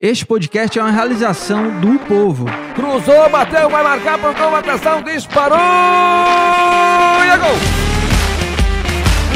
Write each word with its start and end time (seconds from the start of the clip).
Este 0.00 0.24
podcast 0.24 0.78
é 0.78 0.80
uma 0.80 0.92
realização 0.92 1.80
do 1.80 1.98
povo. 1.98 2.46
Cruzou, 2.76 3.28
bateu, 3.30 3.68
vai 3.68 3.82
marcar 3.82 4.16
por 4.16 4.32
gol, 4.32 4.54
atenção, 4.54 5.02
disparou! 5.02 5.58
E 5.58 7.28
é 7.28 7.36
gol! 7.36 7.56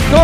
Gol! 0.09 0.23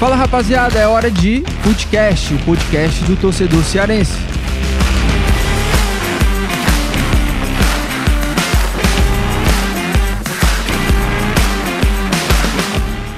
Fala 0.00 0.16
rapaziada, 0.16 0.78
é 0.78 0.88
hora 0.88 1.10
de 1.10 1.44
Footcast, 1.62 2.32
o 2.32 2.38
podcast 2.38 3.04
do 3.04 3.16
torcedor 3.16 3.62
cearense. 3.64 4.33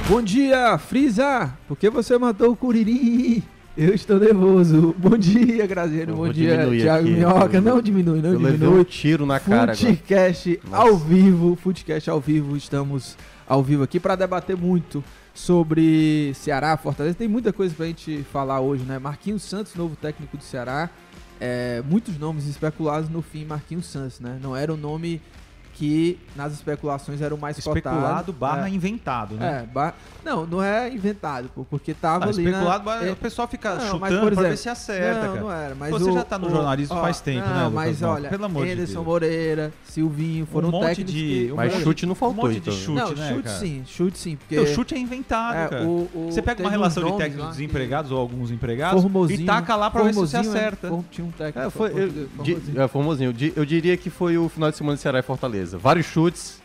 Bom 0.08 0.22
dia, 0.22 0.78
Frisa! 0.78 1.52
Por 1.66 1.76
que 1.76 1.90
você 1.90 2.16
matou 2.16 2.52
o 2.52 2.56
Curirim? 2.56 3.42
Eu 3.76 3.92
estou 3.92 4.20
nervoso. 4.20 4.94
Bom 4.96 5.18
dia, 5.18 5.66
Graziano. 5.66 6.12
Eu 6.12 6.16
Bom 6.16 6.28
dia, 6.28 6.56
Thiago 6.84 7.08
aqui. 7.08 7.16
Minhoca. 7.16 7.60
Não 7.60 7.82
diminui, 7.82 8.22
não 8.22 8.32
Eu 8.32 8.38
levei 8.38 8.58
diminui. 8.58 8.80
um 8.80 8.84
tiro 8.84 9.26
na 9.26 9.40
cara 9.40 9.62
agora. 9.62 9.74
Nossa. 10.70 10.86
ao 10.86 10.96
vivo, 10.96 11.56
Footcast 11.56 12.08
ao 12.08 12.20
vivo, 12.20 12.56
estamos 12.56 13.16
ao 13.48 13.62
vivo 13.64 13.82
aqui 13.82 13.98
para 13.98 14.14
debater 14.14 14.56
muito 14.56 15.02
sobre 15.34 16.32
Ceará, 16.34 16.76
Fortaleza. 16.76 17.16
Tem 17.16 17.28
muita 17.28 17.52
coisa 17.52 17.74
pra 17.74 17.86
gente 17.86 18.24
falar 18.32 18.60
hoje, 18.60 18.84
né? 18.84 19.00
Marquinhos 19.00 19.42
Santos, 19.42 19.74
novo 19.74 19.96
técnico 19.96 20.36
do 20.36 20.44
Ceará. 20.44 20.88
É, 21.40 21.82
muitos 21.84 22.16
nomes 22.16 22.46
especulados 22.46 23.10
no 23.10 23.20
fim, 23.22 23.44
Marquinhos 23.44 23.86
Santos, 23.86 24.20
né? 24.20 24.38
Não 24.40 24.56
era 24.56 24.72
o 24.72 24.76
nome 24.76 25.20
que 25.76 26.18
nas 26.34 26.54
especulações 26.54 27.20
era 27.20 27.34
o 27.34 27.38
mais 27.38 27.58
Especulado 27.58 28.00
cotado. 28.08 28.32
barra 28.32 28.66
É. 28.68 28.70
inventado, 28.72 29.34
né? 29.34 29.62
É, 29.62 29.66
ba- 29.72 29.92
não, 30.24 30.46
não 30.46 30.62
é 30.62 30.90
inventado, 30.90 31.50
pô, 31.54 31.64
porque 31.68 31.92
tava 31.92 32.24
Ah, 32.24 32.28
ali 32.28 32.44
especulado, 32.44 32.78
na... 32.78 32.84
barra- 32.92 33.06
é- 33.06 33.12
o 33.12 33.16
pessoal 33.16 33.46
fica 33.46 33.74
Não, 33.74 33.98
mas, 33.98 34.10
chutando 34.12 34.20
por 34.20 34.32
pra 34.32 34.42
ver 34.42 34.48
exemplo, 34.54 34.56
se 34.62 34.68
acerta, 34.70 35.20
não, 35.20 35.28
cara. 35.28 35.40
não 35.40 35.52
era, 35.52 35.74
mas 35.74 35.90
Você 35.90 36.10
o- 36.10 36.14
já 36.14 36.24
tá 36.24 36.38
no 36.38 36.46
o- 36.46 36.50
jornalismo 36.50 36.96
ó, 36.96 37.00
faz 37.02 37.20
tempo, 37.20 37.46
não, 37.46 37.54
né, 37.54 37.58
Lucas? 37.64 37.74
mas 37.74 38.00
Não, 38.00 38.08
olha, 38.10 38.28
pelo 38.30 38.44
amor 38.46 38.64
de 38.66 38.72
Anderson 38.72 38.92
Deus. 38.94 39.04
Moreira, 39.06 39.72
Silvinho, 39.84 40.46
foram 40.46 40.68
um 40.68 40.72
monte 40.72 40.86
técnicos 40.86 41.12
de... 41.14 41.20
que... 41.20 41.52
um 41.52 41.56
Mas 41.56 41.72
monte- 41.74 41.82
chute 41.84 42.06
não 42.06 42.14
faltou, 42.14 42.44
um 42.44 42.46
monte 42.48 42.52
de 42.54 42.58
então. 42.60 42.72
chute, 42.72 42.90
não, 42.98 43.10
né, 43.14 43.28
chute 43.34 43.42
cara? 43.42 43.58
sim, 43.58 43.82
chute 43.86 44.18
sim, 44.18 44.36
porque... 44.36 44.54
Teu 44.54 44.66
chute 44.66 44.94
é 44.94 44.98
inventado, 44.98 45.56
é, 45.56 45.68
cara. 45.68 45.84
o- 45.84 46.08
o- 46.14 46.28
Você 46.32 46.40
pega 46.40 46.62
uma 46.62 46.70
relação 46.70 47.04
de 47.04 47.16
técnicos 47.18 47.50
desempregados 47.50 48.10
ou 48.10 48.18
alguns 48.18 48.50
empregados 48.50 49.04
e 49.30 49.44
taca 49.44 49.76
lá 49.76 49.90
pra 49.90 50.02
ver 50.04 50.14
se 50.14 50.36
é, 50.36 50.40
acerta. 50.40 50.88
Tinha 51.10 51.26
um 51.26 51.30
técnico. 51.30 51.68
É, 52.76 52.88
Formosinho. 52.88 53.34
Eu 53.54 53.64
diria 53.64 53.96
que 53.96 54.08
foi 54.10 54.38
o 54.38 54.48
final 54.48 54.70
de 54.70 54.76
semana 54.76 54.96
de 54.96 55.02
Ceará 55.02 55.18
e 55.18 55.22
Fortaleza. 55.22 55.65
Vários 55.72 56.06
chutes, 56.06 56.60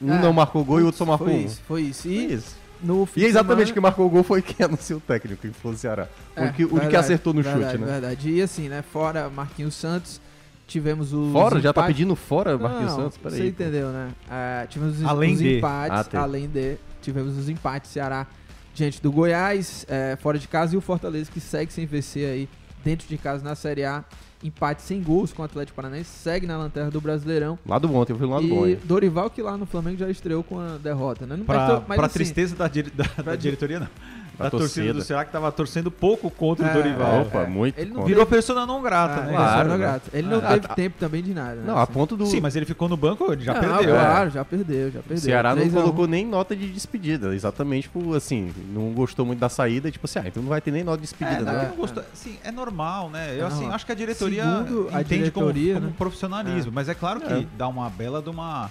um 0.00 0.12
É, 0.12 0.20
não 0.22 0.32
marcou 0.32 0.64
gol 0.64 0.80
e 0.80 0.82
o 0.82 0.86
outro 0.86 0.98
só 0.98 1.04
marcou 1.04 1.26
Foi 1.28 1.36
um. 1.36 1.44
isso, 1.44 1.60
foi 1.66 1.82
isso. 1.82 2.02
Foi 2.02 2.10
E, 2.12 2.32
isso. 2.34 2.56
no 2.82 3.08
E 3.16 3.20
de 3.20 3.26
exatamente 3.26 3.58
semana- 3.68 3.72
quem 3.74 3.82
marcou 3.82 4.06
o 4.06 4.10
gol 4.10 4.22
foi 4.22 4.42
quem 4.42 4.64
anunciou 4.66 4.98
o 4.98 5.02
técnico, 5.02 5.40
que 5.42 5.50
foi 5.54 5.72
o 5.72 5.76
Ceará. 5.76 6.08
O 6.36 6.40
É, 6.40 6.42
único 6.42 6.56
que- 6.56 6.62
o 6.64 6.66
único 6.66 6.80
que 6.80 6.86
verdade, 6.86 7.04
acertou 7.04 7.32
no 7.34 7.42
verdade, 7.42 7.64
chute, 7.72 7.78
né? 7.84 7.86
Verdade. 7.92 8.30
E 8.30 8.42
assim, 8.42 8.68
né, 8.68 8.82
fora 8.82 9.28
Marquinhos 9.30 9.74
Santos, 9.74 10.20
tivemos 10.66 11.12
os 11.12 11.32
Fora? 11.32 11.60
Já 11.60 11.72
tá 11.72 11.82
pedindo 11.84 12.14
fora 12.16 12.56
Marquinhos 12.58 12.90
Não, 12.92 12.96
Santos? 13.04 13.18
Peraí. 13.18 13.38
Você 13.38 13.46
entendeu, 13.48 13.88
né? 13.88 14.10
Ah, 14.30 14.66
tivemos 14.68 14.98
os, 14.98 15.04
Além 15.04 15.32
os 15.34 15.38
de. 15.38 15.58
empates, 15.58 15.98
Ah, 15.98 16.04
tem. 16.04 16.20
além 16.20 16.48
de. 16.48 16.76
Tivemos 17.02 17.36
os 17.36 17.48
empates 17.48 17.90
Ceará 17.90 18.26
diante 18.74 19.00
do 19.00 19.12
Goiás, 19.12 19.84
eh, 19.88 20.16
fora 20.20 20.38
de 20.38 20.48
casa, 20.48 20.74
e 20.74 20.78
o 20.78 20.80
Fortaleza 20.80 21.30
que 21.30 21.38
segue 21.40 21.72
sem 21.72 21.86
vencer 21.86 22.26
aí 22.28 22.48
dentro 22.84 23.06
de 23.06 23.16
casa 23.18 23.44
na 23.44 23.54
Série 23.54 23.84
A. 23.84 24.02
Empate 24.44 24.82
sem 24.82 25.02
gols 25.02 25.32
com 25.32 25.40
o 25.40 25.44
Atlético 25.44 25.74
Paranaense, 25.74 26.10
segue 26.10 26.46
na 26.46 26.58
lanterna 26.58 26.90
do 26.90 27.00
Brasileirão. 27.00 27.58
Lado 27.66 27.88
bom, 27.88 28.04
teve 28.04 28.22
um 28.24 28.28
lado 28.30 28.44
e 28.44 28.48
bom 28.50 28.64
aí. 28.64 28.76
Dorival 28.76 29.30
que 29.30 29.40
lá 29.40 29.56
no 29.56 29.64
Flamengo 29.64 29.96
já 29.96 30.10
estreou 30.10 30.44
com 30.44 30.60
a 30.60 30.76
derrota, 30.76 31.26
né? 31.26 31.34
Não- 31.36 31.44
Pra, 31.46 31.82
mas 31.88 31.96
pra 31.96 32.06
assim, 32.06 32.14
tristeza 32.18 32.54
da, 32.54 32.68
da- 32.68 33.22
da 33.22 33.36
diretoria, 33.36 33.80
não. 33.80 33.88
Da 34.36 34.44
Da 34.44 34.50
torcida 34.50 34.86
torcida. 34.86 34.94
do 34.94 35.02
Ceará 35.04 35.24
que 35.24 35.30
tava 35.30 35.52
torcendo 35.52 35.90
pouco 35.92 36.28
contra 36.28 36.66
É, 36.66 36.70
o 36.70 36.74
Dorival. 36.74 37.20
Opa, 37.22 37.42
é. 37.42 37.46
muito 37.46 37.78
Ele 37.78 37.90
não 37.90 37.96
contra. 37.98 38.08
Virou 38.08 38.26
persona 38.26 38.66
não 38.66 38.82
grata, 38.82 39.20
ah, 39.20 39.24
né? 39.26 39.32
claro, 39.32 39.44
Claro, 39.52 39.68
não 39.68 39.76
né? 39.78 39.84
grato. 39.84 40.10
Ele 40.12 40.28
não 40.28 40.38
Ah, 40.38 40.48
teve 40.48 40.60
tá. 40.68 40.74
tempo 40.74 40.96
também 40.98 41.22
de 41.22 41.32
nada. 41.32 41.54
né? 41.54 41.62
Não, 41.66 41.78
a 41.78 41.86
ponto 41.86 42.16
do 42.16 42.26
Sim, 42.26 42.40
mas 42.40 42.56
ele 42.56 42.66
ficou 42.66 42.88
no 42.88 42.96
banco, 42.96 43.32
ele 43.32 43.44
já 43.44 43.54
Não, 43.54 43.60
perdeu. 43.60 43.94
Claro, 43.94 44.30
já 44.30 44.44
perdeu, 44.44 44.90
já 44.90 44.98
o 44.98 45.02
perdeu. 45.04 45.22
Ceará 45.24 45.50
não 45.50 45.58
3 45.58 45.76
a 45.76 45.78
1. 45.78 45.82
colocou 45.82 46.06
nem 46.08 46.26
nota 46.26 46.56
de 46.56 46.68
despedida. 46.68 47.32
Exatamente 47.32 47.88
por, 47.88 48.16
assim, 48.16 48.52
não 48.72 48.92
gostou 48.92 49.24
muito 49.24 49.38
da 49.38 49.48
saída. 49.48 49.88
Tipo 49.90 50.06
assim, 50.06 50.18
ah, 50.18 50.24
então 50.26 50.42
não 50.42 50.50
vai 50.50 50.60
ter 50.60 50.72
nem 50.72 50.82
nota 50.82 50.98
de 50.98 51.04
É, 51.04 51.06
despedida, 51.06 51.44
não, 51.44 51.52
né? 51.52 51.68
não 51.70 51.76
gostou- 51.76 52.02
assim, 52.12 52.36
é 52.42 52.50
normal, 52.50 53.10
né? 53.10 53.36
Eu 53.38 53.44
É 53.44 53.46
assim, 53.46 53.68
acho 53.70 53.86
que 53.86 53.92
a 53.92 53.94
diretoria 53.94 54.42
Segundo 54.42 54.88
a 54.92 55.00
entende 55.00 55.20
diretoria, 55.30 55.74
como, 55.74 55.80
como 55.80 55.86
né? 55.90 55.94
profissionalismo, 55.96 56.72
mas 56.74 56.88
é 56.88 56.94
claro 56.94 57.20
que 57.20 57.32
É. 57.32 57.46
dá 57.56 57.68
uma 57.68 57.88
bela 57.88 58.20
de 58.20 58.30
uma 58.30 58.68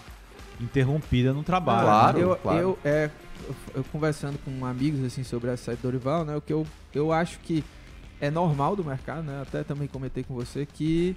interrompida 0.60 1.34
no 1.34 1.44
trabalho. 1.44 1.86
Claro, 1.88 2.18
né? 2.18 2.24
eu, 2.24 2.36
claro. 2.36 2.60
eu, 2.60 2.80
é, 2.86 3.10
eu, 3.74 3.84
conversando 3.86 4.38
com 4.44 4.66
amigos 4.66 5.04
assim 5.04 5.24
sobre 5.24 5.50
essa 5.50 5.66
saída 5.66 5.82
do 5.82 5.92
Dorival, 5.92 6.26
né? 6.26 6.36
O 6.36 6.42
que 6.42 6.54
eu, 6.54 6.66
eu 6.94 7.12
acho 7.12 7.40
que 7.40 7.64
é 8.22 8.30
normal 8.32 8.76
do 8.76 8.84
mercado, 8.84 9.24
né? 9.24 9.42
Até 9.42 9.64
também 9.64 9.88
comentei 9.88 10.24
com 10.24 10.34
você 10.34 10.66
que 10.66 11.16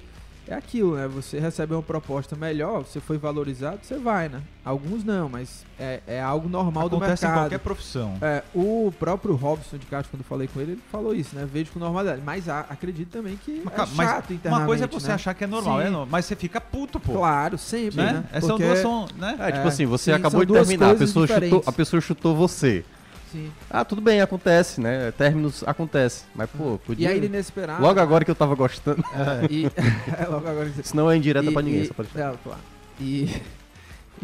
é 0.48 0.54
aquilo, 0.54 0.94
né? 0.96 1.08
Você 1.08 1.38
recebe 1.40 1.74
uma 1.74 1.82
proposta 1.82 2.36
melhor, 2.36 2.84
você 2.84 3.00
foi 3.00 3.18
valorizado, 3.18 3.80
você 3.82 3.96
vai, 3.98 4.28
né? 4.28 4.40
Alguns 4.64 5.04
não, 5.04 5.28
mas 5.28 5.64
é, 5.78 6.00
é 6.06 6.20
algo 6.20 6.48
normal 6.48 6.88
do 6.88 6.96
Acontece 6.96 7.24
em 7.24 7.28
mercado. 7.28 7.44
qualquer 7.44 7.58
profissão. 7.58 8.14
É, 8.20 8.42
o 8.54 8.92
próprio 8.98 9.34
Robson 9.34 9.76
de 9.76 9.86
Castro, 9.86 10.10
quando 10.10 10.20
eu 10.22 10.26
falei 10.28 10.48
com 10.48 10.60
ele, 10.60 10.72
ele 10.72 10.82
falou 10.90 11.14
isso, 11.14 11.34
né? 11.36 11.46
Vejo 11.50 11.72
com 11.72 11.78
normalidade. 11.78 12.20
Mas 12.24 12.48
a- 12.48 12.60
acredito 12.68 13.10
também 13.10 13.36
que 13.36 13.62
Mas, 13.64 13.74
é 13.74 13.94
mas 13.94 14.08
chato 14.10 14.32
internamente, 14.32 14.48
uma 14.62 14.66
coisa 14.66 14.84
é 14.84 14.86
você 14.88 15.08
né? 15.08 15.14
achar 15.14 15.34
que 15.34 15.44
é 15.44 15.46
normal, 15.46 15.78
Sim. 15.80 15.86
é 15.86 15.90
normal, 15.90 16.08
mas 16.10 16.24
você 16.24 16.36
fica 16.36 16.60
puto, 16.60 16.98
pô. 16.98 17.12
Claro, 17.14 17.56
sempre, 17.58 17.96
né? 18.02 18.12
né? 18.12 18.24
Essas 18.30 18.44
são 18.48 18.56
Porque- 18.56 18.64
duas 18.66 18.78
são, 18.80 19.08
né? 19.16 19.36
É, 19.38 19.52
tipo 19.52 19.64
É, 19.66 19.68
assim, 19.68 19.86
você 19.86 20.04
sim, 20.12 20.16
acabou 20.16 20.44
de 20.44 20.52
terminar, 20.52 20.90
a 20.90 20.94
pessoa, 20.94 21.26
chutou, 21.26 21.62
a 21.66 21.72
pessoa 21.72 22.00
chutou 22.00 22.34
você. 22.36 22.84
Sim. 23.32 23.50
Ah, 23.68 23.84
tudo 23.84 24.00
bem, 24.00 24.20
acontece, 24.20 24.80
né? 24.80 25.10
Términos 25.12 25.62
acontece. 25.66 26.24
Mas, 26.34 26.48
pô, 26.50 26.74
E 26.76 26.78
podia. 26.86 27.08
aí 27.10 27.16
ele 27.16 27.26
inesperado. 27.26 27.82
Logo 27.82 27.98
agora 28.00 28.24
que 28.24 28.30
eu 28.30 28.34
tava 28.34 28.54
gostando. 28.54 29.02
É, 29.12 29.46
e, 29.52 29.66
é, 29.66 30.26
logo 30.30 30.48
agora 30.48 30.66
que 30.68 30.76
você- 30.76 30.80
Isso 30.82 30.96
não 30.96 31.10
é 31.10 31.16
indireta 31.16 31.48
e, 31.48 31.52
pra 31.52 31.62
ninguém, 31.62 31.82
e, 31.82 31.86
só 31.86 31.94
pode 31.94 32.08
é, 32.14 32.32
claro. 32.42 32.60
E 33.00 33.28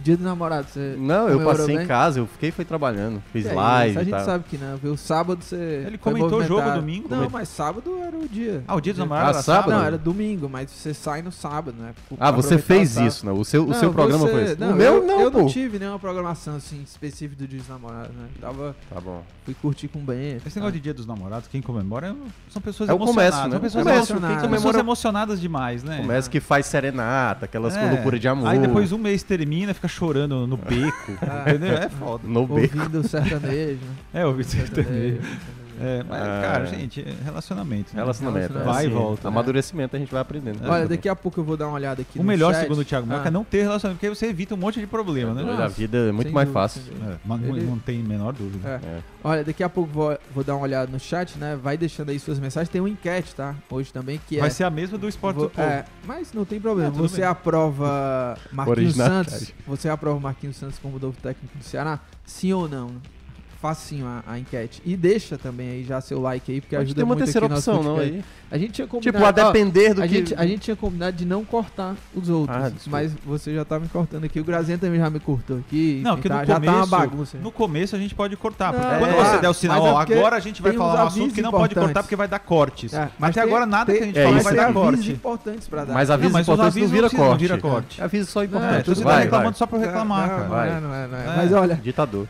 dia 0.00 0.16
do 0.16 0.25
namorado, 0.25 0.69
você. 0.69 0.94
Não, 0.98 1.28
eu 1.28 1.44
passei 1.44 1.76
bem? 1.76 1.84
em 1.84 1.86
casa, 1.86 2.20
eu 2.20 2.26
fiquei 2.26 2.50
foi 2.50 2.64
trabalhando. 2.64 3.22
Fiz 3.32 3.47
é 3.47 3.53
live 3.53 3.91
isso, 3.91 3.98
A 3.98 4.03
e 4.03 4.04
gente 4.04 4.14
tal. 4.14 4.25
sabe 4.25 4.44
que 4.48 4.56
não, 4.56 4.76
viu? 4.76 4.97
Sábado 4.97 5.42
você. 5.42 5.84
Ele 5.86 5.98
comentou 5.98 6.38
o 6.41 6.44
jogo 6.44 6.70
domingo? 6.72 7.08
Não, 7.10 7.28
mas 7.28 7.48
sábado 7.48 7.98
era 8.03 8.16
o 8.16 8.28
dia. 8.28 8.62
Ah, 8.66 8.75
o 8.75 8.80
dia 8.80 8.92
dos 8.92 9.00
Ah, 9.00 9.04
namorados 9.04 9.34
era 9.36 9.42
sábado? 9.42 9.70
Não, 9.70 9.84
era 9.84 9.98
domingo, 9.98 10.48
mas 10.48 10.70
você 10.70 10.94
sai 10.94 11.20
no 11.22 11.30
sábado, 11.32 11.76
né? 11.78 11.92
Pra 12.08 12.28
Ah, 12.28 12.30
você 12.30 12.58
fez 12.58 12.97
o 12.97 13.03
isso, 13.03 13.26
né? 13.26 13.32
O 13.32 13.44
seu, 13.44 13.64
o 13.64 13.69
Não, 13.69 13.75
seu 13.75 13.92
programa 13.92 14.25
você- 14.26 14.32
foi 14.32 14.42
esse. 14.44 14.60
Não, 14.60 14.70
o 14.72 14.75
meu 14.75 14.94
eu, 14.97 15.06
não, 15.06 15.20
eu 15.20 15.30
pô. 15.30 15.38
não 15.38 15.47
tive 15.48 15.78
nenhuma 15.78 15.98
programação 15.98 16.56
assim 16.56 16.82
específica 16.82 17.36
do 17.42 17.47
dia 17.48 17.59
dos 17.59 17.69
namorados, 17.69 18.14
né? 18.16 18.26
Tava, 18.41 18.74
Tá 18.92 19.00
bom. 19.00 19.22
fui 19.44 19.54
curtir 19.54 19.88
com 19.88 19.98
o 19.98 20.03
Ben. 20.03 20.36
Esse 20.44 20.56
negócio 20.56 20.74
de 20.74 20.80
dia 20.80 20.94
dos 20.94 21.06
namorados, 21.06 21.48
quem 21.48 21.60
comemora 21.60 22.14
são 22.50 22.60
pessoas 22.62 22.88
É 22.88 22.92
o 22.92 22.97
emocionadas. 22.97 23.34
comércio, 23.34 23.42
né? 23.44 23.50
São 23.50 23.60
pessoas, 23.60 23.86
emocionadas. 23.97 24.30
quem 24.36 24.41
São 24.41 24.50
pessoas 24.50 24.76
emocionadas 24.76 25.41
demais, 25.41 25.82
né? 25.82 25.98
Começa 25.98 26.28
que 26.30 26.41
faz 26.41 26.66
serenata, 26.66 27.44
aquelas 27.44 27.76
É. 27.76 27.91
loucuras 27.91 28.20
de 28.20 28.28
amor. 28.28 28.48
Aí 28.48 28.59
depois 28.59 28.92
um 28.92 28.98
mês 28.98 29.22
termina, 29.22 29.74
fica 29.82 29.88
chorando 29.88 30.47
no 30.47 30.56
beco. 30.59 31.19
Ah. 31.22 31.44
entendeu? 31.48 31.76
É 31.76 31.88
foda. 31.88 32.22
No 32.26 32.47
beco. 32.47 32.78
Ouvindo 32.78 33.06
sertanejo? 33.09 33.81
É, 34.15 34.25
ouvi 34.25 34.44
sertanejo. 34.44 35.20
Sertanejo. 35.22 35.62
É, 35.82 36.03
mas, 36.09 36.22
Ah. 36.22 36.41
cara, 36.43 36.66
gente, 36.66 37.00
é 37.00 37.15
relacionamento. 37.25 37.94
né? 37.94 38.00
Relacionamento. 38.00 38.53
Relacionamento. 38.53 38.75
Vai 38.75 38.84
e 38.84 38.87
assim, 38.87 38.94
volta, 38.97 39.22
né? 39.22 39.28
Amadurecimento 39.28 39.97
a 39.97 39.98
gente 39.98 40.12
vai 40.12 40.20
aprendendo. 40.22 40.59
Olha, 40.69 40.87
daqui 40.87 41.09
a 41.09 41.16
pouco 41.16 41.41
eu 41.41 41.44
vou 41.44 41.56
dar 41.56 41.66
uma 41.66 41.75
olhada 41.75 42.03
aqui 42.03 42.19
O 42.19 42.22
no 42.22 42.28
melhor, 42.28 42.53
chat. 42.54 42.62
segundo 42.62 42.81
o 42.81 42.84
Thiago 42.84 43.06
Minhoca, 43.06 43.25
Ah. 43.25 43.28
é 43.28 43.31
não 43.31 43.44
ter 43.44 43.62
relacionamento, 43.62 43.97
porque 43.98 44.06
aí 44.06 44.15
você 44.15 44.26
evita 44.26 44.54
um 44.54 44.59
monte 44.59 44.78
de 44.81 44.87
problema, 44.87 45.34
né? 45.34 45.42
A 45.62 45.69
vida 45.69 45.98
é 45.98 46.12
muito 46.12 46.32
mais 46.32 46.47
dúvida, 46.48 46.60
fácil. 46.60 46.82
É, 47.09 47.16
mas 47.25 47.41
não- 47.41 47.56
Ele- 47.56 47.66
não 47.66 47.78
tem 47.78 48.00
a 48.00 48.04
menor 48.04 48.32
dúvida. 48.32 48.69
É. 48.82 48.87
É. 48.87 48.98
Olha, 49.25 49.44
daqui 49.44 49.62
a 49.62 49.69
pouco 49.69 49.91
vou, 49.92 50.19
vou 50.34 50.44
dar 50.44 50.54
uma 50.54 50.62
olhada 50.62 50.91
no 50.91 51.00
chat, 51.00 51.37
né? 51.38 51.59
Vai 51.60 51.76
deixando 51.76 52.10
aí 52.10 52.19
suas 52.21 52.38
mensagens. 52.38 52.69
Tem 52.69 52.81
uma 52.81 52.88
enquete, 52.91 53.34
tá? 53.34 53.54
Hoje 53.71 53.92
também, 53.92 54.21
que 54.28 54.38
Vai 54.38 54.48
é... 54.48 54.50
ser 54.50 54.65
a 54.65 54.71
mesma 54.71 54.97
do 54.98 55.09
esporte 55.09 55.37
Vou- 55.37 55.47
do 55.47 55.50
povo. 55.50 55.66
é, 55.69 55.84
mas 56.06 56.32
não 56.32 56.44
tem 56.44 56.60
problema. 56.60 56.91
Você 56.91 57.21
bem. 57.22 57.31
aprova 57.31 58.36
Marquinhos. 58.53 58.95
Santos? 58.95 59.53
Você 59.66 59.89
aprova 59.89 60.21
Marquinhos 60.21 60.57
Santos 60.57 60.78
como 60.78 60.98
novo 60.98 61.16
técnico 61.21 61.57
do 61.59 61.65
Ceará? 61.65 61.98
Sim 62.24 62.53
ou 62.53 62.68
não? 62.68 62.91
Facinho 63.62 64.06
a, 64.06 64.24
a 64.26 64.38
enquete. 64.41 64.82
E 64.84 64.97
deixa 64.97 65.38
também 65.38 65.70
aí 65.70 65.84
já 65.84 66.00
seu 66.00 66.20
like 66.20 66.50
aí, 66.50 66.60
porque 66.60 66.74
Pode 66.74 66.86
ajuda 66.86 66.97
ter 67.00 67.04
uma 67.04 67.14
muito 67.14 67.24
terceira 67.24 67.47
aqui 67.47 67.50
no 67.53 67.54
nosso 67.56 67.70
opção, 67.70 67.82
não 67.94 68.00
aí. 68.00 68.24
A 68.50 68.59
gente 68.59 68.72
tinha 68.72 68.86
combinado... 68.88 69.18
Tipo, 69.18 69.24
a 69.24 69.28
ó, 69.28 69.53
depender 69.53 69.94
do 69.94 70.03
a 70.03 70.09
que... 70.09 70.14
gente, 70.16 70.34
a 70.34 70.44
gente 70.44 70.60
tinha 70.62 70.74
combinado 70.76 71.16
de 71.16 71.24
não 71.24 71.44
cortar 71.44 71.94
os 72.12 72.28
outros, 72.28 72.59
Ah, 72.59 72.72
mas 72.88 73.14
você 73.24 73.54
já 73.54 73.64
tá 73.64 73.78
me 73.78 73.86
cortando 73.88 74.24
aqui. 74.24 74.41
O 74.41 74.44
Grazinha 74.44 74.76
também 74.76 74.98
já 74.98 75.09
me 75.09 75.20
cortou 75.20 75.59
aqui. 75.59 76.00
Não, 76.04 76.16
porque 76.16 76.28
tá- 76.28 76.41
no 76.41 76.44
já 76.44 76.54
começo, 76.56 76.72
tá 76.72 76.78
uma 76.78 76.86
bagunça. 76.86 77.38
no 77.38 77.53
começo 77.53 77.94
a 77.97 77.98
gente 78.00 78.14
pode 78.16 78.36
cortar. 78.36 78.72
Porque 78.72 78.84
Não, 78.86 78.98
quando 78.98 79.10
é, 79.14 79.24
você 79.30 79.38
der 79.38 79.48
o 79.48 79.54
sinal, 79.54 79.86
é 79.86 79.91
ó, 79.91 79.98
porque 80.00 80.14
agora 80.14 80.36
a 80.36 80.41
gente 80.41 80.60
vai 80.60 80.72
tem 80.72 80.78
falar 80.78 81.04
um 81.04 81.06
assunto 81.06 81.32
que 81.34 81.41
não 81.41 81.50
pode 81.53 81.64
importantes. 81.72 81.84
cortar 81.86 82.03
porque 82.03 82.16
vai 82.16 82.26
dar 82.28 82.38
cortes. 82.41 82.92
É, 82.92 83.09
mas 83.18 83.30
até 83.30 83.41
tem- 83.42 83.48
agora 83.48 83.64
nada 83.64 83.86
tem- 83.86 83.97
que 83.97 84.03
a 84.03 84.06
gente 84.06 84.18
é 84.18 84.24
fala 84.24 84.34
isso 84.36 84.44
vai 84.44 84.53
tem 84.54 84.62
dar 84.62 84.68
avisos 84.68 84.82
corte. 84.97 85.12
importantes 85.12 85.68
pra 85.68 85.84
dar. 85.84 85.94
Mas 85.94 86.09
Não, 86.09 86.14
avisos 86.16 86.32
não 86.32 86.42
vira 86.42 86.53
não 86.56 86.70
precisam, 86.70 87.26
corte. 87.26 87.41
vira 87.41 87.59
corte. 87.59 88.03
Aviso 88.03 88.30
só 88.30 88.41
Não, 88.41 88.47
importante. 88.47 88.80
Então 88.80 88.94
você 88.97 89.03
tá 89.03 89.09
vai, 89.10 89.22
reclamando 89.22 89.50
vai. 89.50 89.59
só 89.59 89.66
por 89.66 89.78
reclamar, 89.78 90.20
não, 90.22 90.28
cara. 90.28 90.42
Não 90.42 90.50
Vai. 90.50 90.68
é, 90.68 90.80
não 90.80 90.94
é, 90.94 91.06
não 91.06 91.18
é. 91.18 91.22
É. 91.22 91.36
Mas 91.36 91.53
olha, 91.53 91.74
Ditador. 91.76 92.26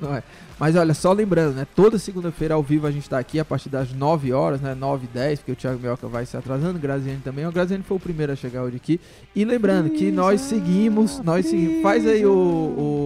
não 0.08 0.14
é. 0.14 0.22
Mas 0.58 0.76
olha, 0.76 0.92
só 0.92 1.10
lembrando, 1.12 1.54
né? 1.54 1.66
Toda 1.74 1.98
segunda-feira 1.98 2.52
ao 2.54 2.62
vivo 2.62 2.86
a 2.86 2.90
gente 2.90 3.08
tá 3.08 3.18
aqui 3.18 3.40
a 3.40 3.44
partir 3.44 3.70
das 3.70 3.92
9 3.94 4.30
horas, 4.32 4.60
né? 4.60 4.74
9 4.74 5.06
e 5.06 5.08
10, 5.08 5.38
porque 5.38 5.52
o 5.52 5.56
Thiago 5.56 5.78
Mioca 5.80 6.06
vai 6.06 6.26
se 6.26 6.36
atrasando, 6.36 6.76
o 6.78 6.80
Graziani 6.80 7.20
também. 7.24 7.46
O 7.46 7.52
Graziani 7.52 7.82
foi 7.82 7.96
o 7.96 8.00
primeiro 8.00 8.32
a 8.32 8.36
chegar 8.36 8.62
hoje 8.64 8.76
aqui. 8.76 9.00
E 9.34 9.42
lembrando 9.44 9.88
que 9.90 10.10
nós 10.10 10.40
seguimos, 10.42 11.18
nós 11.20 11.46
seguimos. 11.46 11.82
Faz 11.82 12.06
aí 12.06 12.26
o. 12.26 12.30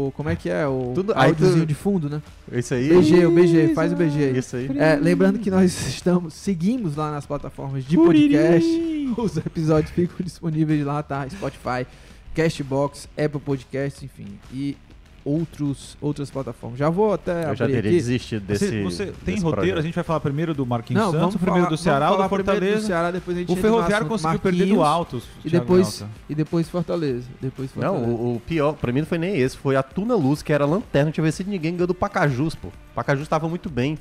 o 0.09 0.13
como 0.17 0.29
é 0.31 0.35
que 0.37 0.51
é? 0.51 0.67
O 0.67 0.93
Tudo- 0.97 1.13
aí 1.15 1.29
áudiozinho 1.29 1.65
tu- 1.65 1.69
de 1.69 1.75
fundo, 1.75 2.11
né? 2.11 2.21
Isso 2.53 2.75
aí. 2.75 2.89
BG, 2.89 3.25
o 3.27 3.31
BG, 3.31 3.73
faz 3.75 3.93
o 3.93 3.97
BG 3.97 4.25
aí. 4.25 4.39
Isso 4.39 4.57
aí. 4.57 4.69
É, 4.77 4.97
lembrando 4.97 5.39
que 5.39 5.51
nós 5.51 5.71
estamos, 5.87 6.35
seguimos 6.35 6.97
lá 6.97 7.13
nas 7.13 7.25
plataformas 7.25 7.85
de 7.85 7.97
podcast. 7.97 8.69
Os 9.17 9.37
episódios 9.37 9.93
ficam 9.93 10.17
disponíveis 10.25 10.85
lá, 10.85 11.03
tá? 11.05 11.25
Spotify, 11.31 11.87
Castbox, 12.35 13.09
Apple 13.17 13.41
Podcasts, 13.41 14.03
enfim. 14.03 14.27
E 14.53 14.77
outros, 15.25 15.97
outras 16.01 16.31
plataformas. 16.31 16.79
Já 16.79 16.91
vou 16.91 17.13
até 17.15 17.51
Eu 17.51 17.57
já 17.57 17.67
teria 17.67 17.81
aqui. 17.81 17.91
desistido 17.91 18.45
Você, 18.47 18.53
desse. 18.71 18.83
você 18.83 19.05
tem 19.07 19.35
desse 19.35 19.45
roteiro? 19.45 19.55
projeto. 19.57 19.79
A 19.79 19.83
gente 19.83 19.95
vai 19.95 20.05
falar 20.05 20.21
primeiro 20.21 20.53
do 20.55 20.67
Marquinhos 20.67 21.01
Não, 21.03 21.07
Santos, 21.11 21.21
vamos 21.21 21.37
primeiro 21.37 21.61
falar- 21.65 21.71
do 21.71 21.77
Ceará 21.77 22.11
ou 22.11 22.23
do 22.23 22.29
Fortaleza? 22.29 22.81
do 22.81 22.87
Ceará, 22.87 23.11
depois 23.11 23.37
a 23.37 23.41
gente 23.41 23.53
O 23.53 23.57
Ferroviário 23.57 24.07
conseguiu 24.07 24.39
perder 24.39 24.67
do 24.67 24.83
Altos. 24.83 25.25
E 25.45 25.51
depois, 25.51 26.05
e 26.29 26.35
depois 26.35 26.69
Fortaleza. 26.69 27.27
Depois 27.41 27.71
Não, 27.75 27.83
Fortaleza. 27.95 28.13
o, 28.13 28.37
o 28.37 28.41
pior, 28.41 28.73
pra 28.75 28.93
mim 28.93 29.01
não 29.01 29.07
foi 29.07 29.19
nem 29.19 29.37
esse, 29.39 29.57
foi 29.57 29.77
a 29.77 29.83
Tuna 29.83 30.15
Luz, 30.15 30.43
que 30.43 30.53
era 30.53 30.67
lanterna, 30.67 31.07
não 31.07 31.13
tinha 31.13 31.25
vencido 31.25 31.51
ninguém, 31.51 31.73
ganhou 31.73 31.87
do 31.87 31.95
Pacajus, 31.95 32.55
pô. 32.55 32.69
O 32.69 32.73
Pacajus 32.95 33.27
tava 33.27 33.49
muito 33.49 33.71
bem. 33.71 33.99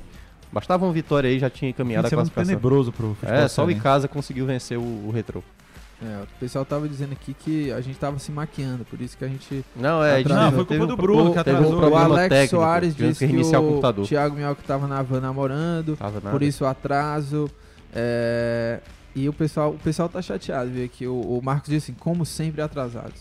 Bastava 0.52 0.84
uma 0.84 0.92
vitória 0.92 1.28
aí, 1.28 1.38
já 1.38 1.50
tinha 1.50 1.70
encaminhado 1.70 2.06
a 2.06 2.08
de 2.08 2.10
semana 2.10 2.30
classificação. 2.30 2.46
tenebroso 2.60 2.92
pro 2.92 3.14
futebol 3.14 3.34
É, 3.34 3.48
só 3.48 3.64
o. 3.64 3.70
Icasa 3.72 4.06
conseguiu 4.06 4.46
vencer 4.46 4.78
o, 4.78 4.82
o 4.82 5.10
retrô. 5.12 5.42
É, 6.02 6.22
o 6.22 6.26
pessoal 6.40 6.64
tava 6.64 6.88
dizendo 6.88 7.12
aqui 7.12 7.32
que 7.32 7.72
a 7.72 7.80
gente 7.80 7.98
tava 7.98 8.18
se 8.18 8.30
maquiando, 8.32 8.84
por 8.84 9.00
isso 9.00 9.16
que 9.16 9.24
a 9.24 9.28
gente 9.28 9.64
Não, 9.76 10.02
é, 10.04 10.20
Atrasou. 10.20 10.42
Não, 10.44 10.52
foi 10.52 10.64
culpa 10.64 10.86
do 10.86 10.96
Bruno 10.96 11.32
que 11.32 11.44
teve 11.44 11.56
um 11.56 11.60
atrasou. 11.60 11.90
o 11.90 11.96
Alex 11.96 12.28
técnico, 12.28 12.56
Soares 12.56 12.96
disse 12.96 13.26
que 13.26 13.32
que, 13.32 13.40
o 13.56 13.78
o. 13.78 14.04
Thiago 14.04 14.36
Mioca 14.36 14.62
tava 14.66 14.86
na 14.88 15.00
van 15.02 15.20
namorando, 15.20 15.96
Tava 15.96 16.20
por 16.20 16.42
isso 16.42 16.64
o 16.64 16.66
atraso. 16.66 17.48
é, 17.94 18.80
e 19.14 19.28
o 19.28 19.32
pessoal, 19.32 19.70
o 19.70 19.78
pessoal 19.78 20.08
tá 20.08 20.20
chateado, 20.20 20.68
viu? 20.70 20.88
Que 20.88 21.06
o, 21.06 21.14
o 21.14 21.40
Marcos 21.42 21.70
disse 21.70 21.92
assim, 21.92 21.98
como 22.00 22.26
sempre 22.26 22.60
atrasados. 22.60 23.20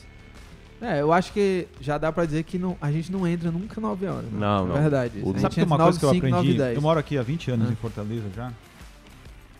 É, 0.81 0.99
eu 0.99 1.13
acho 1.13 1.31
que 1.31 1.67
já 1.79 1.97
dá 1.97 2.11
pra 2.11 2.25
dizer 2.25 2.43
que 2.43 2.57
não, 2.57 2.75
a 2.81 2.91
gente 2.91 3.09
não 3.11 3.25
entra 3.27 3.49
nunca 3.51 3.79
9 3.79 4.05
horas. 4.07 4.23
né? 4.25 4.31
Não, 4.33 4.65
É 4.65 4.67
não. 4.67 4.73
verdade. 4.81 5.19
O- 5.23 5.29
a 5.29 5.31
gente 5.33 5.41
Sabe 5.41 5.55
que 5.55 5.61
uma 5.63 5.77
coisa 5.77 5.97
que 5.99 6.03
eu 6.05 6.09
9, 6.09 6.19
5, 6.19 6.29
9 6.29 6.39
aprendi? 6.41 6.55
e 6.55 6.63
10. 6.65 6.75
Eu 6.75 6.81
moro 6.81 6.99
aqui 6.99 7.17
há 7.17 7.21
20 7.21 7.51
anos 7.51 7.69
Ah. 7.69 7.71
em 7.71 7.75
Fortaleza 7.75 8.25
já. 8.35 8.51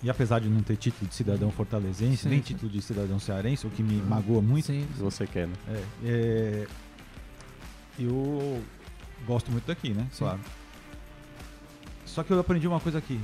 E 0.03 0.09
apesar 0.09 0.39
de 0.39 0.50
não 0.50 0.61
ter 0.61 0.75
título 0.75 1.07
de 1.09 1.15
cidadão 1.15 1.50
fortalezense, 1.50 2.23
Sim, 2.23 2.29
nem 2.29 2.39
sim. 2.39 2.44
título 2.53 2.69
de 2.71 2.81
cidadão 2.81 3.17
cearense, 3.19 3.65
o 3.65 3.69
que 3.69 3.81
me 3.81 4.01
magoa 4.01 4.41
muito, 4.41 4.65
Sim, 4.67 4.85
Se 4.95 5.01
você 5.01 5.25
quer, 5.25 5.47
né? 5.47 5.53
é, 5.69 5.81
é, 6.05 6.67
eu 8.00 8.61
gosto 9.25 9.50
muito 9.51 9.65
daqui, 9.65 9.91
né? 9.94 10.05
Sim. 10.11 10.19
Claro. 10.25 10.39
Só 12.05 12.21
que 12.23 12.31
eu 12.31 12.39
aprendi 12.39 12.67
uma 12.67 12.79
coisa 12.79 12.97
aqui. 12.97 13.19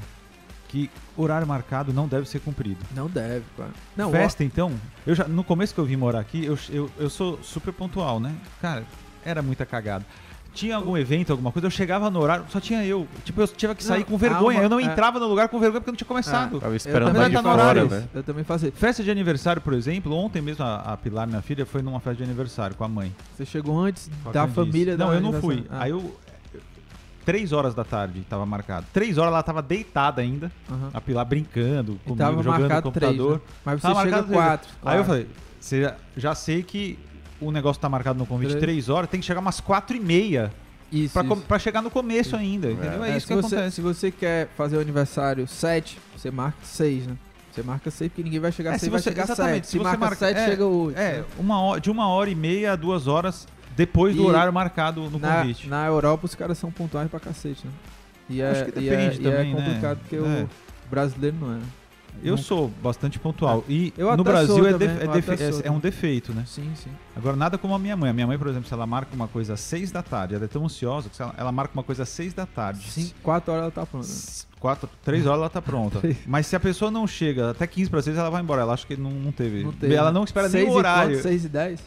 Que 0.70 0.90
horário 1.18 1.48
marcado 1.48 1.92
não 1.92 2.08
deve 2.08 2.30
ser 2.30 2.40
cumprido. 2.40 2.80
não 2.96 3.08
deve, 3.08 3.44
claro. 3.56 3.74
Não, 3.98 4.12
Festa, 4.12 4.44
então, 4.44 4.72
eu 5.06 5.16
já, 5.16 5.28
no 5.28 5.44
começo 5.44 5.74
que 5.74 5.80
eu 5.80 5.86
vim 5.86 5.96
morar 5.96 6.20
aqui, 6.20 6.46
eu, 6.46 6.58
eu, 6.70 6.90
eu 6.98 7.10
sou 7.10 7.42
super 7.42 7.74
pontual, 7.74 8.20
né? 8.20 8.36
Cara, 8.62 8.86
era 9.26 9.42
muita 9.42 9.66
cagada. 9.66 10.06
Tinha 10.54 10.76
algum 10.76 10.98
evento, 10.98 11.32
alguma 11.32 11.52
coisa, 11.52 11.68
eu 11.68 11.72
chegava 11.72 12.10
no 12.10 12.20
horário, 12.20 12.44
só 12.50 12.60
tinha 12.60 12.84
eu. 12.84 13.08
Tipo, 13.24 13.42
eu 13.42 13.48
tinha 13.48 13.74
que 13.76 13.84
sair 13.84 14.00
Não, 14.00 14.06
com 14.08 14.18
vergonha. 14.18 14.62
eu 14.62 14.70
não 14.70 14.80
é. 14.80 14.84
entrava 14.84 15.20
no 15.20 15.28
lugar 15.28 15.48
com 15.48 15.60
vergonha 15.60 15.80
porque 15.80 15.92
não 15.92 15.96
tinha 15.98 16.08
começado. 16.08 16.60
Tava 16.60 16.74
eu 16.74 16.76
esperando 16.76 17.14
de 17.14 17.20
tá 17.34 17.42
no 17.42 17.50
fora, 17.50 17.62
horário. 17.62 17.90
né? 17.90 18.04
eu 18.14 18.24
também 18.24 18.44
fazia. 18.44 18.72
Festa 18.72 19.04
de 19.04 19.12
aniversário, 19.12 19.62
por 19.62 19.74
exemplo, 19.74 20.14
ontem 20.14 20.42
mesmo 20.42 20.66
a, 20.66 20.94
a 20.94 20.98
Pilar, 20.98 21.28
minha 21.28 21.42
filha, 21.42 21.66
foi 21.66 21.82
numa 21.82 22.00
festa 22.00 22.18
de 22.18 22.24
aniversário 22.24 22.76
com 22.76 22.84
a 22.84 22.88
mãe. 22.88 23.16
Você 23.38 23.46
chegou 23.46 23.80
antes 23.80 24.10
da 24.34 24.48
família 24.48 24.98
da 24.98 25.06
Não, 25.06 25.14
eu 25.14 25.22
não 25.22 25.34
fui. 25.34 25.64
Ah, 25.70 25.84
Aí 25.84 25.92
eu. 25.92 26.16
Três 27.26 27.52
horas 27.52 27.76
da 27.76 27.84
tarde 27.84 28.22
tava 28.28 28.44
marcado. 28.46 28.88
Três 28.92 29.18
horas 29.20 29.32
ela 29.32 29.44
tava 29.44 29.62
deitada 29.62 30.20
ainda, 30.22 30.52
aham. 30.70 30.90
a 30.92 31.00
Pilar 31.02 31.26
brincando 31.26 32.00
comigo, 32.04 32.16
tava 32.18 32.42
jogando 32.42 32.46
no 32.46 32.60
marcado 32.62 32.92
três, 32.92 33.12
computador. 33.12 33.36
né? 33.38 33.54
Mas 33.64 33.82
você 33.82 33.88
Tava 33.88 34.02
chega 34.04 34.24
quatro. 34.24 34.70
Aí 34.84 34.98
eu 34.98 35.04
claro. 35.04 35.04
falei, 35.06 35.28
você 35.60 35.94
já 36.18 36.34
sei 36.34 36.64
que 36.64 36.98
o 37.42 37.52
negócio 37.52 37.82
tá 37.82 37.88
marcado 37.90 38.18
no 38.20 38.26
convite 38.26 38.50
Três. 38.52 38.62
três 38.62 38.90
horas, 38.90 39.10
tem 39.10 39.20
que 39.20 39.26
chegar 39.26 39.40
umas 39.40 39.60
quatro 39.60 39.96
e 39.96 40.00
meia 40.00 40.52
Isso, 40.92 41.14
pra, 41.14 41.24
isso. 41.24 41.36
pra 41.48 41.60
chegar 41.60 41.82
no 41.82 41.90
começo 41.90 42.36
ainda, 42.36 42.72
entendeu? 42.72 43.04
É, 43.04 43.12
É, 43.12 43.18
isso 43.18 43.28
se 43.28 43.34
que 43.34 43.42
você, 43.42 43.56
acontece. 43.56 43.76
Se 43.76 43.82
você 43.82 44.12
quer 44.12 44.48
fazer 44.58 44.78
o 44.78 44.80
aniversário 44.82 45.48
7, 45.48 45.98
você 46.16 46.30
marca 46.32 46.58
6, 46.64 47.08
né? 47.08 47.16
Você 47.52 47.64
marca 47.64 47.90
6 47.92 48.10
porque 48.12 48.24
ninguém 48.24 48.40
vai 48.40 48.52
chegar 48.52 48.72
É, 48.72 48.74
6, 48.74 48.82
se 48.84 48.90
vai 48.90 49.00
você- 49.02 49.10
chegar 49.10 49.24
exatamente, 49.24 49.54
7. 49.56 49.66
se 49.66 49.72
Se, 49.72 49.78
você 49.78 49.84
marca 49.84 50.00
marca- 50.00 50.16
7, 50.16 50.38
é, 50.38 50.46
chega 50.46 50.66
8. 50.66 50.98
É, 51.00 51.24
uma 51.38 51.60
hora, 51.62 51.82
de 51.82 51.90
uma 51.92 52.08
hora 52.08 52.30
e 52.30 52.36
meia 52.36 52.74
a 52.74 52.76
duas 52.76 53.08
horas 53.08 53.48
depois 53.76 54.16
do 54.16 54.24
E 54.24 54.26
horário 54.26 54.52
marcado 54.54 55.02
no 55.10 55.18
na, 55.20 55.38
convite. 55.42 55.68
na 55.68 55.86
Europa 55.86 56.26
os 56.26 56.36
caras 56.36 56.58
são 56.58 56.70
pontuais 56.72 57.10
pra 57.10 57.20
cacete, 57.20 57.66
né? 57.66 57.72
E 58.30 58.42
é, 58.42 58.52
Acho 58.52 58.66
que 58.66 58.80
e 58.80 58.88
é- 58.88 58.92
depende 58.96 59.22
e 59.22 59.28
é, 59.28 59.32
também, 59.32 59.54
né? 59.56 59.62
complicado 59.66 59.98
porque 60.00 60.16
É. 60.16 60.20
o 60.20 60.50
brasileiro 60.90 61.36
não 61.42 61.54
é. 61.54 61.60
Eu 62.24 62.36
Não- 62.36 62.38
sou 62.44 62.70
bastante 62.82 63.18
pontual. 63.20 63.64
E 63.68 63.94
Eu 63.98 64.16
no 64.18 64.24
Brasil 64.24 64.66
é, 64.68 64.72
também, 64.74 64.88
é 64.90 65.64
é- 65.64 65.68
é 65.68 65.72
um 65.72 65.80
defeito, 65.80 66.34
né? 66.34 66.44
Sim, 66.46 66.72
sim. 66.76 66.90
Agora, 67.16 67.36
nada 67.36 67.58
como 67.58 67.74
a 67.74 67.80
minha 67.80 67.96
mãe. 67.96 68.10
A 68.10 68.14
minha 68.14 68.28
mãe, 68.28 68.38
por 68.38 68.48
exemplo, 68.48 68.68
se 68.68 68.74
ela 68.74 68.86
marca 68.88 69.14
uma 69.16 69.28
coisa 69.28 69.54
às 69.54 69.60
seis 69.60 69.92
da 69.92 70.02
tarde, 70.02 70.36
ela 70.36 70.46
é 70.46 70.48
tão 70.48 70.64
ansiosa 70.66 71.10
que 71.10 71.16
se 71.16 71.22
ela, 71.22 71.34
ela 71.38 71.52
marca 71.52 71.74
uma 71.74 71.84
coisa 71.84 72.04
às 72.04 72.10
seis 72.10 72.34
da 72.34 72.46
tarde. 72.46 73.14
4 73.24 73.52
horas 73.52 73.64
ela 73.64 73.72
tá 73.72 73.86
pronta. 73.86 74.06
S- 74.08 74.48
Quatro, 74.60 74.90
três 75.06 75.26
horas 75.26 75.40
ela 75.40 75.50
tá 75.50 75.62
pronta. 75.62 76.02
Mas 76.28 76.46
se 76.48 76.56
a 76.56 76.60
pessoa 76.60 76.92
não 76.92 77.08
chega 77.08 77.52
até 77.52 77.66
15 77.66 77.90
para 77.90 78.02
6, 78.02 78.18
ela 78.18 78.30
vai 78.30 78.42
embora. 78.42 78.62
Ela 78.62 78.74
acha 78.74 78.86
que 78.86 78.98
não, 78.98 79.12
não 79.12 79.32
teve. 79.32 79.64
Não 79.64 79.72
teve, 79.72 79.94
Ela 79.96 80.12
né? 80.12 80.16
não 80.16 80.24
espera 80.26 80.50
Seis 80.50 80.64
nem 80.66 80.72
e 80.74 80.76
o 80.76 80.78
horário. 80.78 81.16
quanto? 81.16 81.24
6 81.24 81.46
e 81.46 81.50
10? 81.50 81.80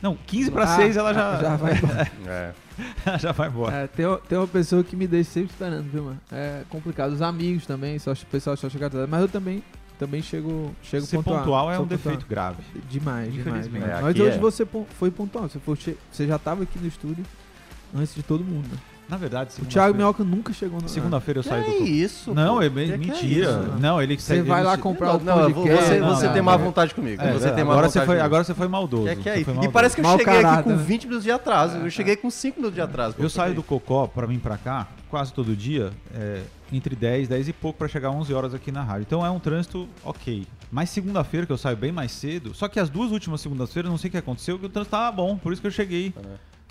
Não, 0.00 0.16
15 0.26 0.50
para 0.50 0.64
Ah, 0.64 0.76
6 0.76 0.96
ela 0.96 1.12
já, 1.14 1.36
já 1.40 1.56
vai 1.56 1.74
embora. 1.78 2.10
É. 2.26 2.52
já 3.20 3.32
vai 3.32 3.48
embora. 3.48 3.74
É, 3.74 3.86
tem, 3.86 4.04
tem 4.28 4.38
uma 4.38 4.46
pessoa 4.48 4.82
que 4.82 4.96
me 4.96 5.06
deixa 5.06 5.30
sempre 5.30 5.50
esperando, 5.52 5.90
viu, 5.90 6.04
mano? 6.04 6.20
É 6.32 6.62
complicado. 6.68 7.12
Os 7.12 7.22
amigos 7.22 7.66
também, 7.66 7.98
só, 7.98 8.12
o 8.12 8.26
pessoal 8.26 8.56
só 8.56 8.68
chega 8.68 8.86
atrás. 8.86 9.08
Mas 9.08 9.20
eu 9.22 9.28
também, 9.28 9.62
também 9.98 10.22
chego, 10.22 10.74
chego 10.82 11.06
Ser 11.06 11.16
pontual. 11.16 11.38
pontual 11.38 11.70
é 11.70 11.78
um 11.78 11.82
pontual. 11.82 11.98
defeito 11.98 12.26
grave. 12.26 12.62
Demais, 12.88 13.32
demais. 13.32 13.64
Demais. 13.70 13.84
É, 13.90 14.00
Mas 14.02 14.18
hoje 14.20 14.36
é. 14.36 14.38
você 14.38 14.66
foi 14.98 15.10
pontual. 15.10 15.48
Você, 15.48 15.58
foi 15.58 15.76
você 16.10 16.26
já 16.26 16.38
tava 16.38 16.62
aqui 16.64 16.78
no 16.78 16.86
estúdio 16.86 17.24
antes 17.94 18.14
de 18.14 18.22
todo 18.22 18.42
mundo. 18.44 18.66
né? 18.70 18.78
Na 19.08 19.16
verdade, 19.18 19.50
O 19.60 19.66
Thiago 19.66 19.94
Minhoca 19.94 20.24
nunca 20.24 20.52
chegou 20.52 20.80
no. 20.80 20.88
Segunda-feira 20.88 21.40
eu 21.40 21.42
Que 21.42 21.48
saio 21.50 21.64
do. 21.64 21.70
é 21.70 21.74
isso? 21.78 22.32
Não, 22.34 22.60
é 22.60 22.64
Que 22.64 22.74
bem 22.74 22.86
que 22.86 22.92
é 22.94 22.96
mentira. 22.96 23.50
isso? 23.50 23.80
não, 23.80 24.00
ele 24.00 24.18
Você 24.18 24.42
vai 24.42 24.64
lá 24.64 24.78
comprar 24.78 25.08
Não, 25.08 25.16
o 25.18 25.22
não, 25.22 25.52
podcast. 25.52 25.84
você, 25.84 25.98
Não, 26.00 26.08
você 26.16 26.26
não, 26.26 26.32
tem 26.32 26.42
não. 26.42 26.50
má 26.50 26.56
vontade 26.56 26.94
comigo. 26.94 27.22
É, 27.22 27.32
você 27.32 27.50
tem 27.52 27.64
má 27.64 27.72
agora, 27.72 27.86
vontade 27.88 27.92
você 27.92 27.98
foi, 27.98 28.06
comigo. 28.06 28.24
agora 28.24 28.44
você 28.44 28.54
foi 28.54 28.68
maldoso. 28.68 29.02
Que 29.04 29.08
é 29.10 29.16
que 29.16 29.28
é 29.28 29.32
Você 29.34 29.38
isso? 29.40 29.44
foi 29.44 29.52
E 29.52 29.56
maldoso. 29.56 29.72
parece 29.72 29.94
que 29.94 30.00
eu 30.00 30.04
Mau 30.04 30.18
cheguei 30.18 30.34
caráter, 30.34 30.54
aqui 30.60 30.62
com 30.70 30.76
né? 30.76 30.82
20 30.82 31.02
minutos 31.04 31.24
de 31.24 31.30
atraso. 31.30 31.76
Eu 31.76 31.90
cheguei 31.90 32.16
com 32.16 32.30
5 32.30 32.56
minutos 32.56 32.74
de 32.74 32.80
atraso. 32.80 33.16
Eu 33.18 33.28
saio 33.28 33.54
do 33.54 33.62
Cocó 33.62 34.06
pra 34.06 34.26
vir 34.26 34.38
pra 34.38 34.56
cá 34.56 34.88
quase 35.10 35.32
todo 35.34 35.54
dia, 35.54 35.92
é, 36.14 36.40
entre 36.72 36.96
10, 36.96 37.28
10 37.28 37.48
e 37.48 37.52
pouco 37.52 37.78
pra 37.78 37.86
chegar 37.86 38.10
11 38.10 38.32
horas 38.34 38.54
aqui 38.54 38.72
na 38.72 38.82
rádio. 38.82 39.02
Então 39.06 39.24
é 39.24 39.30
um 39.30 39.38
trânsito 39.38 39.86
ok. 40.02 40.46
Mas 40.72 40.90
segunda-feira 40.90 41.46
que 41.46 41.52
eu 41.52 41.58
saio 41.58 41.76
bem 41.76 41.92
mais 41.92 42.10
cedo, 42.10 42.52
só 42.54 42.66
que 42.68 42.80
as 42.80 42.88
duas 42.88 43.12
últimas 43.12 43.40
segundas-feiras, 43.42 43.88
não 43.90 43.98
sei 43.98 44.08
o 44.08 44.10
que 44.10 44.16
aconteceu, 44.18 44.58
que 44.58 44.66
o 44.66 44.68
trânsito 44.68 44.90
tava 44.90 45.12
bom, 45.14 45.36
por 45.36 45.52
isso 45.52 45.60
que 45.62 45.68
eu 45.68 45.70
cheguei 45.70 46.12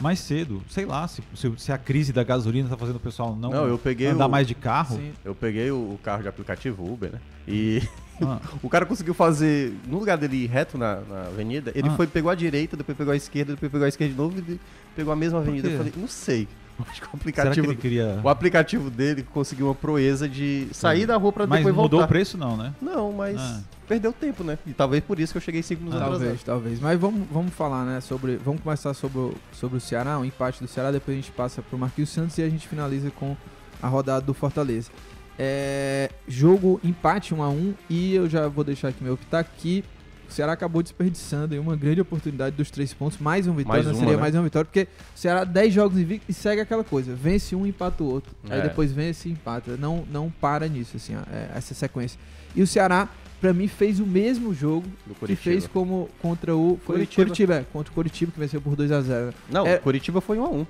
mais 0.01 0.19
cedo. 0.19 0.61
Sei 0.69 0.85
lá, 0.85 1.07
se, 1.07 1.21
se, 1.35 1.51
se 1.57 1.71
a 1.71 1.77
crise 1.77 2.11
da 2.11 2.23
gasolina 2.23 2.67
tá 2.69 2.75
fazendo 2.77 2.97
o 2.97 2.99
pessoal 2.99 3.35
não, 3.35 3.49
Não, 3.49 3.67
eu 3.67 3.77
peguei 3.77 4.07
andar 4.07 4.27
o- 4.27 4.29
mais 4.29 4.47
de 4.47 4.55
carro. 4.55 4.97
Sim. 4.97 5.13
Eu 5.23 5.33
peguei 5.35 5.71
o 5.71 5.75
o 5.93 5.99
carro 6.03 6.21
de 6.21 6.27
aplicativo 6.27 6.83
Uber, 6.91 7.11
né? 7.11 7.19
E 7.47 7.81
Ah, 8.21 8.39
o 8.63 8.69
cara 8.69 8.85
conseguiu 8.85 9.13
fazer, 9.13 9.73
no 9.87 9.99
lugar 9.99 10.17
dele 10.17 10.43
ir 10.43 10.47
reto 10.47 10.77
na, 10.77 11.01
na 11.01 11.21
avenida, 11.27 11.71
ele 11.75 11.89
Ah. 11.89 11.95
foi, 11.95 12.07
pegou 12.07 12.29
a 12.31 12.35
direita, 12.35 12.75
depois 12.77 12.97
pegou 12.97 13.11
a 13.13 13.15
esquerda, 13.15 13.53
depois 13.53 13.71
pegou 13.71 13.85
a 13.85 13.89
esquerda 13.89 14.13
de 14.13 14.17
novo 14.19 14.39
e 14.39 14.59
pegou 14.95 15.11
a 15.11 15.15
mesma 15.15 15.39
avenida. 15.39 15.67
Eu 15.69 15.77
falei, 15.77 15.93
não 15.97 16.07
sei. 16.07 16.47
Acho 16.89 17.01
que 17.01 17.07
o 17.07 17.09
será 17.09 17.09
que 17.11 17.15
aplicativo, 17.17 17.67
ele 17.67 17.75
queria. 17.75 18.19
o 18.23 18.29
aplicativo 18.29 18.89
dele 18.89 19.23
conseguiu 19.33 19.67
uma 19.67 19.75
proeza 19.75 20.27
de 20.27 20.67
sair 20.73 21.05
da 21.05 21.15
rua 21.17 21.31
pra 21.31 21.45
Mas 21.47 21.59
depois 21.59 21.75
mudou 21.75 21.89
voltar. 21.99 22.05
o 22.05 22.07
preço, 22.07 22.37
não, 22.37 22.57
né? 22.57 22.73
Não, 22.81 23.11
mas 23.11 23.39
Ah. 23.39 23.61
perdeu 23.87 24.11
tempo, 24.11 24.43
né? 24.43 24.57
E 24.65 24.73
talvez 24.73 25.03
por 25.03 25.19
isso 25.19 25.33
que 25.33 25.37
eu 25.37 25.41
cheguei 25.41 25.61
5 25.61 25.79
minutos 25.81 26.01
atrasado. 26.01 26.19
Talvez, 26.23 26.43
talvez. 26.43 26.79
Mas 26.79 26.99
vamos, 26.99 27.27
vamos 27.31 27.53
falar, 27.53 27.85
né? 27.85 28.01
Sobre. 28.01 28.37
Vamos 28.37 28.61
começar 28.61 28.93
sobre 28.93 29.19
o, 29.19 29.35
sobre 29.51 29.77
o 29.77 29.79
Ceará, 29.79 30.17
o 30.19 30.25
empate 30.25 30.61
do 30.61 30.67
Ceará, 30.67 30.91
depois 30.91 31.15
a 31.17 31.21
gente 31.21 31.31
passa 31.31 31.61
pro 31.61 31.77
Marquinhos 31.77 32.09
Santos 32.09 32.37
e 32.37 32.41
a 32.41 32.49
gente 32.49 32.67
finaliza 32.67 33.11
com 33.11 33.37
a 33.81 33.87
rodada 33.87 34.25
do 34.25 34.33
Fortaleza. 34.33 34.89
É, 35.37 36.09
jogo 36.27 36.79
empate 36.83 37.33
1 37.33 37.41
a 37.43 37.49
1 37.49 37.73
e 37.89 38.13
eu 38.13 38.29
já 38.29 38.47
vou 38.47 38.63
deixar 38.63 38.89
aqui 38.89 39.03
meu 39.03 39.17
pitaco 39.17 39.49
que 39.57 39.83
o 40.29 40.31
Ceará 40.31 40.53
acabou 40.53 40.81
desperdiçando 40.81 41.53
aí 41.53 41.59
uma 41.59 41.75
grande 41.75 42.01
oportunidade 42.01 42.55
dos 42.55 42.69
três 42.71 42.93
pontos, 42.93 43.17
mais 43.19 43.45
uma 43.47 43.55
vitória, 43.55 43.83
Mais 43.83 43.85
não 43.85 43.93
uma, 43.93 43.99
seria 43.99 44.15
né? 44.15 44.21
mais 44.21 44.35
uma 44.35 44.43
vitória, 44.43 44.65
porque 44.65 44.87
o 45.15 45.17
Ceará 45.19 45.43
10 45.43 45.73
jogos 45.73 45.97
invicto 45.97 46.25
e 46.29 46.33
segue 46.33 46.61
aquela 46.61 46.83
coisa, 46.83 47.13
vence 47.13 47.55
um 47.55 47.65
empata 47.65 48.03
o 48.03 48.07
outro, 48.07 48.31
aí 48.49 48.59
É. 48.59 48.63
depois 48.63 48.91
vence 48.91 49.29
e 49.29 49.31
empata, 49.31 49.77
não, 49.77 50.05
não 50.11 50.29
para 50.29 50.67
nisso, 50.67 50.97
assim, 50.97 51.15
ó, 51.15 51.19
é, 51.31 51.49
essa 51.57 51.73
sequência. 51.73 52.19
E 52.55 52.61
o 52.61 52.67
Ceará, 52.67 53.07
pra 53.41 53.53
mim, 53.53 53.67
fez 53.67 53.99
o 53.99 54.05
mesmo 54.05 54.53
jogo 54.53 54.87
que 55.25 55.35
fez 55.35 55.67
como 55.67 56.09
contra 56.21 56.55
o 56.55 56.79
Curitiba. 56.85 57.23
Curitiba, 57.25 57.53
é, 57.55 57.65
contra 57.73 57.91
o 57.91 57.95
Curitiba 57.95 58.31
que 58.31 58.39
venceu 58.39 58.61
por 58.61 58.75
2 58.75 58.91
a 58.91 59.01
0. 59.01 59.33
Não, 59.49 59.65
É- 59.67 59.77
Curitiba 59.77 60.21
foi 60.21 60.37
1 60.39 60.43
a 60.45 60.49
1 60.49 60.65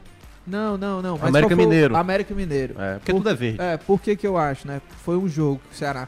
Não, 0.46 0.78
não, 0.78 1.02
não. 1.02 1.18
Mas 1.18 1.30
América 1.30 1.56
Mineiro. 1.56 1.96
América 1.96 2.36
Mineiro. 2.36 2.76
É, 2.78 2.96
porque 2.96 3.12
Por- 3.14 3.18
tudo 3.20 3.30
é 3.30 3.34
verde. 3.34 3.62
É, 3.62 3.78
por 3.78 4.02
que 4.02 4.16
que 4.16 4.28
eu 4.28 4.38
acho, 4.38 4.68
né? 4.68 4.82
Foi 5.04 5.16
um 5.18 5.28
jogo 5.28 5.62
que 5.70 5.76
o 5.76 5.78
Ceará 5.78 6.08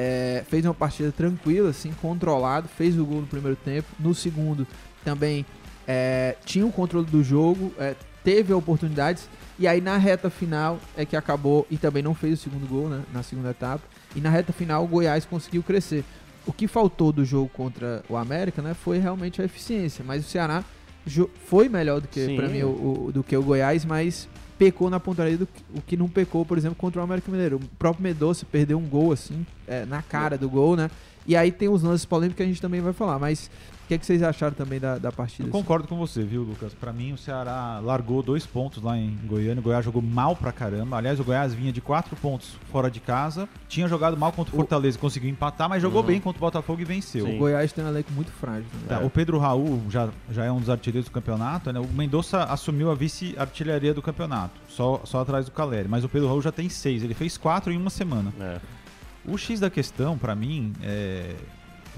é, 0.00 0.44
fez 0.48 0.64
uma 0.64 0.72
partida 0.74 1.10
tranquila, 1.10 1.70
assim, 1.70 1.92
controlado, 2.00 2.68
fez 2.68 2.96
o 2.96 3.04
gol 3.04 3.22
no 3.22 3.26
primeiro 3.26 3.56
tempo. 3.56 3.88
No 3.98 4.14
segundo, 4.14 4.64
também 5.04 5.44
é, 5.88 6.36
tinha 6.44 6.64
o 6.64 6.70
controle 6.70 7.06
do 7.06 7.20
jogo, 7.24 7.72
é, 7.80 7.96
teve 8.22 8.52
oportunidades. 8.52 9.28
E 9.58 9.66
aí 9.66 9.80
na 9.80 9.96
reta 9.96 10.30
final 10.30 10.78
é 10.96 11.04
que 11.04 11.16
acabou 11.16 11.66
e 11.68 11.76
também 11.76 12.00
não 12.00 12.14
fez 12.14 12.38
o 12.38 12.42
segundo 12.44 12.64
gol, 12.68 12.88
né? 12.88 13.02
Na 13.12 13.24
segunda 13.24 13.50
etapa. 13.50 13.82
E 14.14 14.20
na 14.20 14.30
reta 14.30 14.52
final 14.52 14.84
o 14.84 14.86
Goiás 14.86 15.24
conseguiu 15.24 15.64
crescer. 15.64 16.04
O 16.46 16.52
que 16.52 16.68
faltou 16.68 17.10
do 17.10 17.24
jogo 17.24 17.48
contra 17.48 18.04
o 18.08 18.16
América, 18.16 18.62
né? 18.62 18.74
Foi 18.74 18.98
realmente 18.98 19.42
a 19.42 19.44
eficiência. 19.44 20.04
Mas 20.06 20.24
o 20.24 20.28
Ceará 20.28 20.62
foi 21.46 21.68
melhor 21.68 22.00
do 22.00 22.06
que 22.06 22.36
para 22.36 22.48
mim 22.48 22.62
o, 22.62 23.06
o- 23.08 23.12
do 23.12 23.24
que 23.24 23.36
o 23.36 23.42
Goiás, 23.42 23.84
mas 23.84 24.28
pecou 24.58 24.90
na 24.90 24.98
pontaria 24.98 25.38
do 25.38 25.46
que- 25.46 25.62
o 25.74 25.80
que 25.80 25.96
não 25.96 26.08
pecou, 26.08 26.44
por 26.44 26.58
exemplo, 26.58 26.76
contra 26.76 27.00
o 27.00 27.04
América 27.04 27.30
Mineiro. 27.30 27.56
O 27.56 27.60
próprio 27.78 28.02
Medoça 28.02 28.44
perdeu 28.50 28.78
um 28.78 28.86
gol 28.86 29.12
assim 29.12 29.46
é, 29.66 29.84
na 29.86 30.02
cara 30.02 30.36
do 30.36 30.48
gol, 30.48 30.74
né? 30.76 30.90
E 31.26 31.36
aí 31.36 31.52
tem 31.52 31.68
os 31.68 31.82
lances 31.82 32.04
polêmicos 32.04 32.36
que 32.38 32.42
a 32.42 32.46
gente 32.46 32.60
também 32.60 32.80
vai 32.80 32.92
falar. 32.92 33.18
Mas 33.18 33.50
que, 33.88 33.94
é 33.94 33.98
que 33.98 34.04
vocês 34.06 34.22
acharam 34.22 34.54
também 34.54 34.78
da, 34.78 34.98
da 34.98 35.10
partida? 35.10 35.48
Eu 35.48 35.52
concordo 35.52 35.88
com 35.88 35.96
você, 35.96 36.22
viu, 36.22 36.42
Lucas? 36.42 36.74
Pra 36.74 36.92
mim, 36.92 37.12
o 37.12 37.18
Ceará 37.18 37.80
largou 37.82 38.22
dois 38.22 38.44
pontos 38.46 38.82
lá 38.82 38.96
em 38.96 39.16
Goiânia. 39.24 39.60
O 39.60 39.62
Goiás 39.62 39.84
jogou 39.84 40.02
mal 40.02 40.36
pra 40.36 40.52
caramba. 40.52 40.96
Aliás, 40.98 41.18
o 41.18 41.24
Goiás 41.24 41.54
vinha 41.54 41.72
de 41.72 41.80
quatro 41.80 42.14
pontos 42.16 42.56
fora 42.70 42.90
de 42.90 43.00
casa. 43.00 43.48
Tinha 43.68 43.88
jogado 43.88 44.16
mal 44.16 44.30
contra 44.30 44.52
o 44.52 44.54
O- 44.54 44.60
Fortaleza, 44.60 44.98
conseguiu 44.98 45.30
empatar, 45.30 45.68
mas 45.68 45.80
jogou 45.82 46.02
Uhum. 46.02 46.06
bem 46.06 46.20
contra 46.20 46.38
o 46.38 46.40
Botafogo 46.40 46.80
e 46.80 46.84
venceu. 46.84 47.24
Sim. 47.26 47.36
O 47.36 47.38
Goiás 47.38 47.72
tem 47.72 47.82
um 47.84 47.88
elenco 47.88 48.12
muito 48.12 48.30
frágil. 48.32 48.66
Né? 48.74 48.86
Tá, 48.88 49.00
O 49.00 49.08
Pedro 49.10 49.38
Raul 49.38 49.82
já, 49.88 50.08
já 50.30 50.44
é 50.44 50.52
um 50.52 50.60
dos 50.60 50.68
artilheiros 50.68 51.08
do 51.08 51.12
campeonato, 51.12 51.72
né? 51.72 51.80
O 51.80 51.88
Mendonça 51.88 52.44
assumiu 52.44 52.90
a 52.90 52.94
vice-artilharia 52.94 53.94
do 53.94 54.02
campeonato, 54.02 54.60
só, 54.68 55.00
só 55.04 55.20
atrás 55.22 55.46
do 55.46 55.50
Caleri. 55.50 55.88
Mas 55.88 56.04
o 56.04 56.08
Pedro 56.08 56.28
Raul 56.28 56.42
já 56.42 56.52
tem 56.52 56.68
seis, 56.68 57.02
ele 57.02 57.14
fez 57.14 57.38
quatro 57.38 57.72
em 57.72 57.76
uma 57.78 57.90
semana. 57.90 58.32
É. 58.38 58.58
O 59.24 59.36
X 59.36 59.60
da 59.60 59.68
questão, 59.70 60.16
pra 60.16 60.34
mim, 60.34 60.72
é, 60.82 61.34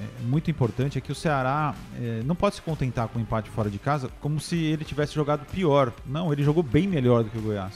é 0.01 0.23
muito 0.23 0.51
importante 0.51 0.97
é 0.97 1.01
que 1.01 1.13
o 1.13 1.15
Ceará 1.15 1.75
é, 2.01 2.23
não 2.25 2.35
pode 2.35 2.57
se 2.57 2.63
contentar 2.63 3.09
com 3.09 3.19
o 3.19 3.23
empate 3.23 3.51
fora 3.51 3.69
de 3.71 3.79
casa 3.79 4.09
como 4.21 4.41
se 4.41 4.57
ele 4.57 4.85
tivesse 4.85 5.15
jogado 5.15 5.45
pior. 5.47 5.93
Não, 6.07 6.33
ele 6.33 6.43
jogou 6.43 6.63
bem 6.63 6.87
melhor 6.89 7.23
do 7.25 7.31
que 7.31 7.39
o 7.39 7.43
Goiás. 7.43 7.75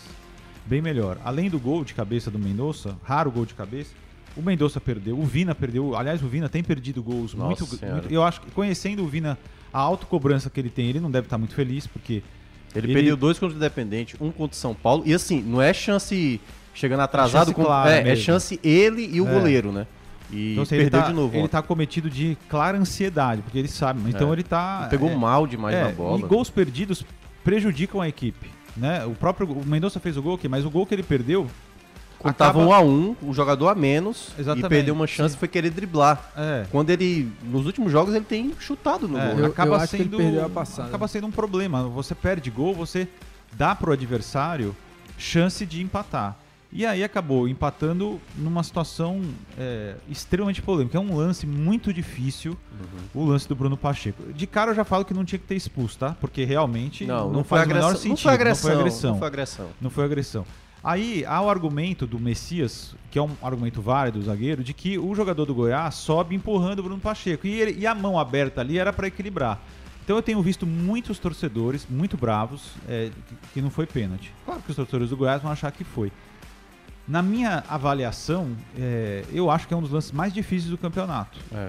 Bem 0.66 0.80
melhor. 0.80 1.18
Além 1.24 1.50
do 1.50 1.58
gol 1.58 1.84
de 1.84 1.92
cabeça 1.92 2.30
do 2.30 2.38
Mendonça, 2.38 2.96
raro 3.04 3.30
gol 3.30 3.44
de 3.44 3.52
cabeça, 3.54 3.90
o 4.36 4.40
Mendonça 4.42 4.80
perdeu, 4.80 5.18
o 5.18 5.24
Vina 5.24 5.54
perdeu. 5.54 5.94
Aliás, 5.94 6.22
o 6.22 6.26
Vina 6.28 6.48
tem 6.48 6.62
perdido 6.62 7.02
gols 7.02 7.34
muito, 7.34 7.66
muito- 7.66 8.12
Eu 8.12 8.22
acho 8.22 8.40
que 8.40 8.50
conhecendo 8.50 9.02
o 9.04 9.06
Vina, 9.06 9.38
a 9.72 9.78
autocobrança 9.78 10.48
que 10.48 10.58
ele 10.58 10.70
tem, 10.70 10.88
ele 10.88 11.00
não 11.00 11.10
deve 11.10 11.26
estar 11.26 11.36
muito 11.38 11.54
feliz, 11.54 11.86
porque 11.86 12.22
Ele, 12.74 12.86
Ele- 12.88 12.94
perdeu 12.94 13.16
dois 13.16 13.38
contra 13.38 13.54
o 13.54 13.56
Independente, 13.58 14.16
um 14.20 14.32
contra 14.32 14.56
o 14.56 14.58
São 14.58 14.74
Paulo. 14.74 15.04
E 15.06 15.14
assim, 15.14 15.40
não 15.40 15.62
é 15.62 15.72
chance 15.72 16.40
chegando 16.74 17.00
atrasado, 17.00 17.42
chance 17.48 17.54
com, 17.54 17.62
clara 17.64 17.92
é, 17.92 18.08
é 18.08 18.16
chance 18.16 18.58
ele 18.64 19.08
e 19.12 19.20
o 19.20 19.28
É. 19.28 19.32
goleiro, 19.32 19.70
né? 19.70 19.86
E 20.34 20.52
então, 20.52 20.62
assim, 20.64 20.74
ele, 20.74 20.84
perdeu 20.84 21.00
tá, 21.02 21.06
de 21.08 21.12
novo. 21.14 21.34
ele 21.34 21.42
ontem. 21.44 21.50
tá 21.52 21.62
cometido 21.62 22.10
de 22.10 22.36
clara 22.48 22.76
ansiedade, 22.78 23.42
porque 23.42 23.58
ele 23.58 23.68
sabe. 23.68 24.00
Então 24.08 24.30
É. 24.30 24.32
ele 24.32 24.42
tá. 24.42 24.86
Pegou 24.90 25.10
é, 25.10 25.14
mal 25.14 25.46
demais 25.46 25.74
É, 25.76 25.84
na 25.84 25.90
bola. 25.90 26.18
E 26.18 26.22
gols 26.22 26.50
perdidos 26.50 27.04
prejudicam 27.42 28.00
a 28.00 28.08
equipe. 28.08 28.50
Né? 28.76 29.04
O 29.04 29.12
próprio 29.12 29.46
o 29.48 29.64
Mendonça 29.64 30.00
fez 30.00 30.16
o 30.16 30.22
gol, 30.22 30.34
ok, 30.34 30.48
mas 30.50 30.64
o 30.64 30.70
gol 30.70 30.84
que 30.84 30.94
ele 30.94 31.02
perdeu. 31.04 31.46
Quando 32.18 32.34
tava 32.36 32.50
acaba- 32.62 32.64
um 32.66 32.72
a 32.72 32.80
um, 32.80 33.14
o 33.22 33.34
jogador 33.34 33.68
a 33.68 33.74
menos, 33.74 34.32
Exatamente, 34.38 34.64
e 34.66 34.68
perdeu 34.70 34.94
uma 34.94 35.06
chance 35.06 35.34
sim. 35.34 35.38
foi 35.38 35.46
querer 35.46 35.68
driblar. 35.70 36.32
É, 36.34 36.64
Quando 36.70 36.88
ele, 36.88 37.30
nos 37.42 37.66
últimos 37.66 37.92
jogos, 37.92 38.14
ele 38.14 38.24
tem 38.24 38.50
chutado 38.58 39.06
no 39.06 39.18
é, 39.18 39.26
gol. 39.26 39.34
né? 39.36 39.42
Eu- 39.42 39.46
acaba 39.46 39.76
acho 39.76 39.88
que 39.90 39.96
ele 39.96 40.04
sendo. 40.04 40.16
perdeu 40.16 40.44
a 40.44 40.48
passada. 40.48 40.88
Acaba 40.88 41.06
sendo 41.06 41.26
um 41.26 41.30
problema. 41.30 41.82
Você 41.88 42.14
perde 42.14 42.50
gol, 42.50 42.72
você 42.74 43.06
dá 43.52 43.74
pro 43.74 43.92
adversário 43.92 44.74
chance 45.18 45.66
de 45.66 45.82
empatar. 45.82 46.34
E 46.76 46.84
aí 46.84 47.04
acabou 47.04 47.46
empatando 47.46 48.20
numa 48.36 48.60
situação 48.64 49.22
é, 49.56 49.94
extremamente 50.10 50.60
polêmica. 50.60 50.98
É 50.98 51.00
um 51.00 51.16
lance 51.16 51.46
muito 51.46 51.92
difícil, 51.92 52.56
Uhum. 53.14 53.22
o 53.22 53.24
lance 53.26 53.48
do 53.48 53.54
Bruno 53.54 53.76
Pacheco. 53.76 54.20
De 54.32 54.44
cara 54.44 54.72
eu 54.72 54.74
já 54.74 54.82
falo 54.84 55.04
que 55.04 55.14
não 55.14 55.24
tinha 55.24 55.38
que 55.38 55.46
ter 55.46 55.54
expulso, 55.54 55.96
tá? 55.96 56.16
Porque 56.20 56.44
realmente 56.44 57.04
Não, 57.06 57.26
não, 57.26 57.32
não, 57.34 57.44
foi 57.44 57.58
faz 57.58 57.70
o 57.70 57.72
menor 57.72 57.86
agressão. 57.86 58.02
sentido. 58.02 58.10
Não 58.10 58.16
foi 58.16 58.32
agressão. 58.34 58.70
Não 58.70 58.74
foi 58.74 58.80
agressão. 58.80 59.10
Não 59.12 59.18
foi 59.20 59.26
agressão. 59.28 59.68
Não 59.82 59.90
foi 59.90 60.04
agressão. 60.04 60.46
Aí 60.82 61.24
há 61.26 61.40
o 61.40 61.48
argumento 61.48 62.06
do 62.08 62.18
Messias, 62.18 62.94
que 63.10 63.18
é 63.18 63.22
um 63.22 63.30
argumento 63.40 63.80
válido 63.80 64.18
do 64.18 64.24
zagueiro, 64.24 64.64
de 64.64 64.74
que 64.74 64.98
o 64.98 65.14
jogador 65.14 65.46
do 65.46 65.54
Goiás 65.54 65.94
sobe 65.94 66.34
empurrando 66.34 66.80
o 66.80 66.82
Bruno 66.82 67.00
Pacheco. 67.00 67.46
E, 67.46 67.52
ele- 67.60 67.80
e 67.80 67.86
a 67.86 67.94
mão 67.94 68.18
aberta 68.18 68.60
ali 68.60 68.78
era 68.78 68.92
para 68.92 69.06
equilibrar. 69.06 69.60
Então 70.04 70.16
eu 70.16 70.22
tenho 70.22 70.42
visto 70.42 70.66
muitos 70.66 71.18
torcedores 71.20 71.86
muito 71.88 72.16
bravos 72.18 72.72
é, 72.88 73.10
que, 73.28 73.34
que 73.54 73.62
não 73.62 73.70
foi 73.70 73.86
pênalti. 73.86 74.34
Claro 74.44 74.60
que 74.60 74.70
os 74.70 74.76
torcedores 74.76 75.08
do 75.08 75.16
Goiás 75.16 75.40
vão 75.40 75.50
achar 75.52 75.70
que 75.72 75.84
foi. 75.84 76.12
Na 77.06 77.22
minha 77.22 77.62
avaliação, 77.68 78.48
é, 78.78 79.24
eu 79.32 79.50
acho 79.50 79.68
que 79.68 79.74
é 79.74 79.76
um 79.76 79.82
dos 79.82 79.90
lances 79.90 80.10
mais 80.10 80.32
difíceis 80.32 80.70
do 80.70 80.78
campeonato 80.78 81.38
É. 81.54 81.68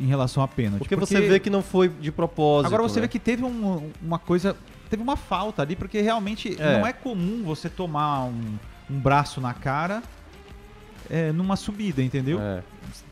em 0.00 0.06
relação 0.06 0.42
a 0.42 0.48
pênalti. 0.48 0.78
Porque, 0.78 0.96
você 0.96 1.20
vê 1.20 1.38
que 1.38 1.50
não 1.50 1.62
foi 1.62 1.88
de 1.88 2.10
propósito. 2.10 2.66
Agora 2.68 2.82
você 2.82 2.96
né? 2.98 3.02
vê 3.02 3.08
que 3.08 3.18
teve 3.18 3.44
um- 3.44 3.90
uma 4.00 4.18
coisa. 4.18 4.56
Teve 4.88 5.02
uma 5.02 5.16
falta 5.16 5.60
ali, 5.62 5.76
porque 5.76 6.00
realmente 6.00 6.56
É. 6.60 6.78
não 6.78 6.86
é 6.86 6.92
comum 6.92 7.42
você 7.44 7.68
tomar 7.68 8.24
um, 8.24 8.58
um 8.90 8.98
braço 8.98 9.40
na 9.40 9.52
cara 9.52 10.02
é, 11.10 11.32
numa 11.32 11.56
subida, 11.56 12.02
entendeu? 12.02 12.40
É. 12.40 12.62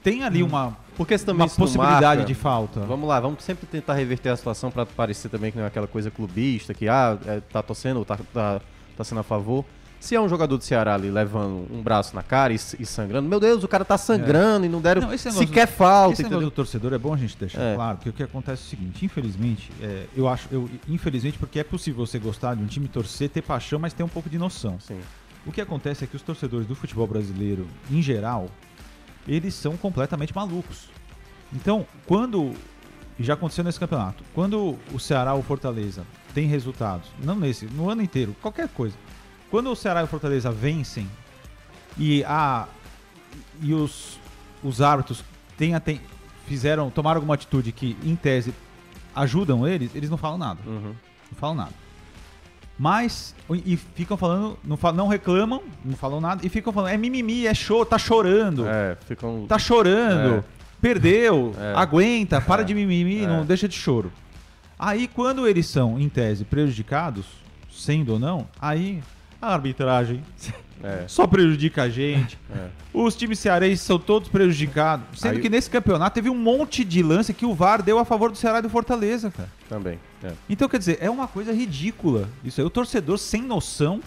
Tem 0.02 0.22
ali 0.22 0.42
uma, 0.42 0.76
Porque 0.96 1.18
também 1.18 1.42
uma 1.46 1.48
possibilidade 1.54 2.02
marca- 2.02 2.24
de 2.24 2.34
falta. 2.34 2.80
Vamos 2.80 3.06
lá, 3.08 3.20
vamos 3.20 3.42
sempre 3.44 3.66
tentar 3.66 3.94
reverter 3.94 4.30
a 4.30 4.36
situação 4.36 4.70
pra 4.70 4.86
parecer 4.86 5.28
também 5.28 5.50
que 5.52 5.58
não 5.58 5.64
é 5.64 5.66
aquela 5.68 5.86
coisa 5.86 6.10
clubista, 6.10 6.72
que 6.72 6.88
ah, 6.88 7.18
é, 7.26 7.40
tá 7.40 7.62
torcendo 7.62 7.98
ou 7.98 8.04
tá, 8.04 8.18
tá, 8.32 8.60
tá 8.96 9.04
sendo 9.04 9.20
a 9.20 9.22
favor. 9.22 9.64
Se 10.00 10.14
é 10.14 10.20
um 10.20 10.28
jogador 10.30 10.56
do 10.56 10.64
Ceará 10.64 10.94
ali 10.94 11.10
levando 11.10 11.66
um 11.70 11.82
braço 11.82 12.16
na 12.16 12.22
cara 12.22 12.52
e, 12.54 12.56
e 12.56 12.86
sangrando, 12.86 13.28
meu 13.28 13.38
Deus, 13.38 13.62
o 13.62 13.68
cara 13.68 13.84
tá 13.84 13.98
sangrando 13.98 14.64
e 14.64 14.68
não 14.68 14.80
deram 14.80 15.02
Não, 15.02 15.16
sequer 15.18 15.66
do- 15.66 15.72
falta, 15.72 16.14
Esse 16.14 16.22
negócio 16.22 16.46
do 16.46 16.50
torcedor 16.50 16.94
é 16.94 16.98
bom 16.98 17.12
a 17.12 17.18
gente 17.18 17.36
deixar 17.36 17.60
É. 17.60 17.74
claro, 17.74 17.98
porque 17.98 18.08
o 18.08 18.12
que 18.14 18.22
acontece 18.22 18.62
é 18.62 18.66
o 18.66 18.68
seguinte, 18.70 19.04
infelizmente, 19.04 19.70
é, 19.80 20.06
eu 20.16 20.26
acho, 20.26 20.48
eu, 20.50 20.70
infelizmente, 20.88 21.38
porque 21.38 21.58
é 21.60 21.64
possível 21.64 22.06
você 22.06 22.18
gostar 22.18 22.54
de 22.54 22.62
um 22.62 22.66
time 22.66 22.88
torcer, 22.88 23.28
ter 23.28 23.42
paixão, 23.42 23.78
mas 23.78 23.92
ter 23.92 24.02
um 24.02 24.08
pouco 24.08 24.30
de 24.30 24.38
noção. 24.38 24.80
Sim. 24.80 24.98
O 25.46 25.52
que 25.52 25.60
acontece 25.60 26.02
é 26.02 26.06
que 26.06 26.16
os 26.16 26.22
torcedores 26.22 26.66
do 26.66 26.74
futebol 26.74 27.06
brasileiro, 27.06 27.66
em 27.90 28.00
geral, 28.00 28.48
eles 29.28 29.52
são 29.54 29.76
completamente 29.76 30.34
malucos. 30.34 30.88
Então, 31.52 31.86
quando. 32.06 32.52
E 33.18 33.22
já 33.22 33.34
aconteceu 33.34 33.62
nesse 33.62 33.78
campeonato. 33.78 34.24
Quando 34.34 34.78
o 34.94 34.98
Ceará 34.98 35.34
ou 35.34 35.40
o 35.40 35.42
Fortaleza 35.42 36.04
tem 36.32 36.46
resultados, 36.46 37.08
não 37.22 37.34
nesse, 37.36 37.66
no 37.66 37.90
ano 37.90 38.00
inteiro, 38.00 38.34
qualquer 38.40 38.66
coisa. 38.68 38.96
Quando 39.50 39.70
o 39.70 39.76
Ceará 39.76 40.00
e 40.00 40.04
o 40.04 40.06
Fortaleza 40.06 40.50
vencem 40.50 41.08
e 41.98 42.22
a 42.24 42.66
e 43.62 43.74
os, 43.74 44.18
os 44.62 44.80
árbitros 44.80 45.22
têm, 45.56 45.72
fizeram, 46.46 46.90
tomaram 46.90 47.18
alguma 47.18 47.34
atitude 47.34 47.72
que, 47.72 47.96
em 48.02 48.16
tese, 48.16 48.54
ajudam 49.14 49.66
eles, 49.68 49.94
eles 49.94 50.08
não 50.10 50.16
falam 50.16 50.38
nada. 50.38 50.60
Uhum. 50.66 50.94
Não 51.30 51.38
falam 51.38 51.54
nada. 51.56 51.72
Mas, 52.78 53.34
e 53.66 53.76
ficam 53.76 54.16
falando, 54.16 54.58
não, 54.64 54.76
fa- 54.76 54.92
não 54.92 55.06
reclamam, 55.06 55.62
não 55.84 55.94
falam 55.96 56.20
nada, 56.20 56.44
e 56.46 56.48
ficam 56.48 56.72
falando, 56.72 56.92
é 56.92 56.96
mimimi, 56.96 57.46
é 57.46 57.52
show, 57.52 57.84
tá 57.84 57.98
chorando, 57.98 58.66
É, 58.66 58.96
ficam. 59.06 59.44
tá 59.46 59.58
chorando, 59.58 60.36
É. 60.38 60.44
perdeu, 60.80 61.54
É. 61.60 61.74
aguenta, 61.76 62.40
para 62.40 62.62
de 62.64 62.74
mimimi, 62.74 63.22
É. 63.24 63.26
não 63.26 63.44
deixa 63.44 63.68
de 63.68 63.74
choro. 63.76 64.10
Aí, 64.78 65.06
quando 65.06 65.46
eles 65.46 65.66
são, 65.66 66.00
em 66.00 66.08
tese, 66.08 66.42
prejudicados, 66.44 67.26
sendo 67.70 68.14
ou 68.14 68.18
não, 68.18 68.48
aí 68.58 69.02
a 69.40 69.52
arbitragem 69.52 70.22
É, 70.82 71.04
só 71.06 71.26
prejudica 71.26 71.82
a 71.82 71.90
gente. 71.90 72.38
é. 72.50 72.68
Os 72.94 73.14
times 73.14 73.38
cearenses 73.38 73.82
são 73.82 73.98
todos 73.98 74.30
prejudicados. 74.30 75.04
Sendo 75.20 75.34
Aí- 75.36 75.40
que 75.42 75.50
nesse 75.50 75.68
campeonato 75.68 76.14
teve 76.14 76.30
um 76.30 76.34
monte 76.34 76.82
de 76.84 77.02
lance 77.02 77.34
que 77.34 77.44
o 77.44 77.52
VAR 77.52 77.82
deu 77.82 77.98
a 77.98 78.04
favor 78.06 78.30
do 78.30 78.38
Ceará 78.38 78.60
e 78.60 78.62
do 78.62 78.70
Fortaleza, 78.70 79.30
cara. 79.30 79.50
Também. 79.68 79.98
É. 80.24 80.32
Então, 80.48 80.66
quer 80.70 80.78
dizer, 80.78 80.96
é 80.98 81.10
uma 81.10 81.28
coisa 81.28 81.52
ridícula. 81.52 82.30
Isso 82.42 82.62
aí, 82.62 82.66
o 82.66 82.70
torcedor 82.70 83.18
sem 83.18 83.42
noção, 83.42 84.00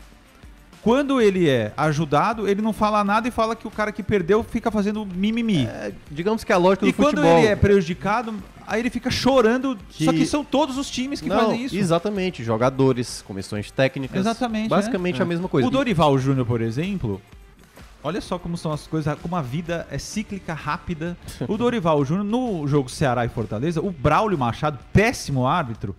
quando 0.82 1.22
ele 1.22 1.48
é 1.48 1.72
ajudado, 1.78 2.48
ele 2.48 2.62
não 2.64 2.74
fala 2.74 3.04
nada 3.04 3.28
e 3.28 3.32
fala 3.32 3.56
que 3.56 3.68
o 3.68 3.72
cara 3.72 3.92
que 3.92 4.02
perdeu 4.02 4.44
fica 4.44 4.72
fazendo 4.72 5.06
mimimi. 5.06 5.66
É, 5.68 5.94
digamos 6.10 6.44
que 6.44 6.52
a 6.52 6.58
lógica 6.58 6.88
e 6.88 6.92
do 6.92 6.96
quando 6.96 7.18
futebol. 7.18 7.38
ele 7.38 7.48
é 7.48 7.56
prejudicado, 7.56 8.34
aí 8.68 8.80
ele 8.82 8.90
fica 8.90 9.10
chorando. 9.12 9.78
Que- 9.90 10.06
Só 10.06 10.12
que 10.12 10.26
são 10.26 10.44
todos 10.44 10.78
os 10.78 10.90
times 10.90 11.20
que 11.22 11.30
Não, 11.30 11.38
fazem 11.40 11.64
isso. 11.66 11.76
Exatamente, 11.76 12.44
jogadores, 12.44 13.22
comissões 13.28 13.70
técnicas. 13.72 14.20
Exatamente, 14.20 14.70
Basicamente 14.70 15.20
é. 15.20 15.24
a 15.24 15.26
mesma 15.26 15.48
coisa. 15.48 15.68
O 15.68 15.72
Dorival 15.72 16.18
Júnior, 16.18 16.46
por 16.46 16.62
exemplo, 16.62 17.22
olha 18.04 18.20
só 18.22 18.38
como 18.40 18.58
são 18.58 18.72
as 18.72 18.86
coisas, 18.88 19.18
como 19.22 19.36
a 19.36 19.42
vida 19.42 19.88
é 19.92 19.98
cíclica, 19.98 20.54
rápida. 20.54 21.18
O 21.48 21.58
Dorival 21.58 22.04
Júnior, 22.06 22.26
no 22.26 22.68
jogo 22.68 22.90
Ceará 22.90 23.26
e 23.26 23.30
Fortaleza, 23.30 23.82
o 23.82 23.92
Braulio 23.92 24.38
Machado, 24.38 24.80
péssimo 24.92 25.46
árbitro, 25.48 25.96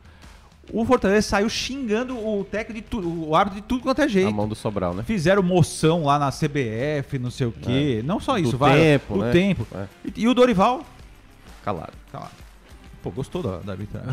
o 0.73 0.83
Fortaleza 0.87 1.29
saiu 1.29 1.49
xingando 1.51 2.17
o 2.17 2.43
técnico 2.43 2.81
de 2.81 2.89
tudo, 2.89 3.29
o 3.29 3.37
árbitro 3.37 3.61
de 3.61 3.67
tudo 3.67 3.83
quanto 3.83 4.01
é 4.01 4.09
jeito. 4.09 4.33
mão 4.35 4.49
do 4.49 4.55
Sobral, 4.55 4.95
né? 4.95 5.03
Fizeram 5.03 5.43
moção 5.43 6.05
lá 6.05 6.19
na 6.19 6.31
CBF, 6.33 7.19
não 7.19 7.31
sei 7.31 7.47
o 7.49 7.53
quê. 7.53 8.03
Não 8.03 8.19
só 8.19 8.33
Do 8.33 8.39
isso, 8.39 8.57
vai. 8.57 8.79
tempo, 8.81 9.15
o 9.15 9.19
né? 9.19 9.31
tempo. 9.31 9.67
É. 9.75 9.87
E, 10.07 10.23
e 10.23 10.29
o 10.29 10.33
Dorival, 10.33 10.83
Calado. 11.63 11.93
Calado. 12.11 12.31
Pô, 13.05 13.11
gostou 13.11 13.43
da, 13.43 13.59
da 13.59 13.73
arbitragem. 13.73 14.09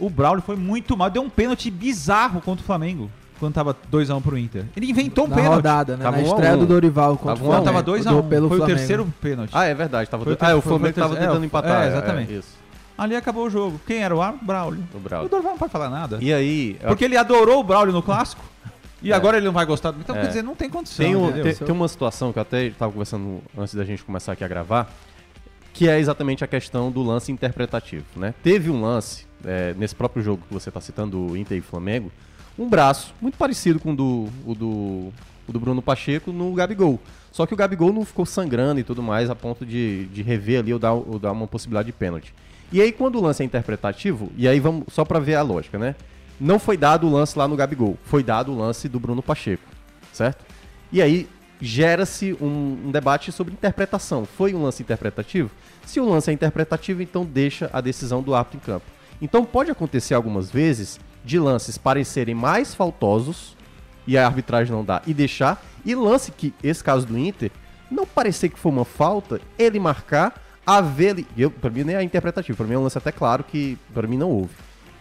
O 0.00 0.08
Braulio 0.08 0.42
foi 0.42 0.56
muito 0.56 0.96
mal. 0.96 1.10
Deu 1.10 1.22
um 1.22 1.28
pênalti 1.30 1.70
bizarro 1.70 2.40
contra 2.40 2.62
o 2.62 2.66
Flamengo. 2.66 3.10
Quando 3.38 3.52
tava 3.52 3.76
2x1 3.92 4.22
pro 4.22 4.38
Inter. 4.38 4.64
Ele 4.76 4.88
inventou 4.90 5.26
um 5.26 5.28
na 5.28 5.36
pênalti. 5.36 5.54
rodada, 5.56 5.96
né? 5.96 6.04
Tava 6.04 6.16
Na 6.16 6.22
um 6.22 6.26
estreia 6.26 6.54
um. 6.54 6.58
do 6.60 6.66
Dorival 6.66 7.18
contra 7.18 7.34
Tava 7.34 7.40
o 7.40 7.44
um 7.44 7.48
um. 7.48 7.62
Flamengo. 7.62 7.82
tava 7.84 7.98
2x1. 7.98 8.22
do- 8.22 8.28
pelo 8.28 8.48
foi 8.48 8.56
o 8.56 8.60
Flamengo. 8.60 8.78
terceiro 8.78 9.14
pênalti. 9.20 9.50
Ah, 9.52 9.64
é 9.66 9.74
verdade. 9.74 10.08
Tava 10.08 10.24
Foi 10.24 10.32
o 10.32 10.36
do... 10.36 10.42
Ah, 10.42 10.56
o 10.56 10.60
Flamengo 10.62 10.88
o 10.88 10.92
tava 10.94 11.08
terceiro- 11.08 11.26
tentando 11.32 11.42
é, 11.42 11.46
empatar. 11.46 11.82
é, 11.84 11.88
exatamente. 11.88 12.32
isso. 12.34 12.48
Ali 12.96 13.14
acabou 13.16 13.46
o 13.46 13.50
jogo. 13.50 13.78
Quem 13.86 13.98
era 14.04 14.14
o 14.16 14.22
árbitro? 14.22 14.46
Braulio. 14.46 14.84
O 14.94 14.96
O 14.96 15.00
Braulio. 15.00 15.28
Dorival 15.28 15.52
não 15.52 15.58
pode 15.58 15.72
falar 15.72 15.90
nada. 15.90 16.18
E 16.20 16.32
aí, 16.32 16.78
Porque 16.86 17.04
ele 17.04 17.16
adorou 17.16 17.60
o 17.60 17.64
Braulio 17.64 17.92
no 17.92 18.02
clássico. 18.02 18.42
E 19.02 19.10
É. 19.10 19.14
agora 19.14 19.36
ele 19.36 19.44
não 19.44 19.52
vai 19.52 19.66
gostar. 19.66 19.90
do- 19.90 20.00
Então, 20.00 20.16
É. 20.16 20.20
quer 20.22 20.26
dizer, 20.28 20.42
não 20.42 20.54
tem 20.54 20.70
condição. 20.70 21.04
Tem, 21.04 21.14
um- 21.14 21.30
tem- 21.32 21.54
tem 21.54 21.74
uma 21.74 21.88
situação 21.88 22.32
que 22.32 22.38
eu 22.38 22.42
até 22.42 22.66
estava 22.66 22.90
conversando 22.92 23.42
antes 23.58 23.74
da 23.74 23.84
gente 23.84 24.02
começar 24.04 24.32
aqui 24.32 24.44
a 24.44 24.48
gravar, 24.48 24.90
que 25.74 25.88
é 25.88 25.98
exatamente 25.98 26.44
a 26.44 26.46
questão 26.46 26.90
do 26.90 27.02
lance 27.02 27.32
interpretativo. 27.32 28.04
Né? 28.16 28.32
Teve 28.44 28.70
um 28.70 28.80
lance, 28.80 29.26
é, 29.44 29.74
nesse 29.74 29.94
próprio 29.94 30.22
jogo 30.22 30.42
que 30.46 30.54
você 30.54 30.70
está 30.70 30.80
citando, 30.80 31.32
o 31.32 31.36
Inter 31.36 31.58
e 31.58 31.60
Flamengo, 31.60 32.10
um 32.56 32.68
braço 32.68 33.12
muito 33.20 33.36
parecido 33.36 33.80
com 33.80 33.92
o 33.92 33.96
do, 33.96 34.28
o 34.46 34.54
do, 34.54 35.12
o 35.48 35.52
do 35.52 35.58
Bruno 35.58 35.82
Pacheco 35.82 36.32
no 36.32 36.54
Gabigol. 36.54 37.00
Só 37.32 37.44
que 37.44 37.52
o 37.52 37.56
Gabigol 37.56 37.92
não 37.92 38.04
ficou 38.04 38.24
sangrando 38.24 38.78
e 38.78 38.84
tudo 38.84 39.02
mais 39.02 39.28
a 39.28 39.34
ponto 39.34 39.66
de, 39.66 40.06
de 40.06 40.22
rever 40.22 40.60
ali 40.60 40.72
ou 40.72 40.78
dar, 40.78 40.92
ou 40.92 41.18
dar 41.18 41.32
uma 41.32 41.48
possibilidade 41.48 41.86
de 41.86 41.92
pênalti. 41.92 42.32
E 42.72 42.80
aí, 42.80 42.92
quando 42.92 43.16
o 43.18 43.20
lance 43.20 43.42
é 43.42 43.46
interpretativo, 43.46 44.30
e 44.36 44.46
aí 44.46 44.60
vamos 44.60 44.84
só 44.92 45.04
para 45.04 45.18
ver 45.18 45.34
a 45.34 45.42
lógica, 45.42 45.76
né? 45.76 45.96
Não 46.40 46.60
foi 46.60 46.76
dado 46.76 47.06
o 47.06 47.10
lance 47.10 47.36
lá 47.36 47.46
no 47.48 47.56
Gabigol, 47.56 47.98
foi 48.04 48.22
dado 48.22 48.52
o 48.52 48.56
lance 48.56 48.88
do 48.88 49.00
Bruno 49.00 49.22
Pacheco, 49.22 49.64
certo? 50.12 50.44
E 50.92 51.02
aí 51.02 51.28
gera-se 51.60 52.36
um, 52.40 52.86
um 52.86 52.90
debate 52.90 53.32
sobre 53.32 53.52
interpretação. 53.52 54.24
Foi 54.24 54.54
um 54.54 54.62
lance 54.62 54.82
interpretativo? 54.82 55.50
Se 55.86 56.00
o 56.00 56.08
lance 56.08 56.30
é 56.30 56.32
interpretativo, 56.34 57.02
então 57.02 57.24
deixa 57.24 57.68
a 57.72 57.80
decisão 57.80 58.22
do 58.22 58.34
árbitro 58.34 58.58
em 58.58 58.60
campo. 58.60 58.86
Então 59.20 59.44
pode 59.44 59.70
acontecer 59.70 60.14
algumas 60.14 60.50
vezes 60.50 60.98
de 61.24 61.38
lances 61.38 61.78
parecerem 61.78 62.34
mais 62.34 62.74
faltosos 62.74 63.56
e 64.06 64.18
a 64.18 64.26
arbitragem 64.26 64.74
não 64.74 64.84
dá 64.84 65.00
e 65.06 65.14
deixar, 65.14 65.64
e 65.84 65.94
lance 65.94 66.30
que, 66.30 66.52
esse 66.62 66.82
caso 66.84 67.06
do 67.06 67.16
Inter, 67.18 67.50
não 67.90 68.04
parecer 68.06 68.48
que 68.50 68.58
foi 68.58 68.70
uma 68.72 68.84
falta, 68.84 69.40
ele 69.58 69.78
marcar, 69.78 70.34
haver. 70.66 71.24
Eu, 71.36 71.50
pra 71.50 71.70
mim 71.70 71.84
nem 71.84 71.96
é 71.96 72.02
interpretativo, 72.02 72.56
pra 72.56 72.66
mim 72.66 72.74
é 72.74 72.78
um 72.78 72.82
lance 72.82 72.98
até 72.98 73.12
claro 73.12 73.44
que 73.44 73.78
pra 73.94 74.06
mim 74.06 74.16
não 74.18 74.30
houve. 74.30 74.50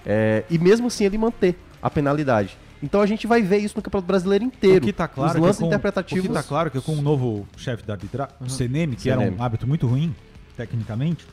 É, 0.06 0.44
e 0.50 0.58
mesmo 0.58 0.88
assim 0.88 1.06
ele 1.06 1.18
manter 1.18 1.58
a 1.82 1.90
penalidade. 1.90 2.58
Então 2.82 3.00
a 3.02 3.06
gente 3.06 3.26
vai 3.26 3.42
ver 3.42 3.58
isso 3.60 3.76
no 3.78 3.82
Campeonato 3.82 4.08
Brasileiro 4.08 4.44
inteiro. 4.44 4.78
O 4.84 4.88
que 4.88 4.92
tá 4.94 5.08
claro 5.08 5.30
Os 5.32 5.36
é 5.36 5.40
que 5.40 5.46
lances 5.46 5.62
com- 5.62 5.68
interpretativos. 5.68 6.26
O 6.26 6.28
que 6.28 6.34
tá 6.34 6.44
claro 6.44 6.68
é 6.68 6.72
que 6.72 6.82
com 6.82 6.94
o 6.94 7.02
novo 7.02 7.48
chefe 7.58 7.84
da 7.84 7.94
arbitragem, 7.94 8.34
o 8.42 8.50
Seneme, 8.50 8.96
que 8.98 9.10
era 9.10 9.22
um 9.22 9.42
hábito 9.42 9.66
muito 9.66 9.88
ruim, 9.88 10.14
tecnicamente, 10.56 11.26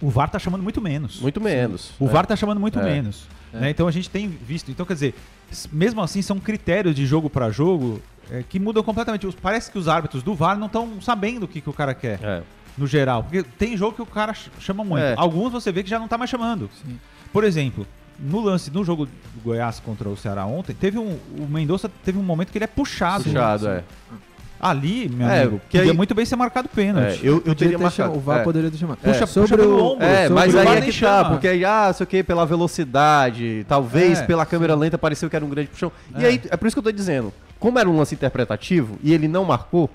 o 0.00 0.10
VAR 0.10 0.28
tá 0.30 0.38
chamando 0.38 0.62
muito 0.62 0.80
menos. 0.80 1.20
Muito 1.20 1.40
menos. 1.40 1.92
O 1.98 2.06
É. 2.06 2.08
VAR 2.08 2.26
tá 2.26 2.34
chamando 2.36 2.58
muito 2.60 2.78
É. 2.78 2.82
menos. 2.82 3.26
né? 3.52 3.68
Então 3.70 3.86
a 3.86 3.90
gente 3.90 4.08
tem 4.08 4.28
visto. 4.28 4.70
Então, 4.70 4.86
quer 4.86 4.94
dizer, 4.94 5.14
mesmo 5.70 6.00
assim, 6.00 6.22
são 6.22 6.40
critérios 6.40 6.94
de 6.94 7.04
jogo 7.04 7.28
para 7.28 7.50
jogo 7.50 8.00
é, 8.30 8.42
que 8.48 8.58
mudam 8.58 8.82
completamente. 8.82 9.26
Os- 9.26 9.34
Parece 9.34 9.70
que 9.70 9.76
os 9.78 9.88
árbitros 9.88 10.22
do 10.22 10.34
VAR 10.34 10.56
não 10.56 10.66
estão 10.68 11.00
sabendo 11.02 11.42
o 11.42 11.48
que, 11.48 11.60
que 11.60 11.68
o 11.68 11.72
cara 11.72 11.92
quer, 11.92 12.18
É. 12.22 12.42
no 12.78 12.86
geral. 12.86 13.22
Porque 13.24 13.42
tem 13.42 13.76
jogo 13.76 13.94
que 13.94 14.00
o 14.02 14.06
cara 14.06 14.32
ch- 14.32 14.48
chama 14.58 14.82
muito. 14.82 15.02
É. 15.04 15.14
Alguns 15.18 15.52
você 15.52 15.70
vê 15.70 15.82
que 15.82 15.90
já 15.90 15.98
não 15.98 16.08
tá 16.08 16.16
mais 16.16 16.30
chamando. 16.30 16.70
Sim. 16.82 16.98
Por 17.30 17.44
exemplo, 17.44 17.86
no 18.18 18.40
lance 18.40 18.70
no 18.70 18.82
jogo 18.84 19.04
do 19.06 19.12
Goiás 19.44 19.80
contra 19.80 20.08
o 20.08 20.16
Ceará 20.16 20.46
ontem, 20.46 20.72
teve 20.74 20.98
um. 20.98 21.18
O 21.38 21.46
Mendonça 21.46 21.90
teve 22.02 22.16
um 22.18 22.22
momento 22.22 22.50
que 22.52 22.56
ele 22.58 22.64
é 22.64 22.68
puxado. 22.68 23.24
Puxado, 23.24 23.68
é. 23.68 23.84
Ali, 24.62 25.08
meu 25.08 25.26
É, 25.28 25.40
amigo, 25.40 25.58
porque 25.58 25.76
podia 25.76 25.90
aí- 25.90 25.96
muito 25.96 26.14
bem 26.14 26.24
ser 26.24 26.36
marcado 26.36 26.68
pênalti. 26.68 27.18
É, 27.26 27.28
eu, 27.28 27.42
eu 27.44 27.52
teria 27.52 27.76
ter 27.76 27.82
marcado. 27.82 27.94
chamado- 27.96 28.16
o 28.16 28.20
VAR 28.20 28.40
é. 28.40 28.44
poderia 28.44 28.70
ter 28.70 28.76
chamado. 28.76 28.98
Puxa- 28.98 29.26
sobre 29.26 29.48
puxa 29.48 29.56
pelo 29.60 29.76
o, 29.76 29.92
ombro. 29.94 30.04
É, 30.06 30.28
sobre 30.28 30.34
mas 30.34 30.54
o 30.54 30.58
aí 30.60 30.66
é 30.68 30.80
que 30.80 31.00
tá, 31.00 31.24
porque 31.24 31.48
aí, 31.48 31.64
ah, 31.64 31.92
sei 31.92 32.04
o 32.04 32.06
que, 32.06 32.22
pela 32.22 32.46
velocidade, 32.46 33.66
talvez 33.68 34.20
É, 34.20 34.24
pela 34.24 34.46
câmera 34.46 34.74
lenta 34.76 34.96
pareceu 34.96 35.28
que 35.28 35.34
era 35.34 35.44
um 35.44 35.48
grande 35.48 35.68
puxão. 35.68 35.90
E 36.16 36.24
É. 36.24 36.28
aí, 36.28 36.40
é 36.48 36.56
por 36.56 36.66
isso 36.68 36.76
que 36.76 36.78
eu 36.78 36.82
tô 36.84 36.92
dizendo, 36.92 37.32
como 37.58 37.76
era 37.76 37.88
um 37.90 37.96
lance 37.96 38.14
interpretativo 38.14 38.96
e 39.02 39.12
ele 39.12 39.26
não 39.26 39.44
marcou, 39.44 39.90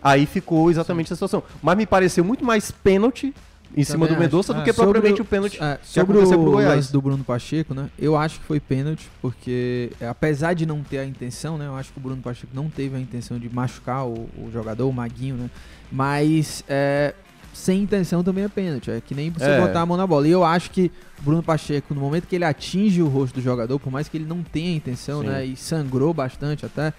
aí 0.00 0.24
ficou 0.24 0.70
exatamente 0.70 1.06
essa 1.06 1.16
situação. 1.16 1.42
Mas 1.60 1.76
me 1.76 1.84
pareceu 1.84 2.22
muito 2.24 2.44
mais 2.44 2.70
pênalti 2.70 3.34
em 3.76 3.84
cima 3.84 4.06
do 4.06 4.16
Mendonça 4.16 4.52
do 4.52 4.62
que 4.62 4.70
É, 4.70 4.72
sobre 4.72 4.92
propriamente 4.92 5.20
o- 5.20 5.24
o 5.24 5.26
pênalti 5.26 5.58
É, 5.62 5.76
que 5.78 5.88
sobre 5.88 6.16
aconteceu 6.16 6.38
o 6.38 6.42
pro 6.42 6.52
Goiás. 6.52 6.90
do 6.90 7.00
Bruno 7.00 7.24
Pacheco, 7.24 7.74
né? 7.74 7.88
Eu 7.98 8.16
acho 8.16 8.38
que 8.40 8.46
foi 8.46 8.60
pênalti, 8.60 9.08
porque 9.20 9.90
é, 10.00 10.06
apesar 10.08 10.54
de 10.54 10.66
não 10.66 10.82
ter 10.82 10.98
a 10.98 11.04
intenção, 11.04 11.56
né? 11.56 11.66
Eu 11.66 11.74
acho 11.76 11.92
que 11.92 11.98
o 11.98 12.02
Bruno 12.02 12.20
Pacheco 12.20 12.52
não 12.54 12.68
teve 12.68 12.96
a 12.96 13.00
intenção 13.00 13.38
de 13.38 13.48
machucar 13.48 14.06
o, 14.06 14.28
o 14.38 14.50
jogador, 14.52 14.88
o 14.88 14.92
Maguinho, 14.92 15.36
né? 15.36 15.50
Mas 15.90 16.64
é, 16.68 17.14
sem 17.54 17.82
intenção 17.82 18.22
também 18.24 18.44
é 18.44 18.48
pênalti. 18.48 18.90
É 18.90 19.00
que 19.00 19.14
nem 19.14 19.30
você 19.30 19.44
É. 19.44 19.60
botar 19.60 19.82
a 19.82 19.86
mão 19.86 19.96
na 19.96 20.06
bola. 20.06 20.26
E 20.26 20.30
eu 20.30 20.42
acho 20.44 20.70
que 20.70 20.90
o 21.20 21.22
Bruno 21.22 21.42
Pacheco, 21.42 21.94
no 21.94 22.00
momento 22.00 22.26
que 22.26 22.34
ele 22.34 22.44
atinge 22.44 23.02
o 23.02 23.08
rosto 23.08 23.34
do 23.34 23.40
jogador, 23.42 23.78
por 23.78 23.92
mais 23.92 24.08
que 24.08 24.16
ele 24.16 24.24
não 24.26 24.42
tenha 24.42 24.74
intenção, 24.74 25.20
Sim. 25.20 25.26
né? 25.28 25.44
E 25.44 25.56
sangrou 25.56 26.12
bastante 26.14 26.64
até, 26.66 26.92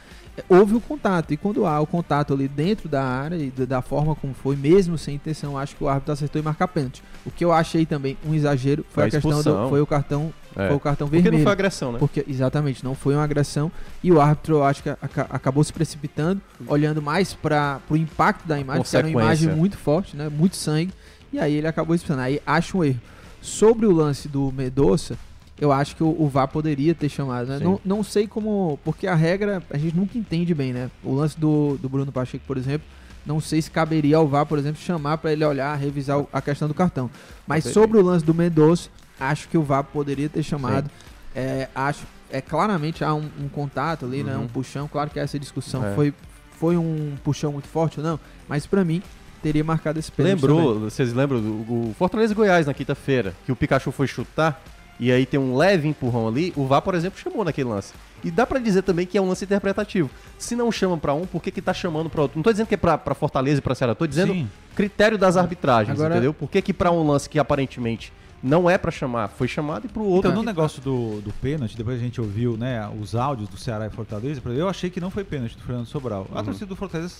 houve 0.50 0.76
o 0.76 0.82
contato. 0.82 1.34
E 1.34 1.38
quando 1.38 1.66
há 1.66 1.80
o 1.80 1.86
contato 1.88 2.34
ali 2.34 2.48
dentro 2.48 2.88
da 2.90 3.04
área 3.04 3.36
e 3.36 3.50
da, 3.52 3.82
forma 3.82 4.16
como 4.16 4.34
foi, 4.34 4.56
mesmo 4.56 4.98
sem 4.98 5.16
intenção, 5.16 5.58
acho 5.58 5.76
que 5.76 5.84
o 5.84 5.88
árbitro 5.90 6.14
acertou 6.14 6.42
em 6.42 6.44
marcar 6.44 6.68
pênalti. 6.68 7.04
O 7.26 7.32
que 7.32 7.44
eu 7.46 7.52
achei 7.52 7.86
também 7.86 8.18
um 8.26 8.34
exagero 8.34 8.86
foi 8.90 9.04
a 9.04 9.08
a 9.08 9.10
questão 9.10 9.42
do, 9.44 9.70
foi 9.70 9.82
o 9.82 9.86
cartão, 9.88 10.34
É. 10.56 10.68
foi 10.68 10.76
o 10.76 10.80
cartão 10.80 11.08
Porque 11.08 11.22
vermelho. 11.22 11.38
não 11.40 11.44
foi 11.44 11.52
agressão, 11.54 11.92
né? 11.92 12.00
Porque, 12.00 12.26
exatamente, 12.28 12.84
não 12.84 12.96
foi 12.96 13.14
uma 13.16 13.24
agressão. 13.24 13.72
E 14.04 14.12
o 14.12 14.20
árbitro, 14.20 14.56
eu 14.56 14.64
acho 14.64 14.82
que 14.84 14.90
aca- 14.90 15.28
acabou 15.30 15.64
se 15.64 15.72
precipitando, 15.74 16.42
olhando 16.68 17.02
mais 17.02 17.34
para 17.34 17.80
o 17.90 17.96
impacto 17.96 18.48
da 18.48 18.60
imagem, 18.60 18.84
que 18.84 18.98
era 18.98 19.08
uma 19.08 19.22
imagem 19.22 19.50
muito 19.56 19.78
forte, 19.78 20.16
né? 20.18 20.30
Muito 20.30 20.56
sangue. 20.56 20.92
E 21.32 21.40
aí 21.40 21.54
ele 21.56 21.68
acabou 21.68 21.96
expulsando. 21.96 22.22
Aí 22.22 22.42
acho 22.46 22.78
um 22.78 22.84
erro. 22.84 23.00
Sobre 23.42 23.86
o 23.86 23.92
lance 23.92 24.28
do 24.28 24.52
Medoça, 24.52 25.18
eu 25.64 25.72
acho 25.72 25.96
que 25.96 26.04
o, 26.04 26.14
o 26.20 26.28
VAR 26.28 26.50
poderia 26.50 26.94
ter 26.94 27.08
chamado, 27.08 27.48
né? 27.48 27.58
Não, 27.60 27.80
não 27.86 28.04
sei 28.04 28.28
como. 28.28 28.78
Porque 28.84 29.08
a 29.08 29.16
regra 29.16 29.64
a 29.70 29.78
gente 29.78 29.96
nunca 29.96 30.18
entende 30.18 30.54
bem, 30.54 30.74
né? 30.74 30.92
O 31.02 31.14
lance 31.16 31.40
do, 31.40 31.78
do 31.82 31.88
Bruno 31.88 32.12
Pacheco, 32.12 32.44
por 32.46 32.58
exemplo. 32.58 32.86
Não 33.26 33.40
sei 33.40 33.62
se 33.62 33.72
caberia 33.72 34.18
ao 34.18 34.28
VAR, 34.28 34.46
por 34.46 34.60
exemplo, 34.60 34.82
chamar 34.82 35.18
para 35.20 35.32
ele 35.32 35.46
olhar, 35.46 35.74
revisar 35.78 36.22
a 36.34 36.42
questão 36.42 36.68
do 36.68 36.74
cartão. 36.74 37.10
Mas 37.48 37.64
Poderia. 37.64 37.82
sobre 37.82 37.98
o 37.98 38.02
lance 38.02 38.26
do 38.26 38.34
Mendonça, 38.34 38.90
acho 39.18 39.48
que 39.48 39.58
o 39.58 39.64
VAR 39.64 39.86
poderia 39.86 40.28
ter 40.28 40.44
chamado. 40.44 40.92
É, 41.34 41.70
acho, 41.74 42.06
é 42.30 42.42
claramente 42.42 43.02
há 43.02 43.14
um, 43.14 43.30
um 43.40 43.48
contato 43.48 44.04
ali, 44.06 44.22
né? 44.22 44.36
Uhum. 44.36 44.44
Um 44.44 44.48
puxão. 44.50 44.90
Claro 44.90 45.10
que 45.10 45.18
essa 45.18 45.40
discussão 45.40 45.86
É. 45.86 45.96
foi, 45.96 46.14
foi 46.60 46.76
um 46.76 47.14
puxão 47.24 47.54
muito 47.54 47.70
forte 47.70 48.02
ou 48.02 48.06
não, 48.06 48.20
mas 48.50 48.66
pra 48.68 48.84
mim 48.84 49.02
teria 49.42 49.64
marcado 49.64 49.98
esse 49.98 50.12
pênalti. 50.12 50.42
Lembrou, 50.42 50.74
também. 50.74 50.90
vocês 50.90 51.14
lembram 51.14 51.40
do 51.42 51.52
o 51.52 51.96
Fortaleza 51.98 52.34
Goiás 52.36 52.68
na 52.68 52.74
quinta-feira, 52.74 53.34
que 53.46 53.52
o 53.54 53.56
Pikachu 53.56 53.92
foi 53.94 54.08
chutar 54.08 54.62
e 55.00 55.12
aí 55.12 55.26
tem 55.26 55.40
um 55.40 55.56
leve 55.56 55.88
empurrão 55.88 56.28
ali, 56.28 56.54
o 56.56 56.66
VAR, 56.66 56.82
por 56.82 56.96
exemplo, 56.96 57.20
chamou 57.20 57.44
naquele 57.44 57.70
lance. 57.70 57.94
E 58.24 58.32
dá 58.32 58.46
pra 58.46 58.58
dizer 58.60 58.84
também 58.84 59.06
que 59.06 59.18
é 59.18 59.22
um 59.22 59.28
lance 59.28 59.44
interpretativo. 59.44 60.10
Se 60.38 60.56
não 60.56 60.72
chama 60.72 60.98
pra 60.98 61.14
um, 61.14 61.26
por 61.26 61.42
que 61.42 61.52
que 61.52 61.62
tá 61.62 61.74
chamando 61.74 62.10
pra 62.10 62.22
outro? 62.22 62.38
Não 62.38 62.44
tô 62.44 62.52
dizendo 62.52 62.68
que 62.68 62.76
é 62.76 62.78
pra, 62.78 62.98
pra 62.98 63.14
Fortaleza 63.14 63.60
e 63.60 63.62
pra 63.62 63.76
Ceará, 63.76 63.94
tô 63.94 64.08
dizendo 64.08 64.34
Sim. 64.34 64.50
critério 64.76 65.18
das 65.18 65.36
arbitragens, 65.36 65.98
Agora- 66.00 66.16
entendeu? 66.16 66.34
Por 66.34 66.50
que 66.50 66.62
que 66.62 66.72
pra 66.74 66.90
um 66.92 67.06
lance 67.06 67.30
que 67.30 67.38
aparentemente 67.38 68.14
não 68.42 68.70
é 68.70 68.78
pra 68.78 68.92
chamar, 68.92 69.30
foi 69.30 69.48
chamado 69.48 69.86
e 69.86 69.90
pro 69.90 70.04
outro... 70.04 70.30
Então, 70.30 70.42
no 70.42 70.46
negócio 70.46 70.82
do, 70.82 71.22
do 71.22 71.32
pênalti, 71.42 71.76
depois 71.78 71.98
a 71.98 72.04
gente 72.04 72.20
ouviu 72.22 72.56
né, 72.58 72.90
os 73.02 73.16
áudios 73.16 73.48
do 73.50 73.58
Ceará 73.58 73.88
e 73.88 73.90
Fortaleza, 73.90 74.42
eu 74.46 74.68
achei 74.70 74.90
que 74.90 75.00
não 75.02 75.10
foi 75.10 75.24
pênalti 75.24 75.56
do 75.58 75.64
Fernando 75.64 75.86
Sobral. 75.86 76.28
A 76.34 76.40
Uhum. 76.40 76.44
torcida 76.46 76.66
do 76.66 76.76
Fortaleza 76.76 77.16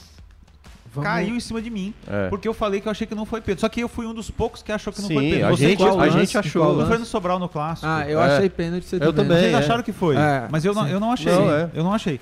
Vamos- 0.94 1.10
caiu 1.10 1.36
em 1.36 1.40
cima 1.40 1.62
de 1.62 1.70
mim, 1.70 1.94
É. 2.08 2.30
porque 2.30 2.48
eu 2.48 2.54
falei 2.54 2.80
que 2.80 2.88
eu 2.88 2.92
achei 2.92 3.08
que 3.08 3.16
não 3.16 3.26
foi 3.26 3.42
pênalti. 3.42 3.62
Só 3.62 3.70
que 3.70 3.80
eu 3.82 3.90
fui 3.90 4.06
um 4.06 4.14
dos 4.14 4.30
poucos 4.30 4.62
que 4.62 4.72
achou 4.72 4.94
que 4.94 5.02
não 5.02 5.08
Sim, 5.08 5.16
foi 5.16 5.30
pênalti. 5.32 5.44
a 5.54 5.58
Você 5.58 5.70
gente, 5.70 5.78
qual 5.80 6.00
a 6.00 6.06
lance? 6.06 6.18
gente 6.20 6.38
achou. 6.38 6.64
O 6.66 6.72
lance? 6.74 6.90
Fernando 6.90 7.08
Sobral 7.08 7.40
no 7.40 7.50
clássico. 7.50 7.88
Ah, 7.88 8.06
eu 8.08 8.22
É. 8.22 8.36
achei 8.36 8.50
pênalti. 8.50 8.86
Você 8.86 8.96
Eu 8.98 9.12
também. 9.12 9.38
Vocês 9.40 9.54
é. 9.54 9.58
acharam 9.58 9.82
que 9.84 9.92
foi, 9.92 10.16
É, 10.16 10.48
mas 10.52 10.64
eu 10.66 10.74
não, 10.74 10.88
eu 10.88 11.00
não 11.00 11.12
achei. 11.12 11.32
Não, 11.34 11.52
é. 11.52 11.70
Eu 11.74 11.84
não 11.84 11.94
achei. 11.94 12.20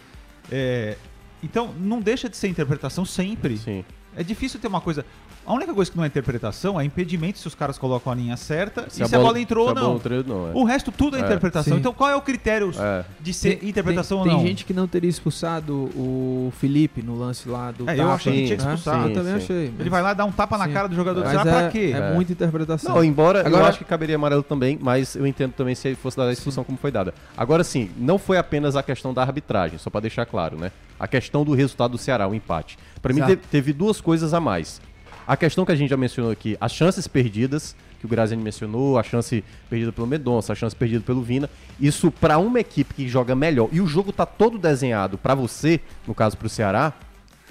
É, 0.52 0.96
então, 1.44 1.74
não 1.78 2.00
deixa 2.00 2.30
de 2.30 2.38
ser 2.38 2.48
interpretação 2.48 3.04
sempre. 3.06 3.58
Sim. 3.58 3.84
É 4.16 4.24
difícil 4.24 4.60
ter 4.60 4.68
uma 4.68 4.82
coisa. 4.82 5.06
A 5.46 5.54
única 5.54 5.74
coisa 5.74 5.90
que 5.90 5.98
não 5.98 6.04
é 6.04 6.08
interpretação 6.08 6.80
é 6.80 6.86
impedimento 6.86 7.40
se 7.40 7.48
os 7.48 7.56
caras 7.56 7.76
colocam 7.78 8.12
a 8.12 8.16
linha 8.16 8.38
certa 8.38 8.86
e 8.88 8.92
se 8.94 9.04
a 9.16 9.20
bola 9.20 9.40
entrou 9.40 9.68
ou 9.68 9.72
se 9.74 9.78
a 9.78 9.82
bola 9.82 9.90
não. 9.94 9.98
entrou, 9.98 10.24
não, 10.24 10.50
é. 10.50 10.52
O 10.54 10.64
resto 10.64 10.92
tudo 10.92 11.18
é, 11.18 11.22
É. 11.22 11.24
interpretação. 11.26 11.74
Sim. 11.74 11.80
Então 11.80 11.92
qual 11.94 12.10
é 12.12 12.16
o 12.16 12.22
critério 12.22 12.72
É. 12.78 13.04
de 13.20 13.34
ser 13.34 13.56
Tem- 13.56 13.70
interpretação 13.70 14.20
tem, 14.22 14.28
ou 14.28 14.34
não? 14.34 14.44
Tem 14.44 14.48
gente 14.50 14.66
que 14.66 14.74
não 14.74 14.88
teria 14.88 15.10
expulsado 15.10 15.74
o 15.96 16.54
Felipe 16.60 17.02
no 17.02 17.18
lance 17.18 17.50
lá 17.50 17.72
do 17.72 17.90
É, 17.90 17.98
eu 18.00 18.12
achei 18.12 18.34
que 18.34 18.46
tinha 18.48 18.58
que 18.58 18.64
né? 18.66 18.74
expulsar. 18.76 19.08
Eu 19.08 19.14
também 19.14 19.34
Sim, 19.34 19.40
sim. 19.40 19.44
achei. 19.46 19.58
Ele 19.66 19.76
mas- 19.80 19.90
vai 19.90 20.02
lá 20.04 20.14
dar 20.14 20.26
um 20.26 20.32
tapa 20.32 20.58
na 20.60 20.66
Sim. 20.68 20.74
cara 20.74 20.88
do 20.88 20.96
jogador 20.96 21.22
do 21.22 21.26
Mas 21.26 21.32
Ceará 21.34 21.50
é, 21.52 21.62
pra 21.62 21.72
quê? 21.72 21.92
É, 21.94 21.98
É. 21.98 22.14
muita 22.14 22.32
interpretação. 22.34 22.94
Não, 22.96 23.04
embora 23.04 23.40
eu 23.40 23.48
Agora- 23.48 23.68
acho 23.68 23.80
que 23.80 23.86
caberia 23.86 24.16
amarelo 24.18 24.44
também, 24.44 24.78
mas 24.80 25.16
eu 25.16 25.26
entendo 25.26 25.54
também 25.54 25.74
se 25.74 25.96
fosse 25.96 26.18
dada 26.18 26.30
a 26.30 26.34
expulsão 26.34 26.64
como 26.64 26.78
foi 26.78 26.92
dada. 26.92 27.14
Agora 27.36 27.64
sim, 27.64 27.90
não 27.98 28.20
foi 28.20 28.38
apenas 28.38 28.76
a 28.76 28.84
questão 28.84 29.12
da 29.12 29.22
arbitragem, 29.24 29.80
só 29.80 29.90
pra 29.90 30.02
deixar 30.02 30.26
claro, 30.28 30.56
né? 30.58 30.72
A 31.02 31.08
questão 31.08 31.44
do 31.44 31.54
resultado 31.56 31.92
do 31.94 31.98
Ceará, 31.98 32.28
o 32.28 32.36
empate. 32.36 32.78
Pra 33.02 33.12
mim 33.12 33.22
Exato. 33.22 33.38
te- 33.38 33.48
teve 33.48 33.74
duas 33.74 34.00
coisas 34.00 34.36
a 34.36 34.40
mais. 34.40 34.80
A 35.28 35.36
questão 35.36 35.66
que 35.66 35.72
a 35.72 35.76
gente 35.76 35.90
já 35.90 35.98
mencionou 35.98 36.32
aqui, 36.32 36.56
as 36.62 36.72
chances 36.72 37.08
perdidas, 37.08 37.76
que 38.00 38.06
o 38.06 38.10
Graziani 38.10 38.42
mencionou, 38.44 39.00
a 39.00 39.04
chance 39.04 39.44
perdida 39.70 39.92
pelo 39.92 40.06
Medonça, 40.06 40.54
a 40.54 40.56
chance 40.56 40.76
perdida 40.76 41.04
pelo 41.04 41.22
Vina. 41.24 41.50
Isso 41.80 42.12
pra 42.12 42.38
uma 42.38 42.60
equipe 42.60 42.94
que 42.94 43.08
joga 43.08 43.34
melhor 43.34 43.68
e 43.72 43.82
o 43.82 43.88
jogo 43.88 44.12
tá 44.12 44.26
todo 44.28 44.60
desenhado 44.60 45.18
pra 45.18 45.34
você, 45.34 45.80
no 46.08 46.14
caso 46.14 46.38
pro 46.38 46.48
Ceará, 46.50 46.94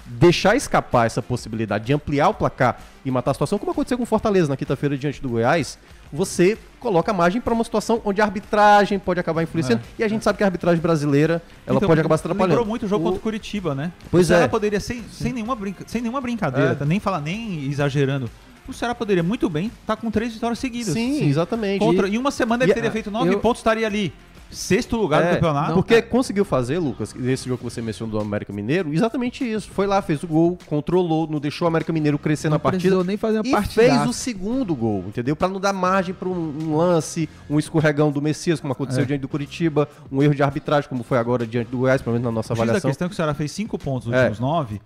deixar 0.06 0.56
escapar 0.56 1.06
essa 1.06 1.22
possibilidade 1.22 1.86
de 1.86 1.92
ampliar 1.92 2.28
o 2.28 2.34
placar 2.34 2.80
e 3.04 3.10
matar 3.10 3.30
a 3.32 3.34
situação, 3.34 3.58
como 3.58 3.72
aconteceu 3.72 3.96
com 3.96 4.02
o 4.04 4.06
Fortaleza 4.06 4.48
na 4.48 4.56
quinta-feira 4.56 4.96
diante 4.98 5.20
do 5.22 5.28
Goiás, 5.28 5.78
você 6.12 6.59
coloca 6.79 7.12
margem 7.12 7.40
para 7.40 7.53
uma 7.53 7.62
situação 7.62 8.01
onde 8.05 8.20
a 8.20 8.25
arbitragem 8.25 8.99
pode 8.99 9.20
acabar 9.20 9.42
influenciando. 9.42 9.83
E 9.99 10.03
a 10.05 10.09
gente 10.09 10.25
sabe 10.25 10.38
que 10.38 10.42
a 10.44 10.46
arbitragem 10.46 10.81
brasileira, 10.81 11.42
ela 11.66 11.77
Então, 11.77 11.87
pode 11.88 12.01
acabar 12.01 12.16
se 12.16 12.23
atrapalhando. 12.23 12.49
Lembrou 12.51 12.66
muito 12.66 12.87
o 12.87 12.88
jogo 12.88 13.03
O- 13.03 13.07
contra 13.09 13.18
o 13.18 13.23
Curitiba, 13.23 13.75
né? 13.75 13.92
Pois 14.11 14.27
o 14.27 14.29
Ceará 14.29 14.44
é. 14.44 14.49
poderia, 14.49 14.81
sem, 14.81 15.05
sem, 15.12 15.33
nenhuma 15.33 15.55
brinca, 15.55 15.85
sem 15.87 16.01
nenhuma 16.01 16.20
brincadeira, 16.20 16.73
É. 16.73 16.75
tá? 16.75 16.85
nem 16.85 16.99
falar, 16.99 17.20
nem 17.20 17.64
exagerando, 17.66 18.31
o 18.66 18.73
Ceará 18.73 18.94
poderia 18.94 19.23
muito 19.23 19.49
bem 19.49 19.70
estar 19.81 19.96
com 19.96 20.11
três 20.11 20.33
vitórias 20.33 20.59
seguidas. 20.59 20.94
Sim, 20.94 21.29
exatamente. 21.29 21.81
Contra, 21.85 22.09
em 22.09 22.16
uma 22.16 22.31
semana 22.31 22.64
ele 22.64 22.73
E- 22.73 22.75
teria 22.75 22.90
feito 22.90 23.11
nove 23.11 23.35
eu- 23.35 23.40
pontos, 23.40 23.61
estaria 23.61 23.87
ali. 23.87 24.12
Sexto 24.50 24.96
lugar 24.96 25.22
É, 25.22 25.28
do 25.28 25.34
campeonato. 25.36 25.68
não, 25.68 25.74
Porque 25.76 25.94
é. 25.94 26.02
conseguiu 26.02 26.44
fazer, 26.44 26.78
Lucas, 26.80 27.14
nesse 27.14 27.48
jogo 27.48 27.58
que 27.58 27.64
você 27.64 27.80
mencionou 27.80 28.18
do 28.18 28.26
América 28.26 28.52
Mineiro, 28.52 28.92
exatamente 28.92 29.44
isso. 29.48 29.70
Foi 29.70 29.86
lá, 29.86 30.02
fez 30.02 30.22
o 30.24 30.26
gol, 30.26 30.58
controlou, 30.66 31.28
não 31.28 31.38
deixou 31.38 31.66
o 31.66 31.68
América 31.68 31.92
Mineiro 31.92 32.18
crescer 32.18 32.48
Não 32.48 32.54
na 32.56 32.58
partida. 32.58 32.80
precisou 32.82 33.04
nem 33.04 33.16
fazer 33.16 33.38
uma 33.38 33.46
E 33.46 33.50
partida. 33.52 33.74
fez 33.82 34.06
o 34.08 34.12
segundo 34.12 34.74
gol, 34.74 35.04
entendeu? 35.06 35.36
Pra 35.36 35.46
não 35.48 35.60
dar 35.60 35.72
margem 35.72 36.12
pra 36.12 36.28
um, 36.28 36.32
um 36.62 36.76
lance, 36.76 37.28
um 37.48 37.58
escorregão 37.60 38.10
do 38.10 38.20
Messias, 38.20 38.58
como 38.60 38.72
aconteceu 38.72 39.04
É. 39.04 39.06
diante 39.06 39.20
do 39.20 39.28
Curitiba, 39.28 39.88
um 40.10 40.20
erro 40.22 40.34
de 40.34 40.42
arbitragem, 40.42 40.88
como 40.88 41.04
foi 41.04 41.18
agora 41.18 41.46
diante 41.46 41.68
do 41.70 41.78
Goiás, 41.78 42.02
pelo 42.02 42.14
menos 42.14 42.24
na 42.24 42.32
nossa 42.32 42.52
avaliação. 42.52 42.90
questão 42.90 43.06
é 43.06 43.08
que 43.08 43.12
o 43.12 43.16
Ceará 43.16 43.34
fez 43.34 43.52
cinco 43.52 43.78
pontos 43.78 44.08
nos 44.08 44.16
É. 44.16 44.18
últimos 44.22 44.40
nove 44.40 44.80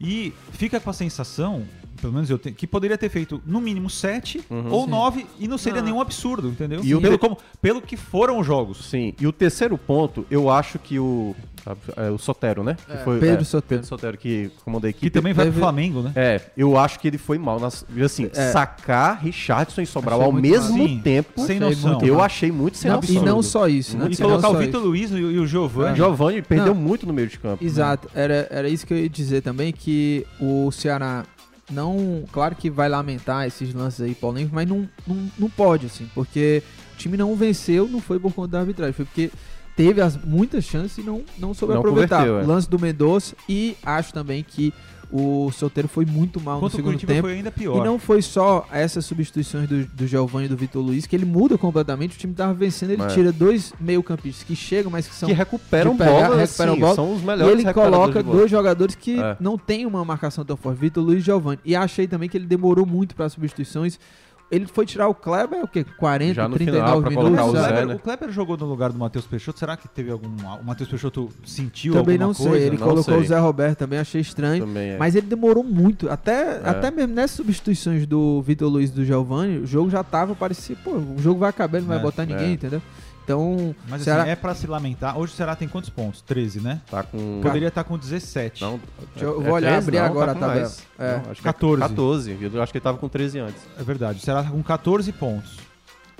e 0.00 0.34
fica 0.52 0.78
com 0.78 0.90
a 0.90 0.92
sensação, 0.92 1.62
pelo 2.00 2.12
menos 2.12 2.30
eu 2.30 2.38
tenho, 2.38 2.54
que 2.54 2.66
poderia 2.66 2.96
ter 2.96 3.08
feito 3.08 3.40
no 3.46 3.60
mínimo 3.60 3.88
sete 3.90 4.42
ou 4.70 4.84
Sim. 4.84 4.90
nove 4.90 5.26
e 5.38 5.46
não 5.48 5.58
seria 5.58 5.80
Não. 5.80 5.86
nenhum 5.88 6.00
absurdo, 6.00 6.48
entendeu? 6.48 6.80
E 6.82 6.94
pelo, 7.00 7.16
te- 7.16 7.20
como, 7.20 7.38
pelo 7.60 7.82
que 7.82 7.96
foram 7.96 8.38
os 8.38 8.46
jogos. 8.46 8.84
Sim, 8.88 9.14
e 9.20 9.26
o 9.26 9.32
terceiro 9.32 9.76
ponto, 9.76 10.26
eu 10.30 10.48
acho 10.50 10.78
que 10.78 10.98
o. 10.98 11.34
é, 11.96 12.10
o 12.10 12.18
Sotero, 12.18 12.62
né? 12.62 12.76
Que 12.86 12.92
É, 12.92 12.96
foi, 12.98 13.18
Pedro 13.18 13.42
é, 13.42 13.44
Sotero. 13.44 13.68
Pedro 13.68 13.86
Sotero, 13.86 14.16
que 14.18 14.50
comanda 14.64 14.88
a 14.88 14.92
Que 14.92 14.98
equipe. 14.98 15.10
também 15.10 15.32
vai 15.32 15.46
pro 15.50 15.58
Flamengo, 15.60 16.00
né? 16.02 16.12
É, 16.14 16.40
eu 16.56 16.78
acho 16.78 16.98
que 17.00 17.08
ele 17.08 17.18
foi 17.18 17.36
mal. 17.38 17.58
Nas, 17.60 17.84
assim, 18.04 18.30
É. 18.34 18.50
sacar 18.52 19.20
Richardson 19.22 19.80
e 19.82 19.86
Sobral 19.86 20.20
Achei 20.20 20.26
ao 20.26 20.32
mesmo 20.40 20.78
mal. 20.78 20.86
Sim, 20.88 21.00
tempo, 21.02 21.40
sem 21.46 21.58
noção. 21.60 22.00
eu 22.02 22.14
mal. 22.16 22.24
achei 22.24 22.50
muito 22.52 22.76
sem 22.78 22.90
Não, 22.90 22.98
noção. 22.98 23.14
e 23.14 23.20
não 23.24 23.42
só 23.42 23.68
isso, 23.68 23.96
né? 23.98 24.08
E 24.10 24.14
sem 24.16 24.24
colocar 24.26 24.48
o 24.50 24.56
Vitor. 24.56 24.82
Luiz 24.82 25.10
e 25.10 25.14
o 25.14 25.30
e 25.32 25.38
o 25.38 25.46
Giovanni. 25.46 25.96
Giovanni 25.96 26.42
perdeu 26.42 26.74
Não. 26.74 26.80
muito 26.80 27.06
no 27.06 27.12
meio 27.12 27.28
de 27.28 27.38
campo. 27.38 27.64
Exato, 27.64 28.08
era, 28.14 28.46
era 28.50 28.68
isso 28.68 28.86
que 28.86 28.94
eu 28.94 28.98
ia 28.98 29.08
dizer 29.08 29.42
também, 29.42 29.72
que 29.72 30.24
o 30.40 30.70
Ceará 30.70 31.24
não. 31.70 32.24
Claro 32.32 32.54
que 32.54 32.70
vai 32.70 32.88
lamentar 32.88 33.46
esses 33.46 33.72
lances 33.74 34.00
aí 34.00 34.14
polêmicos, 34.14 34.54
mas 34.54 34.68
não, 34.68 34.88
não, 35.06 35.30
não 35.38 35.50
pode, 35.50 35.86
assim, 35.86 36.08
porque 36.14 36.62
o 36.94 36.96
time 36.96 37.16
não 37.16 37.34
venceu, 37.36 37.88
não 37.88 38.00
foi 38.00 38.18
por 38.18 38.32
conta 38.32 38.48
da 38.52 38.60
arbitragem, 38.60 38.92
foi 38.92 39.04
porque 39.04 39.30
teve 39.76 40.00
as, 40.00 40.16
muitas 40.16 40.64
chances 40.64 40.98
e 40.98 41.02
não, 41.02 41.22
não 41.38 41.54
soube 41.54 41.72
Não 41.74 41.80
aproveitar. 41.80 42.26
é. 42.26 42.30
Lance 42.30 42.68
do 42.68 42.78
Mendonça 42.78 43.36
e 43.48 43.76
acho 43.84 44.12
também 44.12 44.42
que 44.42 44.74
o 45.10 45.50
Solteiro 45.52 45.88
foi 45.88 46.04
muito 46.04 46.40
mal 46.40 46.56
no 46.56 46.60
Contra 46.60 46.74
o 46.74 46.76
segundo 46.76 46.90
Curitiba 46.92 47.12
tempo. 47.14 47.26
foi 47.28 47.36
ainda 47.36 47.48
E 47.48 47.52
pior. 47.52 47.84
não 47.84 47.98
foi 47.98 48.20
só 48.20 48.66
essas 48.70 49.04
substituições 49.06 49.68
do, 49.68 49.84
do 49.86 50.06
Giovanni 50.06 50.46
e 50.46 50.48
do 50.48 50.56
Vitor 50.56 50.82
Luiz, 50.82 51.06
que 51.06 51.16
ele 51.16 51.24
muda 51.24 51.56
completamente. 51.56 52.16
O 52.16 52.18
time 52.18 52.34
tava 52.34 52.52
vencendo, 52.54 52.90
ele 52.90 53.02
É. 53.02 53.06
tira 53.06 53.32
dois 53.32 53.72
meio-campistas 53.80 54.44
que 54.44 54.54
chegam, 54.54 54.90
mas 54.90 55.08
que 55.08 55.14
são. 55.14 55.28
que 55.28 55.34
recuperam 55.34 55.96
pegar- 55.96 56.10
bola, 56.10 56.36
recuperam 56.36 56.72
assim, 56.72 56.80
bola. 56.80 56.94
são 56.94 57.14
os 57.14 57.22
E 57.22 57.24
melhores 57.24 57.52
ele 57.54 57.62
recuperadores 57.64 58.12
coloca 58.14 58.22
dois 58.22 58.50
jogadores 58.50 58.94
que 58.94 59.18
É. 59.18 59.36
não 59.40 59.56
tem 59.56 59.86
uma 59.86 60.04
marcação 60.04 60.44
tão 60.44 60.56
forte, 60.56 60.78
Vitor 60.78 61.02
Luiz 61.04 61.18
e 61.20 61.24
Giovanni. 61.24 61.58
E 61.64 61.74
achei 61.74 62.06
também 62.06 62.28
que 62.28 62.36
ele 62.36 62.46
demorou 62.46 62.84
muito 62.84 63.14
para 63.14 63.28
substituições. 63.28 63.98
Ele 64.50 64.66
foi 64.66 64.86
tirar 64.86 65.08
o 65.08 65.14
Kleber, 65.14 65.62
o 65.62 65.68
quê? 65.68 65.84
40, 65.98 66.32
Já 66.34 66.48
no 66.48 66.54
39 66.56 66.86
final, 66.86 67.00
minutos. 67.02 67.22
colocar 67.22 67.44
o, 67.44 67.52
sabe? 67.52 67.58
Zé, 67.62 67.68
Kleber, 67.68 67.86
né? 67.88 67.94
o 67.94 67.98
Kleber 67.98 68.30
jogou 68.32 68.56
no 68.56 68.64
lugar 68.66 68.90
do 68.92 68.98
Matheus 68.98 69.26
Peixoto. 69.26 69.58
Será 69.58 69.76
que 69.76 69.86
teve 69.88 70.10
algum. 70.10 70.28
O 70.28 70.64
Matheus 70.64 70.88
Peixoto 70.88 71.28
sentiu 71.44 71.92
Também 71.92 72.14
alguma 72.14 72.28
não 72.28 72.34
sei. 72.34 72.46
coisa? 72.48 72.64
Ele 72.66 72.78
Não 72.78 72.86
colocou 72.86 73.14
sei. 73.14 73.22
o 73.22 73.26
Zé 73.26 73.38
Roberto 73.38 73.78
também, 73.78 73.98
achei 73.98 74.20
estranho. 74.22 74.64
Também 74.66 74.90
é. 74.92 74.96
Mas 74.96 75.14
ele 75.14 75.26
demorou 75.26 75.62
muito. 75.62 76.08
Até, 76.08 76.56
É. 76.56 76.62
até 76.64 76.90
mesmo 76.90 77.14
nessas 77.14 77.36
substituições 77.36 78.06
do 78.06 78.40
Vitor 78.40 78.70
Luiz 78.70 78.88
e 78.88 78.94
do 78.94 79.04
Giovanni, 79.04 79.58
o 79.58 79.66
jogo 79.66 79.90
já 79.90 80.02
tava, 80.02 80.34
parecia, 80.34 80.76
pô, 80.82 80.92
o 80.92 81.16
jogo 81.18 81.40
vai 81.40 81.50
acabar, 81.50 81.76
ele 81.78 81.86
não 81.86 81.90
vai 81.94 81.98
É, 81.98 82.02
botar 82.02 82.24
ninguém, 82.24 82.50
é. 82.50 82.52
entendeu? 82.52 82.80
Então, 83.28 83.74
Mas 83.88 84.02
Ceará- 84.02 84.22
assim, 84.22 84.30
é 84.30 84.36
pra 84.36 84.54
se 84.54 84.66
lamentar. 84.66 85.18
Hoje 85.18 85.32
o 85.34 85.36
Ceará 85.36 85.54
tem 85.54 85.68
quantos 85.68 85.90
pontos? 85.90 86.22
13, 86.22 86.60
né? 86.60 86.80
Tá 86.90 87.02
com... 87.02 87.40
Poderia 87.42 87.68
estar 87.68 87.84
com 87.84 87.98
17. 87.98 88.62
Não, 88.62 88.80
Deixa 89.14 89.24
eu- 89.26 89.32
é- 89.32 89.44
vou 89.44 89.48
é 89.48 89.52
olhar, 89.52 89.68
13? 89.72 89.88
abrir 89.88 89.98
Não, 89.98 90.04
agora 90.06 90.26
tá 90.26 90.32
a 90.32 90.34
com 90.34 90.40
tabela. 90.40 90.72
É. 90.98 91.12
Não, 91.12 91.30
acho 91.30 91.34
que 91.34 91.42
14. 91.42 91.82
É 91.84 91.88
14. 91.88 92.38
Eu 92.54 92.62
acho 92.62 92.72
que 92.72 92.78
ele 92.78 92.82
tava 92.84 92.98
com 92.98 93.08
13 93.08 93.38
antes. 93.38 93.62
É 93.78 93.82
verdade. 93.82 94.18
O 94.18 94.22
Ceará 94.22 94.42
tá 94.42 94.50
com 94.50 94.62
14 94.62 95.12
pontos. 95.12 95.56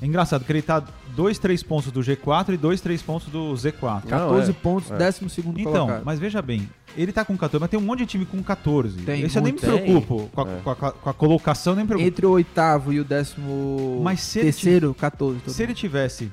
É 0.01 0.07
engraçado 0.07 0.45
que 0.45 0.53
ele 0.53 0.63
tá 0.63 0.81
2, 1.17 1.39
3 1.41 1.61
pontos 1.65 1.91
do 1.91 2.01
G4 2.01 2.51
e 2.55 2.57
2, 2.57 2.81
3 2.81 3.03
pontos 3.03 3.27
do 3.29 3.53
Z4. 3.55 4.03
Não, 4.05 4.11
14 4.11 4.51
é. 4.51 4.55
pontos, 4.55 4.91
É. 4.93 4.97
12 4.97 5.29
segundo 5.29 5.59
Então, 5.59 5.73
colocado. 5.73 6.03
mas 6.05 6.21
veja 6.21 6.41
bem, 6.41 6.69
ele 6.97 7.11
tá 7.11 7.25
com 7.25 7.37
14, 7.37 7.61
mas 7.61 7.69
tem 7.69 7.81
um 7.81 7.83
monte 7.83 8.01
de 8.01 8.07
time 8.07 8.25
com 8.25 8.41
14. 8.41 8.97
Tem 9.03 9.23
Esse 9.23 9.37
eu 9.39 9.43
nem 9.43 9.53
me 9.55 9.59
preocupo 9.59 10.31
com 10.33 10.41
a, 10.43 10.45
É. 10.53 10.61
com 10.63 10.71
a- 10.71 10.93
com 10.93 11.11
a 11.11 11.13
colocação, 11.15 11.75
nem 11.75 11.83
me 11.83 11.89
preocupo. 11.89 12.07
Entre 12.09 12.25
o 12.27 12.31
oitavo 12.31 12.93
e 12.93 13.01
o 13.01 13.05
décimo 13.05 14.01
Mas 14.05 14.21
se 14.21 14.39
ele 14.39 14.45
terceiro, 14.53 14.95
14. 14.95 15.41
todo 15.41 15.53
Se 15.53 15.63
ele 15.65 15.75
tivesse 15.75 16.31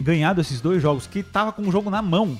ganhado 0.00 0.40
esses 0.40 0.60
dois 0.60 0.80
jogos, 0.82 1.06
que 1.06 1.22
tava 1.22 1.52
com 1.52 1.62
o 1.62 1.70
jogo 1.72 1.90
na 1.90 2.02
mão, 2.02 2.36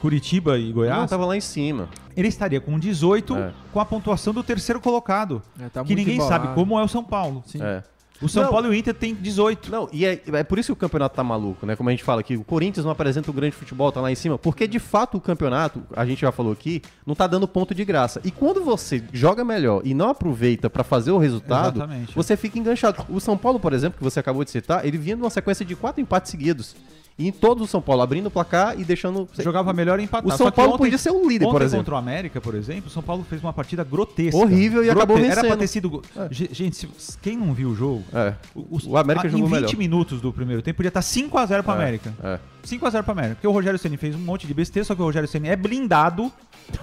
Curitiba 0.00 0.58
e 0.58 0.72
Goiás, 0.72 0.98
Não, 1.00 1.06
tava 1.06 1.24
lá 1.26 1.36
em 1.36 1.40
cima. 1.40 1.88
ele 2.16 2.26
estaria 2.28 2.60
com 2.60 2.78
18 2.78 3.36
É. 3.36 3.52
com 3.72 3.78
a 3.80 3.84
pontuação 3.84 4.32
do 4.34 4.42
terceiro 4.42 4.80
colocado. 4.80 5.40
É, 5.60 5.68
tá 5.68 5.84
que 5.84 5.94
ninguém 5.94 6.14
embolado. 6.16 6.42
sabe 6.44 6.54
como 6.54 6.78
é 6.78 6.82
o 6.82 6.88
São 6.88 7.04
Paulo. 7.04 7.42
Sim. 7.46 7.62
É. 7.62 7.82
O 8.22 8.28
São 8.28 8.44
Não. 8.44 8.50
Paulo 8.50 8.68
e 8.68 8.70
o 8.70 8.74
Inter 8.74 8.94
tem 8.94 9.14
18. 9.14 9.70
Não, 9.70 9.88
e 9.92 10.06
é, 10.06 10.20
é 10.32 10.44
por 10.44 10.58
isso 10.58 10.68
que 10.68 10.72
o 10.72 10.76
campeonato 10.76 11.16
tá 11.16 11.24
maluco, 11.24 11.66
né? 11.66 11.74
Como 11.76 11.88
a 11.88 11.92
gente 11.92 12.04
fala 12.04 12.20
aqui, 12.20 12.36
o 12.36 12.44
Corinthians 12.44 12.84
não 12.84 12.92
apresenta 12.92 13.30
o 13.30 13.34
grande 13.34 13.56
futebol, 13.56 13.90
tá 13.90 14.00
lá 14.00 14.10
em 14.10 14.14
cima, 14.14 14.38
porque 14.38 14.66
de 14.66 14.78
fato 14.78 15.16
o 15.16 15.20
campeonato, 15.20 15.82
a 15.94 16.06
gente 16.06 16.20
já 16.20 16.30
falou 16.30 16.52
aqui, 16.52 16.80
não 17.04 17.14
tá 17.14 17.26
dando 17.26 17.48
ponto 17.48 17.74
de 17.74 17.84
graça. 17.84 18.20
E 18.24 18.30
quando 18.30 18.62
você 18.62 19.02
joga 19.12 19.44
melhor 19.44 19.82
e 19.84 19.92
não 19.92 20.08
aproveita 20.08 20.70
pra 20.70 20.84
fazer 20.84 21.10
o 21.10 21.18
resultado, 21.18 21.78
Exatamente. 21.78 22.14
você 22.14 22.36
fica 22.36 22.58
enganchado. 22.58 23.04
O 23.08 23.20
São 23.20 23.36
Paulo, 23.36 23.58
por 23.58 23.72
exemplo, 23.72 23.98
que 23.98 24.04
você 24.04 24.20
acabou 24.20 24.44
de 24.44 24.50
citar, 24.50 24.86
ele 24.86 24.98
vinha 24.98 25.16
numa 25.16 25.30
sequência 25.30 25.64
de 25.64 25.74
quatro 25.74 26.00
empates 26.00 26.30
seguidos. 26.30 26.76
E 27.18 27.28
em 27.28 27.32
todos 27.32 27.64
o 27.64 27.66
São 27.66 27.82
Paulo 27.82 28.00
abrindo 28.02 28.26
o 28.26 28.30
placar 28.30 28.78
e 28.80 28.84
deixando. 28.84 29.28
Jogava 29.38 29.72
melhor 29.72 30.00
e 30.00 30.04
empatava. 30.04 30.34
O 30.34 30.36
São 30.38 30.50
Paulo 30.50 30.72
ontem- 30.72 30.84
podia 30.84 30.98
ser 30.98 31.10
o 31.10 31.28
líder, 31.28 31.44
Ontem 31.44 31.52
por 31.52 31.62
exemplo. 31.62 31.84
contra 31.84 31.94
o 31.94 31.98
América, 31.98 32.40
por 32.40 32.54
exemplo, 32.54 32.86
o 32.86 32.90
São 32.90 33.02
Paulo 33.02 33.24
fez 33.28 33.42
uma 33.42 33.52
partida 33.52 33.84
grotesca. 33.84 34.36
Horrível 34.38 34.82
e 34.82 34.88
acabou 34.90 35.18
Era 35.18 35.34
pra 35.34 35.42
vencendo. 35.42 35.58
ter 35.58 35.66
sido... 35.66 36.02
Ge- 36.30 36.48
Gente, 36.52 36.88
quem 37.20 37.36
não 37.36 37.52
viu 37.52 37.68
o 37.68 37.74
jogo... 37.74 38.02
É. 38.14 38.34
O, 38.54 38.78
O 38.88 38.96
América 38.96 39.26
a- 39.26 39.30
jogou 39.30 39.46
Em 39.46 39.50
20 39.50 39.54
melhor. 39.60 39.76
minutos 39.76 40.20
do 40.22 40.32
primeiro 40.32 40.62
tempo 40.62 40.78
podia 40.78 40.88
estar 40.88 41.02
5x0 41.02 41.62
pro 41.62 41.72
América. 41.72 42.14
É. 42.22 42.38
5x0 42.64 43.02
pro 43.02 43.12
América. 43.12 43.34
Porque 43.34 43.46
o 43.46 43.52
Rogério 43.52 43.78
Ceni 43.78 43.96
fez 43.98 44.14
um 44.14 44.18
monte 44.18 44.46
de 44.46 44.54
besteira, 44.54 44.84
só 44.84 44.94
que 44.94 45.02
o 45.02 45.04
Rogério 45.04 45.28
Ceni 45.28 45.48
é 45.48 45.56
blindado. 45.56 46.32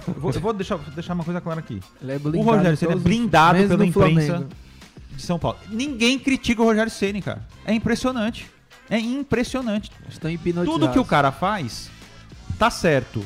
Eu 0.06 0.14
vou, 0.14 0.30
eu 0.32 0.40
vou 0.40 0.52
deixar, 0.52 0.76
deixar 0.94 1.14
uma 1.14 1.24
coisa 1.24 1.40
clara 1.40 1.58
aqui. 1.58 1.80
Ele 2.00 2.12
é 2.12 2.16
O 2.16 2.20
blindado 2.20 2.50
Rogério 2.56 2.76
Ceni 2.76 2.92
é 2.92 2.96
blindado 2.96 3.58
pela 3.66 3.84
imprensa 3.84 4.26
Flamengo. 4.26 4.48
de 5.16 5.22
São 5.22 5.38
Paulo. 5.40 5.58
Ninguém 5.68 6.18
critica 6.20 6.62
o 6.62 6.64
Rogério 6.64 6.90
Ceni, 6.90 7.20
cara. 7.20 7.42
É 7.64 7.74
impressionante. 7.74 8.48
É 8.90 8.98
impressionante. 8.98 9.90
Estão 10.08 10.30
hipnotizados. 10.30 10.72
Tudo 10.80 10.92
que 10.92 10.98
o 10.98 11.04
cara 11.04 11.30
faz 11.32 11.90
tá 12.58 12.68
certo. 12.70 13.24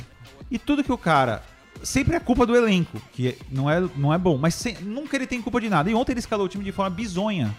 E 0.50 0.58
tudo 0.58 0.84
que 0.84 0.92
o 0.92 0.98
cara. 0.98 1.42
Sempre 1.82 2.14
é 2.16 2.20
culpa 2.20 2.46
do 2.46 2.54
elenco, 2.56 3.00
que 3.12 3.36
não 3.50 3.68
é, 3.68 3.80
não 3.96 4.14
é 4.14 4.16
bom, 4.16 4.38
mas 4.38 4.54
sem- 4.54 4.76
nunca 4.80 5.16
ele 5.16 5.26
tem 5.26 5.42
culpa 5.42 5.60
de 5.60 5.68
nada. 5.68 5.90
E 5.90 5.94
ontem 5.94 6.12
ele 6.12 6.20
escalou 6.20 6.46
o 6.46 6.48
time 6.48 6.64
de 6.64 6.72
forma 6.72 6.88
bizonha. 6.88 7.54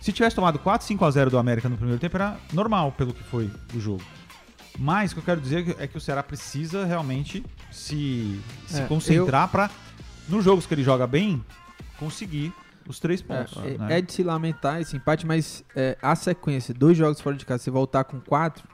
Se 0.00 0.12
tivesse 0.12 0.36
tomado 0.36 0.58
4, 0.60 0.86
5 0.86 1.04
a 1.04 1.10
0 1.10 1.30
do 1.30 1.38
América 1.38 1.68
no 1.68 1.76
primeiro 1.76 1.98
tempo, 2.00 2.16
era 2.16 2.36
normal 2.52 2.92
pelo 2.92 3.12
que 3.12 3.22
foi 3.24 3.50
o 3.74 3.80
jogo. 3.80 4.02
Mas 4.78 5.10
o 5.10 5.14
que 5.14 5.20
eu 5.20 5.24
quero 5.24 5.40
dizer 5.40 5.74
é 5.80 5.88
que 5.88 5.96
o 5.96 6.00
Ceará 6.00 6.22
precisa 6.22 6.84
realmente 6.84 7.44
se, 7.72 8.38
se 8.68 8.80
É, 8.82 8.86
concentrar 8.86 9.48
pra, 9.48 9.68
nos 10.28 10.44
jogos 10.44 10.66
que 10.66 10.74
ele 10.74 10.84
joga 10.84 11.04
bem, 11.04 11.44
conseguir 11.98 12.52
os 12.88 12.98
três 12.98 13.20
pontos. 13.22 13.56
É, 13.62 13.74
é- 13.74 13.78
né? 13.78 13.98
é 13.98 14.00
de 14.00 14.12
se 14.12 14.22
lamentar 14.22 14.80
esse 14.80 14.96
empate, 14.96 15.26
mas 15.26 15.62
é, 15.76 15.96
a 16.02 16.16
sequência, 16.16 16.72
dois 16.74 16.96
jogos 16.96 17.20
fora 17.20 17.36
de 17.36 17.44
casa, 17.44 17.62
você 17.62 17.70
voltar 17.70 18.04
com 18.04 18.18
quatro, 18.18 18.66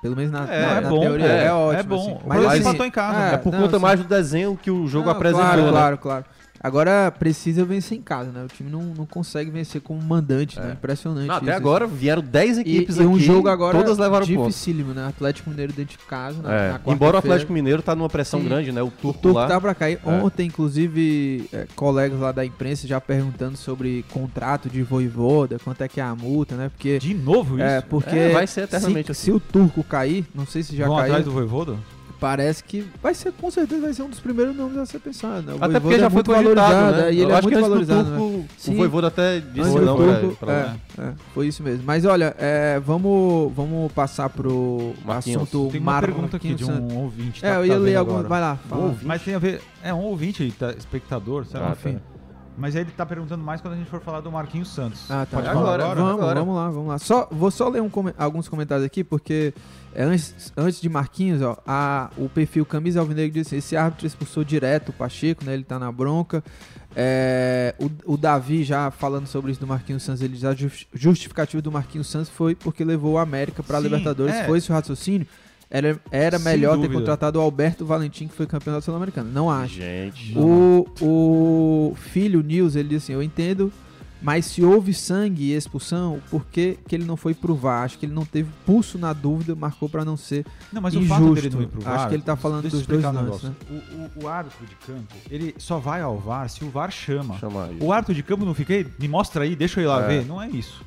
pelo 0.00 0.16
menos 0.16 0.30
na, 0.32 0.44
É, 0.52 0.62
na- 0.66 0.72
é 0.76 0.80
na 0.80 0.88
bom, 0.88 1.00
teoria, 1.00 1.26
é, 1.26 1.44
é, 1.46 1.52
ótimo. 1.52 1.78
é 1.78 1.82
bom. 1.82 1.96
assim. 2.16 2.26
Mas 2.26 2.40
Brasil 2.40 2.48
assim, 2.48 2.60
empatou 2.68 2.86
em 2.86 2.90
casa, 2.90 3.18
É 3.18 3.36
por 3.36 3.52
não, 3.52 3.60
conta 3.62 3.76
assim, 3.76 3.82
mais 3.82 4.00
do 4.00 4.06
desenho 4.08 4.56
que 4.60 4.70
o 4.70 4.86
jogo 4.88 5.06
não, 5.06 5.12
apresentou, 5.12 5.44
Claro, 5.46 5.62
né? 5.64 5.70
claro, 5.70 5.98
claro. 5.98 6.24
Agora 6.60 7.10
precisa 7.10 7.64
vencer 7.64 7.96
em 7.98 8.02
casa, 8.02 8.30
né? 8.32 8.44
O 8.44 8.48
time 8.48 8.68
não, 8.70 8.82
não 8.82 9.06
consegue 9.06 9.50
vencer 9.50 9.80
como 9.80 10.02
mandante, 10.02 10.58
né? 10.58 10.72
Impressionante. 10.72 11.28
Não, 11.28 11.36
até 11.36 11.46
isso, 11.46 11.54
agora 11.56 11.86
vieram 11.86 12.22
10 12.22 12.58
E, 12.58 12.60
equipes 12.62 12.96
e 12.96 13.02
um 13.02 13.14
aqui, 13.14 13.24
jogo 13.24 13.48
agora 13.48 13.78
todas 13.78 13.96
levaram 13.98 14.26
ponto. 14.26 14.46
dificílimo, 14.48 14.92
né? 14.92 15.06
Atlético 15.06 15.50
Mineiro 15.50 15.72
dentro 15.72 15.96
de 15.96 16.04
casa, 16.04 16.42
na, 16.42 16.52
É, 16.52 16.72
na 16.72 16.80
embora 16.92 17.16
o 17.16 17.18
Atlético 17.18 17.52
Mineiro 17.52 17.80
tá 17.82 17.94
numa 17.94 18.08
pressão 18.08 18.40
Sim. 18.40 18.46
grande, 18.48 18.72
né? 18.72 18.82
O 18.82 18.86
O 18.86 18.90
turco, 18.90 19.20
Turco 19.20 19.38
lá. 19.38 19.46
tá 19.46 19.60
pra 19.60 19.74
cair. 19.74 20.00
É. 20.04 20.10
Ontem, 20.10 20.46
inclusive, 20.46 21.48
é, 21.52 21.66
colegas 21.76 22.18
lá 22.18 22.32
da 22.32 22.44
imprensa 22.44 22.86
já 22.88 23.00
perguntando 23.00 23.56
sobre 23.56 24.04
contrato 24.10 24.68
de 24.68 24.82
voivoda, 24.82 25.58
quanto 25.62 25.82
é 25.82 25.88
que 25.88 26.00
é 26.00 26.04
a 26.04 26.14
multa, 26.14 26.56
né? 26.56 26.68
Porque. 26.70 26.98
De 26.98 27.14
novo 27.14 27.54
isso? 27.56 27.64
É, 27.64 27.80
porque 27.80 28.16
É, 28.16 28.32
vai 28.32 28.46
ser 28.46 28.62
eternamente 28.62 29.06
se, 29.06 29.12
assim. 29.12 29.24
se 29.26 29.30
o 29.32 29.38
turco 29.38 29.84
cair, 29.84 30.24
não 30.34 30.44
sei 30.46 30.62
se 30.62 30.74
já 30.76 30.86
Vão 30.86 30.96
caiu, 30.96 31.06
atrás 31.06 31.24
do 31.24 31.30
Voivoda? 31.30 31.76
Parece 32.20 32.62
que 32.64 32.86
vai 33.02 33.14
ser, 33.14 33.32
com 33.32 33.50
certeza, 33.50 33.80
vai 33.82 33.92
ser 33.92 34.02
um 34.02 34.08
dos 34.10 34.20
primeiros 34.20 34.54
nomes 34.56 34.76
a 34.78 34.86
ser 34.86 34.98
pensado. 34.98 35.42
Né? 35.42 35.54
O 35.60 35.64
Até 35.64 35.78
porque 35.80 35.98
já 35.98 36.06
é 36.06 36.10
foi 36.10 36.22
valorizado, 36.22 36.96
né? 36.96 37.08
é, 37.08 37.12
e 37.12 37.20
ele 37.20 37.24
Eu 37.24 37.30
é 37.30 37.38
acho 37.38 37.42
muito 37.42 37.48
que 37.48 37.54
antes 37.54 37.68
do 37.68 37.70
valorizado. 37.70 38.10
né? 38.10 38.16
turco, 38.18 38.44
Sim. 38.58 38.72
o 38.74 38.76
Voivoda 38.76 39.06
até 39.08 39.40
disse 39.40 39.74
não 39.78 39.96
pra, 39.96 40.20
turco, 40.20 40.36
pra 40.36 40.52
lá. 40.52 40.76
é, 40.98 41.02
é, 41.02 41.12
foi 41.34 41.46
isso 41.46 41.62
mesmo. 41.62 41.82
Mas 41.86 42.04
olha, 42.04 42.34
é, 42.38 42.80
vamos, 42.80 43.52
vamos 43.54 43.92
passar 43.92 44.28
pro 44.28 44.92
Marquinhos. 45.04 45.42
assunto 45.42 45.70
Tem 45.70 45.80
uma 45.80 45.92
Mar- 45.92 46.00
pergunta 46.02 46.36
aqui 46.36 46.54
de 46.54 46.64
Marquinhos 46.64 46.92
um 46.92 46.98
ouvinte. 46.98 47.44
É, 47.44 47.50
tá- 47.50 47.54
eu 47.56 47.60
tá 47.60 47.66
ia 47.66 47.76
ler 47.78 47.84
vendo 47.90 47.96
alguns. 47.98 48.14
agora. 48.24 48.28
Vai 48.28 48.40
lá, 48.40 48.58
Um? 48.72 48.94
Mas 49.02 49.22
tem 49.22 49.34
a 49.34 49.38
ver. 49.38 49.60
É 49.82 49.94
um 49.94 50.00
ouvinte, 50.00 50.52
tá, 50.58 50.72
espectador, 50.72 51.44
sei 51.46 51.60
lá. 51.60 51.68
Ah, 51.68 51.72
Enfim. 51.72 51.94
tá. 51.98 52.17
Mas 52.58 52.74
aí 52.74 52.82
ele 52.82 52.90
tá 52.90 53.06
perguntando 53.06 53.42
mais 53.44 53.60
quando 53.60 53.74
a 53.74 53.76
gente 53.76 53.88
for 53.88 54.00
falar 54.00 54.20
do 54.20 54.32
Marquinhos 54.32 54.68
Santos. 54.74 55.08
Ah, 55.10 55.24
tá. 55.24 55.36
Pode 55.36 55.48
Agora, 55.48 55.64
falar 55.64 55.74
agora? 55.92 55.94
Vamos, 56.02 56.20
agora. 56.22 56.40
vamos 56.40 56.54
lá, 56.56 56.70
vamos 56.70 56.88
lá. 56.88 56.98
Só, 56.98 57.28
vou 57.30 57.50
só 57.50 57.68
ler 57.68 57.80
um 57.80 57.90
alguns 58.18 58.48
comentários 58.48 58.84
aqui, 58.84 59.04
porque 59.04 59.54
é, 59.94 60.02
antes, 60.02 60.52
antes 60.56 60.80
de 60.80 60.88
Marquinhos, 60.88 61.40
ó, 61.40 61.56
a- 61.66 62.10
o 62.16 62.28
perfil 62.28 62.66
Camisa 62.66 62.98
Alvinegro 63.00 63.32
disse 63.40 63.54
esse 63.56 63.76
árbitro 63.76 64.06
expulsou 64.06 64.42
direto 64.42 64.88
o 64.88 64.92
Pacheco, 64.92 65.44
né? 65.44 65.54
Ele 65.54 65.62
tá 65.64 65.78
na 65.78 65.90
bronca. 65.92 66.42
É, 66.96 67.74
o, 67.78 68.14
o 68.14 68.16
Davi 68.16 68.64
já 68.64 68.90
falando 68.90 69.26
sobre 69.26 69.52
isso 69.52 69.60
do 69.60 69.66
Marquinhos 69.66 70.02
Santos, 70.02 70.20
ele 70.22 70.36
já 70.36 70.52
jus- 70.54 70.86
justificativo 70.92 71.62
do 71.62 71.70
Marquinhos 71.70 72.08
Santos 72.10 72.28
foi 72.28 72.54
porque 72.56 72.82
levou 72.82 73.12
o 73.14 73.18
América 73.18 73.62
pra 73.62 73.78
Sim, 73.78 73.84
Libertadores. 73.84 74.34
é. 74.34 74.44
Foi 74.46 74.58
esse 74.58 74.70
o 74.70 74.74
raciocínio? 74.74 75.26
Era, 75.70 76.00
era 76.10 76.38
Sem 76.38 76.50
melhor 76.52 76.72
ter 76.76 76.82
dúvida. 76.82 76.94
contratado 76.94 77.38
o 77.38 77.42
Alberto 77.42 77.84
Valentim, 77.84 78.26
que 78.26 78.34
foi 78.34 78.46
campeão 78.46 78.74
da 78.74 78.80
Sul-Americana. 78.80 79.28
Não 79.30 79.50
acho. 79.50 79.74
Gente. 79.74 80.32
O, 80.38 80.86
o 81.00 81.94
filho, 81.96 82.42
Nils, 82.42 82.74
ele 82.74 82.88
disse 82.88 83.04
assim: 83.06 83.12
Eu 83.12 83.22
entendo, 83.22 83.70
mas 84.22 84.46
se 84.46 84.64
houve 84.64 84.94
sangue 84.94 85.44
e 85.44 85.54
expulsão, 85.54 86.20
por 86.30 86.46
que, 86.46 86.78
que 86.88 86.94
ele 86.94 87.04
não 87.04 87.18
foi 87.18 87.34
pro 87.34 87.54
VAR? 87.54 87.84
Acho 87.84 87.98
que 87.98 88.06
ele 88.06 88.14
não 88.14 88.24
teve 88.24 88.48
pulso 88.64 88.96
na 88.98 89.12
dúvida, 89.12 89.54
marcou 89.54 89.90
pra 89.90 90.06
não 90.06 90.16
ser. 90.16 90.46
Não, 90.72 90.80
mas 90.80 90.94
o 90.94 91.00
Injusto. 91.00 91.14
fato 91.22 91.34
dele 91.34 91.50
não 91.50 91.62
ir 91.62 91.66
pro 91.66 91.80
Acho 91.80 91.90
VAR, 91.98 92.08
que 92.08 92.14
ele 92.14 92.22
tá 92.22 92.34
falando 92.36 92.62
dos 92.70 92.86
dois 92.86 93.04
um 93.04 93.12
lances, 93.12 93.22
negócio. 93.24 93.56
O, 93.70 93.74
o- 93.74 94.24
o 94.24 94.28
árbitro 94.28 94.64
de 94.66 94.74
campo, 94.74 95.14
ele 95.30 95.54
só 95.58 95.78
vai 95.78 96.00
ao 96.00 96.16
VAR 96.18 96.48
se 96.48 96.64
o 96.64 96.70
VAR 96.70 96.90
chama. 96.90 97.36
Chama. 97.38 97.68
O 97.78 97.92
árbitro 97.92 98.14
de 98.14 98.22
campo 98.22 98.46
não 98.46 98.54
fica 98.54 98.72
aí, 98.72 98.86
me 98.98 99.06
mostra 99.06 99.44
aí, 99.44 99.54
deixa 99.54 99.80
eu 99.80 99.84
ir 99.84 99.86
lá 99.86 100.02
É. 100.04 100.06
ver. 100.08 100.26
Não 100.26 100.40
é 100.40 100.48
isso. 100.48 100.82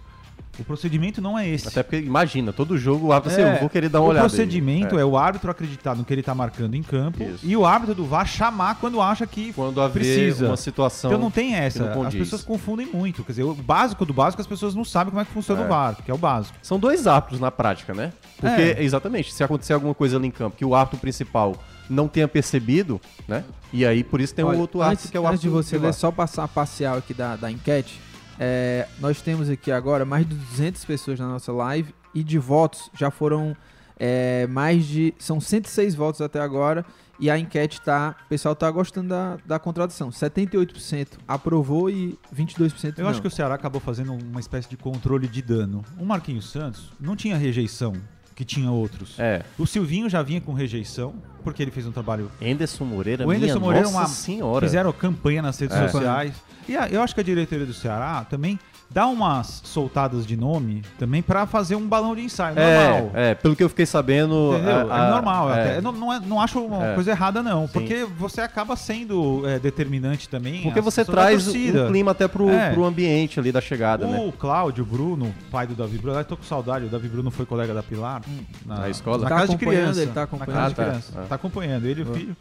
O 0.59 0.63
procedimento 0.65 1.21
não 1.21 1.39
é 1.39 1.47
esse. 1.47 1.67
Até 1.67 1.81
porque, 1.81 1.97
imagina, 1.97 2.51
todo 2.51 2.77
jogo 2.77 3.07
o 3.07 3.13
árbitro, 3.13 3.31
assim, 3.33 3.41
É, 3.49 3.55
eu 3.55 3.59
vou 3.61 3.69
querer 3.69 3.87
dar 3.89 3.99
uma 3.99 4.07
o 4.07 4.09
olhada. 4.09 4.25
aí. 4.25 4.29
procedimento 4.29 4.97
É. 4.97 5.01
é. 5.01 5.05
o 5.05 5.17
árbitro 5.17 5.49
acreditar 5.49 5.95
no 5.95 6.03
que 6.03 6.13
ele 6.13 6.21
tá 6.21 6.35
marcando 6.35 6.75
em 6.75 6.83
campo 6.83 7.23
Isso. 7.23 7.39
e 7.45 7.55
o 7.55 7.65
árbitro 7.65 7.95
do 7.95 8.05
VAR 8.05 8.27
chamar 8.27 8.75
quando 8.75 9.01
acha 9.01 9.25
que 9.25 9.53
Quando 9.53 9.81
precisa. 9.91 10.47
uma 10.47 10.57
situação. 10.57 11.09
Então 11.11 11.21
não 11.21 11.31
tem 11.31 11.55
essa. 11.55 11.95
não 11.95 12.03
As 12.05 12.13
pessoas 12.13 12.43
confundem 12.43 12.85
muito. 12.85 13.23
Quer 13.23 13.31
dizer, 13.31 13.43
o 13.43 13.53
básico 13.55 14.05
do 14.05 14.13
básico 14.13 14.41
as 14.41 14.47
pessoas 14.47 14.75
não 14.75 14.83
sabem 14.83 15.09
como 15.11 15.21
é 15.21 15.25
que 15.25 15.31
funciona 15.31 15.61
É. 15.61 15.65
o 15.65 15.69
VAR, 15.69 15.95
que 16.03 16.11
é 16.11 16.13
o 16.13 16.17
básico. 16.17 16.57
São 16.61 16.77
dois 16.77 17.07
árbitros 17.07 17.39
na 17.39 17.49
prática, 17.49 17.93
né? 17.93 18.11
Porque, 18.37 18.61
É. 18.61 18.83
exatamente, 18.83 19.33
se 19.33 19.43
acontecer 19.43 19.73
alguma 19.73 19.93
coisa 19.95 20.17
ali 20.17 20.27
em 20.27 20.31
campo 20.31 20.57
que 20.57 20.65
o 20.65 20.75
árbitro 20.75 20.99
principal 20.99 21.55
não 21.89 22.07
tenha 22.07 22.27
percebido, 22.27 22.99
né? 23.27 23.43
E 23.73 23.85
aí, 23.85 24.03
por 24.03 24.19
isso 24.19 24.33
tem 24.35 24.43
Olha, 24.45 24.57
o 24.57 24.61
outro 24.61 24.81
árbitro 24.81 24.99
antes, 25.01 25.11
que 25.11 25.17
é 25.17 25.19
o 25.19 25.27
antes 25.27 25.41
de 25.41 25.47
árbitro 25.47 25.63
você 25.69 25.77
ler, 25.77 25.93
só 25.93 26.11
passar 26.11 26.43
a 26.43 26.47
parcial 26.47 26.97
aqui 26.97 27.13
da, 27.13 27.35
da 27.35 27.49
enquete. 27.49 27.99
É, 28.39 28.88
nós 29.00 29.22
temos 29.22 29.50
aqui 29.50 29.72
agora 29.72 30.06
mais 30.06 30.28
de 30.28 30.36
200 30.36 30.84
pessoas 30.86 31.20
na 31.20 31.28
nossa 31.28 31.52
live 31.52 31.94
e 32.13 32.24
de 32.24 32.38
votos 32.38 32.89
já 32.94 33.10
foram 33.12 33.56
é, 34.00 34.48
mais 34.48 34.86
de. 34.86 35.13
São 35.20 35.39
106 35.39 35.94
votos 35.94 36.22
até 36.22 36.39
agora. 36.39 36.84
E 37.20 37.30
a 37.30 37.38
enquete 37.38 37.80
tá. 37.80 38.15
O 38.26 38.30
pessoal 38.30 38.56
tá 38.56 38.70
gostando 38.72 39.10
da, 39.10 39.38
da 39.46 39.60
contradição. 39.60 40.10
78% 40.10 41.20
aprovou 41.28 41.88
e 41.88 42.17
22% 42.36 42.98
Eu 42.98 43.04
não. 43.04 43.12
acho 43.12 43.22
que 43.22 43.28
o 43.28 43.32
Ceará 43.32 43.54
acabou 43.54 43.80
fazendo 43.80 44.12
uma 44.13 44.39
espécie 44.39 44.67
de 44.67 44.76
controle 44.76 45.28
de 45.28 45.39
dano. 45.39 45.86
O 46.00 46.06
Marquinhos 46.06 46.50
Santos 46.50 46.91
não 47.00 47.15
tinha 47.15 47.38
rejeição, 47.38 47.94
que 48.36 48.44
tinha 48.46 48.72
outros. 48.72 49.20
É. 49.20 49.44
O 49.58 49.65
Silvinho 49.67 50.10
já 50.10 50.22
vinha 50.22 50.41
com 50.41 50.54
rejeição, 50.54 51.13
porque 51.44 51.62
ele 51.62 51.72
fez 51.72 51.86
um 51.86 51.91
trabalho. 51.91 52.32
Anderson 52.41 52.86
Moreira, 52.86 53.26
O 53.28 53.32
Anderson 53.32 53.46
minha 53.46 53.60
Moreira 53.60 53.88
é 53.88 53.91
nossa 53.91 54.06
uma- 54.06 54.08
senhora. 54.08 54.65
Fizeram 54.65 54.91
campanha 54.94 55.41
nas 55.41 55.60
redes 55.60 55.76
É. 55.76 55.88
sociais. 55.88 56.34
E 56.67 56.76
a- 56.78 56.88
eu 56.89 57.02
acho 57.02 57.13
que 57.13 57.22
a 57.22 57.24
diretoria 57.24 57.65
do 57.65 57.74
Ceará 57.74 58.26
também 58.30 58.60
dá 58.93 59.08
umas 59.08 59.62
soltadas 59.63 60.25
de 60.25 60.36
nome 60.36 60.82
também 60.99 61.21
pra 61.21 61.45
fazer 61.45 61.75
um 61.75 61.88
balão 61.88 62.13
de 62.15 62.21
ensaio. 62.23 62.56
normal. 62.56 63.12
É, 63.13 63.32
é, 63.32 63.36
pelo 63.36 63.56
que 63.56 63.63
eu 63.63 63.69
fiquei 63.69 63.86
sabendo... 63.86 64.51
A- 64.54 64.95
a- 65.04 65.08
é 65.08 65.12
normal. 65.12 65.54
é. 65.54 65.62
até- 65.62 65.82
não, 65.82 65.91
não, 65.91 66.12
é- 66.13 66.19
não 66.19 66.41
acho 66.41 66.60
uma 66.60 66.88
É. 66.88 66.93
coisa 66.95 67.12
errada, 67.12 67.41
não. 67.41 67.67
Sim. 67.67 67.73
Porque 67.73 68.06
você 68.17 68.41
acaba 68.41 68.75
sendo 68.75 69.47
é, 69.47 69.60
determinante 69.60 70.27
também. 70.27 70.63
Porque 70.63 70.82
você 70.82 71.06
traz 71.06 71.43
torcida. 71.45 71.86
um 71.86 71.88
clima 71.88 72.12
até 72.12 72.27
pro, 72.27 72.49
É. 72.49 72.73
pro 72.73 72.84
ambiente 72.84 73.39
ali 73.39 73.51
da 73.51 73.62
chegada, 73.62 74.06
né? 74.06 74.19
O 74.27 74.32
Cláudio 74.32 74.86
Bruno, 74.86 75.34
pai 75.49 75.65
do 75.67 75.73
Davi 75.73 75.97
Bruno, 75.97 76.17
eu 76.19 76.25
tô 76.25 76.36
com 76.36 76.43
saudade. 76.43 76.86
O 76.86 76.89
Davi 76.89 77.08
Bruno 77.08 77.32
foi 77.32 77.45
colega 77.45 77.73
da 77.73 77.82
Pilar 77.84 78.21
Na 78.65 78.89
escola? 78.89 79.19
Na 79.23 79.30
Tá 79.30 79.36
casa 79.36 79.51
de 79.51 79.58
criança. 79.58 80.01
ele 80.01 80.12
tá 80.12 80.23
acompanhando. 80.23 80.56
Na 80.56 80.62
casa 80.62 80.73
de 80.75 80.82
Ah, 80.82 80.84
tá. 80.84 80.89
criança. 80.89 81.13
Ah. 81.17 81.25
Tá 81.30 81.36
acompanhando. 81.36 81.86
Ele 81.86 82.01
e 82.01 82.04
o 82.04 82.13
filho. 82.13 82.38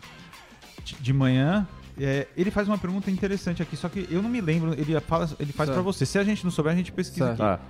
De- 0.85 0.97
De 1.01 1.13
manhã. 1.13 1.67
É, 2.01 2.27
ele 2.37 2.51
faz 2.51 2.67
uma 2.67 2.79
pergunta 2.79 3.11
interessante 3.11 3.63
aqui, 3.63 3.77
só 3.77 3.89
que 3.89 4.09
eu 4.11 4.23
não 4.23 4.31
me 4.31 4.41
lembro. 4.41 4.73
Ele, 4.73 4.99
fala, 5.01 5.29
ele 5.39 5.53
faz 5.53 5.69
pra 5.71 5.83
você. 5.83 6.07
Se 6.07 6.19
a 6.19 6.25
gente 6.25 6.43
não 6.45 6.51
souber, 6.51 6.73
a 6.73 6.77
gente 6.77 6.91
pesquisa 6.93 7.27
Certo. 7.37 7.43
aqui. 7.43 7.63
Tá. 7.63 7.69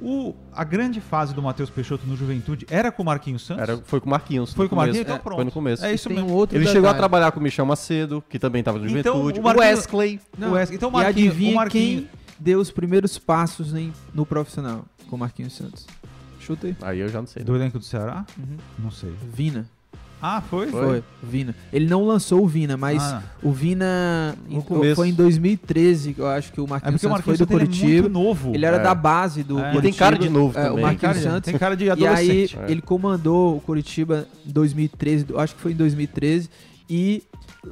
O, 0.00 0.34
a 0.52 0.64
grande 0.64 1.00
fase 1.00 1.32
do 1.32 1.40
Matheus 1.40 1.70
Peixoto 1.70 2.04
no 2.04 2.16
Juventude 2.16 2.66
era 2.68 2.90
com 2.90 3.02
o 3.02 3.06
Marquinhos 3.06 3.46
Santos? 3.46 3.62
Era, 3.62 3.76
foi 3.84 4.00
com 4.00 4.06
o 4.06 4.10
Marquinhos. 4.10 4.52
Foi 4.52 4.68
com 4.68 4.74
o 4.74 4.78
Marquinhos? 4.78 5.02
Então 5.02 5.18
pronto. 5.20 5.36
Foi 5.36 5.44
no 5.44 5.52
começo. 5.52 5.84
É 5.84 5.94
isso 5.94 6.08
Tem 6.08 6.18
um 6.18 6.22
mesmo. 6.22 6.36
outro 6.36 6.56
Ele 6.58 6.64
chegou 6.66 6.80
a 6.80 6.92
detalhe. 6.92 6.98
trabalhar 6.98 7.30
com 7.30 7.38
o 7.38 7.42
Michel 7.42 7.64
Macedo, 7.64 8.22
que 8.28 8.36
também 8.38 8.62
tava 8.62 8.78
no 8.78 8.86
Então, 8.88 9.14
Juventude. 9.18 9.38
o 9.40 9.42
o 9.44 9.58
Wesley. 9.60 10.20
Não. 10.36 10.50
O 10.50 10.52
Wesley- 10.54 10.76
então 10.76 10.88
o 10.88 10.92
e 10.92 10.94
Marquinhos, 10.94 11.28
adivinha 11.30 11.52
o 11.52 11.54
Marquinhos, 11.54 12.00
quem 12.06 12.10
deu 12.40 12.58
os 12.58 12.72
primeiros 12.72 13.18
passos 13.18 13.72
em- 13.72 13.92
no 14.12 14.26
profissional 14.26 14.84
com 15.08 15.14
o 15.14 15.18
Marquinhos 15.18 15.52
Santos? 15.56 15.86
Chuta 16.40 16.66
aí. 16.66 16.76
Aí 16.82 16.98
eu 16.98 17.08
já 17.08 17.20
não 17.20 17.26
sei. 17.28 17.44
do 17.44 17.54
elenco 17.54 17.78
do 17.78 17.84
Ceará? 17.84 18.26
Uhum. 18.36 18.56
Não 18.80 18.90
sei. 18.90 19.14
Vina. 19.32 19.64
Ah, 20.26 20.40
foi? 20.40 20.68
Foi. 20.68 21.02
Vina. 21.22 21.54
Ele 21.70 21.86
não 21.86 22.02
lançou 22.06 22.42
o 22.42 22.48
Vina, 22.48 22.78
mas 22.78 23.02
Ah. 23.02 23.22
o 23.42 23.52
Vina 23.52 24.34
em- 24.48 24.94
foi 24.94 25.08
em 25.10 25.12
2013, 25.12 26.14
que 26.14 26.20
eu 26.20 26.26
acho 26.26 26.50
que 26.50 26.58
o 26.62 26.64
É 26.64 26.68
Marquinhos 26.70 26.94
o 26.94 26.98
Santos 26.98 27.00
foi 27.02 27.10
Marquinhos 27.10 27.38
do 27.38 27.44
Santos 27.44 27.54
ele 27.56 27.62
é 27.62 27.66
Curitiba. 27.66 28.02
muito 28.08 28.08
novo. 28.12 28.54
Ele 28.54 28.64
era 28.64 28.76
É. 28.78 28.82
da 28.82 28.94
base 28.94 29.42
do 29.42 29.58
É. 29.58 29.60
Curitiba. 29.72 29.78
E 29.78 29.82
tem 29.82 29.92
cara 29.92 30.18
de 30.18 30.28
novo 30.30 30.58
é, 30.58 30.62
O 30.62 30.68
também. 30.70 30.82
Marquinhos 30.82 31.16
Cara, 31.18 31.30
Santos. 31.30 31.50
Tem 31.50 31.58
cara 31.58 31.76
de 31.76 31.84
E 31.84 31.90
aí 31.90 31.92
adolescente. 31.92 32.58
É. 32.58 32.70
ele 32.72 32.80
comandou 32.80 33.56
o 33.56 33.60
Curitiba 33.60 34.26
em 34.46 34.50
2013, 34.50 35.26
eu 35.28 35.38
acho 35.38 35.54
que 35.54 35.60
foi 35.60 35.72
em 35.72 35.76
2013, 35.76 36.48
e 36.88 37.22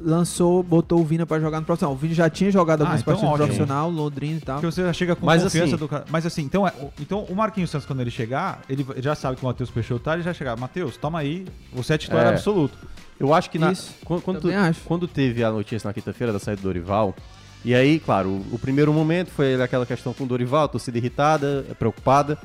lançou, 0.01 0.63
botou 0.63 0.99
o 1.01 1.03
Vina 1.05 1.25
pra 1.25 1.39
jogar 1.39 1.59
no 1.59 1.65
profissional. 1.65 1.93
O 1.93 1.97
Vina 1.97 2.13
já 2.13 2.29
tinha 2.29 2.51
jogado 2.51 2.81
Ah, 2.81 2.83
algumas 2.85 3.01
então 3.01 3.13
partidas 3.13 3.31
no 3.31 3.37
profissional, 3.45 3.89
Londrina 3.89 4.37
e 4.37 4.41
tal. 4.41 4.55
Porque 4.59 4.71
você 4.73 4.81
já 4.83 4.93
chega 4.93 5.15
com 5.15 5.25
Mas 5.25 5.43
confiança 5.43 5.65
assim- 5.75 5.77
do 5.77 5.87
cara. 5.87 6.05
Mas 6.09 6.25
assim, 6.25 6.41
então, 6.43 6.67
é- 6.67 6.73
então 6.99 7.23
o 7.25 7.35
Marquinhos 7.35 7.69
Santos, 7.69 7.85
quando 7.85 7.99
ele 8.01 8.11
chegar, 8.11 8.61
ele 8.69 8.85
já 8.97 9.15
sabe 9.15 9.37
que 9.37 9.43
o 9.43 9.45
Matheus 9.47 9.69
Peixoto 9.69 10.01
tá, 10.03 10.13
ele 10.13 10.23
já 10.23 10.33
chegar. 10.33 10.57
Matheus, 10.57 10.97
toma 10.97 11.19
aí, 11.19 11.45
você 11.73 11.93
é 11.93 11.97
titular 11.97 12.25
É. 12.25 12.29
absoluto. 12.29 12.77
Eu 13.19 13.33
acho 13.33 13.49
que 13.49 13.59
na, 13.59 13.71
Isso, 13.71 13.93
quando, 14.03 14.21
quando, 14.21 14.41
também 14.41 14.57
acho. 14.57 14.81
quando 14.85 15.07
teve 15.07 15.43
a 15.43 15.51
notícia 15.51 15.87
na 15.87 15.93
quinta-feira 15.93 16.33
da 16.33 16.39
saída 16.39 16.61
do 16.61 16.65
Dorival, 16.67 17.15
e 17.63 17.73
aí, 17.73 17.99
claro, 17.99 18.29
o, 18.29 18.55
o 18.55 18.59
primeiro 18.59 18.91
momento 18.91 19.29
foi 19.31 19.61
aquela 19.61 19.85
questão 19.85 20.13
com 20.13 20.23
o 20.23 20.27
Dorival, 20.27 20.67
torcida 20.67 20.97
irritada, 20.97 21.65
preocupada. 21.79 22.37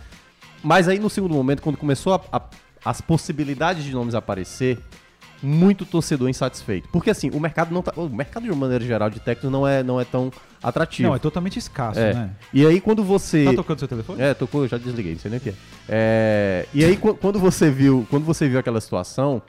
Mas 0.62 0.86
aí 0.88 0.98
no 0.98 1.08
segundo 1.10 1.34
momento, 1.34 1.62
quando 1.62 1.76
começou 1.76 2.14
a- 2.14 2.20
a- 2.32 2.42
as 2.84 3.00
possibilidades 3.00 3.82
de 3.84 3.92
nomes 3.92 4.14
aparecer, 4.14 4.78
muito 5.42 5.84
torcedor 5.84 6.28
insatisfeito. 6.28 6.88
Porque 6.90 7.10
assim, 7.10 7.30
o 7.30 7.38
mercado 7.40 7.72
não 7.72 7.82
tá. 7.82 7.92
O 7.96 8.08
mercado 8.08 8.42
de 8.44 8.50
uma 8.50 8.56
maneira 8.60 8.84
geral 8.84 9.08
de 9.10 9.20
técnico 9.20 9.50
não 9.50 9.66
é, 9.66 9.82
não 9.82 10.00
é 10.00 10.04
tão 10.04 10.30
atrativo. 10.62 11.08
Não, 11.08 11.14
é 11.16 11.18
totalmente 11.18 11.58
escasso, 11.58 11.98
É. 12.00 12.12
né? 12.14 12.30
E 12.52 12.66
aí 12.66 12.80
quando 12.80 13.04
você. 13.04 13.44
Tá 13.44 13.54
tocando 13.54 13.78
seu 13.78 13.88
telefone? 13.88 14.20
É, 14.20 14.34
tocou, 14.34 14.62
eu 14.62 14.68
já 14.68 14.78
desliguei, 14.78 15.12
não 15.12 15.20
sei 15.20 15.30
nem 15.30 15.38
o 15.38 15.40
que 15.42 15.50
é. 15.50 15.54
É, 15.88 16.66
E 16.74 16.84
aí, 16.84 16.96
qu- 16.96 17.14
quando 17.14 17.38
você 17.38 17.70
viu, 17.70 18.06
quando 18.10 18.24
você 18.24 18.48
viu 18.48 18.58
aquela 18.58 18.80
situação, 18.80 19.40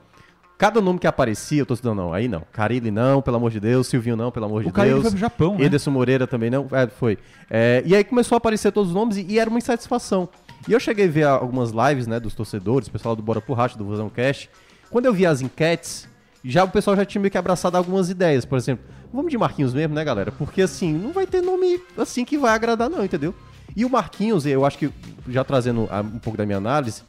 cada 0.58 0.80
nome 0.82 1.00
que 1.00 1.08
aparecia, 1.08 1.62
eu 1.62 1.66
tô 1.66 1.74
dizendo, 1.74 1.96
não, 1.96 2.14
aí 2.14 2.28
não. 2.28 2.44
Carilli 2.52 2.92
não, 2.92 3.22
pelo 3.22 3.38
amor 3.38 3.50
de 3.52 3.60
Deus, 3.60 3.88
Silvinho 3.88 4.16
não, 4.16 4.32
pelo 4.32 4.46
amor 4.46 4.62
de 4.64 4.70
o 4.70 4.72
cara 4.72 4.88
ele 4.88 4.94
Deus. 4.96 5.04
foi 5.04 5.12
pro 5.12 5.20
Japão, 5.20 5.58
né? 5.58 5.66
Ederson 5.66 5.92
Moreira 5.92 6.28
também 6.28 6.50
não, 6.50 6.68
é, 6.72 6.88
foi. 6.88 7.18
É, 7.50 7.82
e 7.86 7.96
aí 7.96 8.04
começou 8.04 8.36
a 8.36 8.38
aparecer 8.38 8.72
todos 8.72 8.90
os 8.90 8.96
nomes 8.96 9.18
e, 9.18 9.26
e 9.28 9.40
era 9.40 9.50
uma 9.50 9.58
insatisfação. 9.60 10.30
E 10.68 10.74
eu 10.74 10.80
cheguei 10.80 11.06
a 11.06 11.10
ver 11.12 11.24
algumas 11.24 11.72
lives, 11.72 12.06
né, 12.06 12.20
dos 12.20 12.34
torcedores, 12.36 12.90
pessoal 12.90 13.16
do 13.16 13.24
Bora 13.24 13.40
por 13.42 13.54
Racha, 13.58 13.78
do 13.78 13.86
Vozão 13.86 14.10
Cast. 14.10 14.50
Quando 14.90 15.06
eu 15.06 15.14
vi 15.14 15.26
as 15.26 15.42
enquetes, 15.42 16.08
já 16.44 16.64
o 16.64 16.70
pessoal 16.70 16.96
já 16.96 17.06
tinha 17.06 17.22
meio 17.22 17.32
que 17.32 17.38
abraçado 17.38 17.76
algumas 17.76 18.10
ideias. 18.10 18.46
Por 18.46 18.58
exemplo, 18.58 18.86
vamos 19.14 19.32
de 19.32 19.38
Marquinhos 19.38 19.74
mesmo, 19.74 19.94
né, 19.94 20.04
galera? 20.04 20.32
Porque 20.32 20.62
assim, 20.62 20.94
não 20.94 21.12
vai 21.12 21.28
ter 21.28 21.42
nome 21.42 21.82
assim 21.98 22.26
que 22.26 22.38
vai 22.38 22.54
agradar, 22.54 22.90
não, 22.90 23.04
entendeu? 23.04 23.34
E 23.76 23.86
o 23.86 23.90
Marquinhos, 23.90 24.46
eu 24.46 24.66
acho 24.66 24.78
que, 24.78 24.92
já 25.28 25.44
trazendo 25.44 25.82
um 26.14 26.20
pouco 26.20 26.38
da 26.38 26.46
minha 26.46 26.58
análise, 26.58 27.04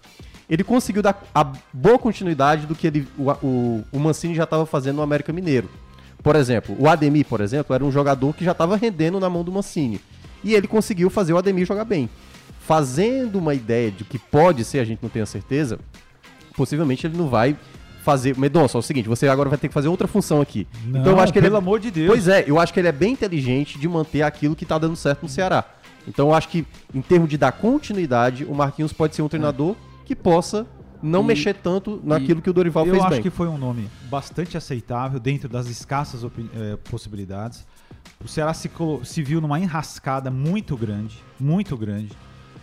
ele 0.48 0.64
conseguiu 0.64 1.02
dar 1.02 1.22
a 1.34 1.44
boa 1.72 1.98
continuidade 1.98 2.66
do 2.66 2.74
que 2.74 2.86
ele, 2.86 3.08
o, 3.16 3.30
o, 3.30 3.84
o 3.92 3.98
Mancini 3.98 4.34
já 4.34 4.44
estava 4.44 4.66
fazendo 4.66 4.96
no 4.96 5.02
América 5.02 5.32
Mineiro. 5.32 5.70
Por 6.22 6.36
exemplo, 6.36 6.76
o 6.78 6.88
Ademir, 6.88 7.24
por 7.24 7.40
exemplo, 7.40 7.74
era 7.74 7.84
um 7.84 7.90
jogador 7.90 8.34
que 8.34 8.44
já 8.44 8.52
estava 8.52 8.76
rendendo 8.76 9.18
na 9.18 9.30
mão 9.30 9.42
do 9.42 9.50
Mancini. 9.50 10.00
E 10.44 10.54
ele 10.54 10.66
conseguiu 10.66 11.08
fazer 11.08 11.32
o 11.32 11.38
Ademir 11.38 11.66
jogar 11.66 11.84
bem. 11.84 12.10
Fazendo 12.60 13.38
uma 13.38 13.54
ideia 13.54 13.90
de 13.90 14.04
que 14.04 14.18
pode 14.18 14.64
ser, 14.64 14.80
a 14.80 14.84
gente 14.84 15.02
não 15.02 15.08
tem 15.08 15.22
a 15.22 15.26
certeza, 15.26 15.78
possivelmente 16.54 17.06
ele 17.06 17.16
não 17.16 17.28
vai 17.28 17.56
fazer. 18.00 18.36
Medonça, 18.38 18.76
é 18.76 18.80
o 18.80 18.82
seguinte, 18.82 19.08
você 19.08 19.28
agora 19.28 19.48
vai 19.48 19.58
ter 19.58 19.68
que 19.68 19.74
fazer 19.74 19.88
outra 19.88 20.08
função 20.08 20.40
aqui. 20.40 20.66
Não, 20.86 21.00
então 21.00 21.12
eu 21.12 21.20
acho 21.20 21.32
que 21.32 21.38
ele 21.38 21.46
pelo 21.46 21.56
é- 21.56 21.58
amor 21.58 21.78
de 21.80 21.90
Deus. 21.90 22.08
Pois 22.08 22.28
é, 22.28 22.44
eu 22.46 22.58
acho 22.58 22.72
que 22.72 22.80
ele 22.80 22.88
é 22.88 22.92
bem 22.92 23.12
inteligente 23.12 23.78
de 23.78 23.88
manter 23.88 24.22
aquilo 24.22 24.54
que 24.56 24.64
tá 24.66 24.78
dando 24.78 24.96
certo 24.96 25.22
no 25.22 25.28
Ceará. 25.28 25.64
Então 26.08 26.28
eu 26.28 26.34
acho 26.34 26.48
que, 26.48 26.66
em 26.94 27.00
termos 27.02 27.28
de 27.28 27.36
dar 27.36 27.52
continuidade, 27.52 28.44
o 28.44 28.54
Marquinhos 28.54 28.92
pode 28.92 29.14
ser 29.14 29.22
um 29.22 29.28
treinador 29.28 29.76
que 30.04 30.16
possa 30.16 30.66
não 31.02 31.22
E- 31.22 31.26
mexer 31.26 31.54
tanto 31.54 32.00
naquilo 32.04 32.42
que 32.42 32.50
o 32.50 32.52
Dorival 32.52 32.84
Eu 32.86 32.92
fez 32.92 33.02
acho 33.04 33.12
bem. 33.14 33.22
que 33.22 33.30
foi 33.30 33.48
um 33.48 33.56
nome 33.56 33.88
bastante 34.10 34.56
aceitável 34.56 35.18
dentro 35.20 35.48
das 35.48 35.66
escassas 35.66 36.22
eh, 36.24 36.76
possibilidades. 36.90 37.66
O 38.22 38.28
Ceará 38.28 38.52
se, 38.52 38.70
se 39.04 39.22
viu 39.22 39.40
numa 39.40 39.58
enrascada 39.58 40.30
muito 40.30 40.76
grande, 40.76 41.18
muito 41.38 41.76
grande, 41.76 42.12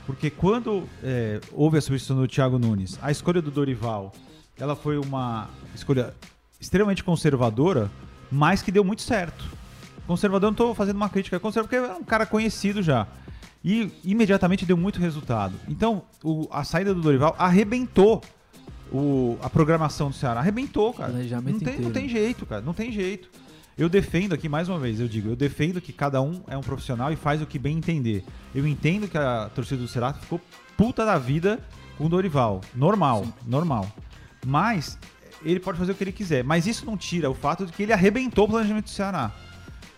porque 0.05 0.29
quando 0.29 0.83
eh, 1.03 1.39
houve 1.51 1.77
a 1.77 1.81
substituição 1.81 2.17
do 2.21 2.27
Thiago 2.27 2.59
Nunes, 2.59 2.99
a 3.01 3.09
escolha 3.11 3.41
do 3.41 3.49
Dorival, 3.49 4.11
ela 4.59 4.75
foi 4.75 4.97
uma 4.97 5.49
escolha 5.75 6.13
extremamente 6.59 7.03
conservadora, 7.03 7.89
mas 8.31 8.61
que 8.61 8.71
deu 8.71 8.83
muito 8.83 9.01
certo. 9.01 9.45
Conservador, 10.05 10.49
não 10.49 10.55
tô 10.55 10.73
fazendo 10.73 10.95
uma 10.95 11.09
crítica 11.09 11.39
conservador, 11.39 11.79
porque 11.81 11.91
é 11.91 11.95
um 11.95 12.03
cara 12.03 12.25
conhecido 12.25 12.81
já. 12.81 13.05
E 13.63 13.91
imediatamente 14.03 14.65
deu 14.65 14.77
muito 14.77 14.99
resultado. 14.99 15.55
Então, 15.67 16.03
o- 16.23 16.47
a 16.51 16.63
saída 16.63 16.93
do 16.93 17.01
Dorival 17.01 17.35
arrebentou 17.37 18.21
o- 18.91 19.37
a 19.41 19.49
programação 19.49 20.09
do 20.09 20.15
Ceará. 20.15 20.39
Arrebentou, 20.39 20.93
cara. 20.93 21.11
Não 21.51 21.59
tem, 21.59 21.79
não 21.85 21.91
tem 21.91 22.07
jeito, 22.09 22.45
cara. 22.45 22.61
Não 22.61 22.73
tem 22.73 22.91
jeito. 22.91 23.29
Eu 23.77 23.89
defendo 23.89 24.33
aqui, 24.33 24.47
mais 24.49 24.69
uma 24.69 24.79
vez, 24.79 24.99
eu 24.99 25.07
digo, 25.07 25.29
eu 25.29 25.35
defendo 25.35 25.79
que 25.81 25.91
cada 25.93 26.21
um 26.21 26.41
é 26.47 26.57
um 26.57 26.61
profissional 26.61 27.11
e 27.11 27.15
faz 27.15 27.41
o 27.41 27.45
que 27.45 27.59
bem 27.59 27.77
entender. 27.77 28.23
Eu 28.55 28.65
entendo 28.65 29.07
que 29.07 29.17
a 29.17 29.49
torcida 29.53 29.81
do 29.81 29.87
Ceará 29.87 30.13
ficou 30.13 30.41
puta 30.77 31.05
da 31.05 31.17
vida 31.19 31.59
com 31.97 32.05
o 32.05 32.09
Dorival. 32.09 32.61
Normal, 32.73 33.27
normal. 33.45 33.87
Mas 34.47 34.97
ele 35.43 35.59
pode 35.59 35.77
fazer 35.77 35.91
o 35.91 35.95
que 35.95 36.03
ele 36.03 36.11
quiser. 36.13 36.43
Mas 36.43 36.65
isso 36.65 36.85
não 36.85 36.95
tira 36.97 37.29
o 37.29 37.33
fato 37.35 37.65
de 37.65 37.71
que 37.73 37.83
ele 37.83 37.91
arrebentou 37.93 38.45
o 38.45 38.49
planejamento 38.49 38.85
do 38.85 38.89
Ceará. 38.89 39.31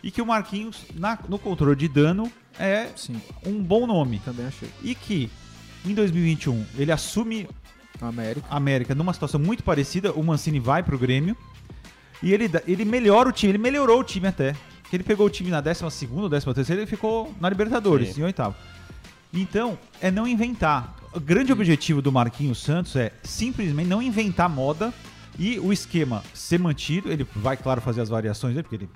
E 0.01 0.09
que 0.09 0.21
o 0.21 0.25
Marquinhos, 0.25 0.85
na- 0.95 1.19
no 1.29 1.37
controle 1.37 1.75
de 1.75 1.87
dano, 1.87 2.31
é 2.57 2.87
Sim, 2.95 3.21
um 3.45 3.61
bom 3.61 3.85
nome. 3.85 4.19
também 4.25 4.45
achei. 4.47 4.69
E 4.81 4.95
que 4.95 5.29
em 5.85 5.93
2021 5.93 6.65
ele 6.77 6.91
assume 6.91 7.47
América. 8.01 8.47
a 8.49 8.57
América 8.57 8.95
numa 8.95 9.13
situação 9.13 9.39
muito 9.39 9.63
parecida, 9.63 10.11
o 10.13 10.23
Mancini 10.23 10.59
vai 10.59 10.81
pro 10.83 10.97
Grêmio 10.97 11.37
e 12.23 12.33
ele, 12.33 12.49
ele 12.67 12.83
melhora 12.85 13.29
o 13.29 13.31
time, 13.31 13.51
ele 13.51 13.57
melhorou 13.57 13.99
o 13.99 14.03
time 14.03 14.27
até. 14.27 14.55
Porque 14.81 14.95
ele 14.95 15.03
pegou 15.03 15.27
o 15.27 15.29
time 15.29 15.51
na 15.51 15.61
12 15.61 15.83
ou 16.11 16.29
13 16.29 16.53
terceira 16.53 16.81
e 16.81 16.87
ficou 16.87 17.31
na 17.39 17.47
Libertadores, 17.47 18.15
Sim. 18.15 18.21
em 18.21 18.23
oitavo. 18.23 18.55
Então, 19.31 19.77
é 20.01 20.09
não 20.09 20.27
inventar. 20.27 20.95
O 21.13 21.19
grande 21.19 21.51
objetivo 21.51 22.01
do 22.01 22.11
Marquinhos 22.11 22.61
Santos 22.61 22.95
é 22.95 23.11
simplesmente 23.23 23.87
não 23.87 24.01
inventar 24.01 24.47
moda 24.47 24.93
e 25.37 25.59
o 25.59 25.73
esquema 25.73 26.23
ser 26.33 26.59
mantido. 26.59 27.11
Ele 27.11 27.25
vai, 27.35 27.57
claro, 27.57 27.81
fazer 27.81 28.01
as 28.01 28.09
variações 28.09 28.53
dele, 28.53 28.63
porque 28.63 28.75
ele 28.75 28.89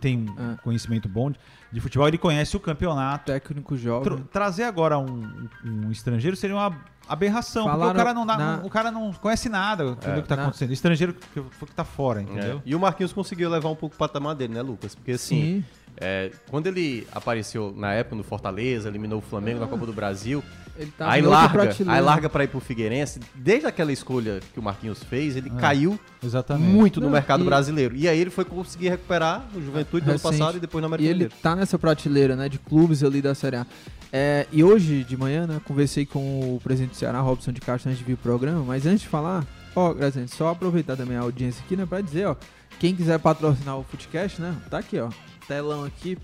tem 0.00 0.18
um 0.38 0.52
É. 0.52 0.56
conhecimento 0.62 1.08
bom 1.08 1.30
de, 1.30 1.38
de 1.72 1.80
futebol, 1.80 2.06
ele 2.06 2.18
conhece 2.18 2.56
o 2.56 2.60
campeonato. 2.60 3.26
Técnico 3.32 3.76
jovem. 3.76 4.04
Tro- 4.04 4.24
trazer 4.32 4.62
agora 4.64 4.96
um, 4.98 5.48
um 5.64 5.90
estrangeiro 5.90 6.36
seria 6.36 6.54
uma 6.54 6.76
aberração, 7.08 7.64
Falaram 7.64 7.80
porque 7.86 7.94
o 8.00 8.04
cara 8.04 8.14
não, 8.14 8.26
dá- 8.26 8.36
na- 8.36 8.60
o 8.64 8.70
cara 8.70 8.90
não 8.92 9.12
conhece 9.14 9.48
nada 9.48 9.84
do 9.92 9.96
que 9.96 10.22
tá 10.28 10.36
na- 10.36 10.42
acontecendo. 10.42 10.72
Estrangeiro 10.72 11.14
que, 11.14 11.40
que 11.42 11.74
tá 11.74 11.84
fora, 11.84 12.22
entendeu? 12.22 12.58
É. 12.58 12.62
E 12.64 12.74
o 12.76 12.80
Marquinhos 12.80 13.12
conseguiu 13.12 13.50
levar 13.50 13.70
um 13.70 13.76
pouco 13.76 13.94
o 13.96 13.98
patamar 13.98 14.36
dele, 14.36 14.54
né, 14.54 14.62
Lucas? 14.62 14.94
Porque 14.94 15.12
assim, 15.12 15.40
Sim. 15.40 15.64
é, 15.96 16.30
quando 16.48 16.68
ele 16.68 17.06
apareceu 17.10 17.72
na 17.76 17.92
época 17.92 18.14
no 18.16 18.22
Fortaleza, 18.22 18.88
eliminou 18.88 19.18
o 19.18 19.22
Flamengo 19.22 19.58
na 19.60 19.66
Copa 19.66 19.86
do 19.86 19.92
Brasil, 19.92 20.44
Ele 20.78 20.92
tava 20.96 21.10
aí 21.12 21.22
larga, 21.22 21.74
aí 21.86 22.00
larga 22.00 22.28
pra 22.28 22.44
ir 22.44 22.48
pro 22.48 22.60
Figueirense. 22.60 23.20
Desde 23.34 23.66
aquela 23.66 23.92
escolha 23.92 24.40
que 24.52 24.60
o 24.60 24.62
Marquinhos 24.62 25.02
fez, 25.02 25.36
ele 25.36 25.50
É. 25.56 25.60
caiu 25.60 25.98
Exatamente. 26.22 26.68
muito 26.68 27.00
no 27.00 27.06
Não, 27.06 27.12
mercado 27.12 27.42
e- 27.42 27.46
brasileiro. 27.46 27.96
E 27.96 28.08
aí 28.08 28.18
ele 28.18 28.30
foi 28.30 28.44
conseguir 28.44 28.88
recuperar 28.90 29.46
o 29.54 29.60
Juventude 29.62 30.04
no 30.06 30.12
ano 30.12 30.18
Recente. 30.20 30.38
passado 30.38 30.56
e 30.56 30.60
depois 30.60 30.82
no 30.82 30.86
E 30.86 30.90
América 30.90 31.08
ele 31.08 31.14
Mineiro. 31.24 31.34
tá 31.42 31.56
nessa 31.56 31.78
prateleira, 31.78 32.36
né, 32.36 32.48
de 32.48 32.58
clubes 32.58 33.02
ali 33.02 33.22
da 33.22 33.34
Série 33.34 33.56
A. 33.56 33.66
É, 34.12 34.46
e 34.52 34.62
hoje 34.62 35.02
de 35.04 35.16
manhã, 35.16 35.46
né, 35.46 35.60
conversei 35.64 36.06
com 36.06 36.54
o 36.56 36.60
presidente 36.62 36.90
do 36.92 36.96
Ceará, 36.96 37.20
Robson 37.20 37.52
de 37.52 37.60
Castro, 37.60 37.88
antes 37.90 37.98
de 37.98 38.04
vir 38.04 38.14
o 38.14 38.18
programa, 38.18 38.62
mas 38.64 38.86
antes 38.86 39.00
de 39.02 39.08
falar, 39.08 39.44
ó, 39.74 39.92
Graziano, 39.92 40.28
só 40.28 40.48
aproveitar 40.50 40.96
também 40.96 41.16
a 41.16 41.20
audiência 41.20 41.62
aqui, 41.64 41.76
né, 41.76 41.84
pra 41.84 42.00
dizer, 42.00 42.26
ó, 42.28 42.36
quem 42.78 42.94
quiser 42.94 43.18
patrocinar 43.18 43.76
o 43.78 43.82
Footcast, 43.82 44.40
né, 44.40 44.54
tá 44.70 44.78
aqui, 44.78 44.98
ó, 45.00 45.08
telão 45.48 45.84
aqui, 45.84 46.16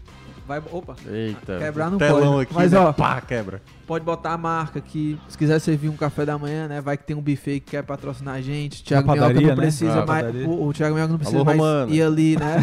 vai, 0.46 0.62
opa, 0.70 0.94
Eita. 1.07 1.59
Quebrar 1.59 1.90
não 1.90 1.98
telão 1.98 2.33
pode, 2.33 2.42
aqui, 2.42 2.55
mas, 2.55 2.72
né? 2.72 2.78
ó, 2.78 2.92
pá, 2.92 3.20
quebra. 3.20 3.62
pode 3.87 4.05
botar 4.05 4.33
a 4.33 4.38
marca 4.38 4.78
aqui, 4.78 5.18
se 5.28 5.37
quiser 5.38 5.59
servir 5.61 5.88
um 5.88 5.96
café 5.96 6.24
da 6.24 6.37
manhã, 6.38 6.68
né, 6.68 6.81
vai 6.81 6.96
que 6.96 7.05
tem 7.05 7.14
um 7.16 7.20
buffet 7.20 7.61
que 7.61 7.70
quer 7.72 7.83
patrocinar 7.83 8.35
a 8.37 8.40
gente, 8.40 8.83
Thiago 8.85 9.11
Minhoca 9.11 9.28
padaria, 9.28 9.48
não 9.48 9.57
né? 9.57 9.62
precisa 9.62 10.02
Ah, 10.02 10.07
mais, 10.07 10.35
o, 10.46 10.62
o 10.68 10.72
Thiago 10.72 10.94
Minhoca 10.94 11.11
não 11.12 11.18
precisa 11.18 11.38
Alô, 11.38 11.44
mais 11.44 11.59
Romano. 11.59 11.92
ir 11.94 12.02
ali, 12.02 12.37
né, 12.37 12.57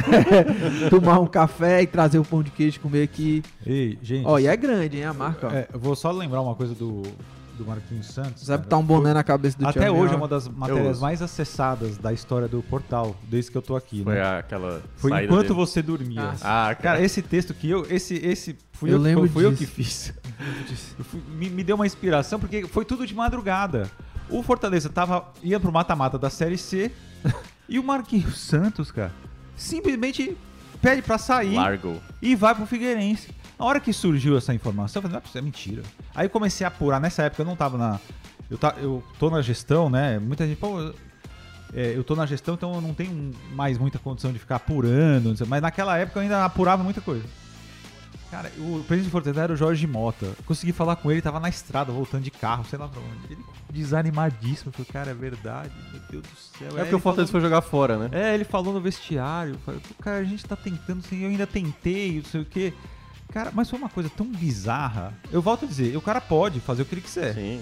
tomar 0.89 1.19
um 1.19 1.27
café 1.27 1.81
e 1.81 1.87
trazer 1.87 2.19
o 2.19 2.23
pão 2.25 2.41
de 2.43 2.51
queijo 2.51 2.79
comer 2.79 3.03
aqui, 3.03 3.43
Ei, 3.65 3.97
gente. 4.01 4.25
ó, 4.25 4.39
e 4.39 4.47
é 4.47 4.55
grande, 4.57 4.97
hein, 4.97 5.05
a 5.05 5.13
marca, 5.13 5.47
ó. 5.47 5.51
é, 5.51 5.67
vou 5.73 5.95
só 5.95 6.11
lembrar 6.11 6.41
uma 6.41 6.55
coisa 6.55 6.73
do, 6.75 7.03
do 7.59 7.65
Marquinhos 7.65 8.07
Santos. 8.07 8.43
Sabe 8.45 8.59
cara. 8.63 8.69
tá 8.69 8.77
um 8.77 8.83
boné 8.83 9.13
na 9.13 9.23
cabeça 9.23 9.57
do 9.57 9.67
Até 9.67 9.91
hoje 9.91 10.13
é 10.13 10.17
uma 10.17 10.27
das 10.27 10.47
matérias 10.47 10.99
mais 10.99 11.21
acessadas 11.21 11.97
da 11.97 12.11
história 12.11 12.47
do 12.47 12.61
portal, 12.63 13.15
desde 13.29 13.51
que 13.51 13.57
eu 13.57 13.61
tô 13.61 13.75
aqui. 13.75 14.03
Foi 14.03 14.15
né? 14.15 14.39
aquela 14.39 14.81
Foi 14.95 15.11
saída 15.11 15.25
enquanto 15.25 15.47
dele. 15.49 15.53
você 15.53 15.81
dormia. 15.81 16.21
Ah, 16.41 16.69
Ah, 16.69 16.75
Cara, 16.75 16.75
cara. 16.75 17.01
esse 17.03 17.21
texto 17.21 17.53
que 17.53 17.69
eu, 17.69 17.85
esse, 17.89 18.15
esse 18.15 18.57
fui 18.71 18.89
Eu 18.89 18.93
eu, 18.93 18.99
lembro 18.99 19.27
que, 19.27 19.33
fui 19.33 19.45
eu 19.45 19.53
que 19.53 19.65
fiz. 19.65 20.13
Eu 20.97 21.03
fui- 21.03 21.21
me, 21.37 21.49
me 21.49 21.63
deu 21.63 21.75
uma 21.75 21.85
inspiração 21.85 22.39
porque 22.39 22.65
foi 22.67 22.85
tudo 22.85 23.05
de 23.05 23.13
madrugada. 23.13 23.89
O 24.29 24.41
Fortaleza 24.41 24.87
tava 24.89 25.27
ia 25.43 25.59
pro 25.59 25.71
mata-mata 25.71 26.17
da 26.17 26.29
Série 26.29 26.57
C 26.57 26.91
e 27.67 27.77
o 27.77 27.83
Marquinhos 27.83 28.39
Santos, 28.39 28.89
cara, 28.91 29.11
simplesmente 29.55 30.37
pede 30.81 31.01
pra 31.01 31.17
sair 31.17 31.55
Largo. 31.55 31.97
e 32.21 32.35
vai 32.35 32.55
pro 32.55 32.65
Figueirense. 32.65 33.27
Na 33.59 33.65
hora 33.65 33.79
que 33.79 33.91
surgiu 33.91 34.37
essa 34.37 34.53
informação, 34.53 34.99
eu 35.01 35.03
falei, 35.03 35.17
não, 35.21 35.27
isso 35.27 35.37
é 35.37 35.41
mentira. 35.41 35.83
Aí 36.15 36.25
eu 36.27 36.29
comecei 36.29 36.63
a 36.65 36.69
apurar. 36.69 36.99
Nessa 37.01 37.23
época 37.23 37.41
eu 37.41 37.45
não 37.45 37.55
tava 37.55 37.77
na. 37.77 37.99
Eu, 38.49 38.57
tá, 38.57 38.73
eu 38.79 39.03
tô 39.19 39.29
na 39.29 39.41
gestão, 39.41 39.89
né? 39.89 40.17
Muita 40.17 40.47
gente, 40.47 40.57
pô. 40.57 40.79
eu- 40.79 40.95
é, 41.73 41.95
eu 41.95 42.03
tô 42.03 42.15
na 42.15 42.25
gestão, 42.25 42.55
então 42.55 42.73
eu 42.73 42.81
não 42.81 42.95
tenho 42.95 43.31
mais 43.51 43.77
muita 43.77 43.99
condição 43.99 44.31
de 44.33 44.39
ficar 44.39 44.55
apurando. 44.55 45.29
não 45.29 45.35
sei, 45.35 45.45
Mas 45.45 45.61
naquela 45.61 45.95
época 45.97 46.17
eu 46.19 46.23
ainda 46.23 46.43
apurava 46.45 46.83
muita 46.83 46.99
coisa. 47.01 47.23
Cara, 48.31 48.49
o 48.59 48.83
presidente 48.87 49.05
de 49.05 49.09
Fortaleza 49.11 49.41
era 49.41 49.53
o 49.53 49.55
Jorge 49.55 49.85
Mota. 49.87 50.31
Consegui 50.45 50.71
falar 50.71 50.95
com 50.95 51.11
ele, 51.11 51.21
tava 51.21 51.39
na 51.39 51.49
estrada, 51.49 51.91
voltando 51.91 52.23
de 52.23 52.31
carro, 52.31 52.63
sei 52.69 52.77
lá 52.79 52.87
pra 52.87 52.99
onde. 53.01 53.33
Ele 53.33 53.43
desanimadíssimo. 53.71 54.71
Falei, 54.71 54.87
cara, 54.91 55.11
é 55.11 55.13
verdade, 55.13 55.71
meu 55.91 56.01
Deus 56.09 56.23
do 56.23 56.37
céu. 56.57 56.67
É 56.69 56.71
Aí 56.71 56.77
porque 56.85 56.95
o 56.95 56.99
Fortaleza 56.99 57.31
foi 57.31 57.41
falou- 57.41 57.49
jogar 57.55 57.61
fora, 57.61 57.97
né? 57.97 58.09
é, 58.13 58.33
ele 58.35 58.43
falou 58.45 58.73
no 58.73 58.79
vestiário. 58.81 59.55
Falei, 59.65 59.79
"Pô, 59.81 60.03
cara, 60.03 60.17
a 60.17 60.23
gente 60.23 60.45
tá 60.45 60.55
tentando, 60.55 60.99
assim, 61.05 61.21
eu 61.23 61.29
ainda 61.29 61.45
tentei, 61.47 62.17
não 62.17 62.23
sei 62.25 62.41
o 62.41 62.45
quê. 62.45 62.73
Cara, 63.31 63.51
mas 63.53 63.69
foi 63.69 63.77
uma 63.77 63.89
coisa 63.89 64.09
tão 64.09 64.25
bizarra. 64.25 65.13
Eu 65.31 65.41
volto 65.41 65.65
a 65.65 65.67
dizer, 65.67 65.95
o 65.95 66.01
cara 66.01 66.19
pode 66.19 66.59
fazer 66.59 66.81
o 66.81 66.85
que 66.85 66.95
ele 66.95 67.01
quiser. 67.01 67.33
Sim. 67.35 67.61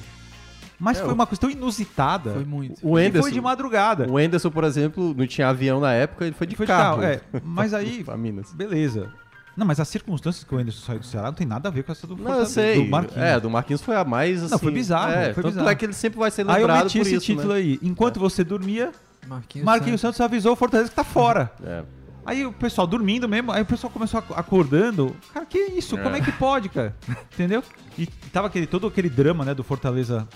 Mas 0.80 1.00
É, 1.00 1.04
foi 1.04 1.14
uma 1.14 1.26
coisa 1.26 1.42
tão 1.42 1.50
inusitada. 1.50 2.34
Foi 2.34 2.46
muito. 2.46 2.76
O 2.88 2.98
E 3.00 3.08
Enderson, 3.08 3.24
foi 3.24 3.32
de 3.32 3.42
madrugada. 3.42 4.08
o 4.10 4.20
Enderson, 4.20 4.52
por 4.52 4.64
exemplo, 4.64 5.14
não 5.18 5.26
tinha 5.26 5.50
avião 5.50 5.80
na 5.80 5.92
época, 5.92 6.26
ele 6.26 6.36
foi 6.36 6.46
de 6.48 6.56
Foi 6.56 6.66
de 6.66 6.72
carro. 6.72 7.02
carro, 7.02 7.14
é. 7.14 7.22
Mas 7.44 7.74
aí, 7.74 8.06
beleza. 8.56 9.12
Não, 9.58 9.66
mas 9.66 9.80
as 9.80 9.88
circunstâncias 9.88 10.44
que 10.44 10.54
o 10.54 10.58
Anderson 10.60 10.86
saiu 10.86 11.00
do 11.00 11.06
Ceará 11.06 11.28
não 11.30 11.34
tem 11.34 11.48
nada 11.48 11.68
a 11.68 11.72
ver 11.72 11.84
com 11.84 11.92
essa 11.92 12.06
do 12.06 12.16
Não, 12.16 12.24
Fortaleza, 12.24 12.52
sei. 12.52 12.76
do 12.84 12.90
Marquinhos. 12.92 13.24
É, 13.26 13.40
do 13.40 13.50
Marquinhos 13.50 13.82
foi 13.82 13.96
a 13.96 14.06
mais 14.06 14.44
assim. 14.44 14.58
foi 14.60 14.72
bizarro, 14.72 15.12
É, 15.14 15.34
foi 15.34 15.42
tanto 15.42 15.54
bizarro. 15.54 15.70
é 15.70 15.76
que 15.76 15.84
ele 15.84 15.94
sempre 15.94 16.20
vai 16.20 16.30
ser 16.30 16.44
Aí 16.48 16.48
eu 16.62 16.68
lembrado 16.68 16.84
meti 16.84 17.00
por 17.00 17.08
esse 17.08 17.16
isso, 17.16 17.26
título 17.26 17.50
né? 17.54 17.56
aí. 17.56 17.80
Enquanto 17.82 18.20
você 18.20 18.44
dormia, 18.44 18.92
Marquinhos, 19.28 19.66
Marquinhos 19.66 20.00
Santos 20.00 20.22
avisou 20.22 20.54
o 20.54 20.56
Fortaleza 20.56 20.92
que 20.92 20.96
tá 20.96 21.04
fora. 21.04 21.52
É. 21.64 21.82
Aí 22.28 22.46
o 22.46 22.52
pessoal 22.52 22.86
dormindo 22.86 23.28
mesmo, 23.28 23.52
aí 23.54 23.62
o 23.62 23.66
pessoal 23.66 23.90
começou 23.92 24.20
ac- 24.20 24.34
acordando. 24.36 25.16
Cara, 25.34 25.46
que 25.46 25.58
isso? 25.58 25.98
É. 25.98 26.02
Como 26.04 26.16
é 26.16 26.20
que 26.22 26.32
pode, 26.34 26.68
cara? 26.70 26.94
Entendeu? 27.34 27.64
E 27.98 28.06
tava 28.34 28.48
aquele, 28.48 28.68
todo 28.68 28.86
aquele 28.86 29.10
drama, 29.10 29.46
né, 29.46 29.54
do 29.54 29.64
Fortaleza 29.64 30.28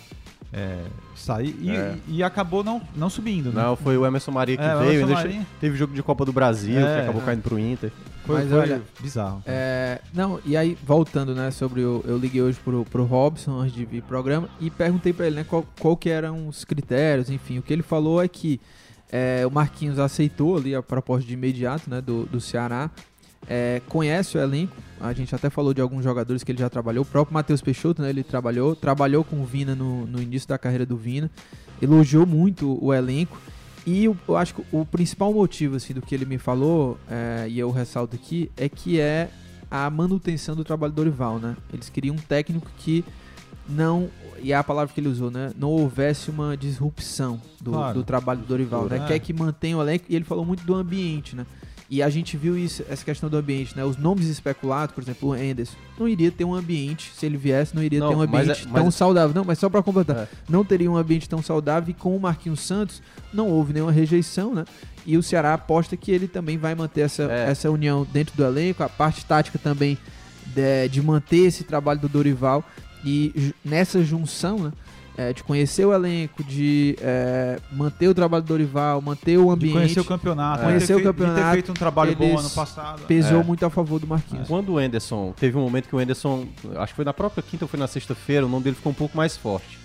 é, 0.53 0.79
sair 1.15 1.55
e, 1.59 1.69
É. 1.69 1.95
e- 2.07 2.23
acabou 2.23 2.63
não, 2.63 2.81
não 2.95 3.09
subindo, 3.09 3.51
né? 3.51 3.61
Não, 3.61 3.75
foi 3.75 3.97
o 3.97 4.05
Emerson 4.05 4.31
Maria 4.31 4.55
que 4.57 4.63
É, 4.63 4.75
veio. 4.75 5.07
Maria. 5.07 5.45
Teve 5.59 5.77
jogo 5.77 5.93
de 5.93 6.01
Copa 6.01 6.23
do 6.23 6.31
Brasil, 6.31 6.79
É, 6.79 6.95
que 6.95 7.01
acabou 7.03 7.21
caindo 7.23 7.41
pro 7.41 7.59
Inter. 7.59 7.91
Foi, 8.25 8.35
Mas 8.41 8.49
foi 8.49 8.59
olha, 8.59 8.81
bizarro. 9.01 9.41
É, 9.45 9.99
não, 10.13 10.39
e 10.45 10.55
aí, 10.55 10.77
voltando, 10.85 11.33
né, 11.35 11.49
sobre 11.51 11.81
o. 11.81 12.03
Eu 12.07 12.17
liguei 12.17 12.41
hoje 12.41 12.59
pro, 12.63 12.85
pro 12.85 13.03
Robson 13.03 13.59
antes 13.59 13.73
de 13.73 13.83
vir 13.83 14.01
pro 14.01 14.09
programa 14.09 14.47
e 14.59 14.69
perguntei 14.69 15.11
pra 15.11 15.25
ele, 15.27 15.37
né, 15.37 15.43
qual, 15.43 15.65
qual 15.79 15.97
que 15.97 16.09
eram 16.09 16.47
os 16.47 16.63
critérios, 16.63 17.29
enfim. 17.29 17.57
O 17.57 17.61
que 17.63 17.73
ele 17.73 17.81
falou 17.81 18.21
é 18.23 18.27
que 18.27 18.61
é, 19.11 19.45
o 19.45 19.51
Marquinhos 19.51 19.99
aceitou 19.99 20.57
ali 20.57 20.73
a 20.73 20.81
proposta 20.81 21.27
de 21.27 21.33
imediato, 21.33 21.89
né, 21.89 22.01
do, 22.01 22.25
do 22.25 22.39
Ceará. 22.39 22.89
É, 23.49 23.81
conhece 23.89 24.37
o 24.37 24.41
elenco, 24.41 24.75
a 24.99 25.11
gente 25.13 25.33
até 25.33 25.49
falou 25.49 25.73
de 25.73 25.81
alguns 25.81 26.03
jogadores 26.03 26.43
que 26.43 26.51
ele 26.51 26.59
já 26.59 26.69
trabalhou. 26.69 27.01
O 27.03 27.05
próprio 27.07 27.33
Matheus 27.33 27.59
Peixoto, 27.59 28.01
né, 28.01 28.09
ele 28.09 28.23
trabalhou, 28.23 28.75
trabalhou 28.75 29.23
com 29.23 29.41
o 29.41 29.45
Vina 29.45 29.73
no, 29.75 30.05
no 30.05 30.21
início 30.21 30.47
da 30.47 30.57
carreira 30.59 30.85
do 30.85 30.95
Vina. 30.95 31.29
Elogiou 31.81 32.25
muito 32.27 32.77
o 32.83 32.93
elenco. 32.93 33.41
E 33.85 34.07
o- 34.07 34.15
eu 34.27 34.37
acho 34.37 34.53
que 34.53 34.63
o 34.71 34.85
principal 34.85 35.33
motivo 35.33 35.75
assim, 35.75 35.91
do 35.91 36.03
que 36.03 36.13
ele 36.13 36.23
me 36.25 36.37
falou, 36.37 36.99
é, 37.09 37.47
e 37.49 37.57
eu 37.57 37.71
ressalto 37.71 38.15
aqui, 38.15 38.51
é 38.55 38.69
que 38.69 38.99
é 38.99 39.27
a 39.71 39.89
manutenção 39.89 40.55
do 40.55 40.63
trabalho 40.63 40.93
do 40.93 40.97
Dorival, 40.97 41.39
né? 41.39 41.57
Eles 41.73 41.89
queriam 41.89 42.13
um 42.15 42.19
técnico 42.19 42.69
que 42.77 43.03
não, 43.67 44.07
e 44.43 44.51
é 44.51 44.55
a 44.55 44.63
palavra 44.63 44.93
que 44.93 44.99
ele 44.99 45.07
usou, 45.09 45.29
né? 45.31 45.51
Não 45.57 45.69
houvesse 45.69 46.29
uma 46.29 46.55
disrupção 46.57 47.41
do, 47.59 47.71
Claro. 47.71 47.93
do 47.99 48.03
trabalho 48.03 48.39
do 48.41 48.45
Dorival, 48.47 48.85
né? 48.85 48.97
É. 48.97 49.07
Quer 49.07 49.19
que 49.19 49.33
mantenha 49.33 49.77
o 49.77 49.81
elenco, 49.81 50.05
e 50.09 50.15
ele 50.15 50.25
falou 50.25 50.45
muito 50.45 50.63
do 50.63 50.73
ambiente, 50.75 51.35
né? 51.35 51.45
E 51.89 52.01
a 52.01 52.09
gente 52.09 52.37
viu 52.37 52.57
isso, 52.57 52.83
essa 52.89 53.03
questão 53.03 53.29
do 53.29 53.35
ambiente, 53.35 53.75
né? 53.75 53.83
Os 53.83 53.97
nomes 53.97 54.27
especulados, 54.27 54.95
por 54.95 55.03
exemplo, 55.03 55.29
o 55.29 55.35
Enderson, 55.35 55.75
não 55.99 56.07
iria 56.07 56.31
ter 56.31 56.45
um 56.45 56.55
ambiente, 56.55 57.11
se 57.13 57.25
ele 57.25 57.35
viesse, 57.35 57.75
não 57.75 57.83
iria 57.83 57.99
Não, 57.99 58.07
ter 58.09 58.15
um 58.15 58.17
mas 58.19 58.27
ambiente 58.49 58.61
é- 58.67 58.71
tão 58.73 58.85
mas- 58.85 58.95
saudável. 58.95 59.35
Não, 59.35 59.43
mas 59.43 59.59
só 59.59 59.69
pra 59.69 59.83
completar, 59.83 60.15
É. 60.19 60.27
não 60.47 60.63
teria 60.63 60.89
um 60.89 60.95
ambiente 60.95 61.27
tão 61.27 61.41
saudável 61.41 61.89
e 61.91 61.93
com 61.93 62.15
o 62.15 62.19
Marquinhos 62.19 62.61
Santos 62.61 63.01
não 63.33 63.49
houve 63.49 63.73
nenhuma 63.73 63.91
rejeição, 63.91 64.53
né? 64.55 64.63
E 65.05 65.17
o 65.17 65.23
Ceará 65.23 65.53
aposta 65.53 65.97
que 65.97 66.11
ele 66.11 66.29
também 66.29 66.57
vai 66.57 66.73
manter 66.75 67.01
essa, 67.01 67.23
É. 67.23 67.49
essa 67.51 67.69
união 67.69 68.07
dentro 68.13 68.37
do 68.37 68.43
elenco, 68.45 68.83
a 68.83 68.87
parte 68.89 69.25
tática 69.25 69.59
também 69.59 69.97
de, 70.45 70.87
de 70.89 71.01
manter 71.01 71.39
esse 71.47 71.65
trabalho 71.65 71.99
do 71.99 72.07
Dorival. 72.07 72.63
E 73.05 73.53
nessa 73.65 74.03
junção, 74.03 74.57
né? 74.59 74.71
é, 75.17 75.33
de 75.33 75.43
conhecer 75.43 75.85
o 75.85 75.93
elenco, 75.93 76.41
de 76.43 76.95
é, 77.01 77.59
manter 77.73 78.07
o 78.07 78.13
trabalho 78.15 78.43
do 78.43 78.47
Dorival, 78.47 79.01
manter 79.01 79.37
o 79.37 79.45
De 79.47 79.49
ambiente, 79.51 79.73
conhecer 79.73 79.99
o 79.99 80.05
campeonato, 80.05 80.63
Conhecer 80.63 80.79
de 80.79 80.87
ter 80.87 80.93
o 80.93 80.95
fei- 80.95 81.03
de 81.03 81.09
campeonato, 81.11 81.45
ter 81.47 81.51
feito 81.51 81.71
um 81.71 81.73
trabalho 81.75 82.15
bom 82.15 82.39
ano 82.39 82.49
passado. 82.49 83.01
pesou 83.07 83.41
É. 83.41 83.43
muito 83.43 83.65
a 83.65 83.69
favor 83.69 83.99
do 83.99 84.07
Marquinhos. 84.07 84.47
Quando 84.47 84.71
o 84.73 84.81
Enderson, 84.81 85.33
teve 85.37 85.57
um 85.57 85.61
momento 85.61 85.89
que 85.89 85.95
o 85.95 86.01
Enderson, 86.01 86.47
acho 86.77 86.93
que 86.93 86.95
foi 86.95 87.05
na 87.05 87.13
própria 87.13 87.43
quinta 87.43 87.65
ou 87.65 87.67
foi 87.69 87.77
na 87.79 87.87
sexta-feira, 87.87 88.45
o 88.45 88.49
nome 88.49 88.63
dele 88.63 88.75
ficou 88.77 88.91
um 88.91 88.95
pouco 88.95 89.15
mais 89.17 89.35
forte. 89.35 89.77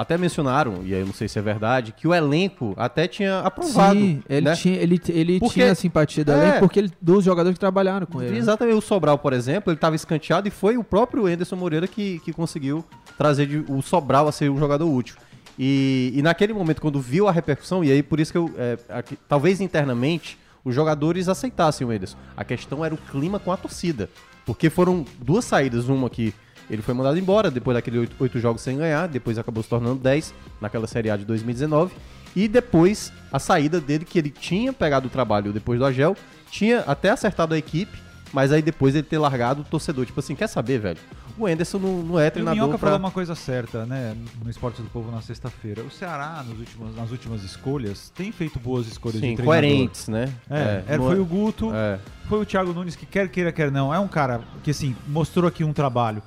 Até 0.00 0.16
mencionaram, 0.16 0.80
e 0.82 0.94
aí 0.94 1.00
eu 1.00 1.06
não 1.06 1.12
sei 1.12 1.28
se 1.28 1.38
é 1.38 1.42
verdade, 1.42 1.92
que 1.92 2.08
o 2.08 2.14
elenco 2.14 2.72
até 2.76 3.06
tinha 3.06 3.40
aprovado. 3.40 3.98
Sim, 4.00 4.22
ele 4.28 4.46
né? 4.46 4.54
tinha, 4.56 4.76
ele, 4.76 4.98
ele 5.08 5.38
Porque- 5.38 5.54
tinha 5.60 5.72
a 5.72 5.74
simpatia 5.74 6.24
do 6.24 6.32
É. 6.32 6.38
elenco 6.38 6.60
porque 6.60 6.78
ele, 6.78 6.90
dos 7.02 7.22
jogadores 7.22 7.54
que 7.56 7.60
trabalharam 7.60 8.06
com 8.06 8.22
ele. 8.22 8.30
né? 8.32 8.38
Exatamente, 8.38 8.76
o 8.78 8.80
Sobral, 8.80 9.18
por 9.18 9.32
exemplo, 9.34 9.70
ele 9.70 9.76
estava 9.76 9.94
escanteado 9.94 10.48
e 10.48 10.50
foi 10.50 10.78
o 10.78 10.82
próprio 10.82 11.28
Enderson 11.28 11.54
Moreira 11.56 11.86
que, 11.86 12.18
que 12.20 12.32
conseguiu 12.32 12.82
trazer 13.18 13.46
de- 13.46 13.64
o 13.68 13.82
Sobral 13.82 14.26
a 14.26 14.32
ser 14.32 14.50
um 14.50 14.58
jogador 14.58 14.86
útil. 14.88 15.16
E, 15.58 16.12
e 16.14 16.22
naquele 16.22 16.54
momento, 16.54 16.80
quando 16.80 16.98
viu 16.98 17.28
a 17.28 17.32
repercussão, 17.32 17.84
e 17.84 17.92
aí 17.92 18.02
por 18.02 18.18
isso 18.18 18.32
que 18.32 18.38
eu, 18.38 18.50
é, 18.56 18.78
aqui- 18.88 19.18
talvez 19.28 19.60
internamente, 19.60 20.38
os 20.64 20.74
jogadores 20.74 21.28
aceitassem 21.28 21.86
o 21.86 21.92
Enderson. 21.92 22.16
A 22.34 22.42
questão 22.44 22.82
era 22.82 22.94
o 22.94 22.98
clima 22.98 23.38
com 23.38 23.52
a 23.52 23.56
torcida. 23.58 24.08
Porque 24.46 24.70
foram 24.70 25.04
duas 25.20 25.44
saídas, 25.44 25.88
uma 25.88 26.08
que 26.08 26.32
ele 26.70 26.80
foi 26.82 26.94
mandado 26.94 27.18
embora 27.18 27.50
depois 27.50 27.74
daqueles 27.76 28.08
oito, 28.18 28.38
jogos 28.38 28.62
sem 28.62 28.78
ganhar, 28.78 29.08
depois 29.08 29.36
acabou 29.38 29.62
se 29.62 29.68
tornando 29.68 29.96
10 30.00 30.32
naquela 30.60 30.86
Série 30.86 31.10
A 31.10 31.16
de 31.16 31.24
2019. 31.24 31.92
E 32.34 32.46
depois 32.46 33.12
a 33.32 33.38
saída 33.40 33.80
dele, 33.80 34.04
que 34.04 34.18
ele 34.18 34.30
tinha 34.30 34.72
pegado 34.72 35.08
o 35.08 35.10
trabalho 35.10 35.52
depois 35.52 35.78
do 35.80 35.84
Agel, 35.84 36.16
tinha 36.50 36.80
até 36.86 37.10
acertado 37.10 37.54
a 37.54 37.58
equipe, 37.58 37.98
mas 38.32 38.52
aí 38.52 38.62
depois 38.62 38.94
ele 38.94 39.02
ter 39.02 39.18
largado 39.18 39.62
o 39.62 39.64
torcedor. 39.64 40.06
Tipo 40.06 40.20
assim, 40.20 40.36
quer 40.36 40.46
saber, 40.46 40.78
velho? 40.78 40.98
O 41.36 41.48
Enderson 41.48 41.78
não, 41.78 42.02
não 42.02 42.20
é 42.20 42.26
E 42.26 42.28
o 42.28 42.30
treinador 42.30 42.54
Minhoca 42.54 42.78
pra... 42.78 42.90
falou 42.90 42.98
uma 42.98 43.10
coisa 43.10 43.34
certa, 43.34 43.84
né, 43.86 44.14
no 44.44 44.48
Esporte 44.50 44.80
do 44.82 44.88
Povo 44.90 45.10
na 45.10 45.20
sexta-feira. 45.22 45.82
O 45.82 45.90
Ceará, 45.90 46.44
nos 46.46 46.58
últimos, 46.58 46.94
nas 46.96 47.10
últimas 47.10 47.42
escolhas, 47.42 48.10
tem 48.14 48.30
feito 48.30 48.58
boas 48.60 48.86
escolhas 48.86 49.20
Sim, 49.20 49.30
de 49.30 49.36
treinador. 49.36 49.46
coerentes, 49.62 50.06
né? 50.06 50.32
É, 50.50 50.82
era- 50.86 50.98
não 50.98 51.06
foi 51.06 51.16
é- 51.16 51.20
o 51.20 51.24
Guto, 51.24 51.72
É. 51.74 51.98
foi 52.28 52.40
o 52.42 52.44
Thiago 52.46 52.72
Nunes, 52.72 52.94
que 52.94 53.06
quer 53.06 53.28
queira, 53.28 53.50
quer 53.50 53.70
não. 53.72 53.92
É 53.92 53.98
um 53.98 54.06
cara 54.08 54.42
que, 54.62 54.70
assim, 54.70 54.94
mostrou 55.08 55.48
aqui 55.48 55.64
um 55.64 55.72
trabalho 55.72 56.22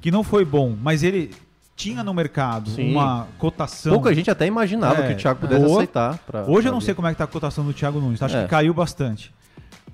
que 0.00 0.10
não 0.10 0.22
foi 0.22 0.44
bom, 0.44 0.74
mas 0.82 1.02
ele 1.02 1.32
tinha 1.74 2.02
no 2.02 2.14
mercado 2.14 2.70
Sim. 2.70 2.92
uma 2.92 3.26
cotação. 3.38 3.92
Pouca 3.92 4.14
gente 4.14 4.30
até 4.30 4.46
imaginava 4.46 5.02
É, 5.02 5.08
que 5.08 5.12
o 5.12 5.16
Thiago 5.16 5.40
pudesse 5.40 5.62
boa. 5.64 5.76
aceitar. 5.76 6.18
pra- 6.26 6.42
Hoje 6.42 6.50
eu 6.50 6.62
pra 6.62 6.70
não 6.72 6.78
vir. 6.80 6.84
sei 6.86 6.94
como 6.94 7.06
é 7.08 7.12
que 7.12 7.18
tá 7.18 7.24
a 7.24 7.26
cotação 7.26 7.64
do 7.64 7.72
Thiago 7.74 8.00
Nunes, 8.00 8.22
acho 8.22 8.36
É. 8.36 8.42
que 8.44 8.48
caiu 8.48 8.72
bastante. 8.72 9.34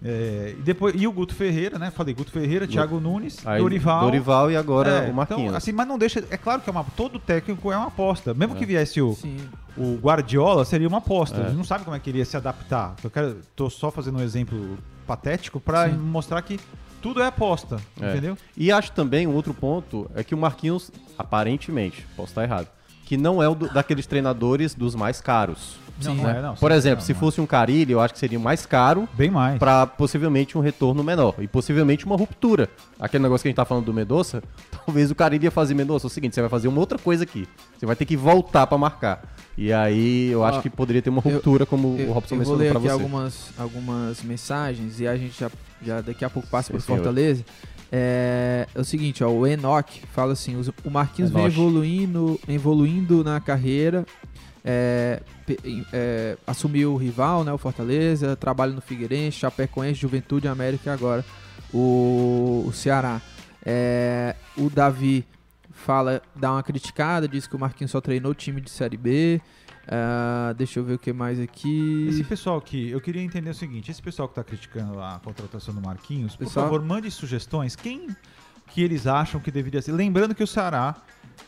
É, 0.04 0.54
e, 0.58 0.62
depois, 0.62 0.94
e 1.00 1.06
o 1.06 1.12
Guto 1.12 1.32
Ferreira, 1.34 1.78
né? 1.78 1.90
Falei, 1.92 2.12
Guto 2.12 2.32
Ferreira, 2.32 2.66
Thiago 2.66 2.98
Nunes, 2.98 3.44
Aí, 3.46 3.60
Dorival. 3.60 4.00
Dorival 4.00 4.50
e 4.50 4.56
agora 4.56 4.90
É, 5.06 5.10
o 5.10 5.14
Marquinhos. 5.14 5.42
Então, 5.44 5.56
assim, 5.56 5.70
mas 5.72 5.86
não 5.86 5.96
deixa. 5.96 6.24
É 6.28 6.36
claro 6.36 6.60
que 6.60 6.68
é 6.68 6.72
uma, 6.72 6.84
todo 6.96 7.20
técnico 7.20 7.70
é 7.70 7.76
uma 7.76 7.86
aposta. 7.86 8.34
Mesmo 8.34 8.56
que 8.56 8.66
viesse 8.66 9.00
o, 9.00 9.12
Sim. 9.14 9.36
o 9.76 9.96
Guardiola, 10.02 10.64
seria 10.64 10.88
uma 10.88 10.98
aposta. 10.98 11.38
É. 11.38 11.44
A 11.44 11.46
gente 11.48 11.56
não 11.56 11.62
sabe 11.64 11.84
como 11.84 11.96
é 11.96 12.00
que 12.00 12.10
ele 12.10 12.18
ia 12.18 12.24
se 12.24 12.36
adaptar. 12.36 12.96
Eu 13.02 13.10
quero, 13.10 13.36
tô 13.54 13.70
só 13.70 13.92
fazendo 13.92 14.18
um 14.18 14.22
exemplo 14.22 14.76
patético 15.06 15.60
para 15.60 15.86
mostrar 15.88 16.42
que 16.42 16.58
tudo 17.02 17.20
é 17.20 17.26
aposta, 17.26 17.76
É. 18.00 18.10
entendeu? 18.12 18.38
E 18.56 18.70
acho 18.72 18.92
também 18.92 19.26
um 19.26 19.34
outro 19.34 19.52
ponto 19.52 20.10
é 20.14 20.22
que 20.24 20.34
o 20.34 20.38
Marquinhos, 20.38 20.90
aparentemente, 21.18 22.06
posso 22.16 22.30
estar 22.30 22.42
errado, 22.44 22.68
que 23.04 23.16
não 23.16 23.42
é 23.42 23.48
o 23.48 23.54
do- 23.54 23.68
daqueles 23.72 24.06
treinadores 24.06 24.74
dos 24.74 24.94
mais 24.94 25.20
caros. 25.20 25.80
Não, 26.02 26.12
Sim. 26.16 26.22
não 26.22 26.24
né? 26.32 26.38
é, 26.38 26.42
não. 26.42 26.54
Por 26.54 26.72
exemplo, 26.72 26.98
não, 27.00 27.06
se 27.06 27.12
não 27.12 27.18
é. 27.18 27.20
fosse 27.20 27.40
um 27.40 27.46
Carilli, 27.46 27.92
eu 27.92 28.00
acho 28.00 28.14
que 28.14 28.18
seria 28.20 28.38
mais 28.38 28.64
caro 28.66 29.08
Bem 29.12 29.30
mais. 29.30 29.58
para 29.58 29.86
possivelmente 29.86 30.56
um 30.58 30.60
retorno 30.60 31.04
menor 31.04 31.34
e 31.38 31.46
possivelmente 31.46 32.04
uma 32.06 32.16
ruptura. 32.16 32.68
Aquele 32.98 33.22
negócio 33.22 33.42
que 33.42 33.48
a 33.48 33.50
gente 33.50 33.56
tá 33.56 33.64
falando 33.64 33.84
do 33.84 33.94
Mendonça, 33.94 34.42
talvez 34.86 35.10
o 35.10 35.14
Carilli 35.14 35.44
ia 35.44 35.50
fazer 35.50 35.74
Mendonça. 35.74 36.06
É 36.06 36.08
o 36.08 36.10
seguinte, 36.10 36.34
você 36.34 36.40
vai 36.40 36.50
fazer 36.50 36.66
uma 36.68 36.80
outra 36.80 36.98
coisa 36.98 37.22
aqui. 37.24 37.46
Você 37.78 37.86
vai 37.86 37.94
ter 37.94 38.04
que 38.06 38.16
voltar 38.16 38.66
para 38.66 38.78
marcar. 38.78 39.22
E 39.56 39.72
aí 39.72 40.30
eu 40.30 40.42
acho 40.44 40.58
Ó, 40.58 40.62
que 40.62 40.70
poderia 40.70 41.02
ter 41.02 41.10
uma 41.10 41.22
eu- 41.24 41.32
ruptura, 41.34 41.66
como 41.66 41.96
Eu, 41.98 42.08
o 42.08 42.12
Robson 42.12 42.34
eu 42.34 42.38
vou 42.42 42.56
mencionou 42.56 42.56
ler 42.56 42.70
para 42.70 42.78
aqui 42.78 42.88
você. 42.88 42.92
algumas, 42.94 43.50
algumas 43.58 44.22
mensagens 44.22 44.98
e 44.98 45.06
a 45.06 45.14
gente 45.16 45.38
já, 45.38 45.50
já 45.84 46.00
daqui 46.00 46.24
a 46.24 46.30
pouco 46.30 46.48
passa 46.48 46.70
para. 46.70 46.80
Fortaleza. 46.80 47.44
É, 47.94 48.66
é 48.74 48.80
o 48.80 48.84
seguinte, 48.84 49.22
ó, 49.22 49.28
o 49.28 49.46
Enoch 49.46 50.02
fala 50.14 50.32
assim, 50.32 50.56
o 50.82 50.90
Marquinhos 50.90 51.30
vem 51.30 51.42
Enoch. 51.42 51.54
evoluindo, 51.54 52.40
evoluindo 52.48 53.22
na 53.22 53.38
carreira, 53.38 54.06
é, 54.64 55.20
é, 55.92 56.38
assumiu 56.46 56.94
o 56.94 56.96
rival, 56.96 57.44
né, 57.44 57.52
o 57.52 57.58
Fortaleza, 57.58 58.34
trabalha 58.34 58.72
no 58.72 58.80
Figueirense, 58.80 59.38
Chapecoense, 59.38 60.00
Juventude, 60.00 60.48
América 60.48 60.88
e 60.88 60.92
agora 60.92 61.24
o, 61.72 62.64
o 62.66 62.72
Ceará. 62.72 63.20
É, 63.64 64.36
o 64.56 64.70
Davi 64.70 65.26
fala, 65.70 66.22
dá 66.34 66.52
uma 66.52 66.62
criticada, 66.62 67.28
diz 67.28 67.46
que 67.46 67.56
o 67.56 67.58
Marquinhos 67.58 67.90
só 67.90 68.00
treinou 68.00 68.32
o 68.32 68.34
time 68.34 68.60
de 68.60 68.70
Série 68.70 68.96
B. 68.96 69.40
Ah, 69.88 70.54
deixa 70.56 70.78
eu 70.78 70.84
ver 70.84 70.94
o 70.94 70.98
que 70.98 71.12
mais 71.12 71.40
aqui. 71.40 72.06
Esse 72.08 72.22
pessoal 72.24 72.56
aqui, 72.58 72.88
eu 72.90 73.00
queria 73.00 73.22
entender 73.22 73.50
o 73.50 73.54
seguinte: 73.54 73.90
esse 73.90 74.00
pessoal 74.02 74.28
que 74.28 74.34
tá 74.34 74.44
criticando 74.44 75.00
a 75.00 75.18
contratação 75.22 75.74
do 75.74 75.80
Marquinhos, 75.80 76.36
por 76.36 76.44
Pessoal- 76.46 76.66
favor, 76.66 76.84
mande 76.84 77.10
sugestões. 77.10 77.74
Quem 77.74 78.08
que 78.68 78.82
eles 78.82 79.06
acham 79.06 79.40
que 79.40 79.50
deveria 79.50 79.82
ser? 79.82 79.92
Lembrando 79.92 80.34
que 80.34 80.42
o 80.42 80.46
Ceará 80.46 80.94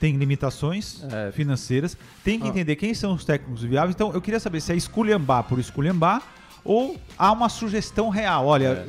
tem 0.01 0.17
limitações 0.17 1.03
É. 1.05 1.31
financeiras, 1.33 1.97
tem 2.25 2.39
que 2.41 2.47
Ah. 2.47 2.49
entender 2.51 2.75
quem 2.77 2.93
são 2.93 3.15
os 3.15 3.25
técnicos 3.25 3.63
viáveis. 3.63 3.95
Então, 3.95 4.13
eu 4.13 4.21
queria 4.21 4.41
saber 4.41 4.61
se 4.61 4.73
é 4.73 4.77
esculhambar 4.77 5.45
por 5.45 5.59
esculhambar 5.59 6.21
ou 6.65 6.99
há 7.17 7.31
uma 7.31 7.49
sugestão 7.49 8.09
real. 8.09 8.47
Olha, 8.47 8.87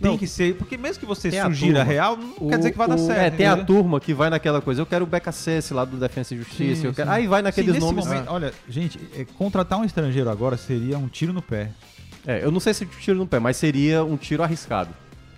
tem 0.00 0.10
Não. 0.10 0.18
que 0.18 0.26
ser. 0.26 0.54
Porque 0.56 0.76
mesmo 0.76 1.00
que 1.00 1.06
você 1.06 1.30
Tem 1.30 1.40
a 1.40 1.44
sugira 1.44 1.78
turma. 1.80 1.84
real, 1.92 2.16
não 2.16 2.34
O- 2.38 2.48
quer 2.50 2.58
dizer 2.58 2.70
que 2.72 2.78
vai 2.78 2.88
dar 2.88 2.94
o- 2.96 2.98
certo. 2.98 3.20
É, 3.20 3.30
tem 3.30 3.46
a 3.46 3.56
turma 3.64 3.98
que 4.00 4.12
vai 4.14 4.28
naquela 4.30 4.60
coisa. 4.60 4.80
Eu 4.82 4.86
quero 4.86 5.04
o 5.04 5.06
BKSS 5.06 5.72
lá 5.74 5.84
do 5.84 5.96
Defensa 5.96 6.34
e 6.34 6.38
Justiça. 6.38 6.80
Sim, 6.82 6.86
eu 6.88 6.94
quero... 6.94 7.08
sim. 7.08 7.14
Aí 7.16 7.26
vai 7.26 7.40
Sim, 7.40 7.44
naqueles 7.44 7.74
nesse 7.74 7.86
nomes. 7.86 8.06
momento, 8.06 8.28
olha, 8.30 8.52
gente, 8.68 9.00
é, 9.16 9.24
contratar 9.36 9.78
um 9.78 9.84
estrangeiro 9.84 10.28
agora 10.30 10.56
seria 10.56 10.98
um 10.98 11.08
tiro 11.08 11.32
no 11.32 11.40
pé. 11.42 11.70
É, 12.26 12.44
eu 12.44 12.50
não 12.50 12.60
sei 12.60 12.74
se 12.74 12.84
é 12.84 12.86
tiro 13.00 13.16
no 13.18 13.26
pé, 13.26 13.38
mas 13.38 13.56
seria 13.56 14.04
um 14.04 14.16
tiro 14.16 14.42
arriscado. 14.42 14.90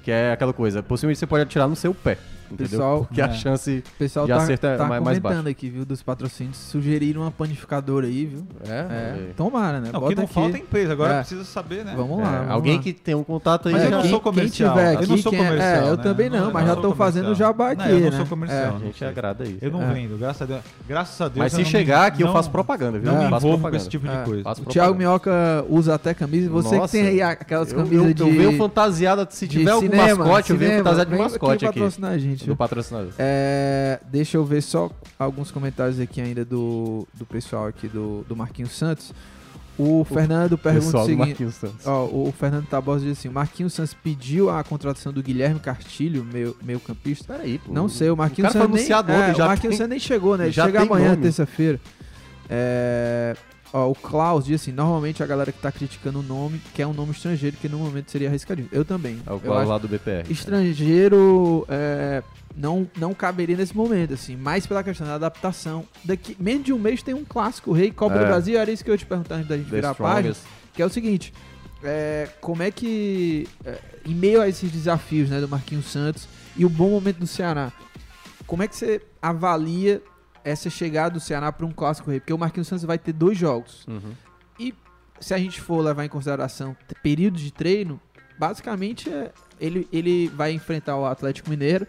Que 0.02 0.10
é 0.10 0.32
aquela 0.32 0.52
coisa, 0.54 0.82
possivelmente 0.82 1.18
você 1.18 1.26
pode 1.26 1.42
atirar 1.42 1.68
no 1.68 1.76
seu 1.76 1.92
pé. 1.94 2.16
Entendeu? 2.50 2.68
Pessoal, 2.70 3.04
Porque 3.04 3.20
é. 3.20 3.24
a 3.24 3.32
chance. 3.32 3.84
O 3.94 3.98
pessoal 3.98 4.26
de 4.26 4.32
tá, 4.32 4.38
acerto 4.38 4.66
é 4.66 4.76
tá 4.76 4.86
mais- 4.86 5.02
mais 5.02 5.18
comentando 5.18 5.44
baixo. 5.44 5.48
aqui, 5.56 5.68
viu, 5.70 5.84
dos 5.84 6.02
patrocínios. 6.02 6.56
Sugeriram 6.56 7.22
uma 7.22 7.30
panificadora 7.30 8.06
aí, 8.06 8.26
viu? 8.26 8.46
É, 8.66 8.70
É, 8.78 9.30
tomara, 9.36 9.80
né? 9.80 9.90
Não, 9.92 9.98
o 9.98 10.02
Bota 10.02 10.12
que 10.14 10.16
não 10.16 10.24
aqui. 10.24 10.34
falta 10.34 10.56
é 10.56 10.60
empresa. 10.60 10.92
Agora 10.92 11.14
É. 11.14 11.18
precisa 11.20 11.44
saber, 11.44 11.84
né? 11.84 11.94
Vamos 11.96 12.18
É, 12.18 12.22
lá. 12.22 12.38
vamos 12.38 12.50
alguém 12.52 12.76
lá. 12.76 12.82
que 12.82 12.92
tem 12.92 13.14
um 13.14 13.22
contato 13.24 13.68
aí. 13.68 13.74
Mas 13.74 13.84
eu 13.84 13.90
não 13.90 14.00
quem, 14.02 14.10
sou 14.10 14.20
quem 14.20 14.32
comercial. 14.32 14.70
tiver 14.74 14.92
Eu 14.94 14.98
aqui, 14.98 15.08
não 15.08 15.18
sou 15.18 15.32
quem 15.32 15.40
é- 15.40 15.44
comercial, 15.44 15.70
É, 15.86 15.90
eu 15.90 15.96
né? 15.96 16.02
também 16.02 16.30
Não, 16.30 16.38
não, 16.38 16.46
eu 16.46 16.52
mas 16.52 16.62
não 16.62 16.68
já 16.68 16.74
estou 16.74 16.94
fazendo 16.94 17.34
jabá 17.34 17.64
Não, 17.74 17.84
aqui, 17.84 17.92
eu 17.92 18.00
não 18.00 18.10
né? 18.10 18.16
sou 18.16 18.26
comercial. 18.26 18.76
A 18.76 18.78
gente 18.78 19.04
agrada 19.04 19.44
isso. 19.44 19.58
Eu 19.60 19.70
não 19.70 19.82
É. 19.82 19.92
vendo, 19.92 20.18
graças 20.18 20.42
a 20.42 20.46
Deus. 20.46 20.60
Graças 20.88 21.20
a 21.20 21.28
Deus. 21.28 21.38
Mas 21.38 21.52
eu 21.52 21.64
se 21.64 21.70
chegar 21.70 22.06
aqui, 22.06 22.22
eu 22.22 22.32
faço 22.32 22.50
propaganda, 22.50 22.98
viu? 22.98 23.12
Não 23.12 23.24
me 23.24 23.30
faço 23.30 23.46
envolvo 23.46 23.68
com 23.70 23.76
esse 23.76 23.88
tipo 23.88 24.06
de 24.08 24.14
É. 24.14 24.22
coisa. 24.24 24.48
O 24.50 24.64
Thiago. 24.64 24.94
Minhoca 24.94 25.64
usa 25.68 25.94
até 25.94 26.14
camisa. 26.14 26.48
Você 26.50 26.80
que 26.80 26.88
tem 26.88 27.06
aí 27.06 27.22
aquelas 27.22 27.70
Eu, 27.72 27.78
camisas 27.78 28.06
eu, 28.06 28.14
de. 28.14 28.22
eu 28.22 28.28
venho 28.32 28.56
fantasiado, 28.58 29.26
se 29.30 29.46
tiver 29.46 29.70
algum 29.70 29.88
mascote, 29.96 30.50
eu 30.50 30.56
venho 30.56 30.78
fantasiado 30.78 31.10
de 31.10 31.16
mascote 31.18 31.66
aqui. 31.66 31.78
patrocinar 31.80 32.12
a 32.12 32.18
gente. 32.18 32.37
Do 32.46 32.56
patrocinador. 32.56 33.12
É, 33.18 34.00
deixa 34.10 34.36
eu 34.36 34.44
ver 34.44 34.62
só 34.62 34.90
alguns 35.18 35.50
comentários 35.50 35.98
aqui 36.00 36.20
ainda 36.20 36.44
do, 36.44 37.06
do 37.14 37.24
pessoal 37.26 37.66
aqui 37.66 37.88
do, 37.88 38.24
do 38.28 38.36
Marquinhos 38.36 38.72
Santos. 38.72 39.12
O 39.78 40.04
Fernando 40.04 40.58
pergunta 40.58 40.98
o 40.98 41.06
seguinte. 41.06 41.46
Ó, 41.86 42.06
o 42.06 42.34
Fernando 42.36 42.66
Tabosa 42.66 43.04
diz 43.04 43.16
assim: 43.16 43.28
Marquinhos 43.28 43.72
Santos 43.72 43.94
pediu 43.94 44.50
a 44.50 44.64
contratação 44.64 45.12
do 45.12 45.22
Guilherme 45.22 45.60
Castilho, 45.60 46.24
meio, 46.24 46.56
meio 46.60 46.80
campista. 46.80 47.32
Peraí, 47.34 47.58
pô. 47.58 47.72
Não 47.72 47.88
sei, 47.88 48.10
o 48.10 48.16
Marquinhos 48.16 48.52
Santos 48.52 48.74
nem, 48.74 48.90
é, 48.90 48.96
o 48.96 49.38
Marquinhos 49.38 49.60
tem- 49.60 49.70
Santos 49.76 49.88
nem 49.90 49.98
chegou, 50.00 50.36
né? 50.36 50.46
Ele 50.46 50.52
já 50.52 50.64
chega 50.66 50.82
amanhã, 50.82 51.14
terça-feira. 51.16 51.80
É, 52.50 53.36
ó, 53.72 53.90
o 53.90 53.94
Klaus 53.94 54.44
diz 54.44 54.60
assim: 54.62 54.72
normalmente 54.72 55.22
a 55.22 55.26
galera 55.26 55.50
que 55.52 55.60
tá 55.60 55.70
criticando 55.72 56.20
o 56.20 56.22
nome 56.22 56.60
quer 56.74 56.86
um 56.86 56.92
nome 56.92 57.12
estrangeiro 57.12 57.56
que 57.56 57.68
no 57.68 57.78
momento 57.78 58.10
seria 58.10 58.28
arriscadinho. 58.28 58.68
Eu 58.72 58.84
também. 58.84 59.20
É 59.26 59.32
o 59.32 59.36
acho 59.54 59.68
lá 59.68 59.78
do 59.78 59.88
BPR. 59.88 60.30
estrangeiro 60.30 61.64
é, 61.68 62.22
não, 62.56 62.88
não 62.96 63.14
caberia 63.14 63.56
nesse 63.56 63.76
momento, 63.76 64.14
assim, 64.14 64.36
mais 64.36 64.66
pela 64.66 64.82
questão 64.82 65.06
da 65.06 65.14
adaptação. 65.14 65.84
Daqui, 66.04 66.36
menos 66.38 66.64
de 66.64 66.72
um 66.72 66.78
mês 66.78 67.02
tem 67.02 67.14
um 67.14 67.24
clássico, 67.24 67.72
Rei 67.72 67.90
Copa 67.90 68.16
É. 68.16 68.18
do 68.20 68.26
Brasil, 68.26 68.58
era 68.58 68.70
isso 68.70 68.82
que 68.84 68.90
eu 68.90 68.94
ia 68.94 68.98
te 68.98 69.06
perguntar 69.06 69.36
antes 69.36 69.48
da 69.48 69.56
gente 69.56 69.68
The 69.70 69.76
virar 69.76 69.90
a 69.90 69.94
página, 69.94 70.34
que 70.74 70.82
é 70.82 70.86
o 70.86 70.90
seguinte, 70.90 71.32
é, 71.82 72.28
como 72.40 72.62
é 72.62 72.70
que, 72.70 73.46
é, 73.64 73.78
em 74.04 74.14
meio 74.14 74.40
a 74.40 74.48
esses 74.48 74.70
desafios, 74.72 75.30
né, 75.30 75.40
do 75.40 75.48
Marquinhos 75.48 75.86
Santos 75.86 76.28
e 76.56 76.64
o 76.64 76.68
bom 76.68 76.90
momento 76.90 77.18
do 77.18 77.26
Ceará, 77.26 77.72
como 78.46 78.62
é 78.62 78.68
que 78.68 78.74
você 78.74 79.00
avalia 79.22 80.02
essa 80.48 80.70
chegada 80.70 81.10
do 81.14 81.20
Ceará 81.20 81.50
para 81.52 81.66
um 81.66 81.72
clássico 81.72 82.10
rei? 82.10 82.20
Porque 82.20 82.32
o 82.32 82.38
Marquinhos 82.38 82.68
Santos 82.68 82.84
vai 82.84 82.98
ter 82.98 83.12
dois 83.12 83.36
jogos. 83.38 83.86
Uhum. 83.86 84.12
E 84.58 84.74
se 85.20 85.34
a 85.34 85.38
gente 85.38 85.60
for 85.60 85.80
levar 85.80 86.04
em 86.04 86.08
consideração 86.08 86.76
períodos 87.02 87.40
de 87.40 87.52
treino, 87.52 88.00
basicamente 88.38 89.10
é, 89.10 89.32
ele, 89.60 89.88
ele 89.92 90.28
vai 90.28 90.52
enfrentar 90.52 90.96
o 90.96 91.04
Atlético 91.06 91.50
Mineiro, 91.50 91.86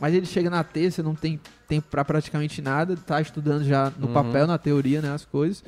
mas 0.00 0.14
ele 0.14 0.26
chega 0.26 0.48
na 0.48 0.62
terça, 0.62 1.02
não 1.02 1.14
tem 1.14 1.40
tempo 1.66 1.88
para 1.90 2.04
praticamente 2.04 2.62
nada, 2.62 2.96
tá 2.96 3.20
estudando 3.20 3.64
já 3.64 3.92
no 3.98 4.06
Uhum. 4.08 4.12
papel, 4.12 4.46
na 4.46 4.56
teoria, 4.56 5.02
né, 5.02 5.10
as 5.12 5.24
coisas. 5.24 5.62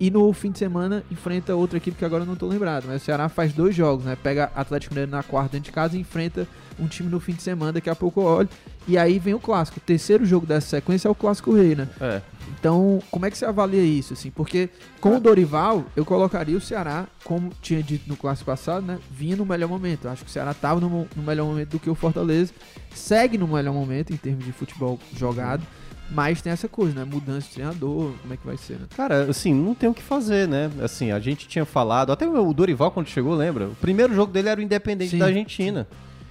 E 0.00 0.10
no 0.10 0.32
fim 0.32 0.50
de 0.50 0.58
semana 0.58 1.04
enfrenta 1.08 1.54
outra 1.54 1.76
equipe 1.76 1.96
que 1.96 2.04
agora 2.04 2.22
eu 2.24 2.26
não 2.26 2.34
tô 2.34 2.48
lembrado. 2.48 2.86
Mas 2.88 3.02
o 3.02 3.04
Ceará 3.04 3.28
faz 3.28 3.52
dois 3.52 3.76
jogos, 3.76 4.04
né? 4.04 4.16
Pega 4.20 4.50
Atlético 4.52 4.92
Mineiro 4.92 5.12
na 5.12 5.22
quarta 5.22 5.50
dentro 5.52 5.66
de 5.66 5.72
casa 5.72 5.96
e 5.96 6.00
enfrenta 6.00 6.48
um 6.80 6.88
time 6.88 7.08
no 7.08 7.20
fim 7.20 7.32
de 7.32 7.42
semana. 7.42 7.74
Daqui 7.74 7.88
a 7.88 7.94
pouco 7.94 8.20
eu 8.20 8.24
olho. 8.24 8.48
E 8.86 8.98
aí 8.98 9.18
vem 9.18 9.34
o 9.34 9.40
clássico. 9.40 9.78
O 9.78 9.80
terceiro 9.80 10.24
jogo 10.24 10.46
dessa 10.46 10.68
sequência 10.68 11.08
é 11.08 11.10
o 11.10 11.14
clássico 11.14 11.54
rei, 11.54 11.74
né? 11.74 11.88
É. 12.00 12.20
Então, 12.58 13.02
como 13.10 13.24
é 13.24 13.30
que 13.30 13.38
você 13.38 13.44
avalia 13.44 13.82
isso, 13.82 14.12
assim? 14.12 14.30
Porque 14.30 14.68
com 15.00 15.16
o 15.16 15.20
Dorival, 15.20 15.84
eu 15.96 16.04
colocaria 16.04 16.56
o 16.56 16.60
Ceará, 16.60 17.06
como 17.24 17.50
tinha 17.62 17.82
dito 17.82 18.08
no 18.08 18.16
clássico 18.16 18.50
passado, 18.50 18.84
né? 18.84 18.98
Vinha 19.10 19.36
no 19.36 19.46
melhor 19.46 19.68
momento. 19.68 20.04
Eu 20.04 20.10
acho 20.10 20.24
que 20.24 20.30
o 20.30 20.32
Ceará 20.32 20.50
estava 20.50 20.80
no, 20.80 21.08
no 21.16 21.22
melhor 21.22 21.46
momento 21.46 21.70
do 21.70 21.78
que 21.78 21.88
o 21.88 21.94
Fortaleza. 21.94 22.52
Segue 22.94 23.38
no 23.38 23.48
melhor 23.48 23.72
momento 23.72 24.12
em 24.12 24.16
termos 24.16 24.44
de 24.44 24.52
futebol 24.52 24.98
jogado. 25.16 25.62
Mas 26.10 26.42
tem 26.42 26.52
essa 26.52 26.68
coisa, 26.68 26.94
né? 26.94 27.04
Mudança 27.04 27.48
de 27.48 27.54
treinador, 27.54 28.12
como 28.20 28.34
é 28.34 28.36
que 28.36 28.46
vai 28.46 28.58
ser, 28.58 28.74
né? 28.74 28.86
Cara, 28.94 29.24
assim, 29.24 29.54
não 29.54 29.74
tem 29.74 29.88
o 29.88 29.94
que 29.94 30.02
fazer, 30.02 30.46
né? 30.46 30.70
Assim, 30.82 31.10
a 31.10 31.18
gente 31.18 31.48
tinha 31.48 31.64
falado, 31.64 32.12
até 32.12 32.28
o 32.28 32.52
Dorival 32.52 32.90
quando 32.90 33.08
chegou, 33.08 33.34
lembra? 33.34 33.68
O 33.68 33.74
primeiro 33.76 34.14
jogo 34.14 34.30
dele 34.30 34.50
era 34.50 34.60
o 34.60 34.62
Independente 34.62 35.12
Sim. 35.12 35.18
da 35.18 35.26
Argentina. 35.26 35.88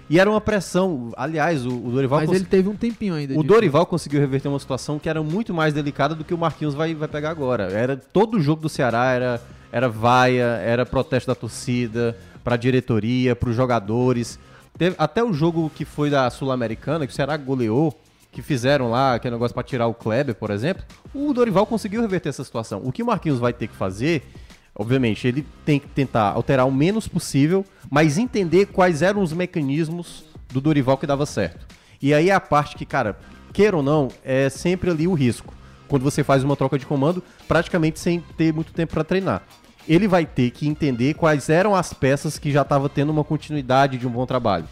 E 0.09 0.19
era 0.19 0.29
uma 0.29 0.41
pressão. 0.41 1.11
Aliás, 1.15 1.65
o, 1.65 1.69
o 1.69 1.91
Dorival 1.91 2.19
Mas 2.19 2.29
cons- 2.29 2.35
ele 2.37 2.45
teve 2.45 2.69
um 2.69 2.75
tempinho 2.75 3.13
ainda. 3.15 3.33
O 3.37 3.41
de- 3.41 3.47
Dorival 3.47 3.85
conseguiu 3.85 4.19
reverter 4.19 4.47
uma 4.49 4.59
situação 4.59 4.99
que 4.99 5.07
era 5.09 5.23
muito 5.23 5.53
mais 5.53 5.73
delicada 5.73 6.13
do 6.13 6.23
que 6.23 6.33
o 6.33 6.37
Marquinhos 6.37 6.73
vai, 6.73 6.93
vai 6.93 7.07
pegar 7.07 7.29
agora. 7.29 7.71
Era 7.71 7.95
todo 7.97 8.37
o 8.37 8.41
jogo 8.41 8.61
do 8.61 8.69
Ceará 8.69 9.11
era 9.11 9.41
era 9.71 9.89
vaia, 9.89 10.43
era 10.63 10.85
protesto 10.85 11.27
da 11.27 11.33
torcida, 11.35 12.15
pra 12.43 12.55
diretoria, 12.55 13.35
pros 13.35 13.55
jogadores. 13.55 14.37
Teve, 14.77 14.95
até 14.99 15.23
o 15.23 15.33
jogo 15.33 15.71
que 15.73 15.83
foi 15.83 16.11
da 16.11 16.29
Sul-Americana, 16.29 17.07
que 17.07 17.11
o 17.11 17.15
Ceará 17.15 17.35
goleou, 17.37 17.91
que 18.31 18.43
fizeram 18.43 18.91
lá 18.91 19.15
aquele 19.15 19.33
negócio 19.33 19.53
pra 19.53 19.63
tirar 19.63 19.87
o 19.87 19.93
Kleber, 19.95 20.35
por 20.35 20.51
exemplo, 20.51 20.83
o 21.13 21.33
Dorival 21.33 21.65
conseguiu 21.65 22.01
reverter 22.01 22.29
essa 22.29 22.43
situação. 22.43 22.81
O 22.83 22.91
que 22.91 23.01
o 23.01 23.05
Marquinhos 23.07 23.39
vai 23.39 23.51
ter 23.53 23.67
que 23.67 23.75
fazer, 23.75 24.21
obviamente, 24.75 25.27
ele 25.27 25.45
tem 25.65 25.79
que 25.79 25.87
tentar 25.87 26.31
alterar 26.31 26.67
o 26.67 26.71
menos 26.71 27.07
possível, 27.07 27.65
mas 27.89 28.17
entender 28.17 28.67
quais 28.67 29.01
eram 29.01 29.21
os 29.21 29.33
mecanismos 29.33 30.23
do 30.51 30.59
Dorival 30.61 30.97
que 30.97 31.07
dava 31.07 31.25
certo. 31.25 31.65
E 32.01 32.13
aí 32.13 32.29
é 32.29 32.33
a 32.33 32.39
parte 32.39 32.75
que, 32.75 32.85
cara, 32.85 33.17
queira 33.53 33.77
ou 33.77 33.83
não, 33.83 34.09
é 34.23 34.49
sempre 34.49 34.89
ali 34.89 35.07
o 35.07 35.13
risco. 35.13 35.53
Quando 35.87 36.03
você 36.03 36.23
faz 36.23 36.43
uma 36.43 36.55
troca 36.55 36.77
de 36.77 36.85
comando, 36.85 37.23
praticamente 37.47 37.99
sem 37.99 38.19
ter 38.37 38.53
muito 38.53 38.73
tempo 38.73 38.93
pra 38.93 39.03
treinar. 39.03 39.43
Ele 39.87 40.07
vai 40.07 40.25
ter 40.25 40.49
que 40.51 40.67
entender 40.67 41.13
quais 41.13 41.49
eram 41.49 41.75
as 41.75 41.93
peças 41.93 42.39
que 42.39 42.51
já 42.51 42.61
estava 42.61 42.87
tendo 42.89 43.11
uma 43.11 43.23
continuidade 43.23 43.97
de 43.97 44.07
um 44.07 44.09
bom 44.09 44.25
trabalho. 44.25 44.65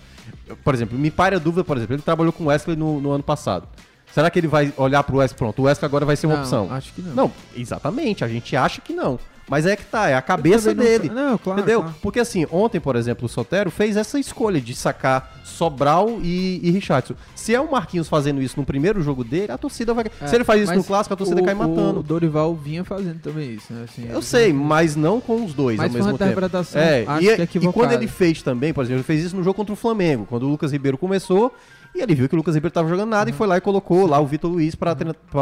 Por 0.63 0.73
exemplo, 0.73 0.97
me 0.97 1.11
pare 1.11 1.35
a 1.35 1.39
dúvida, 1.39 1.63
por 1.63 1.75
exemplo, 1.77 1.95
ele 1.95 2.01
trabalhou 2.01 2.31
com 2.31 2.45
o 2.45 2.47
Wesley 2.47 2.75
no, 2.77 2.99
no 3.01 3.11
ano 3.11 3.23
passado. 3.23 3.67
Será 4.13 4.29
que 4.29 4.39
ele 4.39 4.47
vai 4.47 4.73
olhar 4.77 5.03
pro 5.03 5.17
Wesley? 5.17 5.37
Pronto, 5.37 5.61
o 5.61 5.65
Wesley 5.65 5.85
agora 5.85 6.05
vai 6.05 6.15
ser 6.15 6.27
uma 6.27 6.35
Não, 6.35 6.41
opção. 6.43 6.67
acho 6.71 6.93
que 6.93 7.01
não. 7.01 7.13
Não, 7.13 7.31
exatamente, 7.55 8.23
a 8.23 8.27
gente 8.27 8.55
acha 8.55 8.81
que 8.81 8.93
não. 8.93 9.19
Mas 9.51 9.65
é 9.65 9.75
que 9.75 9.83
tá, 9.83 10.07
é 10.07 10.15
a 10.15 10.21
cabeça 10.21 10.73
não 10.73 10.81
dele. 10.83 11.09
sa- 11.09 11.13
não, 11.13 11.37
claro, 11.37 11.59
Entendeu? 11.59 11.81
claro. 11.81 11.95
Porque 12.01 12.19
assim, 12.21 12.47
ontem, 12.49 12.79
por 12.79 12.95
exemplo, 12.95 13.25
o 13.25 13.29
Sotero 13.29 13.69
fez 13.69 13.97
essa 13.97 14.17
escolha 14.17 14.61
de 14.61 14.73
sacar 14.73 15.39
Sobral 15.43 16.19
e, 16.23 16.61
e 16.63 16.71
Richardson. 16.71 17.13
Se 17.35 17.53
é 17.53 17.59
o 17.59 17.69
Marquinhos 17.69 18.07
fazendo 18.07 18.41
isso 18.41 18.57
no 18.57 18.65
primeiro 18.65 19.01
jogo 19.01 19.23
dele, 19.25 19.51
a 19.51 19.57
torcida 19.57 19.93
vai. 19.93 20.05
É, 20.21 20.27
Se 20.27 20.35
ele 20.35 20.45
faz 20.45 20.61
isso 20.61 20.73
no 20.73 20.83
clássico, 20.85 21.13
a 21.13 21.17
torcida 21.17 21.41
o- 21.41 21.43
cai 21.45 21.53
O 21.53 21.57
matando. 21.57 22.01
Dorival 22.01 22.55
vinha 22.55 22.83
fazendo 22.85 23.19
também 23.19 23.55
isso, 23.55 23.71
né? 23.73 23.83
Assim, 23.83 24.05
Eu 24.07 24.15
ele- 24.15 24.21
sei, 24.21 24.53
mas 24.53 24.95
não 24.95 25.19
com 25.19 25.43
os 25.43 25.53
dois 25.53 25.77
Mas 25.77 25.87
ao 25.87 25.93
mesmo 25.97 26.11
uma 26.13 26.17
tempo. 26.17 26.31
interpretação, 26.31 26.81
É, 26.81 27.05
e, 27.21 27.45
que 27.47 27.57
e 27.59 27.71
quando 27.73 27.91
ele 27.91 28.07
fez 28.07 28.41
também, 28.41 28.73
por 28.73 28.81
exemplo, 28.85 28.99
ele 28.99 29.03
fez 29.03 29.25
isso 29.25 29.35
no 29.35 29.43
jogo 29.43 29.55
contra 29.55 29.73
o 29.73 29.75
Flamengo, 29.75 30.25
quando 30.25 30.43
o 30.43 30.47
Lucas 30.49 30.71
Ribeiro 30.71 30.97
começou, 30.97 31.53
e 31.93 32.01
ele 32.01 32.15
viu 32.15 32.27
que 32.29 32.35
o 32.35 32.37
Lucas 32.37 32.55
Ribeiro 32.55 32.73
tava 32.73 32.87
jogando 32.89 33.09
nada 33.09 33.29
Uhum. 33.29 33.35
e 33.35 33.37
foi 33.37 33.47
lá 33.47 33.57
e 33.57 33.61
colocou 33.61 34.07
lá 34.07 34.19
o 34.19 34.25
Vitor 34.25 34.49
Luiz 34.51 34.75
para 34.75 34.95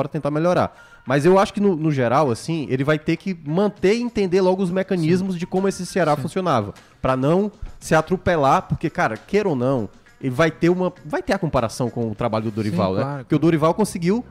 tentar 0.10 0.32
melhorar. 0.32 0.76
Mas 1.06 1.26
eu 1.26 1.40
acho 1.40 1.54
que 1.54 1.60
no, 1.60 1.76
no 1.76 1.92
geral, 1.92 2.30
assim, 2.32 2.68
ele 2.70 2.84
vai 2.84 3.00
ter 3.00 3.18
que 3.18 3.38
manter 3.46 3.96
e 3.96 4.02
entender 4.02 4.42
logo 4.42 4.62
os 4.62 4.70
mecanismos 4.72 5.38
de 5.38 5.46
como 5.48 5.68
esse 5.68 5.86
Ceará 5.86 6.16
funcionava, 6.16 6.74
Pra 7.02 7.16
não 7.16 7.52
se 7.80 7.96
atropelar, 7.96 8.64
porque 8.64 8.90
cara, 8.90 9.16
queira 9.18 9.48
ou 9.50 9.56
não, 9.56 9.90
ele 10.22 10.32
vai 10.32 10.52
ter 10.52 10.70
uma, 10.70 10.92
vai 11.06 11.24
ter 11.24 11.34
a 11.34 11.38
comparação 11.40 11.90
com 11.90 12.12
o 12.12 12.16
trabalho 12.16 12.46
do 12.46 12.52
Dorival, 12.52 12.94
né? 12.96 13.02
claro, 13.02 13.20
Porque 13.24 13.36
o 13.36 13.40
Dorival 13.40 13.74
conseguiu 13.74 14.24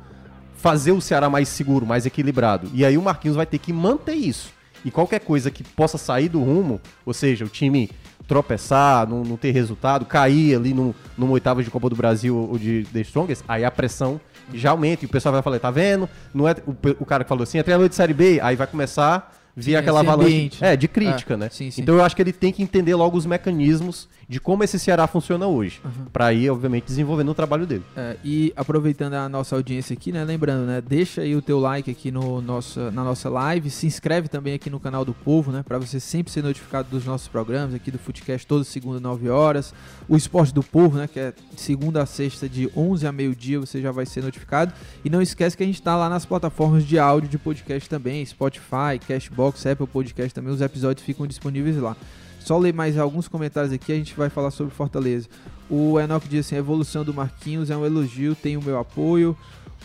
fazer 0.54 0.92
o 0.92 1.00
Ceará 1.00 1.30
mais 1.30 1.48
seguro, 1.48 1.86
mais 1.86 2.04
equilibrado. 2.04 2.68
E 2.74 2.84
aí 2.84 2.98
o 2.98 3.02
Marquinhos 3.02 3.36
vai 3.36 3.46
ter 3.46 3.58
que 3.58 3.72
manter 3.72 4.14
isso. 4.14 4.52
E 4.84 4.90
qualquer 4.90 5.20
coisa 5.20 5.50
que 5.50 5.64
possa 5.64 5.96
sair 5.98 6.28
do 6.28 6.40
rumo, 6.42 6.80
ou 7.06 7.12
seja, 7.14 7.44
o 7.44 7.48
time 7.48 7.90
tropeçar, 8.28 9.08
não, 9.08 9.24
não 9.24 9.36
ter 9.36 9.50
resultado, 9.50 10.04
cair 10.04 10.54
ali 10.54 10.74
no, 10.74 10.94
numa 11.16 11.32
oitava 11.32 11.64
de 11.64 11.70
Copa 11.70 11.88
do 11.88 11.96
Brasil 11.96 12.36
ou 12.36 12.58
de 12.58 12.86
The 12.92 13.00
Strongest, 13.00 13.42
aí 13.48 13.64
a 13.64 13.70
pressão 13.70 14.20
já 14.52 14.70
aumenta 14.70 15.04
e 15.04 15.06
o 15.06 15.08
pessoal 15.08 15.32
vai 15.32 15.42
falar, 15.42 15.58
tá 15.58 15.70
vendo? 15.70 16.08
Não 16.32 16.46
é 16.46 16.54
o, 16.66 16.76
o 17.00 17.06
cara 17.06 17.24
que 17.24 17.28
falou 17.28 17.42
assim, 17.42 17.58
é 17.58 17.62
treinador 17.62 17.88
de 17.88 17.94
Série 17.94 18.12
B, 18.14 18.38
aí 18.42 18.54
vai 18.54 18.66
começar 18.66 19.32
a 19.34 19.38
vir 19.56 19.76
aquela 19.76 20.00
avalanche 20.00 20.50
é, 20.60 20.76
de 20.76 20.86
crítica, 20.86 21.34
É, 21.34 21.36
né? 21.38 21.48
sim, 21.50 21.70
sim. 21.70 21.80
Então 21.82 21.94
eu 21.94 22.04
acho 22.04 22.14
que 22.14 22.22
ele 22.22 22.32
tem 22.32 22.52
que 22.52 22.62
entender 22.62 22.94
logo 22.94 23.16
os 23.16 23.26
mecanismos 23.26 24.08
de 24.28 24.38
como 24.38 24.62
esse 24.62 24.78
Ceará 24.78 25.06
funciona 25.06 25.46
hoje, 25.46 25.80
Pra 26.12 26.32
ir, 26.34 26.50
obviamente, 26.50 26.84
desenvolvendo 26.84 27.30
o 27.30 27.34
trabalho 27.34 27.66
dele. 27.66 27.82
É, 27.96 28.16
e 28.22 28.52
aproveitando 28.54 29.14
a 29.14 29.28
nossa 29.28 29.56
audiência 29.56 29.94
aqui, 29.94 30.12
né? 30.12 30.22
Lembrando, 30.22 30.66
né? 30.66 30.82
Deixa 30.82 31.22
aí 31.22 31.34
o 31.34 31.40
teu 31.40 31.58
like 31.58 31.90
aqui 31.90 32.10
no 32.10 32.42
nossa, 32.42 32.90
na 32.90 33.02
nossa 33.02 33.30
live. 33.30 33.70
Se 33.70 33.86
inscreve 33.86 34.28
também 34.28 34.52
aqui 34.52 34.68
no 34.68 34.78
canal 34.78 35.02
do 35.04 35.14
Povo, 35.14 35.50
né? 35.50 35.62
Pra 35.66 35.78
você 35.78 35.98
sempre 35.98 36.30
ser 36.30 36.42
notificado 36.42 36.88
dos 36.90 37.06
nossos 37.06 37.26
programas 37.26 37.74
aqui 37.74 37.90
do 37.90 37.98
Footcast 37.98 38.46
toda 38.46 38.64
segunda, 38.64 39.00
9 39.00 39.30
horas. 39.30 39.72
O 40.06 40.16
Esporte 40.16 40.52
do 40.52 40.62
Povo, 40.62 40.98
né? 40.98 41.08
Que 41.08 41.20
é 41.20 41.32
de 41.54 41.60
segunda 41.60 42.02
a 42.02 42.06
sexta, 42.06 42.46
de 42.46 42.70
11 42.76 43.06
a 43.06 43.12
meio-dia, 43.12 43.58
você 43.58 43.80
já 43.80 43.90
vai 43.90 44.04
ser 44.04 44.22
notificado. 44.22 44.72
E 45.02 45.08
não 45.08 45.22
esquece 45.22 45.56
que 45.56 45.62
a 45.62 45.66
gente 45.66 45.80
tá 45.80 45.96
lá 45.96 46.08
nas 46.08 46.26
plataformas 46.26 46.84
de 46.84 46.98
áudio 46.98 47.30
de 47.30 47.38
podcast 47.38 47.88
também: 47.88 48.24
Spotify, 48.26 48.98
Cashbox, 49.06 49.64
Apple 49.64 49.86
Podcast 49.86 50.34
também. 50.34 50.52
Os 50.52 50.60
episódios 50.60 51.04
ficam 51.04 51.26
disponíveis 51.26 51.76
lá. 51.78 51.96
Só 52.40 52.56
ler 52.58 52.72
mais 52.72 52.96
alguns 52.96 53.28
comentários 53.28 53.72
aqui, 53.72 53.92
a 53.92 53.96
gente 53.96 54.14
vai 54.14 54.28
falar 54.30 54.50
sobre 54.50 54.74
Fortaleza. 54.74 55.28
O 55.68 55.98
Enoch 56.00 56.26
diz 56.28 56.46
assim: 56.46 56.54
a 56.56 56.58
evolução 56.58 57.04
do 57.04 57.12
Marquinhos 57.12 57.70
é 57.70 57.76
um 57.76 57.84
elogio, 57.84 58.34
tem 58.34 58.56
o 58.56 58.62
meu 58.62 58.78
apoio. 58.78 59.36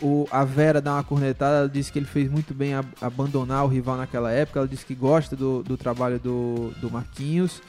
O, 0.01 0.27
a 0.31 0.43
Vera 0.43 0.81
dá 0.81 0.93
uma 0.93 1.03
cornetada, 1.03 1.57
ela 1.59 1.69
disse 1.69 1.91
que 1.91 1.99
ele 1.99 2.05
fez 2.05 2.29
muito 2.29 2.53
bem 2.53 2.73
a- 2.73 2.83
abandonar 3.01 3.63
o 3.63 3.67
rival 3.67 3.95
naquela 3.97 4.31
época. 4.31 4.59
Ela 4.59 4.67
disse 4.67 4.85
que 4.85 4.95
gosta 4.95 5.35
do, 5.35 5.61
do 5.63 5.77
trabalho 5.77 6.19
do, 6.19 6.71
do 6.81 6.89
Marquinhos. 6.89 7.61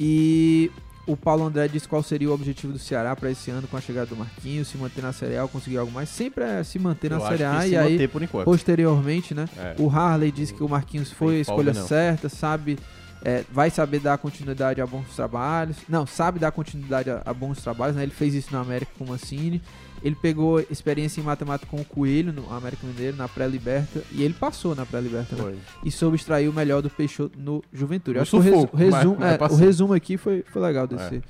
E 0.00 0.70
o 1.06 1.16
Paulo 1.16 1.44
André 1.44 1.68
disse 1.68 1.86
qual 1.88 2.02
seria 2.02 2.30
o 2.30 2.32
objetivo 2.32 2.72
do 2.72 2.78
Ceará 2.78 3.14
para 3.14 3.30
esse 3.30 3.50
ano 3.50 3.66
com 3.68 3.76
a 3.76 3.80
chegada 3.80 4.06
do 4.06 4.16
Marquinhos, 4.16 4.68
se 4.68 4.78
manter 4.78 5.02
na 5.02 5.12
Série 5.12 5.36
A 5.36 5.46
conseguir 5.46 5.78
algo 5.78 5.92
mais. 5.92 6.08
Sempre 6.08 6.44
é 6.44 6.62
se 6.64 6.78
manter 6.78 7.10
na 7.10 7.16
Eu 7.16 7.22
Série 7.22 7.44
A 7.44 7.66
e 7.66 7.76
aí 7.76 7.96
posteriormente, 8.44 9.34
né? 9.34 9.46
É. 9.56 9.74
O 9.78 9.88
Harley 9.90 10.30
disse 10.32 10.54
que 10.54 10.62
o 10.62 10.68
Marquinhos 10.68 11.10
foi 11.12 11.36
a 11.36 11.40
escolha 11.40 11.72
não. 11.72 11.86
certa, 11.86 12.28
sabe, 12.28 12.78
é, 13.24 13.42
vai 13.50 13.70
saber 13.70 14.00
dar 14.00 14.18
continuidade 14.18 14.80
a 14.80 14.86
bons 14.86 15.16
trabalhos. 15.16 15.78
Não, 15.88 16.06
sabe 16.06 16.38
dar 16.38 16.52
continuidade 16.52 17.08
a, 17.10 17.22
a 17.24 17.32
bons 17.32 17.62
trabalhos, 17.62 17.96
né? 17.96 18.02
Ele 18.02 18.12
fez 18.12 18.34
isso 18.34 18.52
no 18.52 18.60
América 18.60 18.92
com 18.98 19.04
o 19.04 19.08
Mancini. 19.08 19.62
Ele 20.02 20.14
pegou 20.14 20.60
experiência 20.70 21.18
em 21.22 21.24
matemática 21.24 21.66
com 21.70 21.80
o 21.80 21.84
Coelho 21.84 22.30
no 22.30 22.52
América 22.54 22.86
Mineiro, 22.86 23.16
na 23.16 23.26
pré-liberta, 23.26 24.02
e 24.12 24.22
ele 24.22 24.34
passou 24.34 24.74
na 24.74 24.84
pré-liberta, 24.84 25.34
né? 25.34 25.42
Foi. 25.42 25.58
E 25.82 25.90
soube 25.90 26.16
extrair 26.16 26.46
o 26.46 26.52
melhor 26.52 26.82
do 26.82 26.90
Peixoto 26.90 27.38
no 27.40 27.64
Juventude. 27.72 28.18
Acho 28.18 28.32
que 28.32 28.36
o, 28.36 28.40
resu- 28.40 28.56
sufoco, 28.60 28.76
resumo, 28.76 29.16
é, 29.24 29.38
o 29.50 29.56
resumo 29.56 29.94
aqui 29.94 30.18
foi, 30.18 30.44
foi 30.52 30.60
legal 30.60 30.86
desse. 30.86 31.22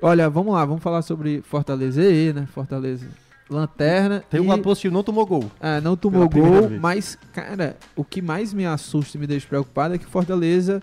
Olha, 0.00 0.30
vamos 0.30 0.54
lá, 0.54 0.64
vamos 0.64 0.82
falar 0.82 1.02
sobre 1.02 1.42
Fortaleza 1.42 2.02
E, 2.02 2.32
né? 2.32 2.48
Fortaleza 2.54 3.06
Lanterna. 3.50 4.24
Tem 4.30 4.40
um 4.40 4.58
positivo, 4.62 4.94
não 4.94 5.02
tomou 5.02 5.26
gol. 5.26 5.50
é, 5.60 5.78
não 5.80 5.94
tomou 5.96 6.28
Pela 6.30 6.46
gol, 6.48 6.70
mas, 6.80 7.18
cara, 7.34 7.76
o 7.96 8.04
que 8.04 8.22
mais 8.22 8.54
me 8.54 8.64
assusta 8.64 9.16
e 9.18 9.20
me 9.20 9.26
deixa 9.26 9.46
preocupado 9.46 9.94
é 9.94 9.98
que 9.98 10.06
Fortaleza 10.06 10.82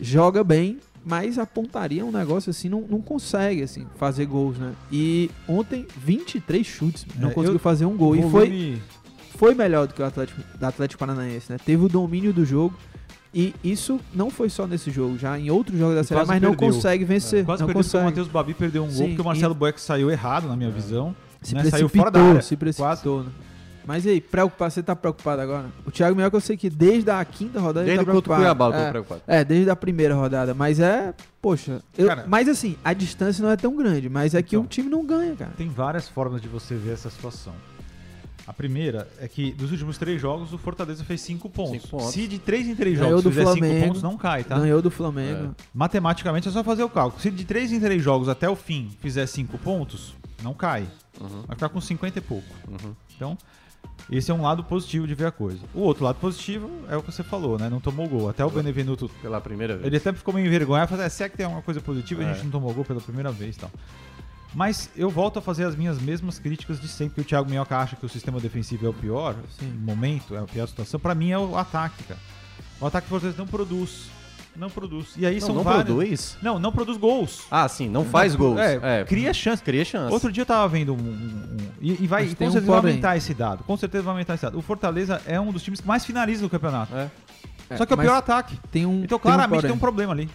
joga 0.00 0.42
bem, 0.44 0.78
mas 1.04 1.38
a 1.38 1.46
pontaria 1.46 2.02
é 2.02 2.04
um 2.04 2.10
negócio 2.12 2.50
assim, 2.50 2.68
não, 2.68 2.82
não 2.82 3.00
consegue, 3.00 3.62
assim, 3.62 3.86
fazer 3.96 4.26
gols, 4.26 4.58
né? 4.58 4.72
E 4.90 5.30
ontem, 5.48 5.86
23 6.04 6.66
chutes, 6.66 7.06
não 7.18 7.30
É, 7.30 7.32
conseguiu 7.32 7.58
fazer 7.58 7.84
um 7.86 7.96
gol. 7.96 8.16
E 8.16 8.22
foi, 8.22 8.28
Volume- 8.48 8.82
foi 9.36 9.54
melhor 9.54 9.86
do 9.86 9.94
que 9.94 10.02
o 10.02 10.04
Atlético, 10.04 10.40
da 10.58 10.68
Atlético 10.68 10.98
Paranaense, 10.98 11.50
né? 11.52 11.58
Teve 11.64 11.84
o 11.84 11.88
domínio 11.88 12.32
do 12.32 12.44
jogo. 12.44 12.74
E 13.34 13.54
isso 13.62 14.00
não 14.14 14.30
foi 14.30 14.48
só 14.48 14.66
nesse 14.66 14.90
jogo, 14.90 15.18
já 15.18 15.38
em 15.38 15.50
outros 15.50 15.78
jogos 15.78 15.94
da 15.94 16.00
E 16.00 16.04
Série 16.04 16.20
A, 16.20 16.22
quase 16.22 16.28
mas 16.32 16.42
não 16.42 16.50
perdeu. 16.56 16.72
consegue 16.74 17.04
vencer. 17.04 17.44
Quase 17.44 17.60
não 17.60 17.66
perdeu 17.66 17.82
porque 17.82 17.96
o 17.96 18.00
consegue. 18.00 18.04
Matheus 18.04 18.28
Babi 18.28 18.54
perdeu 18.54 18.82
um 18.82 18.86
gol, 18.86 18.94
Sim, 18.96 19.06
porque 19.08 19.20
o 19.20 19.24
Marcelo 19.24 19.54
Boeck 19.54 19.78
saiu 19.80 20.10
errado, 20.10 20.48
na 20.48 20.56
minha 20.56 20.70
visão. 20.70 21.14
Se 21.42 21.54
né? 21.54 21.60
precipitou, 21.60 21.70
Saiu 21.70 21.88
fora 21.88 22.10
da 22.10 22.22
área. 22.22 22.40
se 22.42 22.56
precipitou, 22.56 23.24
né? 23.24 23.30
Mas 23.86 24.04
e 24.04 24.10
aí, 24.10 24.20
preocupado, 24.20 24.72
você 24.72 24.82
tá 24.82 24.96
preocupado 24.96 25.40
agora? 25.40 25.66
O 25.86 25.90
Thiago 25.90 26.16
Mioca 26.16 26.36
eu 26.36 26.40
sei 26.40 26.56
que 26.56 26.68
desde 26.68 27.08
a 27.10 27.24
quinta 27.24 27.60
rodada 27.60 27.84
Desde 27.86 27.92
ele 27.92 27.96
tá 27.98 28.02
o 28.02 28.06
preocupado. 28.14 28.40
Cuiabá, 28.42 28.66
eu 28.66 28.72
tô 28.72 28.78
é, 28.78 28.90
preocupado. 28.90 29.22
é, 29.26 29.44
desde 29.44 29.70
a 29.70 29.76
primeira 29.76 30.14
rodada, 30.14 30.52
mas 30.54 30.80
é, 30.80 31.14
poxa, 31.40 31.80
eu- 31.96 32.08
Cara- 32.08 32.24
mas 32.26 32.48
assim, 32.48 32.76
a 32.84 32.92
distância 32.92 33.42
não 33.44 33.50
é 33.50 33.56
tão 33.56 33.76
grande, 33.76 34.08
mas 34.08 34.34
é 34.34 34.42
que 34.42 34.56
Então. 34.56 34.64
o 34.64 34.68
time 34.68 34.88
não 34.88 35.06
ganha, 35.06 35.36
cara. 35.36 35.52
Tem 35.56 35.68
várias 35.68 36.08
formas 36.08 36.42
de 36.42 36.48
você 36.48 36.74
ver 36.74 36.94
essa 36.94 37.08
situação. 37.10 37.52
A 38.46 38.52
primeira 38.52 39.08
é 39.20 39.26
que 39.26 39.50
dos 39.52 39.72
últimos 39.72 39.98
três 39.98 40.20
jogos 40.20 40.52
o 40.52 40.58
Fortaleza 40.58 41.02
fez 41.02 41.20
cinco 41.20 41.48
pontos. 41.50 41.72
Cinco 41.72 41.88
pontos. 41.88 42.10
Se 42.12 42.28
de 42.28 42.38
três 42.38 42.66
em 42.68 42.76
três 42.76 42.96
jogos 42.96 43.24
do 43.24 43.30
fizer 43.30 43.44
cinco 43.46 43.58
Flamengo. 43.58 43.86
pontos, 43.86 44.02
não 44.02 44.16
cai, 44.16 44.44
tá? 44.44 44.56
Ganhou 44.58 44.80
do 44.80 44.90
Flamengo. 44.90 45.52
Matematicamente 45.74 46.48
é 46.48 46.52
só 46.52 46.62
fazer 46.62 46.84
o 46.84 46.88
cálculo. 46.88 47.20
Se 47.20 47.28
de 47.30 47.44
três 47.44 47.72
em 47.72 47.80
três 47.80 48.00
jogos 48.02 48.28
até 48.28 48.48
o 48.48 48.54
fim 48.54 48.90
fizer 49.00 49.26
cinco 49.26 49.58
pontos, 49.58 50.14
não 50.44 50.54
cai. 50.54 50.86
Uhum. 51.20 51.42
Vai 51.46 51.56
ficar 51.56 51.68
com 51.70 51.80
50 51.80 52.18
e 52.18 52.22
pouco. 52.22 52.46
Uhum. 52.68 52.94
Então, 53.16 53.36
Esse 54.10 54.30
é 54.30 54.34
um 54.34 54.42
lado 54.42 54.62
positivo 54.62 55.06
de 55.06 55.14
ver 55.14 55.26
a 55.26 55.30
coisa. 55.32 55.58
O 55.74 55.80
outro 55.80 56.04
lado 56.04 56.16
positivo 56.20 56.70
é 56.88 56.96
o 56.96 57.02
que 57.02 57.10
você 57.10 57.22
falou, 57.24 57.58
né? 57.58 57.68
Não 57.68 57.80
tomou 57.80 58.08
gol. 58.08 58.28
Até 58.28 58.44
o 58.44 58.50
Benevenuto 58.50 59.08
Pela 59.20 59.40
primeira 59.40 59.74
vez. 59.74 59.86
ele 59.86 59.96
até 59.96 60.12
ficou 60.12 60.32
meio 60.32 60.46
envergonhado, 60.46 60.88
falou, 60.88 61.04
é, 61.04 61.08
se 61.08 61.24
é 61.24 61.28
que 61.28 61.36
tem 61.36 61.44
alguma 61.44 61.62
coisa 61.62 61.80
positiva, 61.80 62.22
a 62.22 62.26
É. 62.26 62.34
gente 62.34 62.44
não 62.44 62.50
tomou 62.52 62.72
gol 62.72 62.84
pela 62.84 63.00
primeira 63.00 63.32
vez 63.32 63.56
e 63.56 63.58
tal. 63.58 63.70
Mas 64.54 64.88
eu 64.96 65.10
volto 65.10 65.38
a 65.38 65.42
fazer 65.42 65.64
as 65.64 65.74
minhas 65.74 66.00
mesmas 66.00 66.38
críticas 66.38 66.80
de 66.80 66.88
sempre, 66.88 67.16
que 67.16 67.20
o 67.20 67.24
Thiago 67.24 67.50
Minhoca 67.50 67.76
acha 67.76 67.96
que 67.96 68.06
o 68.06 68.08
sistema 68.08 68.38
defensivo 68.40 68.86
é 68.86 68.88
o 68.88 68.94
pior 68.94 69.34
Sim. 69.58 69.70
momento, 69.72 70.34
é 70.34 70.38
a 70.38 70.44
pior 70.44 70.66
situação. 70.68 70.98
Pra 71.00 71.14
mim 71.14 71.30
é 71.30 71.38
o 71.38 71.56
ataque, 71.56 72.04
cara. 72.04 72.20
O 72.80 72.86
ataque 72.86 73.06
do 73.06 73.10
Fortaleza 73.10 73.36
não 73.38 73.46
produz. 73.46 74.08
Não 74.58 74.70
produz. 74.70 75.08
E 75.16 75.26
aí 75.26 75.38
Não, 75.40 75.46
são 75.46 75.54
não 75.54 75.62
vários... 75.62 75.84
produz? 75.84 76.38
Não, 76.42 76.58
não 76.58 76.72
produz 76.72 76.96
gols. 76.96 77.42
Ah, 77.50 77.68
sim, 77.68 77.88
não 77.88 78.04
faz 78.04 78.32
Não, 78.32 78.38
gols. 78.40 78.58
é, 78.60 79.04
cria 79.04 79.32
chance. 79.34 79.62
Cria 79.62 79.84
chance. 79.84 80.12
Outro 80.12 80.32
dia 80.32 80.42
eu 80.42 80.46
tava 80.46 80.66
vendo 80.68 80.94
um. 80.94 80.96
um- 80.96 81.00
um- 81.00 81.56
e, 81.80 82.04
e 82.04 82.06
vai, 82.06 82.24
com 82.26 82.46
um 82.46 82.50
certeza 82.50 82.60
vai 82.66 82.76
aumentar 82.76 83.16
esse 83.16 83.34
dado. 83.34 83.62
Com 83.64 83.76
certeza 83.76 84.02
vai 84.04 84.12
aumentar 84.12 84.34
esse 84.34 84.42
dado. 84.42 84.58
O 84.58 84.62
Fortaleza 84.62 85.20
é 85.26 85.38
um 85.40 85.52
dos 85.52 85.62
times 85.62 85.80
que 85.80 85.86
mais 85.86 86.04
finaliza 86.06 86.42
no 86.42 86.48
campeonato. 86.50 86.94
É. 86.96 87.10
É, 87.68 87.76
Só 87.76 87.84
que 87.84 87.92
é 87.92 87.96
o 87.96 87.98
pior 87.98 88.14
ataque. 88.16 88.58
Tem 88.70 88.86
um, 88.86 89.02
Então, 89.04 89.06
tem 89.08 89.16
um 89.16 89.20
claramente, 89.20 89.62
tem 89.62 89.72
um 89.72 89.78
problema 89.78 90.12
ali. 90.12 90.30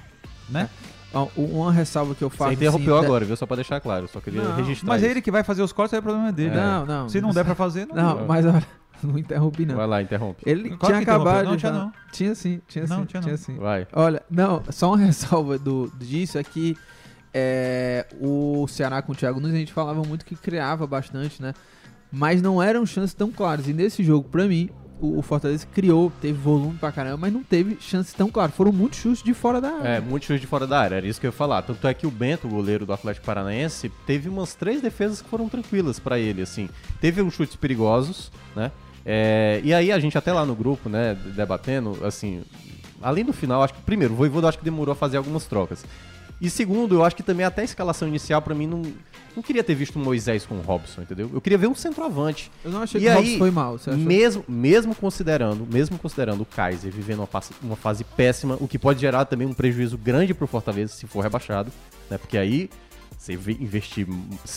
Né? 0.49 0.69
Ó, 1.13 1.27
Uma 1.35 1.71
ressalva 1.71 2.13
que 2.13 2.21
eu 2.21 2.29
faço. 2.29 2.49
Você 2.51 2.55
interrompeu 2.55 2.95
assim, 2.97 3.05
agora, 3.05 3.25
viu? 3.25 3.35
Só 3.35 3.45
pra 3.45 3.55
deixar 3.55 3.79
claro. 3.81 4.07
Só 4.07 4.19
queria 4.19 4.41
Não, 4.41 4.55
registrar 4.55 4.87
Mas 4.89 5.01
é 5.01 5.05
isso. 5.05 5.13
ele 5.13 5.21
que 5.21 5.31
vai 5.31 5.43
fazer 5.43 5.61
os 5.61 5.71
cortes, 5.73 5.93
aí 5.93 5.99
o 5.99 6.03
problema 6.03 6.29
é 6.29 6.31
dele. 6.31 6.55
Não, 6.55 6.85
não. 6.85 7.09
Se 7.09 7.19
não 7.21 7.31
der 7.31 7.43
pra 7.45 7.55
fazer, 7.55 7.87
não. 7.87 7.95
Não, 8.19 8.25
mas 8.27 8.45
olha, 8.45 8.63
não 9.07 9.17
interrompi 9.17 9.65
não. 9.65 9.75
Vai 9.75 9.87
lá, 9.87 10.01
interrompe. 10.01 10.43
Ele 10.45 10.77
tinha 10.77 10.99
acabado 10.99 11.45
Não, 11.45 11.57
tinha 11.57 11.71
não. 11.71 11.93
Tinha 12.11 12.35
sim, 12.35 12.61
tinha 12.67 12.85
Não, 12.87 12.99
sim, 12.99 13.05
tinha 13.05 13.21
tinha 13.21 13.33
não. 13.33 13.37
sim. 13.37 13.55
Vai. 13.57 13.87
Olha, 13.93 14.21
não, 14.29 14.61
só 14.69 14.89
uma 14.89 14.97
ressalva 15.03 15.57
do, 15.57 15.91
disso 15.97 16.37
é 16.37 16.43
que 16.43 16.77
é, 17.33 18.05
o 18.19 18.67
Ceará 18.67 19.01
com 19.01 19.13
o 19.13 19.15
Thiago 19.15 19.39
Nunes 19.39 19.55
a 19.55 19.59
gente 19.59 19.73
falava 19.73 20.01
muito 20.03 20.25
que 20.25 20.35
criava 20.35 20.85
bastante, 20.85 21.41
né? 21.41 21.53
Mas 22.11 22.41
não 22.41 22.61
eram 22.61 22.85
chances 22.85 23.13
tão 23.13 23.31
claras. 23.31 23.67
E 23.67 23.73
nesse 23.73 24.03
jogo, 24.03 24.27
pra 24.27 24.45
mim, 24.45 24.69
o, 24.99 25.19
o 25.19 25.21
Fortaleza 25.21 25.65
criou, 25.73 26.11
teve 26.21 26.37
volume 26.37 26.77
pra 26.77 26.91
caramba, 26.91 27.17
mas 27.17 27.33
não 27.33 27.41
teve 27.41 27.77
chances 27.79 28.13
tão 28.13 28.29
claras. 28.29 28.53
Foram 28.53 28.71
muitos 28.73 28.99
chutes 28.99 29.23
de 29.23 29.33
fora 29.33 29.61
da 29.61 29.69
área. 29.69 29.87
É, 29.87 30.01
muito 30.01 30.25
chute 30.25 30.41
de 30.41 30.47
fora 30.47 30.67
da 30.67 30.79
área, 30.79 30.95
era 30.95 31.07
isso 31.07 31.19
que 31.19 31.25
eu 31.25 31.29
ia 31.29 31.35
falar. 31.37 31.61
Tanto 31.61 31.87
é 31.87 31.93
que 31.93 32.05
o 32.05 32.11
Bento, 32.11 32.47
o 32.47 32.49
goleiro 32.49 32.85
do 32.85 32.93
Atlético 32.93 33.25
Paranaense, 33.25 33.89
teve 34.05 34.27
umas 34.27 34.53
três 34.53 34.81
defesas 34.81 35.21
que 35.21 35.29
foram 35.29 35.47
tranquilas 35.47 35.99
pra 35.99 36.19
ele, 36.19 36.41
assim. 36.41 36.69
Teve 36.99 37.21
uns 37.21 37.33
chutes 37.33 37.55
perigosos, 37.55 38.29
né? 38.55 38.71
É, 39.05 39.61
e 39.63 39.73
aí 39.73 39.91
a 39.91 39.99
gente 39.99 40.17
até 40.17 40.31
lá 40.31 40.45
no 40.45 40.55
grupo, 40.55 40.87
né, 40.89 41.17
debatendo, 41.35 41.97
assim, 42.05 42.43
além 43.01 43.25
do 43.25 43.33
final, 43.33 43.63
acho 43.63 43.73
que 43.73 43.81
primeiro, 43.81 44.13
o 44.13 44.17
Voivoda 44.17 44.47
acho 44.47 44.57
que 44.59 44.63
demorou 44.63 44.93
a 44.93 44.95
fazer 44.95 45.17
algumas 45.17 45.45
trocas. 45.45 45.83
E 46.39 46.49
segundo, 46.49 46.95
eu 46.95 47.03
acho 47.05 47.15
que 47.15 47.21
também 47.23 47.45
até 47.45 47.61
a 47.61 47.65
escalação 47.65 48.07
inicial 48.07 48.41
pra 48.41 48.55
mim 48.55 48.67
não 48.67 48.81
não 49.33 49.41
queria 49.41 49.63
ter 49.63 49.73
visto 49.73 49.95
o 49.95 49.99
Moisés 49.99 50.45
com 50.45 50.55
o 50.55 50.59
Robson, 50.61 51.03
entendeu? 51.03 51.31
Eu 51.33 51.39
queria 51.39 51.57
ver 51.57 51.67
um 51.67 51.73
centroavante. 51.75 52.51
Eu 52.65 52.71
não 52.71 52.81
achei 52.81 52.99
E 52.99 53.03
que 53.05 53.09
o 53.09 53.13
Robson 53.13 53.37
foi 53.37 53.49
mal. 53.51 53.77
Você 53.77 53.89
achou? 53.89 54.03
Mesmo, 54.03 54.43
mesmo 54.45 54.93
considerando, 54.93 55.65
mesmo 55.71 55.97
considerando 55.97 56.41
o 56.41 56.45
Kaiser 56.45 56.91
vivendo 56.91 57.19
uma, 57.19 57.27
passe- 57.27 57.53
uma 57.63 57.77
fase 57.77 58.03
péssima, 58.03 58.57
o 58.59 58.67
que 58.67 58.77
pode 58.77 58.99
gerar 58.99 59.23
também 59.23 59.47
um 59.47 59.53
prejuízo 59.53 59.97
grande 59.97 60.33
pro 60.33 60.47
Fortaleza 60.47 60.91
se 60.93 61.07
for 61.07 61.21
rebaixado, 61.21 61.71
né? 62.09 62.17
Porque 62.17 62.37
aí 62.37 62.69
você 63.17 63.35
ve- 63.35 63.57
investir 63.59 64.07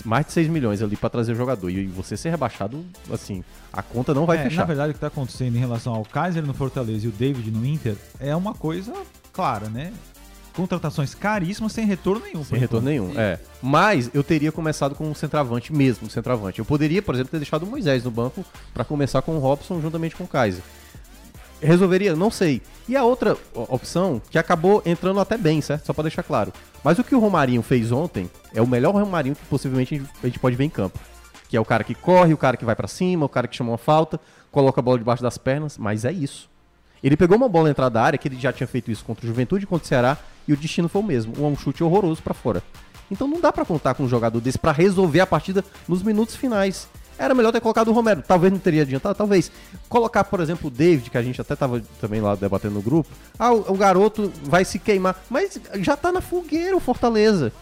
mais 0.05 0.27
de 0.27 0.33
6 0.33 0.49
milhões 0.49 0.81
ali 0.83 0.97
pra 0.97 1.11
trazer 1.11 1.33
o 1.33 1.35
jogador 1.37 1.69
e 1.71 1.87
você 1.87 2.17
ser 2.17 2.31
rebaixado, 2.31 2.85
assim, 3.13 3.45
a 3.73 3.83
conta 3.83 4.15
não 4.15 4.25
vai 4.27 4.39
É, 4.39 4.43
fechar. 4.45 4.61
Na 4.63 4.65
verdade, 4.67 4.91
o 4.93 4.95
que 4.95 5.01
tá 5.01 5.09
acontecendo 5.09 5.55
em 5.57 5.59
relação 5.59 5.95
ao 5.95 6.05
Kaiser 6.05 6.45
no 6.45 6.55
Fortaleza 6.55 7.05
e 7.07 7.09
o 7.09 7.13
David 7.13 7.51
no 7.51 7.65
Inter 7.67 7.97
é 8.19 8.35
uma 8.35 8.55
coisa 8.55 8.93
clara, 9.33 9.69
né? 9.69 9.93
Contratações 10.55 11.15
caríssimas 11.17 11.73
sem 11.73 11.85
retorno 11.85 12.25
nenhum. 12.25 12.45
Sem 12.45 12.59
retorno 12.61 12.89
nenhum, 12.89 13.13
é. 13.19 13.41
Mas 13.61 14.09
eu 14.15 14.23
teria 14.23 14.53
começado 14.53 14.95
com 14.95 15.11
um 15.11 15.15
centroavante 15.15 15.73
mesmo, 15.73 16.07
um 16.07 16.11
centroavante. 16.11 16.61
Eu 16.61 16.65
poderia, 16.65 17.03
por 17.03 17.15
exemplo, 17.15 17.33
ter 17.33 17.39
deixado 17.39 17.65
o 17.65 17.67
Moisés 17.67 18.05
no 18.05 18.11
banco 18.11 18.45
pra 18.73 18.85
começar 18.85 19.21
com 19.23 19.37
o 19.37 19.41
Robson 19.41 19.81
juntamente 19.81 20.15
com 20.15 20.23
o 20.23 20.29
Kaiser. 20.29 20.63
Resolveria? 21.65 22.15
Não 22.15 22.31
sei. 22.31 22.61
E 22.89 22.97
a 22.97 23.03
outra 23.05 23.37
opção, 23.55 24.21
que 24.31 24.39
acabou 24.39 24.83
entrando 24.85 25.21
até 25.21 25.37
bem, 25.37 25.61
certo? 25.61 25.87
Só 25.87 25.93
pra 25.93 26.03
deixar 26.03 26.23
claro. 26.23 26.53
Mas 26.83 26.99
o 26.99 27.05
que 27.05 27.15
o 27.15 27.19
Romarinho 27.19 27.63
fez 27.63 27.91
ontem 27.91 28.31
é 28.55 28.61
o 28.61 28.67
melhor 28.67 28.93
Romarinho 28.95 29.35
que 29.35 29.45
possivelmente 29.47 30.03
a 30.23 30.27
gente- 30.27 30.39
pode 30.39 30.55
ver 30.57 30.65
em 30.65 30.71
campo. 30.71 30.99
Que 31.49 31.57
é 31.57 31.61
o 31.61 31.65
cara 31.65 31.83
que 31.85 31.95
corre, 31.95 32.35
o 32.35 32.37
cara 32.39 32.57
que 32.57 32.65
vai 32.65 32.75
pra 32.77 32.89
cima, 32.89 33.25
o 33.27 33.29
cara 33.29 33.47
que 33.49 33.57
chama 33.57 33.71
uma 33.71 33.79
falta, 33.79 34.21
coloca 34.51 34.81
a 34.81 34.83
bola 34.83 34.99
debaixo 34.99 35.23
das 35.23 35.39
pernas, 35.39 35.79
mas 35.79 36.05
é 36.05 36.13
isso. 36.13 36.49
Ele 37.03 37.17
pegou 37.17 37.37
uma 37.37 37.49
bola 37.49 37.65
na 37.65 37.71
entrada 37.71 37.91
da 37.91 38.03
área, 38.03 38.19
que 38.19 38.27
ele 38.29 38.39
já 38.41 38.53
tinha 38.53 38.67
feito 38.67 38.91
isso 38.91 39.05
contra 39.05 39.25
o 39.25 39.29
Juventude 39.29 39.67
contra 39.67 39.85
o 39.85 39.89
Ceará, 39.89 40.17
e 40.49 40.53
o 40.53 40.57
destino 40.57 40.89
foi 40.89 41.03
o 41.03 41.05
mesmo, 41.05 41.33
um 41.47 41.57
chute 41.57 41.85
horroroso 41.85 42.23
pra 42.23 42.33
fora. 42.35 42.63
Então 43.11 43.29
não 43.29 43.41
dá 43.41 43.53
pra 43.53 43.65
contar 43.65 43.93
com 43.95 44.05
um 44.05 44.09
jogador 44.09 44.41
desse 44.41 44.59
pra 44.59 44.73
resolver 44.73 45.21
a 45.21 45.27
partida 45.27 45.63
nos 45.87 46.03
minutos 46.03 46.35
finais. 46.35 46.89
Era 47.19 47.35
melhor 47.35 47.53
ter 47.53 47.61
colocado 47.61 47.89
o 47.89 47.93
Romero, 47.93 48.23
talvez 48.27 48.53
não 48.53 48.59
teria 48.59 48.83
adiantado, 48.83 49.15
talvez. 49.15 49.51
Colocar, 49.89 50.25
por 50.25 50.41
exemplo, 50.41 50.69
o 50.69 50.71
David, 50.71 51.11
que 51.11 51.19
a 51.19 51.23
gente 51.23 51.41
até 51.41 51.55
tava 51.55 51.83
também 52.01 52.21
lá 52.21 52.35
debatendo 52.35 52.75
no 52.75 52.83
grupo. 52.83 53.09
Ah, 53.39 53.53
o, 53.53 53.73
o 53.73 53.77
garoto 53.77 54.33
vai 54.43 54.65
se 54.65 54.79
queimar, 54.79 55.23
mas 55.31 55.59
já 55.77 55.97
tá 55.97 56.11
na 56.11 56.21
fogueira 56.21 56.77
o 56.77 56.81
Fortaleza. 56.81 57.53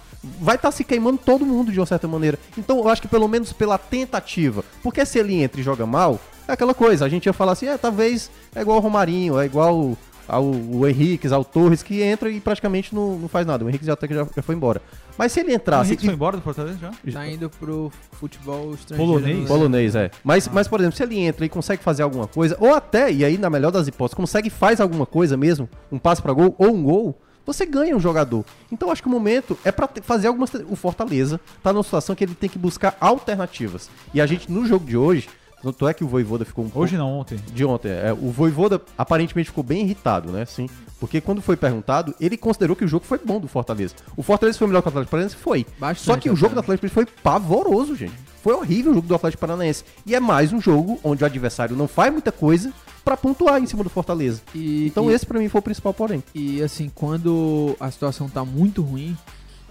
Vai 0.41 0.55
estar 0.55 0.71
se 0.71 0.85
queimando 0.85 1.19
todo 1.19 1.45
mundo 1.45 1.73
de 1.73 1.81
uma 1.81 1.87
certa 1.87 2.07
maneira. 2.07 2.39
Então 2.57 2.79
eu 2.79 2.89
acho 2.89 3.03
que 3.03 3.09
pelo 3.09 3.27
menos 3.29 3.53
pela 3.53 3.77
tentativa. 3.77 4.65
Porque 4.83 5.05
se 5.05 5.19
ele 5.19 5.43
entra 5.43 5.61
e 5.61 5.65
joga 5.65 5.85
mal, 5.85 6.21
é 6.47 6.53
aquela 6.53 6.75
coisa. 6.75 7.05
A 7.05 7.09
gente 7.09 7.27
ia 7.27 7.33
falar 7.33 7.53
assim, 7.53 7.67
é, 7.67 7.77
talvez 7.77 8.31
é 8.55 8.61
igual 8.61 8.79
o 8.79 8.81
Romarinho, 8.81 9.39
é 9.39 9.45
igual 9.45 9.97
ao 10.29 10.45
o 10.45 10.87
Henrique, 10.87 11.33
ao 11.33 11.45
Torres, 11.45 11.83
que 11.83 12.03
entra 12.03 12.31
e 12.31 12.41
praticamente 12.41 12.95
não, 12.95 13.19
não 13.19 13.29
faz 13.29 13.47
nada. 13.47 13.65
O 13.65 13.69
Henrique 13.69 13.85
já, 13.85 13.93
até 13.95 14.09
que 14.09 14.15
já, 14.15 14.27
já 14.35 14.43
foi 14.43 14.55
embora. 14.55 14.81
Mas 15.19 15.33
se 15.33 15.41
ele 15.41 15.53
O 15.53 15.55
entrasse. 15.55 15.91
Henrique 15.91 16.05
foi 16.07 16.15
embora 16.15 16.37
do 16.37 16.43
Fortaleza 16.43 16.79
já? 16.79 16.91
Tá 17.13 17.29
indo 17.29 17.49
pro 17.51 17.91
futebol 18.13 18.73
estrangeiro. 18.75 19.13
Polonês? 19.13 19.39
né? 19.41 19.47
Polonês, 19.47 19.95
é. 19.95 20.11
Mas, 20.25 20.49
mas, 20.49 20.69
por 20.69 20.81
exemplo, 20.81 20.97
se 20.97 21.03
ele 21.03 21.19
entra 21.19 21.45
e 21.45 21.49
consegue 21.49 21.83
fazer 21.83 22.03
alguma 22.03 22.27
coisa, 22.27 22.57
ou 22.61 22.75
até, 22.75 23.13
e 23.13 23.25
aí 23.25 23.37
na 23.39 23.51
melhor 23.51 23.71
das 23.71 23.87
hipóteses, 23.89 24.15
consegue 24.15 24.51
faz 24.51 24.81
alguma 24.81 25.07
coisa 25.07 25.37
mesmo, 25.37 25.69
um 25.91 25.99
passe 25.99 26.21
pra 26.23 26.33
gol 26.33 26.55
ou 26.59 26.75
um 26.75 26.83
gol, 26.83 27.19
você 27.45 27.67
ganha 27.67 27.97
um 27.97 28.01
jogador. 28.01 28.45
Então 28.71 28.89
eu 28.89 28.93
acho 28.93 29.03
que 29.03 29.09
o 29.09 29.11
momento 29.11 29.59
é 29.65 29.73
pra 29.73 29.89
te- 29.89 30.01
fazer 30.01 30.29
algumas. 30.29 30.51
O 30.69 30.77
Fortaleza 30.77 31.41
tá 31.63 31.73
numa 31.73 31.83
situação 31.83 32.15
que 32.15 32.23
ele 32.25 32.35
tem 32.37 32.49
que 32.49 32.59
buscar 32.59 32.97
alternativas. 33.01 33.91
E 34.15 34.21
a 34.21 34.27
gente, 34.27 34.51
no 34.51 34.65
jogo 34.65 34.87
de 34.87 34.97
hoje, 34.97 35.29
tanto 35.63 35.87
é 35.89 35.95
que 35.95 36.03
o 36.05 36.09
Voivoda 36.09 36.45
ficou 36.45 36.65
um 36.65 36.69
pouco 36.69 36.85
Hoje 36.85 36.97
não, 36.97 37.09
ontem. 37.21 37.39
de 37.55 37.65
ontem. 37.65 37.89
É, 37.91 38.13
o 38.13 38.31
Voivoda 38.31 38.81
aparentemente 38.99 39.51
ficou 39.51 39.63
bem 39.65 39.83
irritado, 39.83 40.31
né? 40.33 40.45
Sim. 40.45 40.69
Porque 40.99 41.21
quando 41.21 41.41
foi 41.43 41.57
perguntado, 41.57 42.15
ele 42.21 42.37
considerou 42.37 42.77
que 42.77 42.85
o 42.85 42.89
jogo 42.89 43.05
foi 43.05 43.19
bom 43.25 43.41
do 43.41 43.49
Fortaleza. 43.49 43.95
O 44.17 44.23
Fortaleza 44.23 44.59
foi 44.59 44.67
melhor 44.69 44.83
que 44.83 44.89
o 44.89 44.91
Atlético 44.91 45.11
Paranaense? 45.11 45.37
Foi. 45.37 45.67
Bastante 45.79 46.05
Só 46.07 46.17
que 46.17 46.31
o 46.31 46.37
jogo 46.37 46.55
do. 46.55 46.61
Atlético 46.61 46.89
Paranaense 46.89 47.13
foi 47.13 47.23
pavoroso, 47.23 47.97
gente. 47.97 48.15
Foi 48.43 48.55
horrível 48.55 48.93
o 48.93 48.95
jogo 48.97 49.07
do 49.07 49.15
Atlético 49.15 49.41
Paranaense. 49.41 49.85
E 50.07 50.15
é 50.15 50.21
mais 50.21 50.53
um 50.53 50.61
jogo 50.61 50.99
onde 51.03 51.23
o 51.23 51.27
adversário 51.27 51.77
não 51.77 51.87
faz 51.89 52.13
muita 52.13 52.31
coisa 52.33 52.73
pra 53.05 53.17
pontuar 53.17 53.61
em 53.61 53.67
cima 53.67 53.83
do 53.83 53.91
Fortaleza. 53.91 54.43
E, 54.55 54.87
Então 54.87 55.11
e, 55.11 55.15
esse 55.15 55.27
pra 55.27 55.39
mim 55.41 55.49
foi 55.49 55.59
o 55.61 55.63
principal 55.63 55.93
porém. 55.93 56.23
e 56.35 56.63
assim, 56.63 56.91
quando 56.95 57.77
a 57.81 57.91
situação 57.91 58.29
tá 58.29 58.45
muito 58.45 58.81
ruim, 58.83 59.17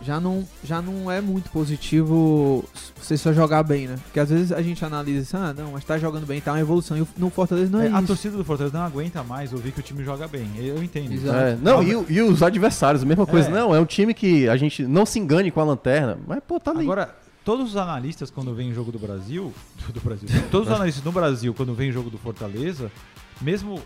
já 0.04 0.20
não, 0.20 0.48
já 0.64 0.82
não 0.82 1.10
é 1.12 1.22
muito 1.22 1.50
positivo 1.52 2.64
você 3.00 3.18
só 3.18 3.32
jogar 3.32 3.64
bem, 3.64 3.88
né? 3.88 3.96
Porque 4.06 4.20
às 4.20 4.30
vezes 4.30 4.52
a 4.52 4.62
gente 4.62 4.84
analisa 4.84 5.22
assim, 5.22 5.38
ah, 5.38 5.54
não, 5.56 5.72
mas 5.74 5.84
tá 5.84 5.98
jogando 5.98 6.26
bem, 6.26 6.42
tá 6.42 6.52
uma 6.54 6.60
evolução. 6.60 6.98
E 6.98 7.02
o- 7.02 7.08
no 7.18 7.30
Fortaleza 7.30 7.72
não 7.72 7.82
é, 7.82 7.88
É, 7.88 7.92
a 7.94 7.98
isso. 8.00 8.08
torcida 8.08 8.36
do 8.38 8.44
Fortaleza 8.44 8.78
não 8.78 8.86
aguenta 8.86 9.24
mais 9.24 9.54
ouvir 9.54 9.72
que 9.72 9.80
o 9.80 9.84
time 9.84 10.04
joga 10.04 10.28
bem. 10.28 10.50
Eu 10.58 10.84
entendo. 10.84 11.14
Exato. 11.14 11.38
É, 11.38 11.56
não, 11.62 11.84
e, 11.84 11.96
o- 11.96 12.06
e 12.10 12.22
os 12.22 12.42
adversários, 12.42 13.04
a 13.04 13.06
mesma 13.06 13.26
coisa. 13.26 13.48
É. 13.50 13.52
Não, 13.52 13.76
é 13.76 13.80
um 13.80 13.86
time 13.86 14.14
que 14.14 14.48
a 14.50 14.58
gente 14.58 14.84
não 14.84 15.06
se 15.06 15.20
engane 15.20 15.52
com 15.52 15.62
a 15.62 15.64
lanterna. 15.64 16.18
Mas, 16.28 16.40
pô, 16.48 16.60
tá 16.60 16.72
ali. 16.72 16.82
Agora, 16.84 17.16
todos 17.46 17.70
os 17.72 17.78
analistas, 17.78 18.32
quando 18.32 18.54
vem 18.56 18.74
jogo 18.74 18.92
do 18.92 19.00
Brasil, 19.00 19.54
do 19.94 20.00
Brasil, 20.02 20.28
todos 20.50 20.68
os 20.68 20.74
analistas 20.74 21.04
no 21.04 21.12
Brasil, 21.12 21.54
quando 21.54 21.74
vem 21.76 21.92
jogo 21.92 22.10
do 22.10 22.18
Fortaleza, 22.18 22.92
mesmo 23.40 23.82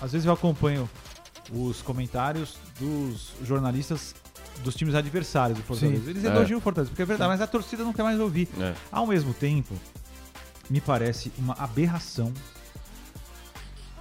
às 0.00 0.12
vezes 0.12 0.26
eu 0.26 0.32
acompanho 0.32 0.88
os 1.52 1.82
comentários 1.82 2.56
dos 2.78 3.32
jornalistas 3.44 4.14
dos 4.62 4.74
times 4.74 4.94
adversários 4.94 5.58
do 5.58 5.64
Fortaleza. 5.64 6.04
Sim. 6.04 6.10
Eles 6.10 6.24
É. 6.24 6.28
elogiam 6.28 6.58
o 6.58 6.60
Fortaleza, 6.60 6.90
porque 6.90 7.02
é 7.02 7.06
verdade, 7.06 7.28
mas 7.30 7.40
a 7.40 7.46
torcida 7.46 7.82
não 7.84 7.92
quer 7.92 8.02
mais 8.02 8.18
ouvir. 8.20 8.48
É. 8.58 8.74
Ao 8.92 9.06
mesmo 9.06 9.32
tempo, 9.34 9.74
me 10.68 10.80
parece 10.80 11.32
uma 11.38 11.54
aberração 11.54 12.32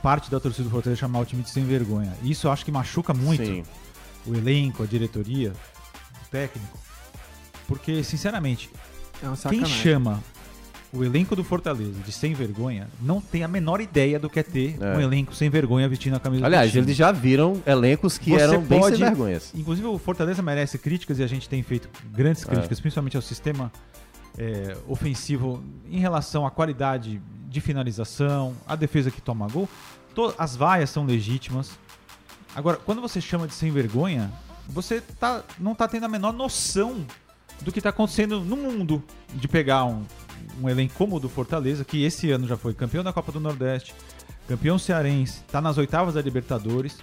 parte 0.02 0.32
da 0.32 0.40
torcida 0.40 0.64
do 0.64 0.70
Fortaleza 0.70 1.00
chamar 1.00 1.20
o 1.20 1.26
time 1.26 1.44
de 1.44 1.50
sem 1.50 1.64
vergonha. 1.66 2.14
Isso 2.24 2.48
eu 2.48 2.52
acho 2.52 2.64
que 2.64 2.72
machuca 2.72 3.14
muito 3.14 3.46
Sim. 3.46 3.64
o 4.26 4.34
elenco, 4.36 4.84
a 4.84 4.86
diretoria, 4.86 5.52
o 5.52 6.30
técnico. 6.30 6.78
Porque, 7.68 8.04
sinceramente, 8.04 8.70
É 9.22 9.50
quem 9.50 9.66
chama 9.66 10.24
o 10.92 11.04
elenco 11.04 11.36
do 11.36 11.44
Fortaleza 11.44 12.00
de 12.04 12.12
sem 12.12 12.34
vergonha 12.34 12.88
não 13.02 13.22
tem 13.22 13.44
a 13.44 13.48
menor 13.48 13.80
ideia 13.80 14.18
do 14.20 14.30
que 14.30 14.40
é 14.40 14.44
ter 14.44 14.76
É. 14.82 14.98
um 14.98 15.02
elenco 15.02 15.34
sem 15.36 15.50
vergonha 15.50 15.88
vestindo 15.88 16.16
a 16.16 16.20
camisa 16.20 16.46
Aliás, 16.46 16.70
do 16.70 16.74
time. 16.74 16.86
eles 16.86 16.98
já 16.98 17.12
viram 17.12 17.62
elencos 17.66 18.18
que 18.18 18.32
Você 18.32 18.42
eram 18.42 18.62
bem 18.62 18.80
pode- 18.80 18.98
sem 18.98 19.06
vergonhas. 19.06 19.52
Inclusive, 19.56 19.88
o 19.88 19.98
Fortaleza 20.00 20.42
merece 20.42 20.78
críticas 20.80 21.20
e 21.20 21.24
a 21.24 21.28
gente 21.28 21.48
tem 21.48 21.62
feito 21.62 21.88
grandes 22.12 22.44
críticas, 22.44 22.80
principalmente 22.80 23.16
ao 23.16 23.22
sistema 23.22 23.72
é, 24.38 24.78
ofensivo 24.88 25.62
em 25.90 26.00
relação 26.00 26.46
à 26.46 26.52
qualidade 26.52 27.22
de 27.50 27.60
finalização, 27.62 28.56
a 28.66 28.76
defesa 28.76 29.12
que 29.12 29.22
toma 29.22 29.48
gol. 29.48 29.68
To- 30.16 30.34
as 30.38 30.56
vaias 30.56 30.90
são 30.90 31.06
legítimas. 31.06 31.72
Agora, 32.56 32.78
quando 32.78 33.02
você 33.02 33.20
chama 33.20 33.48
de 33.48 33.54
sem 33.54 33.70
vergonha, 33.72 34.32
você 34.68 35.02
tá, 35.02 35.44
não 35.60 35.76
tá 35.76 35.88
tendo 35.88 36.06
a 36.06 36.08
menor 36.08 36.32
noção 36.32 37.06
do 37.62 37.72
que 37.72 37.82
tá 37.82 37.90
acontecendo 37.90 38.40
no 38.40 38.56
mundo 38.56 39.04
de 39.34 39.48
pegar 39.48 39.84
um, 39.86 40.04
um 40.62 40.70
elenco 40.70 40.94
como 40.96 41.16
o 41.16 41.20
do 41.20 41.30
Fortaleza, 41.30 41.84
que 41.86 42.04
esse 42.04 42.32
ano 42.32 42.48
já 42.48 42.58
foi 42.58 42.74
campeão 42.74 43.04
da 43.04 43.12
Copa 43.14 43.32
do 43.32 43.40
Nordeste, 43.40 43.94
campeão 44.48 44.78
cearense, 44.80 45.42
tá 45.52 45.62
nas 45.62 45.78
oitavas 45.78 46.14
da 46.16 46.22
Libertadores, 46.22 46.98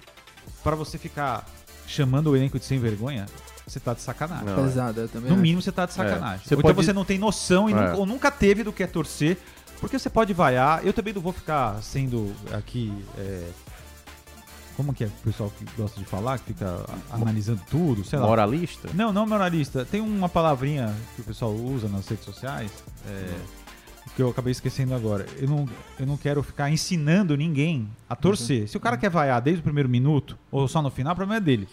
para 0.63 0.75
você 0.75 0.97
ficar 0.97 1.45
chamando 1.85 2.27
o 2.31 2.35
elenco 2.35 2.59
de 2.59 2.65
sem 2.65 2.79
vergonha, 2.79 3.25
você 3.65 3.79
tá 3.79 3.93
de 3.93 4.01
sacanagem. 4.01 4.45
Não, 4.45 4.63
Pesado, 4.63 5.01
eu 5.01 5.07
também 5.07 5.29
No 5.29 5.35
acho. 5.35 5.41
mínimo 5.41 5.61
você 5.61 5.71
tá 5.71 5.85
de 5.85 5.93
sacanagem. 5.93 6.41
É. 6.45 6.47
Você 6.47 6.55
Ou 6.55 6.61
pode- 6.61 6.71
então 6.73 6.83
você 6.83 6.93
não 6.93 7.05
tem 7.05 7.17
noção 7.17 7.69
e 7.69 7.73
É. 7.73 7.75
nunca, 7.75 7.95
ou 7.97 8.05
nunca 8.05 8.31
teve 8.31 8.63
do 8.63 8.71
que 8.73 8.83
é 8.83 8.87
torcer, 8.87 9.37
porque 9.79 9.97
você 9.97 10.09
pode 10.09 10.33
vaiar. 10.33 10.85
Eu 10.85 10.91
também 10.93 11.13
não 11.13 11.21
vou 11.21 11.31
ficar 11.33 11.81
sendo 11.81 12.33
aqui. 12.53 12.91
é, 13.17 13.47
como 14.77 14.93
que 14.93 15.03
é 15.03 15.07
o 15.07 15.11
pessoal 15.23 15.51
que 15.57 15.65
gosta 15.75 15.99
de 15.99 16.05
falar, 16.05 16.37
que 16.39 16.45
fica 16.45 16.85
analisando 17.11 17.59
tudo, 17.69 18.05
sei 18.05 18.19
lá. 18.19 18.27
Moralista? 18.27 18.87
Não, 18.93 19.11
não 19.11 19.25
moralista. 19.27 19.83
Tem 19.83 19.99
uma 19.99 20.29
palavrinha 20.29 20.95
que 21.15 21.21
o 21.21 21.25
pessoal 21.25 21.51
usa 21.51 21.89
nas 21.89 22.07
redes 22.07 22.23
sociais, 22.23 22.71
é, 23.07 23.33
que 24.15 24.21
eu 24.21 24.29
acabei 24.29 24.51
esquecendo 24.51 24.93
agora. 24.93 25.25
Eu 25.37 25.47
não, 25.49 25.67
eu 25.99 26.05
não 26.05 26.15
quero 26.15 26.43
ficar 26.43 26.69
ensinando 26.69 27.35
ninguém 27.35 27.89
a 28.07 28.15
torcer. 28.15 28.69
Se 28.69 28.77
o 28.77 28.79
cara 28.79 28.95
quer 28.97 29.09
vaiar 29.09 29.41
desde 29.41 29.61
o 29.61 29.63
primeiro 29.63 29.89
minuto, 29.89 30.37
ou 30.51 30.67
só 30.67 30.79
no 30.81 30.91
final, 30.91 31.13
o 31.13 31.15
problema 31.15 31.37
é 31.37 31.41
dele. 31.43 31.67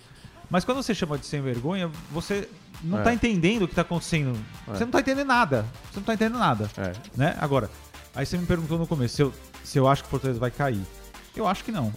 Mas 0.50 0.64
quando 0.64 0.82
você 0.82 0.94
chama 0.94 1.18
de 1.18 1.26
sem 1.26 1.40
vergonha, 1.42 1.90
você 2.10 2.48
não 2.82 3.00
É. 3.00 3.02
tá 3.02 3.12
entendendo 3.14 3.62
o 3.64 3.68
que 3.68 3.74
tá 3.74 3.82
acontecendo. 3.82 4.34
É. 4.68 4.72
Você 4.72 4.84
não 4.84 4.90
tá 4.92 5.00
entendendo 5.00 5.26
nada. 5.26 5.66
Você 5.90 6.00
não 6.00 6.04
tá 6.04 6.14
entendendo 6.14 6.38
nada. 6.38 6.70
É. 6.78 6.92
Né? 7.16 7.36
Agora, 7.38 7.70
aí 8.14 8.24
você 8.24 8.38
me 8.38 8.46
perguntou 8.46 8.78
no 8.78 8.86
começo 8.86 9.14
se 9.16 9.22
eu, 9.22 9.32
se 9.62 9.78
eu 9.78 9.86
acho 9.88 10.02
que 10.02 10.08
o 10.08 10.10
Fortaleza 10.10 10.40
vai 10.40 10.50
cair. 10.50 10.80
Eu 11.36 11.46
acho 11.46 11.64
que 11.64 11.72
não. 11.72 11.92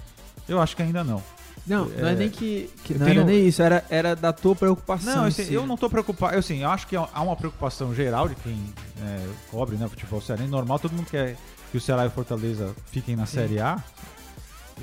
Eu 0.47 0.59
acho 0.61 0.75
que 0.75 0.81
ainda 0.81 1.03
não. 1.03 1.21
Não, 1.65 1.85
não 1.85 2.07
é 2.07 2.13
É, 2.13 2.15
nem 2.15 2.29
que. 2.29 2.69
que 2.83 2.93
eu 2.93 2.99
não 2.99 3.05
tenho- 3.07 3.19
era 3.19 3.29
nem 3.29 3.45
isso, 3.47 3.61
era, 3.61 3.83
era 3.89 4.15
da 4.15 4.31
tua 4.31 4.55
preocupação. 4.55 5.15
Não, 5.17 5.25
em 5.25 5.27
assim, 5.27 5.43
si. 5.45 5.53
eu 5.53 5.65
não 5.67 5.75
tô 5.75 5.89
preocupado. 5.89 6.33
Eu, 6.33 6.39
assim, 6.39 6.59
eu 6.63 6.69
acho 6.69 6.87
que 6.87 6.95
há 6.95 7.21
uma 7.21 7.35
preocupação 7.35 7.93
geral 7.93 8.29
de 8.29 8.35
quem 8.35 8.57
é, 9.01 9.27
cobre 9.51 9.75
né, 9.75 9.87
futebol 9.89 10.21
cearense. 10.21 10.49
Normal, 10.49 10.79
todo 10.79 10.93
mundo 10.93 11.07
quer 11.09 11.35
que 11.71 11.77
o 11.77 11.81
Ceará 11.81 12.05
e 12.05 12.07
o 12.07 12.11
Fortaleza 12.11 12.73
fiquem 12.89 13.15
na 13.17 13.25
Série 13.25 13.59
A. 13.59 13.83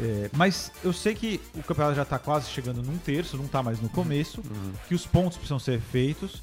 É, 0.01 0.29
mas 0.35 0.73
eu 0.83 0.93
sei 0.93 1.15
que 1.15 1.41
o 1.55 1.63
campeonato 1.63 1.95
já 1.97 2.05
tá 2.05 2.19
quase 2.19 2.51
chegando 2.51 2.83
num 2.83 2.99
terço, 2.99 3.37
não 3.37 3.47
tá 3.47 3.63
mais 3.63 3.81
no 3.81 3.89
começo, 3.89 4.41
Uhum. 4.41 4.73
que 4.89 4.95
os 4.95 5.07
pontos 5.07 5.37
precisam 5.39 5.59
ser 5.59 5.81
feitos. 5.81 6.43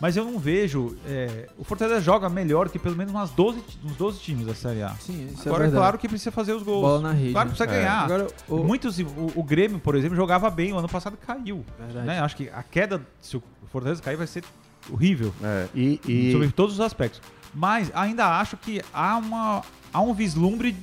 Mas 0.00 0.16
eu 0.16 0.24
não 0.24 0.38
vejo. 0.38 0.96
é, 1.06 1.48
o 1.58 1.64
Fortaleza 1.64 2.00
joga 2.00 2.28
melhor 2.28 2.68
que 2.68 2.78
pelo 2.78 2.94
menos 2.96 3.12
umas 3.12 3.30
12, 3.30 3.60
ti- 3.62 3.78
uns 3.84 3.96
12 3.96 4.20
times 4.20 4.46
da 4.46 4.54
Série 4.54 4.82
A. 4.82 4.90
Sim, 5.00 5.28
isso 5.32 5.48
Agora 5.48 5.64
é 5.64 5.68
é, 5.68 5.70
claro 5.70 5.98
que 5.98 6.08
precisa 6.08 6.30
fazer 6.30 6.52
os 6.52 6.62
gols. 6.62 6.82
Bola 6.82 7.00
na 7.00 7.12
rede. 7.12 7.32
Claro 7.32 7.50
que 7.50 7.56
precisa 7.56 7.76
É. 7.76 7.80
ganhar. 7.80 8.04
Agora, 8.04 8.26
o, 8.48 8.58
Muitos, 8.58 8.98
o, 9.00 9.32
o 9.34 9.42
Grêmio, 9.42 9.78
por 9.80 9.94
exemplo, 9.96 10.14
jogava 10.16 10.48
bem. 10.50 10.72
O 10.72 10.78
ano 10.78 10.88
passado 10.88 11.16
caiu. 11.26 11.64
Verdade. 11.78 12.06
Né? 12.06 12.20
Acho 12.20 12.36
que 12.36 12.48
a 12.48 12.62
queda, 12.62 13.02
se 13.20 13.36
o 13.36 13.42
Fortaleza 13.72 14.00
cair, 14.02 14.16
vai 14.16 14.26
ser 14.26 14.44
horrível. 14.90 15.34
É, 15.42 15.66
e, 15.74 16.00
e- 16.06 16.32
Sobre 16.32 16.48
todos 16.52 16.74
os 16.74 16.80
aspectos. 16.80 17.20
Mas 17.52 17.90
ainda 17.94 18.38
acho 18.38 18.56
que 18.56 18.80
há, 18.92 19.16
uma, 19.16 19.62
há 19.92 20.00
um 20.00 20.14
vislumbre 20.14 20.76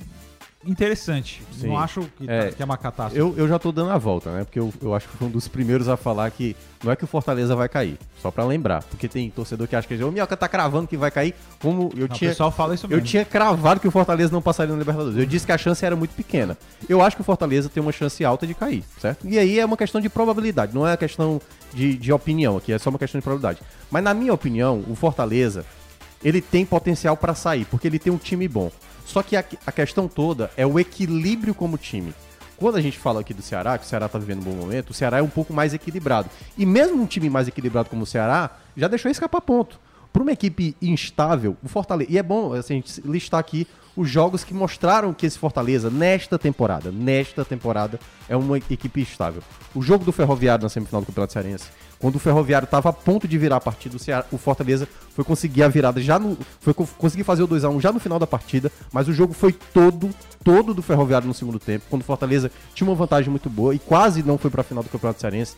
interessante. 0.66 1.42
Sim. 1.52 1.68
Não 1.68 1.78
acho 1.78 2.00
que, 2.18 2.28
É, 2.30 2.50
que 2.50 2.62
é 2.62 2.64
uma 2.64 2.76
catástrofe. 2.76 3.18
eu, 3.18 3.34
eu 3.36 3.48
já 3.48 3.58
tô 3.58 3.72
dando 3.72 3.90
a 3.90 3.98
volta, 3.98 4.30
né? 4.32 4.44
Porque 4.44 4.58
eu, 4.58 4.72
eu 4.82 4.94
acho 4.94 5.08
que 5.08 5.16
fui 5.16 5.26
um 5.28 5.30
dos 5.30 5.48
primeiros 5.48 5.88
a 5.88 5.96
falar 5.96 6.30
que 6.30 6.56
não 6.84 6.92
é 6.92 6.96
que 6.96 7.04
o 7.04 7.06
Fortaleza 7.06 7.54
vai 7.56 7.68
cair, 7.68 7.98
só 8.20 8.30
pra 8.30 8.44
lembrar. 8.44 8.82
Porque 8.84 9.08
tem 9.08 9.30
torcedor 9.30 9.66
que 9.66 9.74
acha 9.76 9.86
que 9.88 9.94
o 10.02 10.12
Minhoca 10.12 10.36
tá 10.36 10.48
cravando 10.48 10.86
que 10.86 10.96
vai 10.96 11.10
cair, 11.10 11.34
como 11.60 11.90
eu 11.96 12.06
Não, 12.08 12.14
o 12.14 12.18
tinha. 12.18 12.30
pessoal 12.30 12.50
fala 12.50 12.74
isso 12.74 12.86
Eu 12.86 12.90
mesmo. 12.90 13.04
tinha 13.06 13.24
cravado 13.24 13.80
que 13.80 13.88
o 13.88 13.90
Fortaleza 13.90 14.32
não 14.32 14.42
passaria 14.42 14.72
no 14.72 14.78
Libertadores. 14.78 15.18
Eu 15.18 15.26
disse 15.26 15.46
que 15.46 15.52
a 15.52 15.58
chance 15.58 15.84
era 15.84 15.96
muito 15.96 16.14
pequena. 16.14 16.56
Eu 16.88 17.00
acho 17.02 17.16
que 17.16 17.22
o 17.22 17.24
Fortaleza 17.24 17.68
tem 17.68 17.82
uma 17.82 17.92
chance 17.92 18.24
alta 18.24 18.46
de 18.46 18.54
cair, 18.54 18.84
certo? 19.00 19.26
E 19.26 19.38
aí 19.38 19.58
é 19.58 19.64
uma 19.64 19.76
questão 19.76 20.00
de 20.00 20.08
probabilidade, 20.08 20.74
não 20.74 20.86
é 20.86 20.90
uma 20.90 20.96
questão 20.96 21.40
de, 21.72 21.94
de 21.96 22.12
opinião 22.12 22.56
aqui, 22.56 22.72
é 22.72 22.78
só 22.78 22.90
uma 22.90 22.98
questão 22.98 23.18
de 23.18 23.22
probabilidade. 23.24 23.60
Mas 23.90 24.02
na 24.04 24.12
minha 24.14 24.32
opinião, 24.32 24.84
o 24.88 24.94
Fortaleza, 24.94 25.64
ele 26.24 26.40
tem 26.40 26.64
potencial 26.64 27.16
pra 27.16 27.34
sair, 27.34 27.64
porque 27.66 27.86
ele 27.86 27.98
tem 27.98 28.12
um 28.12 28.16
time 28.18 28.46
bom. 28.48 28.70
Só 29.06 29.22
que 29.22 29.36
a, 29.36 29.44
a 29.64 29.72
questão 29.72 30.08
toda 30.08 30.50
é 30.56 30.66
o 30.66 30.78
equilíbrio 30.78 31.54
como 31.54 31.78
time. 31.78 32.12
Quando 32.56 32.76
a 32.76 32.80
gente 32.80 32.98
fala 32.98 33.20
aqui 33.20 33.32
do 33.32 33.40
Ceará, 33.40 33.78
que 33.78 33.84
o 33.84 33.88
Ceará 33.88 34.08
tá 34.08 34.18
vivendo 34.18 34.40
um 34.40 34.44
bom 34.44 34.56
momento, 34.56 34.90
o 34.90 34.94
Ceará 34.94 35.18
é 35.18 35.22
um 35.22 35.28
pouco 35.28 35.54
mais 35.54 35.72
equilibrado. 35.72 36.28
E 36.58 36.66
mesmo 36.66 37.00
um 37.00 37.06
time 37.06 37.30
mais 37.30 37.46
equilibrado 37.46 37.88
como 37.88 38.02
o 38.02 38.06
Ceará, 38.06 38.50
já 38.76 38.88
deixou 38.88 39.10
escapar 39.10 39.40
ponto. 39.40 39.78
Para 40.12 40.22
uma 40.22 40.32
equipe 40.32 40.76
instável, 40.82 41.56
o 41.62 41.68
Fortaleza. 41.68 42.10
E 42.10 42.18
é 42.18 42.22
bom 42.22 42.52
assim, 42.54 42.74
a 42.74 42.76
gente 42.76 43.00
listar 43.02 43.38
aqui 43.38 43.66
os 43.96 44.08
jogos 44.10 44.44
que 44.44 44.52
mostraram 44.52 45.12
que 45.14 45.24
esse 45.26 45.38
Fortaleza, 45.38 45.88
nesta 45.90 46.38
temporada, 46.38 46.92
nesta 46.92 47.44
temporada, 47.44 47.98
é 48.28 48.36
uma 48.36 48.58
equipe 48.58 49.00
estável. 49.00 49.42
O 49.74 49.80
jogo 49.82 50.04
do 50.04 50.12
Ferroviário 50.12 50.62
na 50.62 50.68
semifinal 50.68 51.00
do 51.02 51.06
Campeonato 51.06 51.32
Cearense, 51.32 51.64
quando 51.98 52.16
o 52.16 52.18
Ferroviário 52.18 52.66
estava 52.66 52.90
a 52.90 52.92
ponto 52.92 53.26
de 53.26 53.38
virar 53.38 53.56
a 53.56 53.60
partida, 53.60 53.96
o, 53.96 53.98
Ceará- 53.98 54.26
o 54.30 54.36
Fortaleza 54.36 54.86
foi 55.14 55.24
conseguir 55.24 55.62
a 55.62 55.68
virada 55.68 55.98
já 56.02 56.18
no. 56.18 56.36
Foi 56.60 56.74
co- 56.74 56.86
conseguir 56.98 57.24
fazer 57.24 57.42
o 57.42 57.48
2x1 57.48 57.80
já 57.80 57.90
no 57.90 57.98
final 57.98 58.18
da 58.18 58.26
partida, 58.26 58.70
mas 58.92 59.08
o 59.08 59.14
jogo 59.14 59.32
foi 59.32 59.50
todo, 59.52 60.10
todo 60.44 60.74
do 60.74 60.82
Ferroviário 60.82 61.26
no 61.26 61.32
segundo 61.32 61.58
tempo, 61.58 61.86
quando 61.88 62.02
o 62.02 62.04
Fortaleza 62.04 62.50
tinha 62.74 62.86
uma 62.86 62.94
vantagem 62.94 63.30
muito 63.30 63.48
boa 63.48 63.74
e 63.74 63.78
quase 63.78 64.22
não 64.22 64.36
foi 64.36 64.50
para 64.50 64.60
a 64.60 64.64
final 64.64 64.84
do 64.84 64.90
Campeonato 64.90 65.20
Cearense. 65.22 65.56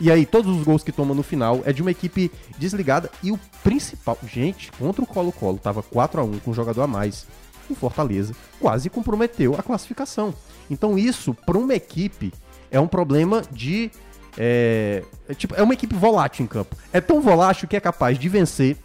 E 0.00 0.12
aí, 0.12 0.24
todos 0.26 0.56
os 0.56 0.62
gols 0.62 0.84
que 0.84 0.92
toma 0.92 1.12
no 1.14 1.24
final 1.24 1.60
é 1.64 1.72
de 1.72 1.82
uma 1.82 1.90
equipe 1.90 2.30
desligada. 2.56 3.10
E 3.20 3.32
o 3.32 3.40
principal, 3.64 4.16
gente, 4.32 4.70
contra 4.78 5.02
o 5.02 5.06
Colo-Colo, 5.06 5.58
tava 5.58 5.82
4 5.82 6.20
a 6.20 6.24
1 6.24 6.38
com 6.38 6.50
um 6.52 6.54
jogador 6.54 6.82
a 6.82 6.86
mais. 6.86 7.26
O 7.72 7.74
Fortaleza 7.74 8.34
quase 8.60 8.90
comprometeu 8.90 9.54
a 9.58 9.62
classificação. 9.62 10.34
Então, 10.70 10.98
isso, 10.98 11.34
para 11.34 11.58
uma 11.58 11.74
equipe, 11.74 12.32
é 12.70 12.78
um 12.80 12.88
problema 12.88 13.42
de. 13.50 13.90
É, 14.36 15.02
é 15.28 15.34
tipo, 15.34 15.54
é 15.54 15.62
uma 15.62 15.74
equipe 15.74 15.94
volátil 15.94 16.44
em 16.44 16.46
campo. 16.46 16.76
É 16.92 17.00
tão 17.00 17.20
volátil 17.20 17.66
que 17.66 17.76
é 17.76 17.80
capaz 17.80 18.18
de 18.18 18.28
vencer 18.28 18.76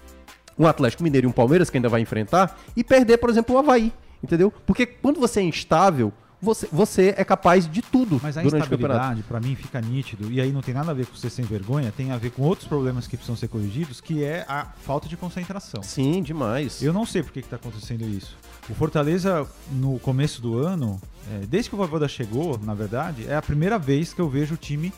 um 0.57 0.67
Atlético 0.67 1.03
Mineiro 1.03 1.27
e 1.27 1.29
um 1.29 1.31
Palmeiras, 1.31 1.69
que 1.69 1.77
ainda 1.77 1.89
vai 1.89 2.01
enfrentar, 2.01 2.59
e 2.75 2.83
perder, 2.83 3.17
por 3.17 3.29
exemplo, 3.29 3.55
o 3.55 3.57
Havaí. 3.57 3.91
Entendeu? 4.23 4.53
Porque 4.65 4.85
quando 4.85 5.19
você 5.19 5.41
é 5.41 5.43
instável, 5.43 6.13
você, 6.43 6.67
você 6.71 7.13
é 7.17 7.23
capaz 7.23 7.69
de 7.69 7.81
tudo 7.81 8.19
Mas 8.21 8.37
a 8.37 8.41
durante 8.41 8.63
instabilidade, 8.63 9.23
pra 9.23 9.39
mim, 9.39 9.55
fica 9.55 9.79
nítido. 9.81 10.31
E 10.31 10.41
aí 10.41 10.51
não 10.51 10.61
tem 10.61 10.73
nada 10.73 10.91
a 10.91 10.93
ver 10.93 11.05
com 11.07 11.15
ser 11.15 11.29
sem 11.29 11.45
vergonha, 11.45 11.91
tem 11.95 12.11
a 12.11 12.17
ver 12.17 12.31
com 12.31 12.43
outros 12.43 12.67
problemas 12.67 13.07
que 13.07 13.15
precisam 13.15 13.35
ser 13.35 13.47
corrigidos, 13.47 14.01
que 14.01 14.23
é 14.23 14.45
a 14.47 14.65
falta 14.65 15.07
de 15.07 15.17
concentração. 15.17 15.81
Sim, 15.81 16.21
demais. 16.21 16.81
Eu 16.81 16.93
não 16.93 17.05
sei 17.05 17.23
por 17.23 17.31
que 17.31 17.39
está 17.39 17.55
acontecendo 17.55 18.03
isso. 18.03 18.37
O 18.69 18.73
Fortaleza, 18.73 19.45
no 19.71 19.99
começo 19.99 20.41
do 20.41 20.57
ano, 20.57 21.01
é, 21.31 21.45
desde 21.45 21.69
que 21.69 21.75
o 21.75 21.77
Voivoda 21.77 22.07
chegou, 22.07 22.57
na 22.63 22.73
verdade, 22.73 23.25
é 23.27 23.35
a 23.35 23.41
primeira 23.41 23.77
vez 23.77 24.13
que 24.13 24.21
eu 24.21 24.29
vejo 24.29 24.53
o 24.53 24.57
time 24.57 24.93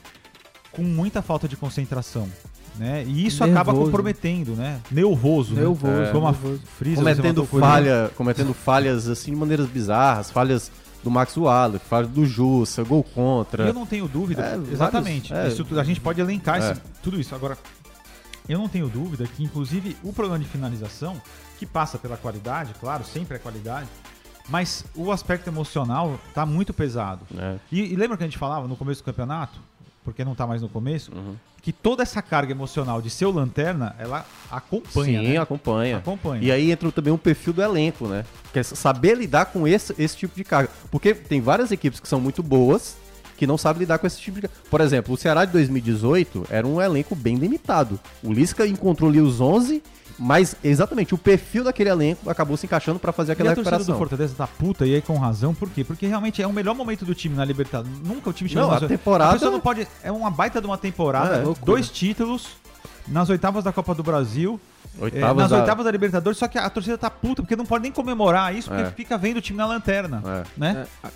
com 0.71 0.83
muita 0.83 1.21
falta 1.21 1.47
de 1.47 1.55
concentração. 1.57 2.29
Né? 2.77 3.05
E 3.07 3.25
isso 3.25 3.41
acaba 3.43 3.71
Nervoso. 3.71 3.85
comprometendo, 3.85 4.51
né? 4.53 4.81
Nervoso. 4.91 5.55
Nervoso, 5.55 5.87
Né? 5.87 6.09
Como 6.11 6.27
a 6.27 6.31
nervoso. 6.31 6.61
Frisa, 6.77 6.97
cometendo, 6.97 7.45
falha, 7.45 8.11
cometendo 8.17 8.53
falhas 8.53 9.07
assim 9.07 9.31
de 9.31 9.37
maneiras 9.37 9.67
bizarras, 9.67 10.29
falhas 10.29 10.69
do 11.01 11.09
Max 11.09 11.37
Wallace, 11.37 11.79
falhas 11.85 12.09
do 12.09 12.25
Jussa, 12.25 12.83
gol 12.83 13.01
contra. 13.03 13.63
eu 13.65 13.73
não 13.73 13.85
tenho 13.85 14.07
dúvida. 14.09 14.41
É, 14.41 14.73
exatamente. 14.73 15.31
vários- 15.31 15.57
é. 15.59 15.63
Isso 15.63 15.79
a 15.79 15.83
gente 15.85 16.01
pode 16.01 16.19
elencar 16.19 16.61
É. 16.61 16.71
esse- 16.71 16.81
tudo 17.01 17.17
isso. 17.19 17.33
Agora, 17.33 17.57
eu 18.49 18.59
não 18.59 18.67
tenho 18.67 18.89
dúvida 18.89 19.25
que, 19.25 19.41
inclusive, 19.43 19.95
o 20.03 20.11
problema 20.11 20.39
de 20.39 20.45
finalização, 20.45 21.15
que 21.59 21.65
passa 21.65 21.97
pela 21.97 22.17
qualidade, 22.17 22.73
claro, 22.79 23.03
sempre 23.03 23.35
é 23.37 23.39
qualidade, 23.39 23.87
mas 24.49 24.85
o 24.95 25.11
aspecto 25.11 25.47
emocional 25.49 26.19
tá 26.33 26.45
muito 26.45 26.73
pesado. 26.73 27.21
né? 27.31 27.59
E, 27.71 27.81
e 27.93 27.95
lembra 27.95 28.17
que 28.17 28.23
a 28.23 28.27
gente 28.27 28.37
falava 28.37 28.67
no 28.67 28.75
começo 28.75 29.01
do 29.01 29.05
campeonato, 29.05 29.59
porque 30.03 30.23
não 30.23 30.35
tá 30.35 30.45
mais 30.45 30.61
no 30.61 30.69
começo, 30.69 31.11
Uhum. 31.15 31.35
que 31.63 31.71
toda 31.73 32.03
essa 32.03 32.21
carga 32.21 32.51
emocional 32.51 33.01
de 33.01 33.09
ser 33.09 33.25
o 33.25 33.31
lanterna, 33.31 33.95
ela 33.97 34.23
acompanha, 34.51 35.19
Sim, 35.21 35.27
né? 35.29 35.37
acompanha. 35.37 35.97
Acompanha. 35.97 36.43
E 36.43 36.51
aí 36.51 36.71
entra 36.71 36.91
também 36.91 37.11
um 37.11 37.17
perfil 37.17 37.53
do 37.53 37.61
elenco, 37.63 38.07
né? 38.07 38.23
Que 38.53 38.59
é 38.59 38.63
saber 38.63 39.15
lidar 39.17 39.45
com 39.47 39.67
esse, 39.67 39.95
esse 39.97 40.15
tipo 40.15 40.35
de 40.35 40.43
carga. 40.43 40.69
Porque 40.91 41.15
tem 41.15 41.41
várias 41.41 41.71
equipes 41.71 41.99
que 41.99 42.07
são 42.07 42.19
muito 42.21 42.43
boas 42.43 42.97
que 43.35 43.45
não 43.47 43.57
sabem 43.57 43.79
lidar 43.81 43.97
com 43.97 44.05
esse 44.07 44.19
tipo 44.21 44.35
de 44.39 44.47
carga. 44.47 44.61
Por 44.69 44.79
exemplo, 44.79 45.13
o 45.13 45.17
Ceará 45.17 45.43
de 45.43 45.51
2018 45.53 46.45
era 46.51 46.67
um 46.67 46.79
elenco 46.79 47.15
bem 47.15 47.35
limitado. 47.35 47.99
O 48.23 48.31
Lisca 48.31 48.65
encontrou 48.67 49.09
ali 49.09 49.19
os 49.19 49.41
11, 49.41 49.81
mas 50.17 50.55
exatamente 50.63 51.13
o 51.13 51.17
perfil 51.17 51.63
daquele 51.63 51.89
elenco 51.89 52.29
acabou 52.29 52.55
se 52.55 52.65
encaixando 52.65 52.99
para 52.99 53.11
fazer 53.11 53.31
E 53.31 53.33
aquela 53.33 53.51
a 53.51 53.55
torcida 53.55 53.77
do 53.77 53.79
recuperação. 53.81 53.97
Fortaleza 54.07 54.35
tá 54.35 54.47
puta 54.47 54.85
e 54.85 54.95
aí 54.95 55.01
com 55.01 55.17
razão, 55.17 55.53
por 55.53 55.69
quê? 55.69 55.83
Porque 55.83 56.07
realmente 56.07 56.41
é 56.41 56.47
o 56.47 56.53
melhor 56.53 56.73
momento 56.75 57.03
do 57.05 57.13
time 57.13 57.35
na 57.35 57.43
Libertadores. 57.43 57.99
Nunca 57.99 58.29
o 58.29 58.33
time 58.33 58.49
chegou 58.49 58.63
Não, 58.65 58.73
nas- 58.73 58.83
a 58.83 58.87
temporada- 58.87 59.33
pessoa 59.33 59.51
não 59.51 59.59
pode. 59.59 59.87
É 60.03 60.11
uma 60.11 60.31
baita 60.31 60.61
de 60.61 60.67
uma 60.67 60.77
temporada, 60.77 61.35
É, 61.37 61.43
loucura. 61.43 61.65
dois 61.65 61.89
títulos 61.89 62.47
nas 63.07 63.29
oitavas 63.29 63.63
da 63.63 63.71
Copa 63.71 63.93
do 63.93 64.01
Brasil, 64.03 64.59
é, 64.99 65.03
Oitavas 65.03 65.37
nas 65.37 65.49
da- 65.51 65.57
oitavas 65.59 65.85
da 65.85 65.91
Libertadores, 65.91 66.39
só 66.39 66.47
que 66.47 66.57
a 66.57 66.69
torcida 66.69 66.97
tá 66.97 67.09
puta, 67.09 67.41
porque 67.43 67.55
não 67.55 67.65
pode 67.65 67.83
nem 67.83 67.91
comemorar 67.91 68.55
isso, 68.55 68.69
porque 68.69 68.83
É. 68.83 68.91
fica 68.91 69.17
vendo 69.17 69.37
o 69.37 69.41
time 69.41 69.57
na 69.57 69.65
lanterna. 69.65 70.23
É. 70.25 70.43
Né? 70.57 70.87
É, 71.03 71.07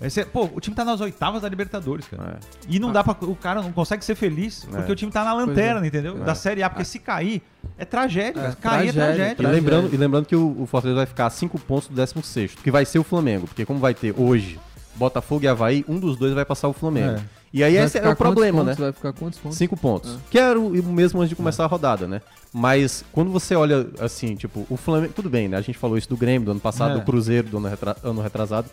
Você- 0.00 0.24
pô, 0.24 0.48
o 0.54 0.60
time 0.60 0.74
tá 0.74 0.84
nas 0.84 1.00
oitavas 1.00 1.42
da 1.42 1.48
Libertadores, 1.48 2.06
cara. 2.06 2.38
É. 2.42 2.46
E 2.68 2.78
não 2.78 2.90
dá 2.92 3.04
pra. 3.04 3.16
O 3.22 3.36
cara 3.36 3.62
não 3.62 3.72
consegue 3.72 4.04
ser 4.04 4.14
feliz 4.14 4.64
porque 4.68 4.90
É. 4.90 4.92
o 4.92 4.96
time 4.96 5.12
tá 5.12 5.24
na 5.24 5.32
lanterna, 5.32 5.86
entendeu? 5.86 6.14
Da 6.18 6.34
Série 6.34 6.62
A, 6.62 6.68
porque 6.70 6.84
se 6.84 6.98
cair, 6.98 7.40
é 7.78 7.84
tragédia. 7.84 8.40
É, 8.40 8.52
cair 8.60 8.88
é 8.88 8.92
tragédia, 8.92 9.34
tragédia. 9.36 9.42
E 9.42 9.46
lembrando, 9.60 9.94
e 9.94 9.96
lembrando 9.96 10.26
que 10.26 10.36
o, 10.36 10.62
o 10.62 10.66
Fortaleza 10.66 10.96
vai 10.96 11.06
ficar 11.06 11.26
a 11.26 11.30
5 11.30 11.58
pontos 11.60 11.88
do 11.88 11.94
16, 11.94 12.54
que 12.56 12.70
vai 12.70 12.84
ser 12.84 12.98
o 12.98 13.04
Flamengo. 13.04 13.46
Porque 13.46 13.64
como 13.64 13.78
vai 13.78 13.94
ter 13.94 14.14
hoje 14.18 14.58
Botafogo 14.96 15.44
e 15.44 15.48
Havaí, 15.48 15.84
um 15.88 15.98
dos 15.98 16.16
dois 16.16 16.34
vai 16.34 16.44
passar 16.44 16.68
o 16.68 16.72
Flamengo. 16.72 17.18
É. 17.18 17.42
E 17.54 17.62
aí 17.62 17.74
Vai 17.76 17.84
esse 17.84 17.98
é 17.98 18.08
o 18.08 18.16
problema, 18.16 18.60
quantos 18.64 18.66
né? 18.66 18.72
pontos? 18.72 18.78
Vai 18.82 18.92
ficar 18.92 19.12
quantos 19.12 19.38
pontos? 19.38 19.58
Cinco 19.58 19.76
pontos. 19.76 20.14
Ah. 20.16 20.20
Que 20.30 20.38
era 20.38 20.58
o 20.58 20.70
mesmo 20.70 21.20
antes 21.20 21.28
de 21.28 21.36
começar 21.36 21.64
a 21.64 21.66
rodada, 21.66 22.06
né? 22.08 22.22
Mas 22.52 23.04
quando 23.12 23.30
você 23.30 23.54
olha 23.54 23.86
assim, 24.00 24.34
tipo, 24.36 24.66
o 24.70 24.76
Flamengo. 24.76 25.12
Tudo 25.14 25.28
bem, 25.28 25.48
né? 25.48 25.58
A 25.58 25.60
gente 25.60 25.76
falou 25.78 25.98
isso 25.98 26.08
do 26.08 26.16
Grêmio 26.16 26.46
do 26.46 26.50
ano 26.52 26.60
passado, 26.60 26.92
É. 26.92 26.94
do 26.94 27.02
Cruzeiro 27.02 27.48
do 27.48 27.58
ano, 27.58 27.68
retra- 27.68 27.96
ano 28.02 28.22
retrasado. 28.22 28.68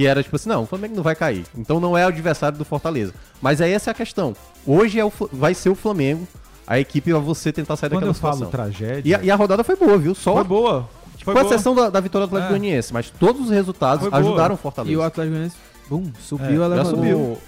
Que 0.00 0.06
era 0.06 0.22
tipo 0.22 0.34
assim, 0.36 0.48
não, 0.48 0.62
o 0.62 0.66
Flamengo 0.66 0.96
não 0.96 1.02
vai 1.02 1.14
cair. 1.14 1.44
Então 1.54 1.78
não 1.78 1.96
é 1.98 2.06
o 2.06 2.08
adversário 2.08 2.56
do 2.56 2.64
Fortaleza. 2.64 3.12
Mas 3.42 3.60
aí 3.60 3.70
essa 3.70 3.90
é 3.90 3.92
a 3.92 3.94
questão. 3.94 4.34
Hoje 4.66 4.98
é 4.98 5.04
o, 5.04 5.12
vai 5.30 5.52
ser 5.52 5.68
o 5.68 5.74
Flamengo, 5.74 6.26
a 6.66 6.80
equipe 6.80 7.12
vai 7.12 7.20
você 7.20 7.52
tentar 7.52 7.76
sair 7.76 7.90
Quando 7.90 8.06
daquela 8.06 8.10
eu 8.10 8.14
falo 8.14 8.34
situação. 8.46 8.50
tragédia, 8.50 9.02
E 9.10 9.14
a, 9.14 9.22
e 9.24 9.30
a 9.30 9.36
rodada 9.36 9.62
foi 9.62 9.76
boa, 9.76 9.98
viu? 9.98 10.14
Só 10.14 10.32
foi 10.34 10.44
boa. 10.44 10.88
Foi 11.22 11.34
com 11.34 11.42
boa. 11.42 11.52
exceção 11.54 11.74
da, 11.74 11.90
da 11.90 12.00
vitória 12.00 12.26
do 12.26 12.30
Atlético 12.34 12.54
É. 12.54 12.58
Goianiense, 12.58 12.94
mas 12.94 13.10
todos 13.10 13.42
os 13.42 13.50
resultados 13.50 14.00
Foi 14.00 14.10
boa. 14.10 14.22
ajudaram 14.22 14.54
o 14.54 14.58
Fortaleza. 14.58 14.90
E 14.90 14.96
o 14.96 15.02
Atlético 15.02 15.32
Goianiense, 15.34 15.56
bum, 15.90 16.04
É, 16.06 16.20
subiu, 16.22 16.76
já 16.76 16.84
subiu. 16.86 17.38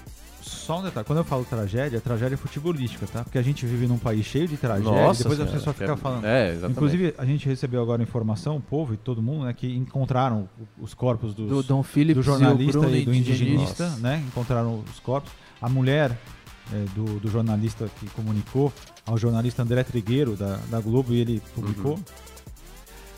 Só 0.42 0.80
um 0.80 0.82
detalhe, 0.82 1.06
quando 1.06 1.18
eu 1.18 1.24
falo 1.24 1.44
tragédia, 1.44 1.96
é 1.96 2.00
tragédia 2.00 2.36
futebolística, 2.36 3.06
tá? 3.06 3.22
Porque 3.22 3.38
a 3.38 3.42
gente 3.42 3.64
vive 3.64 3.86
num 3.86 3.98
país 3.98 4.26
cheio 4.26 4.48
de 4.48 4.56
tragédia, 4.56 4.90
Nossa 4.90 5.22
depois 5.22 5.40
a 5.40 5.44
Senhora, 5.44 5.58
pessoa 5.58 5.74
fica 5.74 5.92
é- 5.92 5.96
falando. 5.96 6.24
É, 6.24 6.48
exatamente. 6.50 6.72
Inclusive, 6.72 7.14
a 7.16 7.24
gente 7.24 7.48
recebeu 7.48 7.80
agora 7.80 8.02
informação, 8.02 8.56
o 8.56 8.60
povo 8.60 8.94
e 8.94 8.96
todo 8.96 9.22
mundo, 9.22 9.44
né, 9.44 9.52
que 9.52 9.66
encontraram 9.74 10.48
os 10.78 10.94
corpos 10.94 11.34
dos, 11.34 11.48
do 11.48 11.62
Dom 11.62 11.82
Phillips 11.82 12.16
do 12.16 12.22
jornalista 12.22 12.78
e, 12.78 12.80
Bruno 12.80 12.96
e 12.96 13.04
do 13.04 13.14
indigenista, 13.14 13.88
Nossa. 13.88 14.00
né? 14.00 14.22
Encontraram 14.26 14.82
os 14.92 14.98
corpos. 15.00 15.32
A 15.60 15.68
mulher 15.68 16.18
é, 16.72 16.84
do, 16.94 17.20
do 17.20 17.30
jornalista 17.30 17.88
que 18.00 18.08
comunicou 18.10 18.72
ao 19.06 19.16
jornalista 19.16 19.62
André 19.62 19.82
Trigueiro, 19.84 20.36
da, 20.36 20.58
da 20.70 20.80
Globo, 20.80 21.12
e 21.12 21.20
ele 21.20 21.42
publicou. 21.54 21.98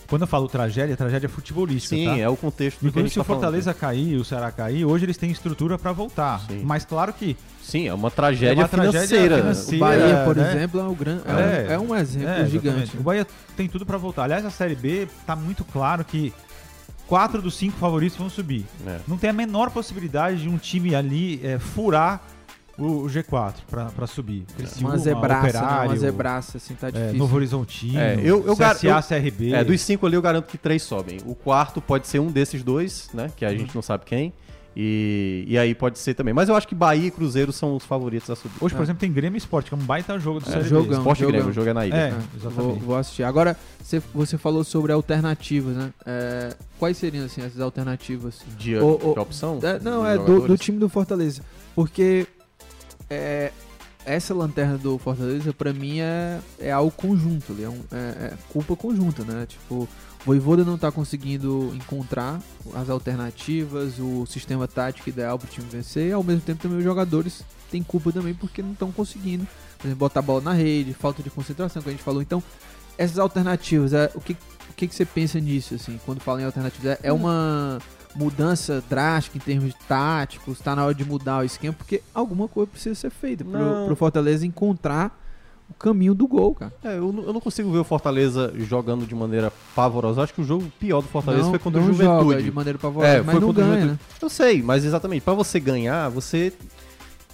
Quando 0.09 0.23
eu 0.23 0.29
falo 0.29 0.49
tragédia, 0.49 0.97
tragédia 0.97 1.29
futebolística, 1.29 1.97
Sim, 1.97 2.07
tá? 2.07 2.19
é 2.19 2.29
o 2.29 2.37
contexto 2.37 2.77
do 2.77 2.81
que 2.81 2.87
a 2.87 2.89
Inclusive, 2.89 3.09
gente 3.09 3.13
se 3.15 3.19
o 3.19 3.23
tá 3.23 3.27
falando. 3.27 3.41
Fortaleza 3.43 3.75
cair 3.75 4.13
e 4.13 4.17
o 4.17 4.25
Ceará 4.25 4.53
cair, 4.53 4.85
hoje 4.85 5.05
eles 5.07 5.17
têm 5.17 5.31
estrutura 5.31 5.79
para 5.79 5.93
voltar. 5.93 6.41
Sim. 6.49 6.63
Mas 6.65 6.85
claro 6.85 7.13
que 7.13 7.37
Sim, 7.63 7.89
é 7.89 7.95
uma 7.95 8.11
tragédia, 8.11 8.61
É 8.61 8.63
uma 8.63 8.69
tragédia 8.69 9.01
financeira. 9.07 9.35
O 9.37 9.39
financeira. 9.41 9.85
Bahia, 9.85 10.23
por 10.27 10.37
né? 10.37 10.51
exemplo, 10.55 10.81
é, 10.81 10.85
o 10.85 10.95
gran... 10.95 11.19
é, 11.25 11.67
É. 11.73 11.79
um, 11.79 11.85
é 11.85 11.89
um 11.89 11.97
exemplo 11.97 12.29
É, 12.29 12.47
gigante. 12.47 12.97
O 12.97 13.03
Bahia 13.03 13.27
tem 13.57 13.67
tudo 13.69 13.87
pra 13.87 13.97
voltar. 13.97 14.25
Aliás, 14.25 14.45
a 14.45 14.51
Série 14.51 14.75
B 14.75 15.09
tá 15.27 15.35
muito 15.35 15.65
claro 15.65 16.05
que 16.05 16.33
quatro 17.07 17.41
dos 17.41 17.55
cinco 17.57 17.79
favoritos 17.79 18.17
vão 18.19 18.29
subir. 18.29 18.67
É. 18.87 18.99
Não 19.09 19.17
tem 19.17 19.31
a 19.31 19.33
menor 19.33 19.71
possibilidade 19.71 20.43
de 20.43 20.49
um 20.49 20.59
time 20.59 20.95
ali 20.95 21.41
é, 21.43 21.59
furar 21.59 22.21
o, 22.79 22.85
o 22.85 23.07
G4 23.07 23.55
pra, 23.71 23.87
pra 23.87 24.07
subir. 24.07 24.45
Criciúma, 24.57 24.91
Uma 24.91 24.99
zebraça, 24.99 25.43
né? 25.43 25.49
Operário, 25.61 25.91
Uma 25.91 25.97
zebraça, 25.97 26.57
assim, 26.59 26.75
tá 26.75 26.89
é, 26.89 26.91
difícil. 26.93 27.19
Novo 27.19 27.37
Horizontino, 27.37 27.99
É, 27.99 28.15
eu- 28.23 28.45
eu 28.47 28.57
CSA, 28.57 28.87
eu- 28.89 29.03
CRB. 29.03 29.53
É, 29.53 29.65
dos 29.65 29.81
cinco 29.81 30.07
ali 30.07 30.17
eu 30.17 30.23
garanto 30.23 30.47
que 30.47 30.59
três 30.59 30.83
sobem. 30.83 31.19
O 31.25 31.35
quarto 31.35 31.81
pode 31.81 32.07
ser 32.07 32.19
um 32.19 32.31
desses 32.31 32.63
dois, 32.63 33.09
né? 33.15 33.31
Que 33.37 33.45
a 33.45 33.51
Uhum. 33.51 33.59
gente 33.59 33.75
não 33.75 33.83
sabe 33.83 34.05
quem. 34.05 34.33
E, 34.77 35.45
e 35.47 35.57
aí 35.57 35.73
pode 35.73 36.01
ser 36.01 36.15
também. 36.15 36.35
Mas 36.35 36.49
eu 36.49 36.57
acho 36.57 36.67
que 36.67 36.75
Bahia 36.75 37.07
e 37.07 37.11
Cruzeiro 37.13 37.53
são 37.53 37.77
os 37.77 37.85
favoritos 37.85 38.29
a 38.29 38.35
subir. 38.35 38.57
Hoje, 38.61 38.75
por 38.75 38.81
É. 38.81 38.85
exemplo, 38.85 38.99
tem 39.01 39.13
Grêmio 39.13 39.37
e 39.37 39.39
Esporte, 39.39 39.69
que 39.69 39.75
é 39.75 39.79
um 39.79 39.81
baita 39.81 40.19
jogo 40.19 40.41
do 40.41 40.49
É, 40.49 40.53
Série 40.53 40.65
B. 40.65 40.69
jogão. 40.71 40.99
Esporte 40.99 41.23
e 41.23 41.27
Grêmio, 41.27 41.39
jogão. 41.43 41.51
o 41.51 41.55
jogo 41.55 41.69
é 41.69 41.73
na 41.73 41.87
ilha. 41.87 41.95
É, 41.95 41.99
É, 42.09 42.15
exatamente. 42.37 42.55
Vou, 42.57 42.75
vou 42.81 42.97
assistir. 42.97 43.23
Agora, 43.23 43.57
você, 43.81 44.03
você 44.13 44.37
falou 44.37 44.65
sobre 44.65 44.91
alternativas, 44.91 45.77
né? 45.77 45.93
É, 46.05 46.57
quais 46.77 46.97
seriam, 46.97 47.25
assim, 47.25 47.41
essas 47.43 47.61
alternativas? 47.61 48.41
De, 48.59 48.75
O- 48.77 48.99
de 49.15 49.21
opção? 49.21 49.61
É, 49.63 49.79
não, 49.79 50.05
é 50.05 50.19
do, 50.19 50.49
do 50.49 50.59
time 50.59 50.77
do 50.77 50.89
Fortaleza. 50.89 51.43
Porque 51.77 52.27
é, 53.15 53.53
essa 54.05 54.35
lanterna 54.35 54.77
do 54.77 54.99
Fortaleza, 54.99 55.53
pra 55.53 55.73
mim, 55.73 56.01
é, 56.01 56.39
é 56.59 56.71
algo 56.71 56.91
conjunto. 56.91 57.57
É, 57.61 57.69
um- 57.69 57.85
é- 57.93 58.27
é 58.27 58.33
culpa 58.53 58.77
conjunta, 58.77 59.25
né? 59.25 59.47
Tipo, 59.47 59.75
o 59.75 59.89
Voivoda 60.27 60.65
não 60.65 60.77
tá 60.79 60.91
conseguindo 60.93 61.73
encontrar 61.75 62.41
as 62.75 62.89
alternativas, 62.91 63.99
o 63.99 64.27
sistema 64.27 64.67
tático 64.69 65.09
ideal 65.09 65.39
pro 65.39 65.49
time 65.49 65.67
vencer. 65.71 66.09
E 66.09 66.13
ao 66.13 66.23
mesmo 66.23 66.43
tempo 66.43 66.63
também 66.63 66.79
os 66.79 66.85
jogadores 66.85 67.43
têm 67.71 67.83
culpa 67.83 68.13
também 68.13 68.35
porque 68.35 68.63
não 68.63 68.73
estão 68.73 68.91
conseguindo. 68.93 69.47
Por 69.79 69.87
exemplo, 69.87 69.99
botar 70.01 70.21
a 70.21 70.23
bola 70.23 70.41
na 70.41 70.53
rede, 70.53 70.95
falta 70.95 71.23
de 71.23 71.31
concentração, 71.31 71.83
que 71.83 71.89
a 71.89 71.93
gente 71.93 72.03
falou. 72.05 72.23
Então, 72.23 72.43
essas 72.97 73.19
alternativas, 73.19 73.93
é, 73.93 74.11
o, 74.15 74.21
que, 74.21 74.37
o 74.71 74.73
que, 74.75 74.87
que 74.89 74.95
você 74.95 75.05
pensa 75.05 75.39
nisso, 75.41 75.75
assim, 75.75 75.99
quando 76.05 76.21
fala 76.21 76.43
em 76.43 76.45
alternativas? 76.45 76.93
É, 76.93 76.99
é 77.05 77.13
uma 77.13 77.79
mudança 78.15 78.83
drástica 78.89 79.37
em 79.39 79.41
termos 79.41 79.75
táticos? 79.89 80.61
Tá 80.61 80.75
na 80.77 80.85
hora 80.85 80.95
de 80.95 81.05
mudar 81.05 81.39
o 81.41 81.45
esquema? 81.45 81.75
Porque 81.77 82.03
alguma 82.15 82.49
coisa 82.49 82.71
precisa 82.71 82.95
ser 82.95 83.11
feita 83.11 83.45
Não. 83.45 83.87
pro 83.87 83.97
Fortaleza 83.97 84.47
encontrar 84.47 85.21
o 85.69 85.75
caminho 85.75 86.15
do 86.15 86.27
gol, 86.29 86.55
cara. 86.55 86.73
É, 86.85 86.99
eu, 86.99 87.11
não- 87.13 87.23
eu 87.25 87.33
não 87.33 87.41
consigo 87.41 87.71
ver 87.73 87.79
o 87.79 87.85
Fortaleza 87.85 88.53
jogando 88.57 89.07
de 89.07 89.15
maneira 89.15 89.51
pavorosa. 89.75 90.23
Acho 90.23 90.35
que 90.35 90.41
o 90.43 90.45
jogo 90.45 90.71
pior 90.79 91.01
do 91.01 91.09
Fortaleza 91.09 91.45
não, 91.45 91.51
foi 91.51 91.59
contra 91.59 91.81
o 91.81 91.85
Juventude. 91.87 92.05
joga 92.31 92.43
de 92.43 92.53
maneira 92.53 92.79
pavorosa, 92.79 93.13
É, 93.13 93.23
mas 93.23 93.31
foi 93.33 93.41
não 93.41 93.49
o 93.49 93.53
ganha, 93.53 93.87
né? 93.87 93.99
Eu 94.21 94.29
sei, 94.29 94.63
mas 94.63 94.85
exatamente, 94.85 95.23
pra 95.23 95.33
você 95.35 95.59
ganhar, 95.59 96.09
você 96.11 96.53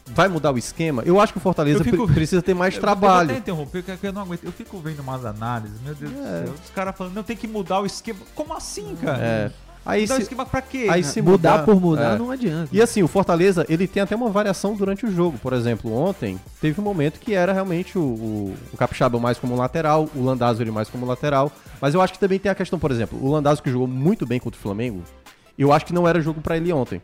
vai 0.07 0.29
mudar 0.29 0.53
o 0.53 0.59
esquema. 0.59 1.03
Eu 1.05 1.21
acho 1.21 1.33
que 1.33 1.39
o 1.39 1.43
Fortaleza 1.43 1.83
fico- 1.85 2.05
pre- 2.07 2.15
precisa 2.15 2.43
ter 2.43 2.55
mais 2.55 2.75
Eu- 2.75 2.81
trabalho. 2.81 3.29
Eu 3.29 3.33
até 3.33 3.39
interromper, 3.39 3.83
porque 3.83 4.07
eu 4.07 4.13
não 4.13 4.23
aguento. 4.23 4.45
Eu 4.45 4.53
fico 4.53 4.79
vendo 4.79 5.01
umas 5.01 5.25
análises, 5.25 5.81
meu 5.85 5.95
Deus 5.95 6.13
É. 6.13 6.17
do 6.17 6.47
céu. 6.47 6.55
Os 6.65 6.71
caras 6.71 6.97
falando, 6.97 7.15
não, 7.15 7.23
tem 7.23 7.37
que 7.37 7.47
mudar 7.49 7.81
o 7.81 7.87
esquema. 7.87 8.19
Como 8.35 8.55
assim, 8.55 8.97
cara? 9.01 9.19
É. 9.23 9.51
Aí 9.87 10.03
Mudar 10.03 10.15
o 10.15 10.17
se, 10.19 10.23
esquema 10.25 10.45
pra 10.45 10.61
quê? 10.61 10.89
aí 10.91 11.01
né? 11.01 11.09
se 11.09 11.23
mudar, 11.23 11.53
mudar, 11.53 11.65
por 11.65 11.81
mudar 11.81 12.15
é. 12.15 12.19
não 12.19 12.31
adianta. 12.31 12.69
E 12.71 12.83
assim, 12.83 13.03
o 13.03 13.09
Fortaleza, 13.09 13.65
ele 13.67 13.89
tem 13.89 14.03
até 14.03 14.15
uma 14.15 14.29
variação 14.29 14.75
durante 14.77 15.07
o 15.07 15.11
jogo. 15.11 15.39
Por 15.39 15.55
exemplo, 15.55 15.91
ontem 15.91 16.39
teve 16.61 16.79
um 16.79 16.85
momento 16.85 17.19
que 17.19 17.33
era 17.33 17.51
realmente 17.55 17.97
o, 17.97 18.03
o, 18.03 18.55
o 18.75 18.77
Capixaba 18.77 19.19
mais 19.19 19.39
como 19.39 19.57
lateral, 19.57 20.07
o 20.15 20.23
Landázuri 20.23 20.71
mais 20.71 20.91
como 20.91 21.07
lateral. 21.07 21.51
Mas 21.81 21.95
eu 21.95 22.03
acho 22.03 22.13
que 22.13 22.19
também 22.19 22.39
tem 22.39 22.53
a 22.53 22.55
questão, 22.55 22.79
por 22.79 22.91
exemplo, 22.91 23.19
o 23.25 23.31
Landázuri 23.33 23.63
que 23.65 23.71
jogou 23.71 23.87
muito 23.89 24.27
bem 24.27 24.39
contra 24.39 24.59
o 24.59 24.63
Flamengo, 24.63 25.03
eu 25.59 25.73
acho 25.73 25.87
que 25.87 25.95
não 25.95 26.07
era 26.07 26.21
jogo 26.21 26.43
pra 26.43 26.59
ele 26.59 26.71
ontem. 26.75 27.01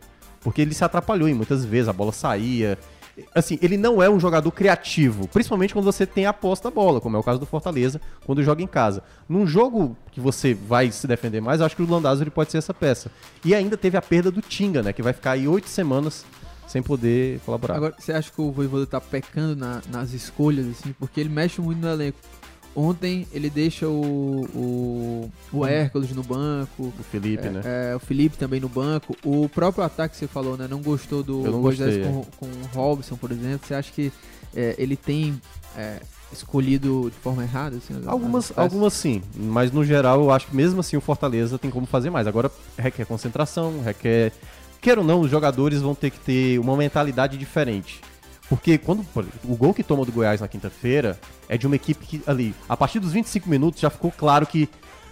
Porque 0.46 0.62
ele 0.62 0.72
se 0.72 0.84
atrapalhou 0.84 1.28
em 1.28 1.34
muitas 1.34 1.64
vezes, 1.64 1.88
a 1.88 1.92
bola 1.92 2.12
saía. 2.12 2.78
Assim, 3.34 3.58
ele 3.60 3.76
não 3.76 4.00
é 4.00 4.08
um 4.08 4.20
jogador 4.20 4.48
criativo, 4.52 5.26
principalmente 5.26 5.72
quando 5.74 5.86
você 5.86 6.06
tem 6.06 6.24
a 6.24 6.32
posse 6.32 6.62
da 6.62 6.70
bola, 6.70 7.00
como 7.00 7.16
é 7.16 7.18
o 7.18 7.22
caso 7.22 7.40
do 7.40 7.46
Fortaleza, 7.46 8.00
quando 8.24 8.44
joga 8.44 8.62
em 8.62 8.66
casa. 8.68 9.02
Num 9.28 9.44
jogo 9.44 9.96
que 10.12 10.20
você 10.20 10.54
vai 10.54 10.92
se 10.92 11.04
defender 11.08 11.40
mais, 11.40 11.60
acho 11.60 11.74
que 11.74 11.82
o 11.82 11.90
Landázuri 11.90 12.30
pode 12.30 12.52
ser 12.52 12.58
essa 12.58 12.72
peça. 12.72 13.10
E 13.44 13.56
ainda 13.56 13.76
teve 13.76 13.96
a 13.96 14.02
perda 14.02 14.30
do 14.30 14.40
Tinga, 14.40 14.84
né, 14.84 14.92
que 14.92 15.02
vai 15.02 15.12
ficar 15.12 15.32
aí 15.32 15.48
oito 15.48 15.68
semanas 15.68 16.24
sem 16.68 16.80
poder 16.80 17.40
colaborar. 17.44 17.74
Agora, 17.74 17.94
você 17.98 18.12
acha 18.12 18.30
que 18.30 18.40
o 18.40 18.52
Voivoda 18.52 18.86
tá 18.86 19.00
pecando 19.00 19.56
na- 19.56 19.82
nas 19.90 20.12
escolhas, 20.12 20.66
assim? 20.68 20.94
Porque 20.96 21.18
ele 21.18 21.28
mexe 21.28 21.60
muito 21.60 21.80
no 21.80 21.88
elenco. 21.88 22.18
Ontem 22.78 23.26
ele 23.32 23.48
deixa 23.48 23.88
o, 23.88 24.44
o, 24.54 25.32
o 25.50 25.64
Hércules 25.66 26.10
no 26.14 26.22
banco, 26.22 26.92
o 26.98 27.02
Felipe, 27.10 27.46
é, 27.46 27.50
né? 27.50 27.62
é, 27.64 27.96
o 27.96 27.98
Felipe 27.98 28.36
também 28.36 28.60
no 28.60 28.68
banco. 28.68 29.16
O 29.24 29.48
próprio 29.48 29.82
ataque 29.82 30.12
que 30.12 30.18
você 30.18 30.26
falou, 30.26 30.58
né? 30.58 30.66
Não 30.68 30.82
gostou 30.82 31.22
do 31.22 31.38
não 31.38 31.60
Moisés 31.62 31.96
gostei, 31.96 32.12
com, 32.12 32.24
com 32.38 32.46
o 32.46 32.66
Robson, 32.74 33.16
por 33.16 33.32
exemplo. 33.32 33.66
Você 33.66 33.72
acha 33.74 33.90
que 33.90 34.12
é, 34.54 34.74
ele 34.76 34.94
tem 34.94 35.40
é, 35.74 36.00
escolhido 36.30 37.10
de 37.10 37.16
forma 37.22 37.42
errada? 37.42 37.76
Assim, 37.78 37.94
as- 37.94 38.00
as 38.02 38.06
Algumas, 38.08 38.52
algumas 38.58 38.92
sim, 38.92 39.22
mas 39.34 39.72
no 39.72 39.82
geral 39.82 40.20
eu 40.20 40.30
acho 40.30 40.48
que 40.48 40.54
mesmo 40.56 40.80
assim 40.80 40.98
o 40.98 41.00
Fortaleza 41.00 41.58
tem 41.58 41.70
como 41.70 41.86
fazer 41.86 42.10
mais. 42.10 42.26
Agora 42.26 42.50
requer 42.78 43.06
concentração, 43.06 43.80
requer. 43.82 44.32
Queira 44.82 45.00
ou 45.00 45.06
não, 45.06 45.20
os 45.20 45.30
jogadores 45.30 45.80
vão 45.80 45.94
ter 45.94 46.10
que 46.10 46.18
ter 46.20 46.58
uma 46.60 46.76
mentalidade 46.76 47.38
diferente. 47.38 48.02
Porque 48.48 48.78
quando 48.78 49.04
o 49.44 49.56
gol 49.56 49.74
que 49.74 49.82
toma 49.82 50.04
do 50.04 50.12
Goiás 50.12 50.40
na 50.40 50.46
quinta-feira 50.48 51.18
é 51.48 51.58
de 51.58 51.66
uma 51.66 51.74
equipe 51.76 52.06
que 52.06 52.22
ali, 52.26 52.54
a 52.68 52.76
partir 52.76 53.00
dos 53.00 53.12
25 53.12 53.48
minutos 53.48 53.80
já 53.80 53.90
ficou 53.90 54.12
claro 54.12 54.46
que 54.46 54.68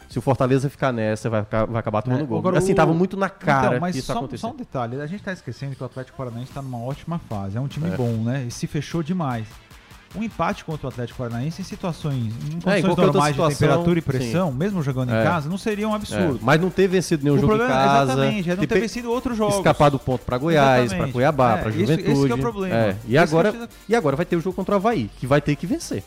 se 0.09 0.19
o 0.19 0.23
Fortaleza 0.23 0.71
ficar 0.71 0.93
nessa, 0.93 1.29
vai, 1.29 1.43
vai 1.43 1.81
acabar 1.81 2.01
tomando 2.03 2.23
É, 2.23 2.27
gol. 2.27 2.39
agora 2.39 2.59
assim, 2.59 2.73
o- 2.73 2.77
tava 2.77 2.95
muito 2.95 3.17
na 3.17 3.29
cara 3.29 3.69
Então, 3.69 3.81
mas 3.81 3.93
que 3.95 3.99
isso 3.99 4.07
só, 4.13 4.19
acontecendo. 4.19 4.41
só 4.51 4.55
um 4.55 4.57
detalhe, 4.57 5.01
a 5.01 5.07
gente 5.07 5.25
tá 5.25 5.33
esquecendo 5.33 5.75
que 5.75 5.83
o 5.83 5.87
Atlético 5.87 6.17
Paranaense 6.17 6.53
tá 6.53 6.63
numa 6.63 6.79
ótima 6.79 7.19
fase. 7.29 7.57
É 7.57 7.61
um 7.61 7.67
time 7.67 7.89
É. 7.89 7.97
bom, 7.97 8.13
né? 8.23 8.45
E 8.47 8.51
se 8.53 8.69
fechou 8.69 9.03
demais. 9.03 9.47
Um 10.17 10.23
empate 10.23 10.65
contra 10.65 10.87
o 10.87 10.91
Atlético 10.91 11.19
Paranaense 11.19 11.61
em 11.61 11.65
situações, 11.65 12.17
em 12.17 12.59
É, 12.59 12.61
condições 12.61 12.85
outra 12.85 13.07
normais 13.07 13.35
de 13.35 13.41
situação, 13.43 13.59
temperatura 13.59 13.99
e 13.99 14.03
pressão, 14.03 14.53
mesmo 14.53 14.81
jogando 14.83 15.11
em 15.11 15.17
É. 15.17 15.25
casa, 15.25 15.49
não 15.49 15.59
seria 15.59 15.89
um 15.89 15.93
É, 15.93 15.97
absurdo. 15.97 16.39
mas 16.41 16.61
não 16.61 16.71
ter 16.71 16.87
vencido 16.87 17.25
nenhum 17.25 17.37
o 17.37 17.41
jogo 17.41 17.55
em 17.55 17.57
problema 17.59 17.75
casa. 17.83 18.13
exatamente, 18.13 18.51
é 18.51 18.57
não 18.57 18.65
ter 18.67 18.81
vencido 18.81 19.11
outros 19.11 19.37
jogos. 19.37 19.57
escapar 19.57 19.91
do 19.91 19.99
ponto 19.99 20.25
pra 20.25 20.39
Goiás, 20.39 20.93
pra 20.93 21.09
Cuiabá, 21.09 21.59
É, 21.59 21.69
esse- 21.69 21.81
Juventude. 21.81 22.11
esse 22.13 22.27
que 22.27 22.33
é 22.33 22.35
o 22.35 22.39
problema. 22.39 22.75
É, 22.77 22.97
E 23.09 23.17
Esse 23.17 23.25
agora, 23.25 23.51
precisa- 23.51 23.71
e 23.89 23.97
agora 23.97 24.15
vai 24.17 24.25
ter 24.25 24.37
o 24.37 24.41
jogo 24.41 24.55
contra 24.55 24.75
o 24.75 24.77
Havaí, 24.77 25.11
que 25.19 25.27
vai 25.27 25.41
ter 25.41 25.57
que 25.57 25.67
vencer. 25.67 26.05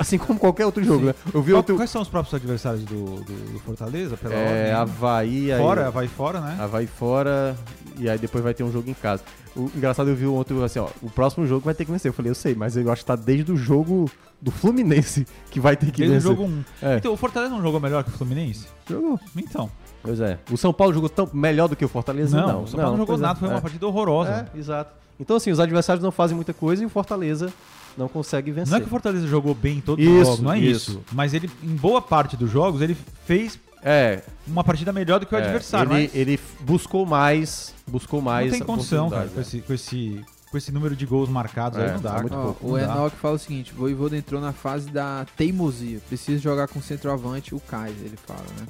Assim 0.00 0.16
como 0.18 0.38
qualquer 0.40 0.64
outro 0.64 0.82
jogo, 0.82 1.00
Sim. 1.00 1.06
né? 1.06 1.14
Eu 1.32 1.42
vi 1.42 1.52
Qual- 1.52 1.58
outro. 1.58 1.76
Quais 1.76 1.90
são 1.90 2.00
os 2.00 2.08
próprios 2.08 2.32
adversários 2.34 2.82
do, 2.84 3.16
do- 3.20 3.52
do 3.52 3.58
Fortaleza? 3.60 4.16
Pela 4.16 4.34
É, 4.34 4.46
ordem? 4.58 4.72
Havaí, 4.72 5.52
aí, 5.52 5.58
Fora, 5.60 5.90
vai 5.90 6.08
fora, 6.08 6.40
né? 6.40 6.56
Havaí 6.58 6.86
fora, 6.86 7.54
e 7.98 8.08
aí 8.08 8.18
depois 8.18 8.42
vai 8.42 8.54
ter 8.54 8.64
um 8.64 8.72
jogo 8.72 8.88
em 8.88 8.94
casa. 8.94 9.22
O 9.54 9.70
engraçado, 9.76 10.08
eu 10.08 10.16
vi 10.16 10.26
ontem 10.26 10.60
assim, 10.64 10.78
ó, 10.78 10.88
o 11.02 11.10
próximo 11.10 11.46
jogo 11.46 11.64
vai 11.64 11.74
ter 11.74 11.84
que 11.84 11.92
vencer. 11.92 12.08
Eu 12.08 12.12
falei, 12.14 12.30
eu 12.30 12.34
sei, 12.34 12.54
mas 12.54 12.76
eu 12.76 12.90
acho 12.90 13.02
que 13.02 13.06
tá 13.06 13.16
desde 13.16 13.52
o 13.52 13.56
jogo 13.56 14.10
do 14.40 14.50
Fluminense 14.50 15.26
que 15.50 15.60
vai 15.60 15.76
ter 15.76 15.90
que 15.90 16.06
Desde 16.06 16.26
o 16.28 16.30
vencer. 16.34 16.46
jogo 16.46 16.64
1. 16.82 16.86
É. 16.88 16.96
Então, 16.96 17.12
o 17.12 17.16
Fortaleza 17.16 17.52
não 17.54 17.60
jogou 17.60 17.78
melhor 17.78 18.02
que 18.02 18.08
o 18.10 18.12
Fluminense? 18.12 18.66
Jogou. 18.88 19.20
Então. 19.36 19.70
Pois 20.02 20.18
é. 20.20 20.38
O 20.50 20.56
São 20.56 20.72
Paulo 20.72 20.94
jogou 20.94 21.10
tão 21.10 21.28
melhor 21.30 21.68
do 21.68 21.76
que 21.76 21.84
o 21.84 21.88
Fortaleza? 21.88 22.40
Não, 22.40 22.48
Não, 22.48 22.62
o 22.62 22.66
São 22.66 22.76
Paulo 22.80 22.92
não 22.96 23.02
jogou 23.04 23.06
pois 23.16 23.20
é. 23.20 23.22
nada, 23.22 23.38
foi 23.38 23.48
uma 23.48 23.58
É. 23.58 23.60
partida 23.60 23.86
horrorosa. 23.86 24.48
É, 24.54 24.58
exato. 24.58 24.92
Então, 25.18 25.36
assim, 25.36 25.50
os 25.50 25.60
adversários 25.60 26.02
não 26.02 26.10
fazem 26.10 26.34
muita 26.34 26.54
coisa 26.54 26.82
e 26.82 26.86
o 26.86 26.88
Fortaleza 26.88 27.52
não 27.96 28.08
consegue 28.08 28.50
vencer. 28.50 28.70
Não 28.70 28.78
é 28.78 28.80
que 28.80 28.86
o 28.86 28.90
Fortaleza 28.90 29.26
jogou 29.26 29.54
bem 29.54 29.78
em 29.78 29.80
todos 29.80 30.04
Isso, 30.04 30.18
os 30.20 30.26
jogos, 30.26 30.40
não 30.40 30.52
é 30.52 30.58
isso. 30.58 30.90
isso. 30.92 31.00
Mas 31.12 31.34
ele, 31.34 31.50
em 31.62 31.74
boa 31.76 32.00
parte 32.02 32.36
dos 32.36 32.50
jogos, 32.50 32.80
ele 32.80 32.96
fez 33.26 33.58
É, 33.82 34.22
uma 34.46 34.62
partida 34.62 34.92
melhor 34.92 35.20
do 35.20 35.26
que 35.26 35.34
o 35.34 35.38
é, 35.38 35.42
adversário. 35.42 35.92
Ele, 35.92 36.02
mas 36.08 36.14
ele 36.14 36.40
buscou 36.60 37.06
mais, 37.06 37.74
buscou 37.86 38.20
mais 38.20 38.50
não 38.50 38.58
tem 38.58 38.66
condição, 38.66 39.08
cara, 39.10 39.28
com 39.28 39.40
esse, 39.40 39.60
com 39.60 39.72
esse 39.72 40.24
com 40.50 40.58
esse 40.58 40.72
número 40.72 40.96
de 40.96 41.06
gols 41.06 41.28
marcados 41.28 41.78
É, 41.78 41.84
aí 41.86 41.92
não 41.92 42.00
dá. 42.00 42.10
tá 42.14 42.20
muito 42.20 42.30
cara. 42.32 42.42
Ó, 42.42 42.44
pouco. 42.46 42.66
o 42.66 42.76
Não 42.78 42.86
dá. 42.86 42.92
Enoch 42.96 43.16
fala 43.16 43.36
o 43.36 43.38
seguinte: 43.38 43.72
Voivoda 43.72 44.16
entrou 44.16 44.40
na 44.40 44.52
fase 44.52 44.90
da 44.90 45.24
teimosia. 45.36 46.00
Precisa 46.08 46.40
jogar 46.42 46.66
com 46.68 46.82
centroavante, 46.82 47.54
o 47.54 47.60
Kaiser, 47.60 48.04
ele 48.04 48.16
fala, 48.26 48.44
né? 48.58 48.66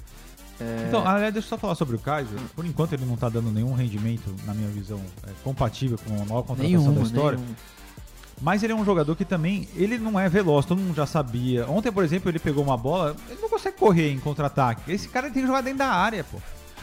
É, 0.60 0.84
Então, 0.88 1.00
aliás, 1.08 1.32
deixa 1.32 1.46
eu 1.46 1.48
só 1.50 1.56
falar 1.58 1.74
sobre 1.74 1.96
o 1.96 1.98
Kaiser. 1.98 2.38
Por 2.54 2.66
enquanto 2.66 2.92
ele 2.92 3.06
não 3.06 3.16
tá 3.16 3.30
dando 3.30 3.50
nenhum 3.50 3.72
rendimento, 3.72 4.32
na 4.44 4.52
minha 4.52 4.68
visão, 4.68 5.00
é, 5.26 5.30
compatível 5.42 5.98
com 6.06 6.12
a 6.22 6.24
maior 6.26 6.42
contratação 6.42 6.68
nenhuma, 6.68 6.92
da 6.94 7.00
história. 7.02 7.38
nenhuma. 7.38 7.56
Mas 8.40 8.62
ele 8.62 8.72
é 8.72 8.76
um 8.76 8.84
jogador 8.84 9.14
que 9.16 9.24
também, 9.24 9.68
ele 9.76 9.98
não 9.98 10.18
é 10.18 10.28
veloz, 10.28 10.64
todo 10.64 10.78
mundo 10.80 10.94
já 10.96 11.04
sabia. 11.06 11.68
Ontem, 11.68 11.92
por 11.92 12.02
exemplo, 12.02 12.30
ele 12.30 12.38
pegou 12.38 12.64
uma 12.64 12.76
bola, 12.76 13.14
ele 13.28 13.40
não 13.40 13.48
consegue 13.50 13.76
correr 13.76 14.10
em 14.12 14.18
contra-ataque. 14.18 14.90
Esse 14.90 15.08
cara 15.08 15.28
tem 15.30 15.42
que 15.42 15.46
jogar 15.46 15.60
dentro 15.60 15.80
da 15.80 15.88
área, 15.90 16.24
pô. 16.24 16.38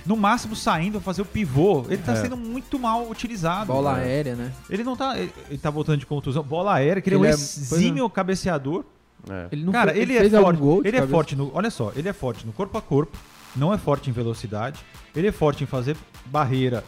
No 0.05 0.15
máximo 0.15 0.55
saindo, 0.55 1.01
fazer 1.01 1.21
o 1.23 1.25
pivô. 1.25 1.83
Ele 1.89 1.97
tá 2.01 2.13
É. 2.13 2.15
sendo 2.21 2.37
muito 2.37 2.77
mal 2.79 3.09
utilizado. 3.09 3.73
Bola 3.73 3.93
cara. 3.95 4.03
aérea, 4.05 4.35
né? 4.35 4.53
Ele 4.69 4.83
não 4.83 4.95
tá. 4.95 5.17
Ele, 5.19 5.33
ele 5.49 5.57
tá 5.57 5.69
voltando 5.69 5.97
de 5.97 6.05
contusão. 6.05 6.41
Bola 6.43 6.75
aérea, 6.75 7.01
que 7.01 7.09
ele, 7.09 7.17
Ele 7.17 7.25
é 7.25 7.31
é- 7.31 7.33
um 7.33 7.35
exímio 7.35 8.09
cabeceador. 8.09 8.85
É. 9.29 9.47
Ele 9.51 9.65
não 9.65 9.73
Cara, 9.73 9.91
fe- 9.91 9.99
ele, 9.99 10.15
é 10.15 10.19
fez 10.21 10.33
algum 10.33 10.55
forte. 10.57 10.87
ele 10.87 10.95
é 10.95 10.99
cabeça? 11.01 11.11
forte 11.11 11.35
no. 11.35 11.51
Olha 11.53 11.69
só, 11.71 11.91
ele 11.95 12.07
é 12.07 12.13
forte 12.13 12.45
no 12.45 12.53
corpo 12.53 12.77
a 12.77 12.81
corpo, 12.81 13.17
não 13.55 13.73
é 13.73 13.77
forte 13.77 14.09
em 14.09 14.13
velocidade. 14.13 14.79
Ele 15.13 15.27
é 15.27 15.31
forte 15.31 15.63
em 15.63 15.67
fazer 15.67 15.97
barreira, 16.27 16.85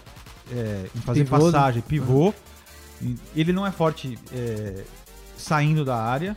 é, 0.51 0.85
em 0.95 0.99
fazer 1.01 1.23
Pivô, 1.25 1.37
né? 1.37 1.43
passagem, 1.51 1.81
pivô. 1.81 2.29
E 2.29 2.48
Ele 3.35 3.53
não 3.53 3.65
é 3.65 3.71
forte 3.71 4.17
é, 4.33 4.83
saindo 5.37 5.83
da 5.85 5.95
área. 5.95 6.35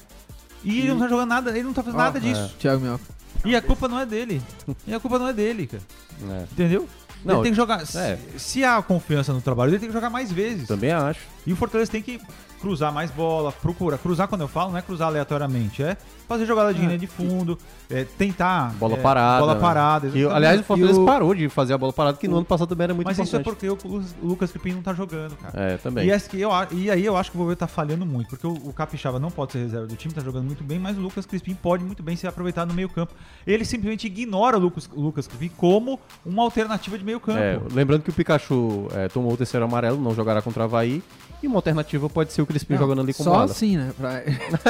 E 0.65 0.79
ele 0.81 0.89
não 0.91 0.99
tá 1.01 1.09
jogando 1.09 1.29
nada, 1.29 1.51
ele 1.51 1.65
não 1.65 1.73
tá 1.73 1.83
fazendo 1.83 1.99
Ó, 2.01 2.05
nada 2.05 2.21
disso. 2.21 2.55
Thiago 2.59 2.81
Minhoca. 2.81 3.05
E 3.45 3.57
a 3.57 3.61
culpa 3.63 3.89
não 3.89 3.99
é 3.99 4.07
dele. 4.07 4.41
E 4.87 4.95
a 4.95 5.01
culpa 5.01 5.19
não 5.19 5.27
é 5.27 5.33
dele, 5.33 5.67
cara. 5.67 5.83
É. 6.31 6.43
Entendeu? 6.53 6.89
Não, 7.25 7.35
ele 7.37 7.43
tem 7.45 7.53
que 7.53 7.57
jogar. 7.57 7.85
se- 7.87 7.99
é. 7.99 8.19
Se 8.37 8.65
há 8.65 8.81
confiança 8.81 9.33
no 9.33 9.41
trabalho, 9.41 9.71
ele 9.71 9.79
tem 9.81 9.89
que 9.89 9.93
jogar 9.95 10.11
mais 10.11 10.31
vezes. 10.31 10.69
Também 10.69 10.93
acho. 10.93 11.21
E 11.47 11.53
o 11.53 11.57
Fortaleza 11.57 11.91
tem 11.91 12.01
que 12.03 12.21
cruzar 12.63 12.93
mais 12.93 13.11
bola, 13.11 13.51
procura. 13.53 13.99
Cruzar, 13.99 14.29
quando 14.29 14.41
eu 14.43 14.49
falo, 14.49 14.71
não 14.71 14.79
é 14.79 14.83
cruzar 14.83 15.09
aleatoriamente, 15.09 15.83
é 15.83 15.97
fazer 16.29 16.47
jogada 16.47 16.73
de 16.73 16.81
Ah, 16.81 16.85
linha 16.87 16.99
de 16.99 17.07
fundo, 17.07 17.59
é, 17.91 18.05
tentar. 18.05 18.73
Bola 18.79 18.95
é, 18.95 19.01
parada. 19.01 19.41
Bola 19.41 19.55
né? 19.55 19.61
parada. 19.61 20.07
Exatamente. 20.07 20.35
aliás, 20.35 20.61
o 20.61 20.65
Fortaleza 20.65 20.99
E 20.99 21.03
o- 21.03 21.05
parou 21.07 21.35
de 21.35 21.49
fazer 21.49 21.75
a 21.75 21.79
bola 21.79 21.93
parada, 21.93 22.17
que 22.17 22.27
no 22.29 22.35
o- 22.35 22.37
ano 22.39 22.47
passado 22.47 22.69
também 22.69 22.85
era 22.85 22.95
muito 22.95 23.07
Mas 23.07 23.19
isso 23.19 23.37
é 23.37 23.41
importante. 23.41 23.69
porque 23.77 23.89
o 23.89 24.03
Lucas, 24.23 24.51
Crepim 24.53 24.73
não 24.73 24.83
tá 24.83 24.95
jogando, 24.95 25.37
cara. 25.37 25.53
É, 25.73 25.77
também. 25.77 26.07
E, 26.07 26.11
essa 26.11 26.29
que 26.31 26.41
eu, 26.41 26.51
e 26.71 26.91
aí 26.91 27.05
eu 27.05 27.17
acho 27.17 27.31
que 27.31 27.37
o 27.37 27.41
Vovô 27.41 27.55
tá 27.57 27.67
falhando 27.67 28.07
muito, 28.07 28.29
porque 28.31 28.47
o, 28.47 28.53
o 28.53 28.73
Capixaba 28.73 29.19
não 29.19 29.31
pode 29.31 29.53
ser 29.53 29.59
reserva 29.59 29.87
do 29.87 29.97
time, 29.97 30.15
tá 30.15 30.21
jogando 30.23 30.45
muito 30.45 30.63
bem, 30.63 30.79
mas 30.79 30.97
o 30.97 31.01
Lucas 31.01 31.27
Crispim 31.27 31.55
pode 31.55 31.85
muito 31.85 32.03
bem 32.03 32.15
ser 32.17 32.29
aproveitado 32.29 32.69
no 32.69 32.75
meio 32.75 32.89
campo. 32.89 33.13
Ele 33.47 33.65
simplesmente 33.65 34.07
ignora 34.07 34.57
o 34.57 34.61
Lucas, 34.61 34.89
o 34.95 35.01
Lucas 35.01 35.27
Crispim 35.27 35.51
como 35.57 35.99
uma 36.25 36.43
alternativa 36.45 36.97
de 36.97 37.05
meio 37.05 37.19
campo. 37.19 37.39
É, 37.41 37.61
lembrando 37.73 38.03
que 38.03 38.11
o 38.11 38.13
Pikachu 38.13 38.87
é, 38.93 39.09
tomou 39.09 39.33
o 39.33 39.37
terceiro 39.37 39.65
amarelo, 39.67 40.01
não 40.01 40.15
jogará 40.15 40.41
contra 40.41 40.63
o 40.63 40.65
Havaí. 40.65 41.03
E 41.43 41.47
uma 41.47 41.57
alternativa 41.57 42.09
pode 42.09 42.33
ser 42.33 42.41
o 42.43 42.47
Crispim 42.47 42.77
jogando 42.77 43.01
ali 43.01 43.13
com 43.13 43.25
Só 43.25 43.31
bola. 43.33 43.45
assim, 43.47 43.77
né? 43.77 43.93
Pra- 43.99 44.23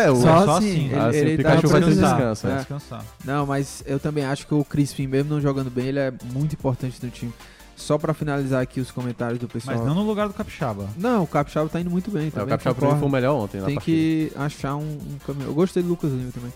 É, 0.02 0.10
o, 0.10 0.16
Só 0.22 0.44
só 0.44 0.56
assim. 0.58 0.70
assim. 0.70 0.84
Ele, 0.86 0.94
Ah, 0.98 1.06
assim, 1.08 1.18
ele 1.18 1.34
o 1.34 1.36
Pikachu 1.36 1.62
tá 1.62 1.68
vai 1.68 1.80
Vai 1.80 2.52
é. 2.52 2.56
descansar. 2.56 3.04
Não, 3.24 3.46
mas 3.46 3.82
eu 3.86 4.00
também 4.00 4.24
acho 4.24 4.46
que 4.46 4.54
o 4.54 4.64
Crispim, 4.64 5.06
mesmo 5.06 5.34
não 5.34 5.40
jogando 5.40 5.70
bem, 5.70 5.86
ele 5.88 5.98
é 5.98 6.12
muito 6.32 6.54
importante 6.54 6.98
no 7.02 7.10
time. 7.10 7.32
Só 7.76 7.98
pra 7.98 8.14
finalizar 8.14 8.62
aqui 8.62 8.80
os 8.80 8.90
comentários 8.90 9.38
do 9.38 9.48
pessoal. 9.48 9.76
Mas 9.76 9.86
não 9.86 9.94
no 9.94 10.02
lugar 10.02 10.28
do 10.28 10.34
Capixaba. 10.34 10.88
Não, 10.96 11.24
o 11.24 11.26
Capixaba 11.26 11.68
tá 11.68 11.80
indo 11.80 11.90
muito 11.90 12.10
bem. 12.10 12.28
É, 12.28 12.30
Também 12.30 12.46
o 12.46 12.48
Capixaba 12.50 12.74
pra 12.78 12.92
mim 12.92 12.98
foi 12.98 13.08
o 13.08 13.10
melhor 13.10 13.34
ontem 13.34 13.60
Tem 13.62 13.78
que 13.78 14.30
achar 14.36 14.76
um, 14.76 14.82
um 14.82 15.18
caminho. 15.26 15.48
Eu 15.48 15.54
gostei 15.54 15.82
do 15.82 15.88
Lucas 15.88 16.10
Lima 16.12 16.30
também. 16.32 16.52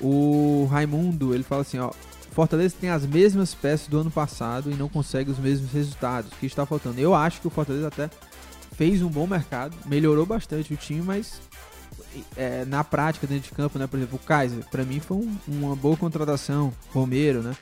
O 0.00 0.66
Raimundo, 0.70 1.34
ele 1.34 1.44
fala 1.44 1.62
assim, 1.62 1.78
ó. 1.78 1.90
Fortaleza 2.32 2.74
tem 2.80 2.90
as 2.90 3.06
mesmas 3.06 3.54
peças 3.54 3.86
do 3.86 3.98
ano 4.00 4.10
passado 4.10 4.68
e 4.70 4.74
não 4.74 4.88
consegue 4.88 5.30
os 5.30 5.38
mesmos 5.38 5.70
resultados. 5.70 6.32
O 6.32 6.36
que 6.36 6.46
está 6.46 6.66
faltando? 6.66 6.98
Eu 6.98 7.14
acho 7.14 7.40
que 7.40 7.46
o 7.46 7.50
Fortaleza 7.50 7.86
até 7.86 8.10
fez 8.76 9.02
um 9.02 9.08
bom 9.08 9.26
mercado, 9.26 9.76
melhorou 9.86 10.26
bastante 10.26 10.72
o 10.72 10.76
time, 10.76 11.02
mas 11.02 11.40
é, 12.36 12.64
na 12.64 12.82
prática, 12.84 13.26
dentro 13.26 13.48
de 13.50 13.54
campo, 13.54 13.78
né? 13.78 13.86
Por 13.86 13.96
exemplo, 13.96 14.20
o 14.22 14.26
Kaiser, 14.26 14.64
pra 14.70 14.84
mim 14.84 15.00
foi 15.00 15.16
um- 15.16 15.36
uma 15.48 15.74
boa 15.76 15.96
contratação. 15.96 16.72
Romero, 16.92 17.42
né? 17.42 17.54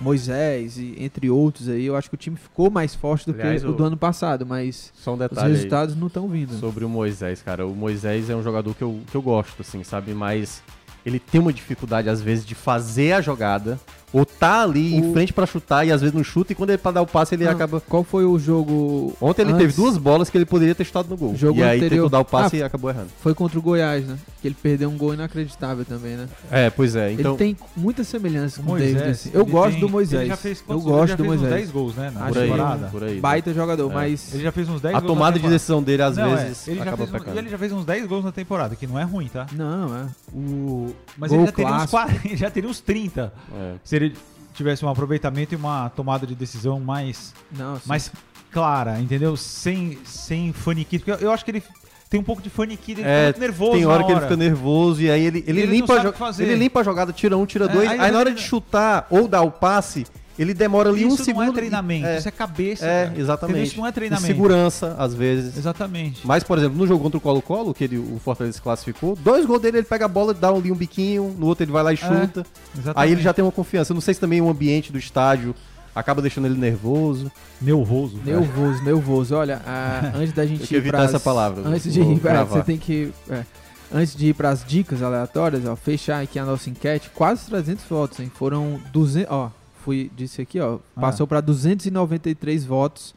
Moisés 0.00 0.78
e 0.78 0.94
entre 0.98 1.28
outros 1.28 1.68
aí. 1.68 1.84
Eu 1.84 1.94
acho 1.94 2.08
que 2.08 2.14
o 2.14 2.18
time 2.18 2.36
ficou 2.36 2.70
mais 2.70 2.94
forte 2.94 3.26
do 3.26 3.32
Aliás, 3.32 3.62
que 3.62 3.68
o 3.68 3.72
o- 3.72 3.76
do 3.76 3.84
ano 3.84 3.96
passado, 3.96 4.46
mas 4.46 4.90
um 5.06 5.12
os 5.12 5.28
resultados 5.52 5.94
não 5.94 6.06
estão 6.06 6.26
vindo. 6.28 6.58
sobre 6.58 6.84
o 6.84 6.88
Moisés, 6.88 7.42
cara. 7.42 7.66
O 7.66 7.74
Moisés 7.76 8.30
é 8.30 8.34
um 8.34 8.42
jogador 8.42 8.74
que 8.74 8.82
eu, 8.82 9.00
que 9.10 9.14
eu 9.16 9.20
gosto, 9.22 9.60
assim, 9.60 9.84
sabe? 9.84 10.14
Mas 10.14 10.62
ele 11.04 11.18
tem 11.18 11.40
uma 11.40 11.52
dificuldade, 11.52 12.08
às 12.08 12.20
vezes, 12.22 12.46
de 12.46 12.54
fazer 12.54 13.12
a 13.12 13.20
jogada. 13.20 13.78
Ou 14.12 14.26
tá 14.26 14.62
ali 14.64 14.94
em 14.96 15.10
O- 15.10 15.12
frente 15.12 15.32
pra 15.32 15.46
chutar 15.46 15.86
e 15.86 15.92
às 15.92 16.00
vezes 16.00 16.14
não 16.14 16.24
chuta. 16.24 16.52
E 16.52 16.56
quando 16.56 16.70
ele 16.70 16.78
pra 16.78 16.90
dar 16.90 17.02
o 17.02 17.06
passe, 17.06 17.34
ele 17.34 17.44
Não, 17.44 17.52
acaba... 17.52 17.80
Qual 17.80 18.02
foi 18.02 18.24
o 18.24 18.38
jogo 18.38 19.14
Ontem 19.20 19.42
ele 19.42 19.52
antes? 19.52 19.66
teve 19.66 19.72
duas 19.76 19.96
bolas 19.96 20.28
que 20.28 20.36
ele 20.36 20.44
poderia 20.44 20.74
ter 20.74 20.84
chutado 20.84 21.08
no 21.08 21.16
gol. 21.16 21.34
Jogo 21.36 21.60
e 21.60 21.62
aí 21.62 21.78
anterior- 21.78 21.90
tentou 21.90 22.08
dar 22.08 22.20
o 22.20 22.24
passe 22.24 22.56
Ah, 22.56 22.58
e 22.58 22.62
acabou 22.62 22.90
errando. 22.90 23.08
Foi 23.20 23.34
contra 23.34 23.58
o 23.58 23.62
Goiás, 23.62 24.04
né? 24.06 24.16
Que 24.42 24.48
ele 24.48 24.56
perdeu 24.60 24.88
um 24.90 24.96
gol 24.96 25.14
inacreditável 25.14 25.84
também, 25.84 26.16
né? 26.16 26.26
É, 26.50 26.70
pois 26.70 26.96
é. 26.96 27.12
Então, 27.12 27.32
ele 27.32 27.38
tem 27.38 27.56
muita 27.76 28.02
semelhança 28.02 28.60
O 28.60 28.64
com 28.64 28.72
o 28.72 28.78
David, 28.78 28.94
Moisés, 28.96 29.20
assim. 29.20 29.30
Eu 29.32 29.46
gosto 29.46 29.72
tem- 29.72 29.80
do 29.80 29.88
Moisés. 29.88 30.20
Ele 30.22 30.30
já 30.30 30.36
fez, 30.36 30.58
eu 30.58 30.64
quantos- 30.66 30.84
gosto 30.84 31.00
ele 31.02 31.08
já 31.08 31.14
do 31.16 31.22
fez 31.24 31.34
uns 31.34 31.40
Moisés. 31.42 31.60
10 31.60 31.70
gols, 31.70 31.94
né? 31.94 32.10
Na 32.14 32.26
por 32.26 32.38
aí, 32.38 32.50
temporada. 32.50 32.88
por 32.90 33.04
aí. 33.04 33.20
Baita 33.20 33.54
jogador, 33.54 33.90
É. 33.90 33.94
mas 33.94 34.34
Ele 34.34 34.42
já 34.42 34.50
fez 34.52 34.68
uns 34.68 34.80
10 34.80 34.94
A 34.94 34.98
gols 34.98 35.02
na 35.10 35.14
tomada 35.14 35.32
de 35.34 35.38
temporada. 35.40 35.54
decisão 35.54 35.82
dele, 35.82 36.02
às 36.02 36.16
Não, 36.16 36.30
vezes, 36.36 36.66
é, 36.66 36.70
ele, 36.70 36.78
já 36.78 36.82
acaba 36.84 37.06
fez, 37.06 37.22
um- 37.22 37.38
ele 37.38 37.48
já 37.48 37.58
fez 37.58 37.72
uns 37.72 37.84
10 37.84 38.06
gols 38.06 38.24
na 38.24 38.32
temporada, 38.32 38.74
que 38.74 38.86
não 38.86 38.98
é 38.98 39.04
ruim, 39.04 39.28
tá? 39.28 39.46
não, 39.52 39.96
é. 39.96 40.06
O... 40.34 40.94
Mas 41.18 41.30
Gol 41.30 41.40
ele 41.40 41.46
já 41.46 41.52
teria, 41.52 41.70
uns 41.72 41.76
clássico. 41.90 41.90
40, 41.90 42.26
ele 42.28 42.36
já 42.36 42.50
teria 42.50 42.70
uns 42.70 42.80
30. 42.80 43.32
É. 43.54 43.74
Se 44.00 44.04
ele 44.04 44.16
tivesse 44.54 44.84
um 44.84 44.88
aproveitamento 44.88 45.54
e 45.54 45.56
uma 45.56 45.90
tomada 45.90 46.26
de 46.26 46.34
decisão 46.34 46.80
mais, 46.80 47.34
Não, 47.52 47.78
mais 47.84 48.10
clara, 48.50 48.98
entendeu? 48.98 49.36
Sem, 49.36 49.98
sem 50.04 50.52
faniquito. 50.54 51.04
Porque 51.04 51.22
eu, 51.22 51.28
eu 51.28 51.32
acho 51.32 51.44
que 51.44 51.50
ele 51.50 51.62
tem 52.08 52.18
um 52.18 52.22
pouco 52.24 52.40
de 52.42 52.48
faniquito, 52.50 53.00
ele 53.00 53.08
É, 53.08 53.26
fica 53.26 53.38
muito 53.38 53.40
nervoso 53.40 53.72
Tem 53.72 53.86
hora 53.86 53.98
na 54.00 54.06
que 54.06 54.12
ele 54.12 54.20
fica 54.22 54.36
nervoso 54.36 55.02
e 55.02 55.10
aí 55.10 55.24
ele, 55.24 55.44
ele, 55.46 55.60
Ele 55.62 55.72
limpa, 55.72 55.94
ele 56.38 56.54
limpa 56.56 56.80
a 56.80 56.82
jogada, 56.82 57.12
tira 57.12 57.36
um, 57.36 57.44
tira 57.46 57.66
É, 57.66 57.68
dois. 57.68 57.88
aí 57.90 58.00
aí, 58.00 58.10
na 58.10 58.18
hora 58.18 58.32
de 58.32 58.40
chutar 58.40 59.06
ou 59.10 59.28
dar 59.28 59.42
o 59.42 59.50
passe, 59.50 60.06
ele 60.40 60.54
demora 60.54 60.88
ali 60.90 61.04
Isso 61.06 61.14
um 61.20 61.24
segundo. 61.24 61.44
não 61.46 61.52
é 61.52 61.54
treinamento, 61.54 62.06
É, 62.06 62.18
isso 62.18 62.28
é 62.28 62.30
cabeça. 62.30 62.86
é, 62.86 63.06
cara. 63.06 63.20
exatamente. 63.20 63.52
Entendeu? 63.56 63.68
Isso 63.70 63.76
não 63.78 63.86
é 63.86 63.88
E 63.88 63.92
treinamento. 63.92 64.26
segurança, 64.26 64.96
às 64.98 65.14
vezes. 65.14 65.56
Exatamente. 65.56 66.26
Mas, 66.26 66.42
por 66.44 66.58
exemplo, 66.58 66.76
no 66.78 66.86
jogo 66.86 67.02
contra 67.02 67.18
o 67.18 67.20
Colo-Colo, 67.20 67.74
que 67.74 67.84
ele, 67.84 67.98
o 67.98 68.18
Fortaleza 68.24 68.56
se 68.56 68.62
classificou, 68.62 69.16
dois 69.16 69.44
gols 69.46 69.60
dele, 69.60 69.78
ele 69.78 69.86
pega 69.86 70.04
a 70.04 70.08
bola, 70.08 70.32
dá 70.32 70.48
ali 70.48 70.72
um 70.72 70.76
biquinho, 70.76 71.34
no 71.38 71.46
outro 71.46 71.64
ele 71.64 71.72
vai 71.72 71.82
lá 71.82 71.92
e 71.92 71.96
chuta. 71.96 72.44
exatamente. 72.74 72.94
Aí 72.96 73.12
ele 73.12 73.22
já 73.22 73.32
tem 73.32 73.44
uma 73.44 73.52
confiança. 73.52 73.92
Eu 73.92 73.94
não 73.94 74.00
sei 74.00 74.14
se 74.14 74.20
também 74.20 74.40
o 74.40 74.48
ambiente 74.48 74.90
do 74.92 74.98
estádio 74.98 75.54
acaba 75.94 76.22
deixando 76.22 76.46
ele 76.46 76.56
nervoso. 76.58 77.30
Nervoso. 77.60 78.18
nervoso, 78.24 78.82
nervoso. 78.84 79.34
Olha, 79.34 79.60
a- 79.66 80.12
antes 80.16 80.32
da 80.32 80.46
gente 80.46 80.58
Tem 80.60 80.66
que 80.68 80.74
ir 80.74 80.78
evitar 80.78 80.98
pras- 80.98 81.10
essa 81.10 81.20
palavra, 81.20 81.66
Antes 81.68 81.92
de 81.92 82.00
ir, 82.00 82.12
é, 82.12 82.14
gravar. 82.14 82.44
você 82.44 82.62
tem 82.62 82.78
que 82.78 83.12
é, 83.28 83.44
antes 83.92 84.14
de 84.14 84.28
ir 84.28 84.34
para 84.34 84.50
as 84.50 84.64
dicas 84.64 85.02
aleatórias, 85.02 85.66
ó, 85.66 85.74
fechar 85.76 86.22
aqui 86.22 86.38
a 86.38 86.44
nossa 86.44 86.70
enquete, 86.70 87.10
quase 87.14 87.44
300 87.46 87.84
votos, 87.90 88.20
hein? 88.20 88.30
Foram 88.34 88.80
200, 88.92 89.30
ó, 89.30 89.50
fui 89.84 90.10
disse 90.16 90.40
aqui, 90.42 90.60
ó, 90.60 90.78
Ah. 90.96 91.00
passou 91.00 91.26
para 91.26 91.40
293 91.40 92.64
votos. 92.64 93.14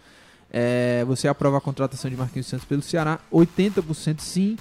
É, 0.51 1.03
você 1.07 1.27
aprova 1.27 1.57
a 1.57 1.61
contratação 1.61 2.09
de 2.11 2.15
Marquinhos 2.17 2.45
Santos 2.47 2.65
pelo 2.65 2.81
Ceará, 2.81 3.19
80% 3.31 4.19
sim 4.21 4.55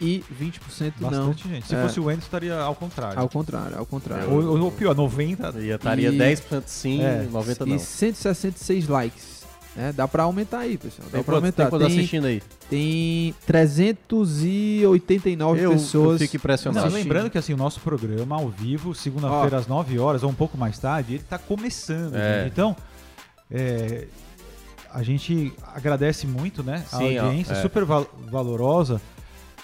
e 0.00 0.24
20% 0.30 0.94
não. 1.00 1.10
Bastante 1.10 1.48
gente. 1.48 1.66
Se 1.68 1.74
É. 1.74 1.82
fosse 1.82 2.00
o 2.00 2.04
Wendel, 2.04 2.22
estaria 2.24 2.58
ao 2.58 2.74
contrário. 2.74 3.18
Ao 3.18 3.28
contrário, 3.28 3.78
ao 3.78 3.84
contrário. 3.86 4.30
Ou, 4.30 4.62
ou- 4.64 4.72
pior, 4.72 4.94
90. 4.94 5.52
E 5.58 5.68
estaria 5.70 6.08
E- 6.10 6.16
10% 6.18 6.68
sim, 6.68 7.02
É, 7.02 7.22
90% 7.30 7.66
e 7.68 7.72
não. 7.72 7.78
166 7.78 8.88
likes. 8.88 9.35
É, 9.78 9.92
dá 9.92 10.08
pra 10.08 10.22
aumentar 10.22 10.60
aí, 10.60 10.78
pessoal. 10.78 11.06
Dá 11.06 11.12
Tem 11.18 11.22
pra 11.22 11.34
quantos, 11.34 11.36
aumentar. 11.36 11.62
tem 11.64 11.70
quantos 11.70 11.88
Tem, 11.88 11.98
assistindo 11.98 12.24
aí? 12.26 12.42
tem 12.70 13.34
389 13.46 15.60
Eu, 15.60 15.64
eu 15.64 15.70
pessoas. 15.72 16.20
fico 16.20 16.36
impressionado. 16.36 16.86
Não, 16.88 16.94
lembrando 16.94 17.30
que 17.30 17.38
assim, 17.38 17.52
o 17.52 17.56
nosso 17.56 17.80
programa 17.80 18.36
ao 18.36 18.48
vivo, 18.48 18.94
segunda-feira 18.94 19.56
às 19.58 19.66
9 19.66 19.98
horas, 19.98 20.22
ou 20.22 20.30
um 20.30 20.34
pouco 20.34 20.56
mais 20.56 20.78
tarde, 20.78 21.14
ele 21.14 21.24
tá 21.28 21.38
começando. 21.38 22.14
É. 22.14 22.46
Então, 22.46 22.76
é, 23.50 24.06
a 24.92 25.02
gente 25.02 25.52
agradece 25.74 26.26
muito, 26.26 26.62
né? 26.62 26.84
A 26.92 26.98
Sim, 26.98 27.18
ó, 27.18 27.24
audiência 27.26 27.52
é. 27.52 27.62
super 27.62 27.84
val- 27.84 28.06
valorosa. 28.30 29.00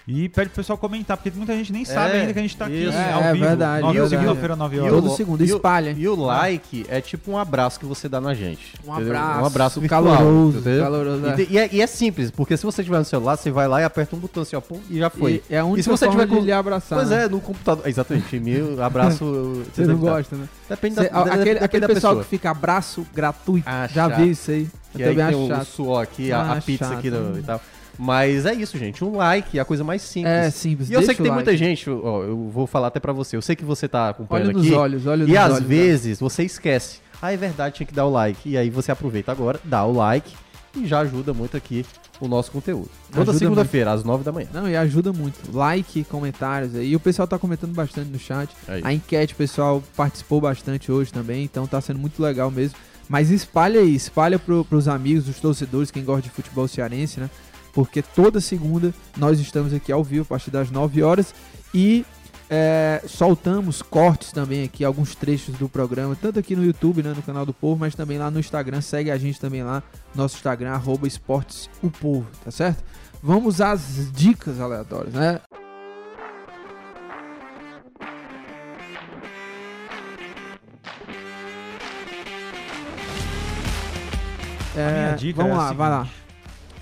E 0.07 0.29
pede 0.29 0.49
pro 0.51 0.57
pessoal 0.57 0.77
comentar, 0.77 1.17
porque 1.17 1.31
muita 1.37 1.55
gente 1.57 1.73
nem 1.73 1.85
sabe 1.85 2.17
É, 2.17 2.21
ainda 2.23 2.33
que 2.33 2.39
a 2.39 2.43
gente 2.43 2.57
tá 2.57 2.65
aqui 2.67 2.75
isso. 2.89 2.97
É, 2.97 3.13
ao 3.13 3.23
é 3.23 3.33
vivo. 3.33 3.45
verdade, 3.47 3.83
nove- 3.83 3.93
verdade. 4.01 4.11
Segunda-feira, 4.23 4.57
9 4.57 4.77
E 4.77 4.81
horas. 4.81 4.93
Todo 4.93 5.11
o- 5.13 5.17
segundo, 5.17 5.45
e 5.45 5.53
o- 5.53 5.57
espalha. 5.57 5.95
E 5.97 6.09
o 6.09 6.15
like 6.17 6.85
é 6.89 7.01
tipo 7.01 7.31
um 7.31 7.39
abraço 7.39 7.79
que 7.79 7.87
você 7.87 8.09
dá 8.09 8.21
na 8.21 8.35
gente. 8.35 8.75
Um 8.85 8.93
entendeu? 8.95 9.13
abraço, 9.17 9.41
Um 9.43 9.47
abraço 9.47 9.81
virtual, 9.81 10.03
caloroso, 10.05 10.59
entendeu? 10.59 10.83
caloroso, 10.83 11.27
E, 11.27 11.29
é. 11.29 11.35
te- 11.37 11.49
e 11.53 11.59
é, 11.59 11.69
e 11.75 11.81
é 11.81 11.87
simples, 11.87 12.31
porque 12.33 12.57
se 12.57 12.65
você 12.65 12.83
tiver 12.83 12.99
no 12.99 13.05
celular, 13.05 13.37
você 13.37 13.51
vai 13.53 13.69
lá 13.69 13.81
e 13.81 13.85
aperta 13.85 14.17
um 14.17 14.19
botão 14.19 14.43
assim, 14.43 14.57
ó, 14.57 14.61
pum, 14.61 14.81
e 14.91 14.99
já 14.99 15.09
foi. 15.09 15.41
E 15.49 15.55
é 15.55 15.59
a 15.61 15.65
única 15.65 15.81
E 15.81 15.83
se 15.85 15.89
você 15.89 16.09
tiver 16.09 16.27
de 16.27 16.35
com- 16.35 16.41
lhe 16.43 16.51
abraçar. 16.53 16.99
pois 16.99 17.11
né? 17.11 17.25
é, 17.25 17.29
no 17.29 17.41
computador. 17.41 17.87
Exatamente, 17.87 18.41
meu 18.41 18.83
abraço. 18.83 19.23
Você 19.73 19.87
não 19.87 19.97
gosta, 19.99 20.35
né? 20.37 20.49
Depende 20.69 20.97
Cê- 20.97 21.09
da, 21.09 21.21
aquele 21.21 21.37
depende 21.45 21.65
aquele 21.65 21.81
da 21.87 21.95
pessoal 21.95 22.13
pessoa. 22.15 22.25
que 22.25 22.31
fica 22.31 22.51
abraço 22.51 23.07
gratuito. 23.15 23.69
Ah, 23.69 23.87
já 23.87 24.09
vi 24.09 24.31
isso 24.31 24.51
aí. 24.51 24.69
Que 24.97 25.03
aí 25.05 25.15
tem 25.15 25.35
o, 25.35 25.65
suor 25.65 26.03
aqui, 26.03 26.33
a, 26.33 26.53
Ah, 26.55 26.61
pizza 26.61 26.93
aqui 26.93 27.09
e 27.09 27.43
tal. 27.43 27.61
Mas 28.03 28.47
é 28.47 28.53
isso, 28.53 28.77
gente. 28.77 29.05
Um 29.05 29.17
like 29.17 29.57
é 29.57 29.61
a 29.63 29.65
coisa 29.65 29.85
mais 29.85 30.03
simples. 30.03 30.33
É 30.35 30.51
simples. 30.51 30.91
E 30.91 30.93
eu 30.93 31.03
sei 31.03 31.15
que 31.15 31.23
tem 31.23 31.31
like. 31.31 31.45
muita 31.45 31.57
gente, 31.57 31.89
ó, 31.89 32.25
eu 32.25 32.49
vou 32.49 32.67
falar 32.67 32.89
até 32.89 32.99
pra 32.99 33.13
você. 33.13 33.37
Eu 33.37 33.43
sei 33.43 33.55
que 33.55 33.65
você 33.65 33.87
tá 33.87 34.09
acompanhando 34.09 34.49
Olha 34.49 34.57
nos 34.59 34.67
aqui. 34.67 34.75
olhos, 34.75 35.07
olha 35.07 35.25
E 35.25 35.37
às 35.37 35.53
olhos. 35.53 35.69
vezes 35.69 36.19
você 36.19 36.43
esquece. 36.43 36.99
Ah, 37.23 37.33
é 37.33 37.37
verdade, 37.37 37.77
tinha 37.77 37.87
que 37.87 37.95
dar 37.95 38.05
o 38.07 38.11
like. 38.11 38.49
E 38.49 38.59
aí 38.59 38.71
você 38.71 38.91
aproveita 38.91 39.31
agora, 39.31 39.61
dá 39.63 39.85
o 39.85 39.93
like 39.93 40.35
e 40.77 40.85
já 40.85 40.99
ajuda 40.99 41.33
muito 41.33 41.57
aqui 41.57 41.87
o 42.21 42.27
nosso 42.27 42.51
conteúdo. 42.51 42.91
Toda 43.13 43.33
segunda-feira, 43.35 43.93
às 43.93 44.03
9 44.03 44.25
da 44.25 44.33
manhã. 44.33 44.49
Não, 44.53 44.69
e 44.69 44.77
ajuda 44.77 45.13
muito. 45.13 45.39
Like, 45.57 46.03
comentários 46.05 46.75
aí. 46.75 46.91
E 46.91 46.97
o 46.97 47.01
pessoal 47.01 47.29
tá 47.29 47.39
comentando 47.39 47.73
bastante 47.73 48.11
no 48.11 48.19
chat. 48.19 48.51
Aí. 48.67 48.81
A 48.85 48.93
enquete, 48.93 49.35
o 49.35 49.37
pessoal 49.37 49.81
participou 49.97 50.41
bastante 50.41 50.91
hoje 50.91 51.13
também, 51.13 51.45
então 51.45 51.69
tá 51.69 51.81
sendo 51.81 52.01
muito 52.01 52.21
legal 52.21 52.51
mesmo. 52.51 52.77
Mas 53.09 53.31
espalha 53.31 53.81
aí, 53.81 53.95
espalha 53.95 54.41
pro, 54.41 54.65
pros 54.65 54.89
amigos, 54.89 55.29
os 55.29 55.39
torcedores, 55.39 55.93
quem 55.93 56.03
gosta 56.03 56.23
de 56.23 56.31
futebol 56.31 56.67
cearense, 56.67 57.21
né? 57.21 57.31
Porque 57.73 58.03
toda 58.03 58.41
segunda 58.41 58.93
nós 59.17 59.41
estamos 59.41 59.73
aqui 59.73 59.91
ao 59.91 60.05
vivo 60.05 60.23
a 60.23 60.27
partir 60.27 60.51
das 60.51 60.71
9 60.71 61.03
horas 61.03 61.35
e 61.73 62.05
é, 62.55 63.01
soltamos 63.07 63.81
cortes 63.81 64.31
também 64.31 64.63
aqui, 64.65 64.85
alguns 64.85 65.15
trechos 65.15 65.55
do 65.55 65.71
programa, 65.71 66.15
tanto 66.15 66.39
aqui 66.39 66.55
no 66.55 66.63
YouTube, 66.63 67.03
né, 67.03 67.15
no 67.17 67.23
canal 67.23 67.47
do 67.47 67.55
Povo, 67.55 67.81
mas 67.81 67.95
também 67.95 68.19
lá 68.19 68.31
no 68.31 68.39
Instagram. 68.39 68.83
Segue 68.83 69.11
a 69.11 69.17
gente 69.17 69.41
também 69.41 69.63
lá, 69.63 69.83
nosso 70.15 70.37
Instagram, 70.37 70.73
arroba 70.73 71.07
esportes 71.07 71.71
o 71.83 71.91
povo, 71.91 72.27
tá 72.45 72.51
certo? 72.51 72.85
Vamos 73.23 73.61
às 73.63 74.13
dicas 74.13 74.61
aleatórias, 74.61 75.15
né? 75.15 75.41
É, 84.77 85.15
dica 85.15 85.43
vamos 85.43 85.57
é 85.57 85.59
lá, 85.59 85.73
vai 85.73 85.91
lá. 85.91 86.09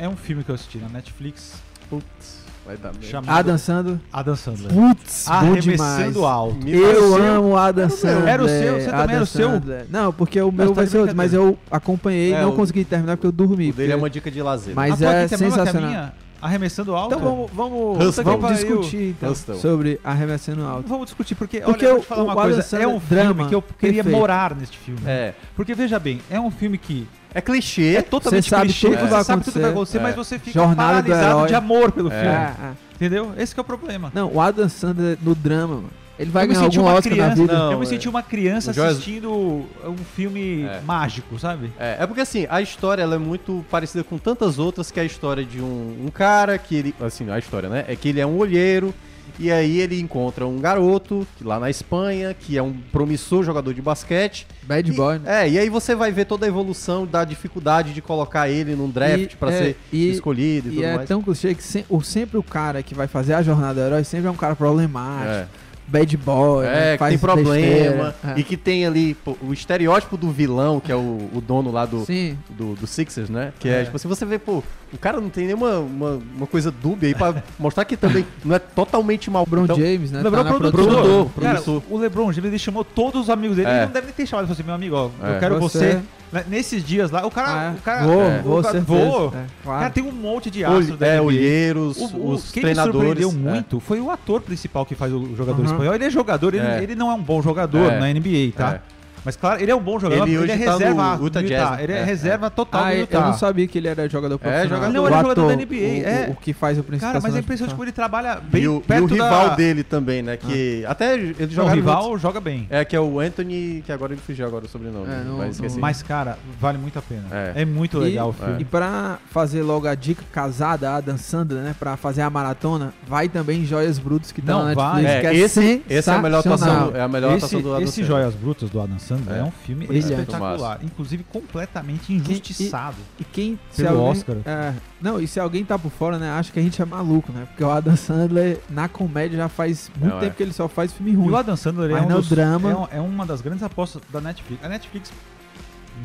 É 0.01 0.09
um 0.09 0.17
filme 0.17 0.43
que 0.43 0.51
eu 0.51 0.55
assisti 0.55 0.79
na 0.79 0.89
Netflix 0.89 1.55
Putz, 1.91 2.41
vai 2.65 2.77
dar 2.77 2.91
merda. 2.93 3.07
chamado 3.07 3.37
Adam 3.39 3.59
Sandler. 3.59 3.99
Adam 4.13 4.37
Sandler. 4.37 4.73
Putz. 4.73 5.29
Arremessando 5.29 6.25
alto. 6.25 6.69
Eu 6.69 7.17
amo 7.17 7.57
Adam 7.57 7.85
Era 7.85 7.91
o 7.91 7.91
meu. 7.91 7.97
Sandler. 7.99 8.29
Era 8.29 8.45
o 8.45 8.49
seu? 8.49 8.81
Você 8.81 8.91
também 8.91 9.15
era 9.17 9.25
o 9.25 9.27
seu? 9.27 9.51
Sandler. 9.51 9.87
Não, 9.91 10.13
porque 10.13 10.41
o 10.41 10.51
meu 10.53 10.69
tá 10.69 10.73
vai 10.75 10.87
ser 10.87 10.99
outro, 10.99 11.17
mas 11.17 11.35
eu 11.35 11.59
acompanhei 11.71 12.31
e 12.31 12.33
É, 12.33 12.43
não 12.43 12.51
o- 12.51 12.57
consegui 12.57 12.85
terminar 12.85 13.17
porque 13.17 13.27
eu 13.27 13.33
dormi. 13.33 13.71
O 13.71 13.73
dele 13.75 13.93
é 13.93 13.95
porque- 13.97 14.03
uma 14.03 14.09
dica 14.11 14.31
de 14.31 14.41
lazer. 14.43 14.75
Mas 14.75 15.03
é 15.03 15.25
é 15.25 15.29
sensacional. 15.29 15.91
minha? 15.91 16.13
Arremessando 16.41 16.95
alto? 16.97 17.15
Então 17.15 17.21
vamos, 17.23 17.51
vamos, 17.53 18.17
vamos 18.17 18.51
discutir 18.57 19.15
então, 19.21 19.35
sobre 19.35 20.01
arremessando 20.03 20.65
alto. 20.65 20.89
Vamos 20.89 21.07
discutir, 21.07 21.35
porque, 21.35 21.61
Porque 21.61 21.85
olha, 21.85 21.91
eu 21.91 21.95
vou 21.97 22.03
te 22.03 22.07
falar 22.09 22.23
uma 22.25 22.35
coisa. 22.35 22.77
É 22.79 22.87
um 22.87 22.99
drama 22.99 23.35
filme 23.35 23.49
que 23.51 23.55
eu 23.55 23.61
queria 23.63 24.03
perfeito. 24.03 24.19
morar 24.19 24.55
neste 24.57 24.79
filme. 24.79 25.01
É. 25.05 25.35
Porque, 25.55 25.75
veja 25.75 25.99
bem, 25.99 26.21
é 26.31 26.41
um 26.41 26.51
filme 26.51 26.79
que 26.79 27.07
É 27.35 27.41
clichê. 27.41 27.97
é 27.97 28.03
totalmente 28.03 28.49
Você 28.49 28.57
clichê, 28.61 28.87
tudo 28.89 28.97
que 28.99 29.03
você 29.09 29.25
sabe 29.25 29.45
tudo 29.45 29.53
que 29.53 29.59
vai 29.61 29.71
acontecer. 29.71 29.99
acontecer, 29.99 29.99
mas 30.01 30.13
É. 30.13 30.17
você 30.17 30.39
fica 30.39 30.53
Jornada 30.59 31.03
do 31.03 31.09
paralisado 31.09 31.47
de 31.47 31.55
amor 31.55 31.93
pelo 31.93 32.09
É. 32.13 32.21
filme. 32.21 32.27
É, 32.29 32.55
é. 32.71 32.73
Entendeu? 32.95 33.33
Esse 33.39 33.55
que 33.55 33.61
é 33.61 33.63
o 33.63 33.65
problema. 33.65 34.11
Não, 34.15 34.31
o 34.33 34.41
Adam 34.41 34.69
Sandler 34.69 35.17
no 35.23 35.35
drama, 35.35 35.77
mano. 35.77 35.91
Ele 36.19 36.31
vai 36.31 36.47
ganhar 36.47 36.61
algum 36.65 36.81
uma 36.83 36.93
Oscar 36.93 37.13
criança, 37.15 37.29
na 37.31 37.35
vida. 37.35 37.53
Não, 37.59 37.73
eu 37.73 37.79
me 37.79 37.87
é. 37.87 37.89
senti 37.89 38.07
uma 38.07 38.23
criança 38.23 38.73
assistindo 38.73 39.33
um 39.33 39.97
filme 40.15 40.65
É. 40.65 40.81
mágico, 40.85 41.39
sabe? 41.39 41.73
É, 41.79 41.97
é 42.01 42.07
porque 42.07 42.21
assim, 42.21 42.47
a 42.51 42.61
história 42.61 43.03
ela 43.03 43.15
é 43.15 43.19
muito 43.19 43.65
parecida 43.71 44.05
com 44.05 44.19
tantas 44.19 44.59
outras 44.59 44.91
que 44.91 45.01
é 45.01 45.03
a 45.03 45.07
história 45.07 45.43
de 45.43 45.63
um, 45.63 45.97
um 46.05 46.11
cara 46.13 46.59
que 46.59 46.75
ele. 46.77 46.95
Assim, 47.01 47.31
a 47.31 47.39
história, 47.39 47.71
né? 47.71 47.87
É 47.89 47.97
que 47.97 48.09
ele 48.11 48.21
é 48.21 48.27
um 48.27 48.37
olheiro. 48.37 48.93
E 49.41 49.51
aí 49.51 49.81
ele 49.81 49.99
encontra 49.99 50.47
um 50.47 50.59
garoto 50.59 51.27
que 51.39 51.43
lá 51.45 51.59
na 51.59 51.71
Espanha, 51.71 52.35
que 52.39 52.59
é 52.59 52.63
um 52.63 52.75
promissor 52.93 53.43
jogador 53.43 53.73
de 53.73 53.81
basquete. 53.81 54.47
Bad 54.63 54.91
E- 54.91 54.95
Boy, 54.95 55.19
né? 55.19 55.47
É, 55.47 55.49
e 55.49 55.59
aí 55.59 55.71
você 55.71 55.95
vai 55.95 56.13
ver 56.13 56.27
toda 56.27 56.45
a 56.45 56.49
evolução 56.49 57.07
da 57.07 57.25
dificuldade 57.25 57.95
de 57.95 58.03
colocar 58.03 58.49
ele 58.51 58.77
num 58.77 58.91
draft 58.91 59.37
pra 59.37 59.51
é, 59.51 59.59
ser 59.59 59.77
e- 59.91 60.11
escolhido 60.11 60.69
e, 60.69 60.73
E 60.73 60.75
tudo 60.77 60.85
é 60.85 60.97
mais. 60.97 61.09
tão 61.09 61.23
clichê 61.23 61.55
que 61.55 61.63
se- 61.65 61.87
o, 61.89 62.03
sempre 62.03 62.37
o 62.37 62.43
cara 62.43 62.83
que 62.83 62.95
vai 62.95 63.07
fazer 63.09 63.33
a 63.33 63.43
jornada 63.43 63.81
do 63.81 63.87
herói 63.87 64.05
sempre 64.05 64.27
é 64.29 64.31
um 64.31 64.37
cara 64.37 64.55
problemático, 64.55 65.31
É, 65.31 65.47
bad 65.89 66.17
boy, 66.19 66.65
né, 66.67 66.91
é 66.91 66.93
que 66.93 66.99
faz 66.99 67.11
tem 67.11 67.19
problema. 67.19 68.15
É. 68.23 68.39
E 68.39 68.45
que 68.45 68.57
tem 68.57 68.87
ali 68.87 69.15
pô, 69.15 69.37
o 69.43 69.53
estereótipo 69.53 70.17
do 70.17 70.31
vilão, 70.31 70.79
que 70.79 70.93
é 70.93 70.95
o, 70.97 71.31
o 71.35 71.41
dono 71.45 71.73
lá 71.73 71.85
do, 71.87 72.05
do, 72.51 72.75
do 72.77 72.87
Sixers, 72.87 73.29
né? 73.31 73.53
Que 73.59 73.69
é. 73.69 73.81
É. 73.81 73.85
tipo 73.85 73.97
assim, 73.97 74.07
você 74.07 74.25
vê, 74.25 74.39
pô, 74.39 74.63
o 74.93 74.99
cara 74.99 75.21
não 75.21 75.29
tem 75.29 75.47
nenhuma 75.47 75.79
uma, 75.79 76.21
uma 76.37 76.47
coisa 76.47 76.71
dúbia 76.71 77.09
aí 77.09 77.15
pra 77.15 77.43
mostrar 77.59 77.85
que 77.85 77.97
também 77.97 78.27
não 78.45 78.55
é 78.57 78.59
totalmente 78.59 79.31
mal. 79.31 79.45
LeBron 79.45 79.65
Então, 79.65 79.77
James, 79.77 80.11
né? 80.11 80.23
LeBron 80.23 80.45
tá 80.45 80.55
produtor. 80.55 80.73
produtor, 80.73 81.31
Cara, 81.41 81.61
produtor. 81.61 81.83
o 81.91 81.99
LeBron 81.99 82.33
James 82.33 82.51
ele 82.51 82.59
chamou 82.59 82.85
todos 82.85 83.23
os 83.23 83.31
amigos 83.31 83.57
dele. 83.57 83.69
É. 83.69 83.77
Ele 83.79 83.87
não 83.87 83.93
deve 83.93 84.07
nem 84.07 84.15
ter 84.15 84.27
chamado 84.27 84.45
e 84.45 84.49
falou 84.49 84.55
assim, 84.59 84.63
meu 84.67 84.75
amigo, 84.75 84.97
ó, 84.97 85.11
É. 85.27 85.37
eu 85.37 85.39
quero 85.41 85.59
Você- 85.61 85.79
você. 85.79 85.95
né, 86.33 86.45
Nesses 86.49 86.85
dias 86.85 87.11
lá, 87.11 87.27
o 87.27 87.31
cara. 87.31 87.49
Ah, 87.53 87.65
é. 87.65 87.79
o 87.79 87.83
cara 87.83 88.07
vou, 88.07 88.23
é. 88.23 88.39
vou, 88.43 88.59
o 88.59 88.63
cara- 88.63 88.81
vou. 88.81 89.27
É, 89.29 89.31
Cara, 89.31 89.47
claro. 89.65 89.93
tem 89.95 90.05
um 90.05 90.13
monte 90.13 90.49
de 90.51 90.65
astros 90.65 90.89
Olhe- 90.91 90.97
da 90.97 91.07
é, 91.07 91.21
olheiros, 91.21 91.97
O, 91.97 92.05
o, 92.17 92.31
os 92.35 92.51
quem 92.53 92.63
me 92.63 92.71
treinadores. 92.73 93.23
surpreendeu 93.25 93.31
é. 93.31 93.53
muito 93.53 93.81
foi 93.81 94.01
o 94.01 94.11
ator 94.11 94.41
principal 94.41 94.87
que 94.87 94.95
faz 94.95 95.13
o 95.13 95.35
jogador 95.37 95.59
Uhum. 95.61 95.65
espanhol. 95.67 95.95
Ele 95.95 96.05
é 96.05 96.11
jogador, 96.11 96.55
ele, 96.55 96.65
É. 96.67 96.83
ele 96.83 96.95
não 96.95 97.11
é 97.11 97.15
um 97.15 97.23
bom 97.23 97.43
jogador 97.43 97.91
É. 97.93 97.99
na 97.99 98.09
NBA, 98.11 98.53
tá? 98.57 98.81
É. 99.21 99.23
Mas 99.25 99.37
claro, 99.37 99.61
ele 99.63 99.71
é 99.71 99.75
um 99.77 99.81
bom 99.81 99.99
jogador. 99.99 100.27
Ele 100.27 100.37
Ele, 100.37 100.53
é 100.53 100.57
tá 100.59 100.73
no 100.73 100.79
reserva 100.79 101.17
do 101.17 101.25
Utah 101.25 101.41
Utah. 101.41 101.49
Jazz, 101.71 101.81
Ele 101.81 101.93
é, 101.93 101.97
é, 101.99 102.05
reserva 102.05 102.51
total 102.51 102.83
Ah, 102.85 102.89
do 102.91 102.95
eu 102.95 103.01
Utah. 103.01 103.21
não 103.21 103.35
sabia 103.35 103.67
que 103.67 103.79
ele 103.79 103.89
era 103.89 104.09
jogador 104.09 104.39
profissional. 104.39 104.69
jogador. 104.79 104.93
Não, 104.93 105.07
ele 105.07 105.15
é 105.15 105.21
jogador 105.21 105.49
da 105.49 105.57
NBA, 105.57 105.75
O, 105.75 106.09
é. 106.09 106.29
o, 106.31 106.37
que 106.37 106.53
faz 106.53 106.79
o 106.79 106.83
principal 106.83 107.13
Cara, 107.13 107.23
mas 107.23 107.37
é 107.37 107.39
impressionante 107.41 107.73
como 107.75 107.85
ele 107.85 107.93
trabalha 107.93 108.41
bem 108.43 108.63
E 108.63 108.69
o, 108.69 108.79
e 108.79 108.81
perto 108.81 109.05
o 109.05 109.07
rival 109.07 109.49
da... 109.51 109.55
dele 109.57 109.83
também, 109.85 110.23
né? 110.23 110.37
Que 110.37 110.85
até 110.87 111.15
ele 111.15 111.37
Não, 111.55 111.67
o 111.67 111.69
rival 111.69 112.03
juntos. 112.05 112.23
joga 112.23 112.41
bem. 112.41 112.67
É, 112.71 112.85
que 112.85 112.97
é 112.97 113.01
o 113.01 113.21
Anthony, 113.21 113.83
que 113.85 113.93
agora 113.93 114.13
ele 114.13 114.21
fugiu 114.25 114.47
agora 114.47 114.65
o 114.65 114.69
sobrenome. 114.69 115.07
É, 115.13 115.23
não- 115.25 115.39
mas 115.39 115.59
não- 115.61 115.79
Mas, 115.81 116.03
cara, 116.03 116.39
vale 116.61 116.79
muito 116.79 116.99
a 116.99 117.03
pena. 117.03 117.25
É. 117.31 117.63
É, 117.63 117.65
muito 117.65 117.99
legal 117.99 118.31
o 118.31 118.33
filme. 118.33 118.63
E 118.63 118.65
pra 118.65 119.19
fazer 119.31 119.63
logo 119.63 119.87
a 119.87 119.95
dica 119.95 120.23
casada, 120.33 120.95
Adam 120.97 121.19
Sandler, 121.19 121.63
né? 121.63 121.75
Pra 121.79 121.97
fazer 121.97 122.23
a 122.23 122.31
maratona, 122.31 122.93
vai 123.07 123.29
também 123.29 123.61
em 123.61 123.65
Joias 123.67 123.99
Brutas, 123.99 124.33
que 124.33 124.41
tá 124.41 124.53
Não, 124.53 124.65
na 124.65 124.75
vai. 124.75 125.03
Netflix, 125.03 125.25
É, 125.25 125.35
é 125.35 125.37
esse, 125.37 125.83
essa 125.91 126.13
é 126.13 126.17
a 126.17 126.23
melhor 126.23 126.39
atuação, 126.41 126.93
é 126.95 127.01
a 127.01 127.09
melhor 127.09 127.29
esse 127.37 127.37
atuação 127.45 127.61
do 127.63 127.73
Adam 127.75 127.85
esse. 127.85 128.05
Joias 128.05 128.35
Brutas 128.35 128.71
do 128.71 128.81
Adam 128.81 128.99
Sandler 128.99 129.10
é, 129.29 129.39
É. 129.39 129.45
um 129.45 129.51
filme 129.51 129.87
Brilhante. 129.87 130.13
espetacular. 130.13 130.81
Inclusive 130.83 131.25
completamente 131.25 132.13
injustiçado. 132.13 132.97
E 133.19 133.25
quem 133.25 133.59
se 133.71 133.83
Pelo 133.83 133.99
alguém, 133.99 134.11
Oscar. 134.13 134.37
É, 134.45 134.75
não, 135.01 135.21
e 135.21 135.27
se 135.27 135.39
alguém 135.41 135.65
tá 135.65 135.79
por 135.79 135.91
fora, 135.91 136.19
né, 136.19 136.31
acha 136.31 136.53
que 136.53 136.59
a 136.59 136.63
gente 136.63 136.81
é 136.81 136.85
maluco, 136.85 137.33
né? 137.33 137.47
Porque 137.47 137.63
o 137.65 137.71
Adam 137.71 137.97
Sandler 137.97 138.61
na 138.71 138.89
comédia 138.89 139.37
já 139.37 139.49
faz 139.49 139.91
muito 139.99 140.13
Não, 140.15 140.21
tempo 140.21 140.33
é. 140.33 140.37
que 140.37 140.43
ele 140.43 140.53
só 140.53 140.69
faz 140.69 140.93
filme 140.93 141.13
E 141.13 141.15
ruim. 141.15 141.31
o 141.31 141.37
Adam 141.37 141.57
Sandler 141.57 141.91
é, 141.97 142.01
um 142.03 142.09
dos- 142.09 142.29
drama- 142.29 142.89
é 142.93 142.97
é 142.99 143.01
uma 143.01 143.25
das 143.27 143.41
grandes 143.41 143.63
apostas 143.63 144.03
da 144.13 144.21
Netflix. 144.21 144.65
A 144.65 144.69
Netflix, 144.69 145.13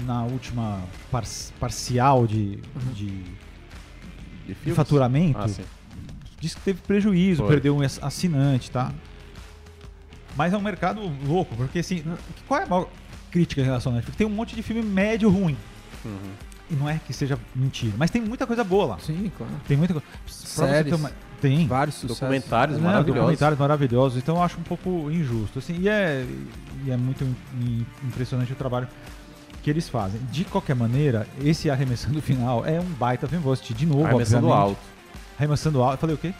na 0.05 0.23
última 0.23 0.79
par- 1.11 1.23
parcial 1.59 2.25
de, 2.27 2.57
de, 2.93 3.05
De 3.07 3.23
de 4.47 4.53
filmes? 4.55 4.75
faturamento, 4.75 5.39
Ah, 5.39 5.47
disse 6.39 6.55
que 6.55 6.61
teve 6.61 6.79
prejuízo, 6.81 7.41
Foi. 7.43 7.51
perdeu 7.53 7.75
um 7.77 7.81
ass- 7.81 7.99
assinante, 8.01 8.69
tá? 8.69 8.91
Mas 10.35 10.53
é 10.53 10.57
um 10.57 10.61
mercado 10.61 11.01
louco, 11.25 11.55
porque 11.55 11.79
assim, 11.79 12.03
qual 12.47 12.59
é 12.59 12.63
a 12.63 12.67
maior 12.67 12.87
crítica 13.31 13.61
em 13.61 13.65
relação 13.65 13.91
à 13.91 13.95
Netflix? 13.95 14.17
Tem 14.17 14.27
um 14.27 14.29
monte 14.31 14.55
de 14.55 14.61
filme 14.61 14.81
médio 14.81 15.29
ruim. 15.29 15.55
Uhum. 16.03 16.17
E 16.69 16.73
não 16.75 16.89
é 16.89 16.99
que 17.05 17.13
seja 17.13 17.37
mentira, 17.55 17.93
mas 17.97 18.09
tem 18.09 18.21
muita 18.21 18.45
coisa 18.47 18.63
boa 18.63 18.85
lá. 18.85 18.99
Sim, 18.99 19.31
claro. 19.37 19.53
Tem 19.67 19.77
muita 19.77 19.93
coisa. 19.93 20.07
Séries. 20.27 20.93
uma- 20.93 21.11
Tem. 21.41 21.67
Vários 21.67 21.95
sucessos. 21.97 22.19
Documentários 22.19 22.77
Né, 22.77 22.83
maravilhosos. 22.83 23.21
Documentários 23.21 23.59
maravilhosos. 23.59 24.17
Então 24.17 24.35
eu 24.37 24.41
acho 24.41 24.57
um 24.59 24.63
pouco 24.63 25.11
injusto. 25.11 25.59
Assim, 25.59 25.77
e, 25.79 25.87
é, 25.87 26.25
e 26.85 26.89
é 26.91 26.97
muito 26.97 27.23
im- 27.23 27.85
impressionante 28.03 28.51
o 28.51 28.55
trabalho 28.55 28.87
que 29.61 29.69
eles 29.69 29.87
fazem. 29.89 30.19
De 30.31 30.43
qualquer 30.45 30.75
maneira, 30.75 31.27
esse 31.43 31.69
arremessando 31.69 32.19
final 32.21 32.65
é 32.65 32.79
um 32.79 32.85
baita 32.85 33.27
filme. 33.27 33.43
Vou 33.43 33.53
assistir 33.53 33.73
de 33.75 33.85
novo, 33.85 34.05
Arremessando 34.05 34.47
obviamente. 34.47 34.69
alto. 34.69 34.79
Arremessando 35.37 35.83
alto. 35.83 35.93
Eu 35.93 35.97
falei 35.99 36.15
o 36.15 36.17
quê? 36.17 36.33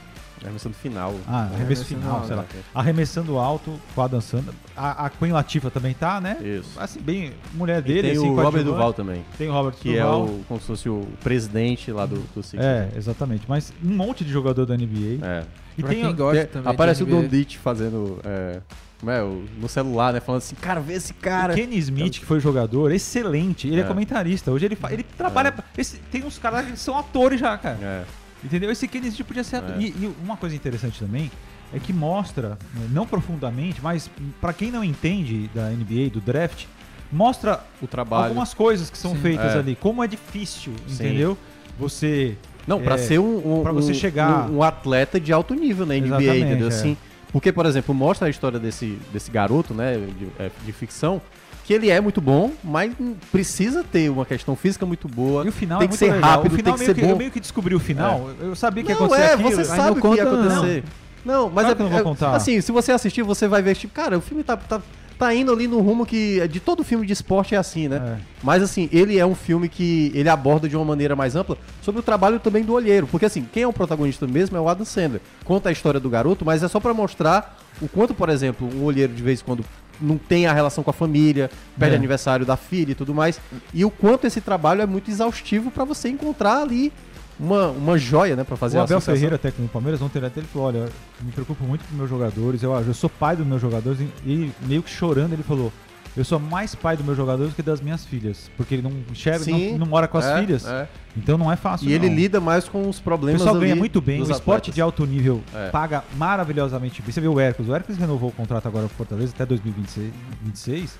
Arremessando 0.43 0.75
final. 0.75 1.13
Ah, 1.27 1.45
arremesso 1.53 1.55
Arremessando 1.83 1.85
final, 2.01 2.15
alto, 2.15 2.27
sei 2.27 2.35
lá. 2.35 2.41
né? 2.43 2.47
Arremessando 2.73 3.37
alto 3.37 3.79
com 3.95 4.01
a 4.01 4.07
dançando. 4.07 4.53
A, 4.75 5.05
a 5.05 5.09
Queen 5.09 5.31
Latifah 5.31 5.69
também 5.71 5.93
tá, 5.93 6.19
né? 6.21 6.37
Isso. 6.43 6.71
Assim, 6.79 6.99
bem, 6.99 7.33
mulher 7.53 7.79
E 7.79 7.81
dele, 7.81 8.01
tem 8.09 8.11
assim, 8.17 8.29
o 8.29 8.35
Robert. 8.35 8.63
Duval 8.63 8.93
também, 8.93 9.23
Tem 9.37 9.49
o 9.49 9.53
Robert 9.53 9.73
que 9.75 9.93
Duval. 9.93 10.21
é 10.27 10.29
o, 10.29 10.43
como 10.47 10.59
se 10.59 10.67
fosse 10.67 10.89
o 10.89 11.07
presidente 11.23 11.91
lá 11.91 12.05
do, 12.05 12.17
do 12.35 12.43
Sixers. 12.43 12.63
É, 12.63 12.89
exatamente. 12.95 13.45
Mas 13.47 13.73
um 13.83 13.95
monte 13.95 14.23
de 14.23 14.31
jogador 14.31 14.65
da 14.65 14.75
NBA. 14.75 15.25
É. 15.25 15.43
E 15.77 15.81
Pra 15.81 15.91
tem 15.91 16.03
quem 16.03 16.15
gosta 16.15 16.41
Tem- 16.43 16.51
também. 16.53 16.71
aparece 16.73 17.03
o 17.03 17.05
Don. 17.05 17.27
Ditch 17.27 17.57
fazendo. 17.57 18.19
É, 18.23 18.61
é? 19.07 19.21
No 19.59 19.67
celular, 19.67 20.13
né? 20.13 20.19
Falando 20.19 20.39
assim, 20.39 20.55
cara, 20.55 20.79
vê 20.79 20.93
esse 20.93 21.13
cara. 21.13 21.53
O 21.53 21.55
Kenny 21.55 21.77
Smith, 21.77 22.19
que 22.19 22.25
foi 22.25 22.39
jogador, 22.39 22.91
excelente. 22.91 23.67
Ele 23.67 23.81
é, 23.81 23.83
É. 23.83 23.87
comentarista. 23.87 24.51
Hoje 24.51 24.65
ele, 24.65 24.77
ele 24.89 25.03
trabalha. 25.03 25.53
esse- 25.77 25.97
tem 26.11 26.23
uns 26.23 26.37
caras 26.37 26.65
que 26.65 26.77
são 26.77 26.97
atores 26.97 27.39
já, 27.39 27.57
cara. 27.57 28.05
Entendeu? 28.43 28.69
Esse 28.71 28.85
Smith 28.85 29.23
podia 29.23 29.43
ser 29.43 29.57
ator. 29.57 29.75
É. 29.75 29.79
E, 29.81 29.87
e 29.87 30.15
uma 30.23 30.37
coisa 30.37 30.55
interessante 30.55 30.99
também 30.99 31.31
é 31.73 31.79
que 31.79 31.91
mostra, 31.91 32.49
né, 32.73 32.87
não 32.91 33.05
profundamente, 33.07 33.81
mas 33.81 34.09
pra 34.39 34.53
quem 34.53 34.71
não 34.71 34.83
entende 34.83 35.49
da 35.53 35.69
NBA, 35.69 36.09
do 36.11 36.21
draft, 36.21 36.65
mostra 37.11 37.63
O 37.81 37.87
trabalho. 37.87 38.25
algumas 38.25 38.53
coisas 38.53 38.89
que 38.89 38.97
são 38.97 39.11
Sim. 39.15 39.21
feitas 39.21 39.55
É. 39.55 39.59
ali. 39.59 39.75
Como 39.75 40.03
é 40.03 40.07
difícil, 40.07 40.73
Sim. 40.87 40.93
entendeu? 41.05 41.37
Você. 41.79 42.37
Não, 42.67 42.81
pra 42.81 42.95
É, 42.95 42.97
ser 42.97 43.19
um, 43.19 43.59
um, 43.59 43.63
pra 43.63 43.71
você 43.71 43.91
um- 43.91 43.95
chegar- 43.95 44.49
um, 44.49 44.57
um 44.57 44.63
atleta 44.63 45.19
de 45.19 45.31
alto 45.31 45.53
nível 45.53 45.85
na 45.85 45.95
NBA, 45.95 46.07
Exatamente, 46.21 46.45
entendeu? 46.45 46.67
é. 46.67 46.69
Assim, 46.69 46.97
porque, 47.31 47.51
por 47.51 47.65
exemplo, 47.65 47.93
mostra 47.93 48.27
a 48.27 48.29
história 48.29 48.59
desse, 48.59 48.97
desse 49.13 49.29
garoto, 49.29 49.73
né, 49.73 49.97
de, 49.97 50.27
é, 50.39 50.49
de 50.65 50.71
ficção, 50.71 51.21
que 51.65 51.73
ele 51.73 51.89
é 51.89 51.99
muito 51.99 52.21
bom, 52.21 52.51
mas 52.63 52.93
precisa 53.31 53.83
ter 53.83 54.09
uma 54.09 54.23
questão 54.25 54.55
física 54.55 54.85
muito 54.85 55.07
boa. 55.07 55.43
E 55.43 55.49
o 55.49 55.51
final 55.51 55.79
tem 55.79 55.85
é 55.85 55.87
que 55.87 55.91
muito 55.93 55.99
ser 55.99 56.13
legal. 56.13 56.29
rápido, 56.29 56.53
o 56.53 56.55
final 56.55 56.73
tem 56.75 56.79
que 56.79 56.85
ser 56.85 56.95
que, 56.95 57.01
bom. 57.01 57.09
Eu 57.09 57.17
meio 57.17 57.31
que 57.31 57.39
descobri 57.39 57.73
o 57.75 57.79
final. 57.79 58.29
Eu 58.39 58.55
sabia 58.55 58.83
que 58.83 58.91
ia 58.91 58.95
Não, 58.95 59.05
acontecer 59.05 59.27
é, 59.29 59.33
aquilo. 59.33 59.51
você 59.51 59.65
sabe 59.65 59.79
não 59.79 59.91
o 59.97 60.01
que 60.13 60.17
ia 60.21 60.25
não. 60.25 60.43
acontecer. 60.43 60.83
Não, 61.25 61.49
mas 61.49 61.65
Claro 61.65 61.71
é, 61.71 61.75
que 61.75 61.81
eu 61.81 61.83
não 61.85 61.91
vou 61.91 61.99
é- 61.99 62.03
contar. 62.03 62.35
assim, 62.35 62.61
se 62.61 62.71
você 62.71 62.91
assistir, 62.91 63.23
você 63.23 63.47
vai 63.47 63.63
ver, 63.63 63.75
tipo, 63.75 63.91
cara, 63.91 64.15
o 64.15 64.21
filme 64.21 64.43
tá, 64.43 64.55
tá, 64.55 64.79
tá 65.17 65.33
indo 65.33 65.51
ali 65.51 65.67
no 65.67 65.79
rumo 65.81 66.05
que 66.05 66.47
de 66.47 66.59
todo 66.59 66.83
filme 66.83 67.03
de 67.03 67.13
esporte 67.13 67.55
é 67.55 67.57
assim, 67.57 67.87
né? 67.87 68.15
É. 68.19 68.21
Mas 68.43 68.61
assim, 68.61 68.87
ele 68.91 69.17
é 69.17 69.25
um 69.25 69.33
filme 69.33 69.67
que 69.67 70.11
ele 70.13 70.29
aborda 70.29 70.69
de 70.69 70.75
uma 70.75 70.85
maneira 70.85 71.15
mais 71.15 71.35
ampla 71.35 71.57
sobre 71.81 71.99
o 71.99 72.03
trabalho 72.03 72.39
também 72.39 72.63
do 72.63 72.73
olheiro. 72.73 73.07
Porque 73.07 73.25
assim, 73.25 73.43
quem 73.51 73.63
é 73.63 73.67
o 73.67 73.73
protagonista 73.73 74.27
mesmo 74.27 74.55
é 74.55 74.59
o 74.61 74.69
Adam 74.69 74.85
Sandler. 74.85 75.19
Conta 75.43 75.69
a 75.69 75.71
história 75.71 75.99
do 75.99 76.11
garoto, 76.11 76.45
mas 76.45 76.61
é 76.61 76.67
só 76.67 76.79
pra 76.79 76.93
mostrar 76.93 77.57
o 77.81 77.87
quanto, 77.87 78.13
por 78.13 78.29
exemplo, 78.29 78.69
um 78.75 78.83
olheiro 78.83 79.11
de 79.11 79.23
vez 79.23 79.41
em 79.41 79.43
quando 79.43 79.65
não 80.01 80.17
tem 80.17 80.47
a 80.47 80.53
relação 80.53 80.83
com 80.83 80.89
a 80.89 80.93
família, 80.93 81.49
perde 81.77 81.95
É. 81.95 81.97
aniversário 81.97 82.45
da 82.45 82.55
filha 82.57 82.91
e 82.91 82.95
tudo 82.95 83.13
mais. 83.13 83.39
E 83.73 83.83
o 83.85 83.89
quanto 83.89 84.25
esse 84.27 84.41
trabalho 84.41 84.81
é 84.81 84.85
muito 84.85 85.09
exaustivo 85.09 85.71
pra 85.71 85.83
você 85.85 86.09
encontrar 86.09 86.61
ali 86.61 86.91
uma, 87.39 87.67
uma 87.69 87.97
joia, 87.97 88.35
né, 88.35 88.43
Pra 88.43 88.55
fazer 88.55 88.77
o 88.77 88.81
a 88.81 88.83
Abel. 88.83 89.01
Ferreira, 89.01 89.37
técnico 89.37 89.67
do 89.67 89.71
Palmeiras, 89.71 90.01
ontem 90.01 90.19
ele 90.19 90.27
até 90.27 90.39
ele 90.39 90.47
falou, 90.47 90.67
olha, 90.69 90.89
me 91.21 91.31
preocupo 91.31 91.63
muito 91.65 91.83
com 91.85 91.95
meus 91.95 92.09
jogadores, 92.09 92.63
eu, 92.63 92.73
eu 92.73 92.93
sou 92.93 93.09
pai 93.09 93.35
dos 93.35 93.45
meus 93.45 93.61
jogadores, 93.61 93.99
e 94.25 94.51
meio 94.61 94.81
que 94.81 94.89
chorando 94.89 95.33
ele 95.33 95.43
falou, 95.43 95.71
eu 96.15 96.23
sou 96.23 96.39
mais 96.39 96.73
pai 96.75 96.95
dos 96.95 97.05
meus 97.05 97.17
jogadores 97.17 97.51
do 97.51 97.55
que 97.55 97.61
das 97.61 97.81
minhas 97.81 98.05
filhas, 98.05 98.49
porque 98.55 98.75
ele 98.75 98.81
não 98.81 98.91
enxerga, 99.11 99.45
não, 99.51 99.77
não 99.79 99.85
mora 99.85 100.07
com 100.07 100.17
as 100.17 100.25
é, 100.25 100.39
filhas, 100.39 100.65
é. 100.65 100.87
então 101.17 101.37
não 101.37 101.51
é 101.51 101.55
fácil 101.55 101.89
E 101.89 101.93
ele 101.93 102.07
não. 102.09 102.15
lida 102.15 102.39
mais 102.39 102.67
com 102.69 102.87
os 102.89 102.99
O 102.99 103.03
problemas 103.03 103.41
pessoal 103.41 103.59
ganha 103.59 103.75
muito 103.75 103.99
bem, 103.99 104.19
o 104.21 104.23
esporte 104.23 104.41
atletas. 104.71 104.75
de 104.75 104.81
alto 104.81 105.05
nível 105.05 105.43
É. 105.53 105.69
paga 105.69 106.03
maravilhosamente 106.15 107.01
bem. 107.01 107.11
Você 107.11 107.19
vê 107.21 107.27
o 107.27 107.39
Hércules, 107.39 107.69
o 107.69 107.75
Hércules 107.75 107.97
renovou 107.99 108.29
o 108.29 108.31
contrato 108.31 108.67
agora 108.67 108.87
com 108.87 108.93
o 108.93 108.97
Fortaleza 108.97 109.33
até 109.35 109.45
2026. 109.45 110.11
26. 110.43 110.99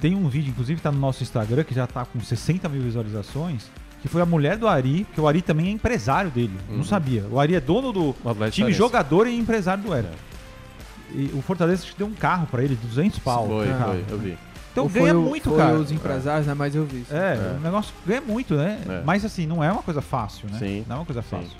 Tem 0.00 0.14
um 0.14 0.28
vídeo, 0.28 0.50
inclusive 0.50 0.80
tá 0.80 0.92
no 0.92 0.98
nosso 0.98 1.22
Instagram, 1.22 1.64
que 1.64 1.74
já 1.74 1.86
tá 1.86 2.04
com 2.04 2.20
60 2.20 2.68
mil 2.68 2.82
visualizações, 2.82 3.64
que 4.02 4.08
foi 4.08 4.20
a 4.20 4.26
mulher 4.26 4.58
do 4.58 4.68
Ari, 4.68 5.06
que 5.14 5.20
o 5.20 5.26
Ari 5.26 5.40
também 5.40 5.68
é 5.68 5.70
empresário 5.70 6.30
dele, 6.30 6.52
Uhum. 6.68 6.76
não 6.78 6.84
sabia. 6.84 7.24
O 7.30 7.40
Ari 7.40 7.54
é 7.54 7.60
dono 7.60 7.92
do 7.92 8.10
O 8.22 8.50
time, 8.50 8.72
jogador 8.74 9.26
e 9.26 9.34
empresário 9.38 9.82
do 9.82 9.94
Hércules. 9.94 10.18
E 11.16 11.30
o 11.34 11.40
Fortaleza 11.42 11.82
acho 11.82 11.92
que 11.92 11.98
deu 11.98 12.06
um 12.06 12.14
carro 12.14 12.46
pra 12.46 12.62
ele, 12.62 12.74
de 12.76 12.86
200 12.86 13.18
pau. 13.20 13.46
Foi, 13.46 13.66
carro. 13.68 13.84
foi, 13.92 14.04
eu 14.10 14.18
vi. 14.18 14.38
Então 14.72 14.84
Ou 14.84 14.90
ganha 14.90 15.14
foi 15.14 15.22
muito, 15.22 15.48
foi 15.48 15.58
cara. 15.58 15.78
os 15.78 15.90
empresários, 15.90 16.46
né? 16.46 16.52
Mas 16.54 16.74
eu 16.74 16.84
vi. 16.84 17.00
isso. 17.00 17.14
É, 17.14 17.34
É. 17.34 17.56
o 17.58 17.60
negócio 17.60 17.94
ganha 18.06 18.20
muito, 18.20 18.54
né? 18.54 18.78
É. 18.86 19.02
Mas 19.04 19.24
assim, 19.24 19.46
não 19.46 19.64
é 19.64 19.72
uma 19.72 19.82
coisa 19.82 20.02
fácil, 20.02 20.48
né? 20.50 20.58
Sim, 20.58 20.84
Não 20.86 20.96
é 20.96 20.98
uma 20.98 21.04
coisa 21.06 21.22
sim. 21.22 21.28
fácil. 21.30 21.52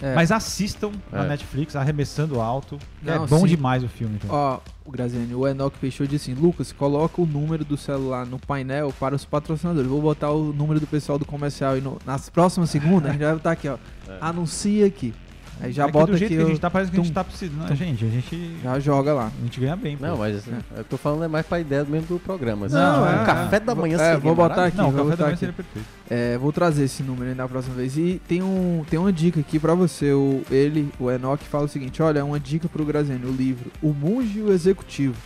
É. 0.00 0.14
Mas 0.14 0.30
assistam 0.30 0.92
na 1.10 1.24
É. 1.24 1.28
Netflix, 1.28 1.74
arremessando 1.74 2.40
alto. 2.40 2.78
é 3.04 3.16
Não, 3.16 3.26
bom 3.26 3.40
sim. 3.40 3.46
demais 3.46 3.82
o 3.82 3.88
filme. 3.88 4.16
Então. 4.22 4.30
Ó, 4.32 4.60
o 4.84 4.92
Graziani, 4.92 5.34
o 5.34 5.48
Enoch 5.48 5.76
Peixoto 5.80 6.08
disse 6.10 6.30
assim: 6.30 6.40
Lucas, 6.40 6.70
coloca 6.70 7.20
o 7.20 7.26
número 7.26 7.64
do 7.64 7.76
celular 7.76 8.24
no 8.26 8.38
painel 8.38 8.94
para 9.00 9.16
os 9.16 9.24
patrocinadores. 9.24 9.88
Vou 9.90 10.00
botar 10.02 10.30
o 10.30 10.52
número 10.52 10.78
do 10.78 10.86
pessoal 10.86 11.18
do 11.18 11.24
comercial 11.24 11.76
e 11.76 11.80
no- 11.80 11.98
nas 12.06 12.28
próximas 12.28 12.70
segundas 12.70 13.08
a 13.08 13.12
gente 13.12 13.24
vai 13.24 13.32
botar 13.32 13.50
aqui, 13.52 13.66
ó. 13.68 13.76
É. 14.06 14.18
Anuncia 14.20 14.86
aqui. 14.86 15.12
Aí 15.60 15.72
já 15.72 15.82
É 15.82 15.86
que 15.86 15.92
bota 15.92 16.12
do 16.12 16.16
jeito 16.18 16.32
aqui. 16.32 16.36
que 16.36 16.42
a 16.42 16.46
o- 16.46 16.48
gente 16.50 16.60
tá, 16.60 16.70
parece 16.70 16.90
que 16.90 16.96
a 16.96 17.00
gente 17.00 17.08
tum, 17.10 17.14
tá 17.14 17.24
precisando. 17.24 17.66
tum. 17.66 17.74
Gente, 17.74 18.04
a 18.04 18.08
gente, 18.08 18.56
Já 18.62 18.78
joga 18.78 19.12
lá. 19.12 19.32
a 19.36 19.42
gente 19.44 19.58
ganha 19.60 19.74
bem. 19.74 19.96
pô. 19.96 20.06
Não, 20.06 20.16
mas 20.16 20.36
assim, 20.36 20.52
eu 20.76 20.84
tô 20.84 20.96
falando 20.96 21.24
é 21.24 21.28
mais 21.28 21.44
pra 21.46 21.58
ideia 21.58 21.84
mesmo 21.84 22.06
do 22.06 22.20
programa. 22.20 22.66
assim. 22.66 22.76
Não, 22.76 23.02
o 23.02 23.06
é, 23.08 23.24
café 23.24 23.58
da 23.60 23.74
manhã 23.74 23.94
É, 23.96 23.98
seria 23.98 24.18
vou 24.20 24.34
botar 24.36 24.66
aqui. 24.66 24.76
Não, 24.76 24.88
o 24.88 24.92
vou 24.92 25.04
café 25.04 25.16
da 25.16 25.22
manhã 25.24 25.32
aqui. 25.34 25.40
seria 25.40 25.52
perfeito. 25.54 25.86
É, 26.08 26.38
vou 26.38 26.52
trazer 26.52 26.84
esse 26.84 27.02
número 27.02 27.28
aí 27.30 27.34
na 27.34 27.48
próxima 27.48 27.74
vez. 27.74 27.96
E 27.98 28.20
tem, 28.28 28.42
um, 28.42 28.84
tem 28.88 28.98
uma 28.98 29.12
dica 29.12 29.40
aqui 29.40 29.58
pra 29.58 29.74
você. 29.74 30.12
O, 30.12 30.42
ele, 30.50 30.90
o 31.00 31.10
Enoch, 31.10 31.42
fala 31.44 31.64
o 31.64 31.68
seguinte: 31.68 32.00
olha, 32.02 32.24
uma 32.24 32.38
dica 32.38 32.68
pro 32.68 32.84
Graziani, 32.84 33.26
o 33.26 33.32
livro 33.32 33.70
O 33.82 33.92
Monge 33.92 34.38
e 34.38 34.42
o 34.42 34.52
Executivo, 34.52 35.16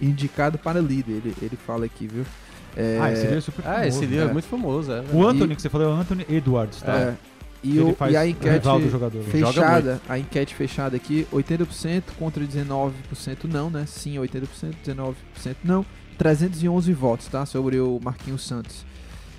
indicado 0.00 0.58
para 0.58 0.80
líder. 0.80 1.12
Ele, 1.24 1.34
ele 1.40 1.56
fala 1.66 1.86
aqui, 1.86 2.06
viu? 2.06 2.24
É, 2.76 2.98
Ah, 3.00 3.10
esse 3.12 3.22
livro 3.22 3.38
é 3.38 3.40
super 3.40 3.66
Ah, 3.66 3.86
esse 3.86 3.96
famoso, 3.96 4.00
livro 4.12 4.26
é 4.26 4.28
é. 4.28 4.32
muito 4.32 4.48
famoso, 4.48 4.92
é. 4.92 5.02
O 5.12 5.26
Anthony, 5.26 5.52
E- 5.52 5.56
que 5.56 5.62
você 5.62 5.68
falou, 5.68 5.88
é 5.88 5.90
o 5.90 5.96
Anthony 5.96 6.26
Edwards, 6.28 6.82
tá? 6.82 6.92
é, 6.92 7.14
e, 7.62 7.78
o, 7.80 7.96
e 8.10 8.16
a 8.16 8.26
enquete. 8.26 8.64
Joga 8.90 9.10
fechada, 9.30 10.00
a 10.08 10.18
enquete 10.18 10.54
fechada 10.54 10.96
aqui, 10.96 11.26
80% 11.32 12.02
contra 12.18 12.44
19% 12.44 12.92
não, 13.44 13.68
né? 13.70 13.84
Sim, 13.86 14.14
80%, 14.16 14.74
19% 14.86 15.14
não. 15.64 15.84
311 16.16 16.92
votos, 16.92 17.26
tá? 17.28 17.46
Sobre 17.46 17.78
o 17.80 18.00
Marquinhos 18.02 18.44
Santos. 18.46 18.84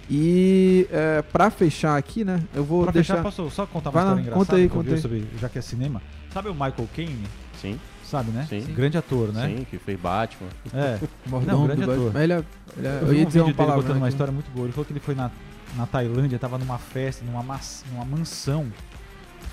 E 0.09 0.87
é, 0.91 1.21
pra 1.21 1.49
fechar 1.51 1.95
aqui, 1.97 2.23
né? 2.23 2.41
Eu 2.53 2.63
vou 2.63 2.83
Pra 2.83 2.91
deixar. 2.91 3.15
fechar, 3.17 3.23
posso 3.23 3.49
só 3.51 3.65
contar 3.65 3.89
uma 3.89 3.93
Vai 3.93 4.03
lá, 4.03 4.09
história 4.11 4.21
engraçada 4.21 4.45
conta 4.45 4.55
aí, 4.55 4.69
que 4.69 4.75
eu 4.75 4.79
vi 4.81 4.85
conta 4.89 4.95
aí. 4.95 5.01
sobre, 5.01 5.27
já 5.39 5.49
que 5.49 5.59
é 5.59 5.61
cinema? 5.61 6.01
Sabe 6.33 6.49
o 6.49 6.53
Michael 6.53 6.89
Caine? 6.95 7.23
Sim, 7.61 7.79
Sabe, 8.03 8.31
né? 8.31 8.47
Sim. 8.49 8.61
Grande 8.73 8.97
ator, 8.97 9.31
né? 9.31 9.47
sim, 9.47 9.67
que 9.69 9.77
fez 9.77 9.99
Batman. 9.99 10.47
É. 10.73 10.97
Mordomo 11.29 11.51
Não, 11.59 11.67
grande 11.67 11.83
ator. 11.83 12.11
Mas 12.11 12.23
Ele 12.23 12.33
é, 12.33 12.43
ele 12.77 12.87
é, 12.87 12.99
Eu 13.03 13.07
eu 13.07 13.13
ia 13.13 13.21
um 13.21 13.25
dizer 13.27 13.41
uma 13.41 13.53
palavra. 13.53 13.81
contando 13.83 13.97
uma 13.97 14.07
aqui. 14.07 14.13
história 14.15 14.33
muito 14.33 14.49
boa. 14.49 14.65
Ele 14.65 14.71
falou 14.73 14.85
que 14.85 14.93
ele 14.93 14.99
foi 14.99 15.13
na, 15.13 15.29
na 15.75 15.85
Tailândia, 15.85 16.37
tava 16.39 16.57
numa 16.57 16.77
festa, 16.77 17.23
numa, 17.25 17.43
mas- 17.43 17.83
numa 17.91 18.05
mansão. 18.05 18.71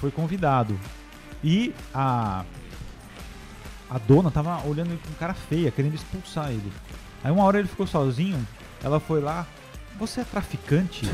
Foi 0.01 0.11
convidado. 0.11 0.79
E 1.43 1.73
a. 1.95 2.45
A 3.89 3.99
dona 3.99 4.31
tava 4.33 4.67
olhando 4.67 4.89
ele 4.91 5.01
com 5.07 5.13
cara 5.15 5.33
feia, 5.33 5.71
querendo 5.71 5.95
expulsar 5.95 6.51
ele. 6.51 6.73
Aí 7.23 7.31
uma 7.31 7.45
hora 7.45 7.59
ele 7.61 7.69
ficou 7.69 7.87
sozinho, 7.87 8.45
ela 8.83 8.99
foi 8.99 9.21
lá. 9.21 9.47
Você 9.99 10.21
é 10.21 10.25
traficante? 10.25 11.09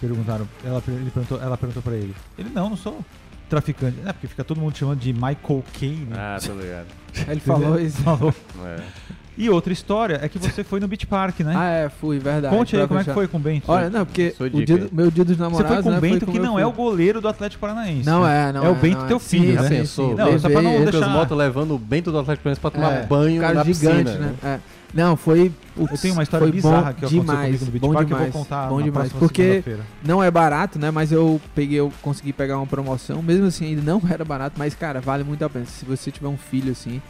Perguntaram. 0.00 0.48
Ela, 0.64 0.82
ele 0.88 1.10
perguntou, 1.10 1.40
ela 1.40 1.56
perguntou 1.58 1.82
pra 1.82 1.94
ele. 1.94 2.14
Ele, 2.38 2.48
não, 2.48 2.70
não 2.70 2.76
sou 2.76 3.04
traficante. 3.48 3.98
É, 4.06 4.12
porque 4.12 4.26
fica 4.26 4.42
todo 4.42 4.58
mundo 4.60 4.76
chamando 4.76 4.98
de 5.00 5.12
Michael 5.12 5.64
Caine. 5.78 6.08
Ah, 6.14 6.38
tô 6.40 6.54
ligado. 6.54 6.86
Ele 7.28 7.40
falou 7.40 7.78
isso. 7.78 8.02
Falou. 8.02 8.34
É. 8.64 8.82
E 9.40 9.48
outra 9.48 9.72
história 9.72 10.18
é 10.20 10.28
que 10.28 10.36
você 10.36 10.64
foi 10.64 10.80
no 10.80 10.88
Beach 10.88 11.06
Park, 11.06 11.40
né? 11.40 11.54
Ah, 11.56 11.68
é, 11.70 11.88
fui, 11.88 12.18
verdade. 12.18 12.54
Conte 12.54 12.76
aí 12.76 12.86
como 12.88 12.98
é 12.98 13.04
que 13.04 13.12
foi 13.14 13.28
com 13.28 13.36
o 13.36 13.40
Bento. 13.40 13.70
Olha, 13.70 13.88
não, 13.88 14.04
porque 14.04 14.34
o 14.40 14.48
dia 14.64 14.88
meu 14.90 15.10
dia 15.12 15.24
dos 15.24 15.36
Você 15.36 15.42
namorados. 15.42 15.74
foi 15.76 15.82
com 15.84 15.90
né, 15.90 15.98
o 15.98 16.00
Bento, 16.00 16.26
com 16.26 16.32
que 16.32 16.38
não 16.40 16.58
é 16.58 16.66
o 16.66 16.72
goleiro 16.72 17.20
do 17.20 17.28
Atlético 17.28 17.60
Paranaense. 17.60 18.04
Não 18.04 18.24
né? 18.24 18.48
é, 18.48 18.52
não 18.52 18.64
É 18.64 18.66
é. 18.66 18.70
o 18.70 18.74
Bento 18.74 19.04
teu 19.06 19.16
é. 19.16 19.20
filho, 19.20 19.56
Sim, 19.58 19.62
né? 19.62 19.68
sim, 19.68 19.76
Pensou? 19.76 20.08
sim. 20.10 20.14
Não, 20.16 20.38
só 20.40 20.50
pra 20.50 20.60
não 20.60 20.84
deixar- 20.84 21.08
Mota 21.08 21.34
levando 21.36 21.74
o 21.74 21.78
Bento 21.78 22.10
do 22.10 22.18
Atlético 22.18 22.42
Paranaense 22.42 22.60
pra 22.60 22.70
tomar 22.72 22.92
É, 22.92 23.06
banho 23.06 23.40
cara 23.40 23.54
na 23.54 23.64
gigante, 23.64 24.04
piscina. 24.04 24.26
né? 24.26 24.34
É. 24.42 24.58
Não, 24.92 25.16
foi. 25.16 25.52
putz, 25.76 25.92
Eu 25.92 25.98
tenho 25.98 26.14
uma 26.14 26.22
história 26.24 26.46
bizarra 26.50 26.76
bom 26.76 26.82
que 26.82 26.88
aconteceu 27.04 27.20
demais, 27.20 27.44
comigo 27.46 27.64
no 27.66 27.70
Beach 27.70 27.80
bom 27.86 27.92
Park 27.92 28.06
demais, 28.08 28.22
que 28.24 28.28
eu 28.28 28.32
vou 28.32 28.42
contar 28.42 28.68
bom 28.68 28.78
na 28.78 28.84
demais, 28.84 29.12
porque 29.12 29.62
não 30.02 30.24
é 30.24 30.30
barato, 30.30 30.78
né? 30.78 30.90
Mas 30.90 31.12
eu 31.12 31.40
peguei, 31.54 31.78
eu 31.78 31.92
consegui 32.02 32.32
pegar 32.32 32.56
uma 32.56 32.66
promoção, 32.66 33.22
mesmo 33.22 33.46
assim 33.46 33.66
ainda 33.66 33.82
não 33.82 34.02
era 34.10 34.24
barato, 34.24 34.54
mas 34.58 34.74
cara, 34.74 35.00
vale 35.00 35.22
muito 35.24 35.44
a 35.44 35.48
pena. 35.50 35.66
Se 35.66 35.84
você 35.84 36.10
tiver 36.10 36.28
um 36.28 36.38
filho 36.38 36.72
assim, 36.72 37.00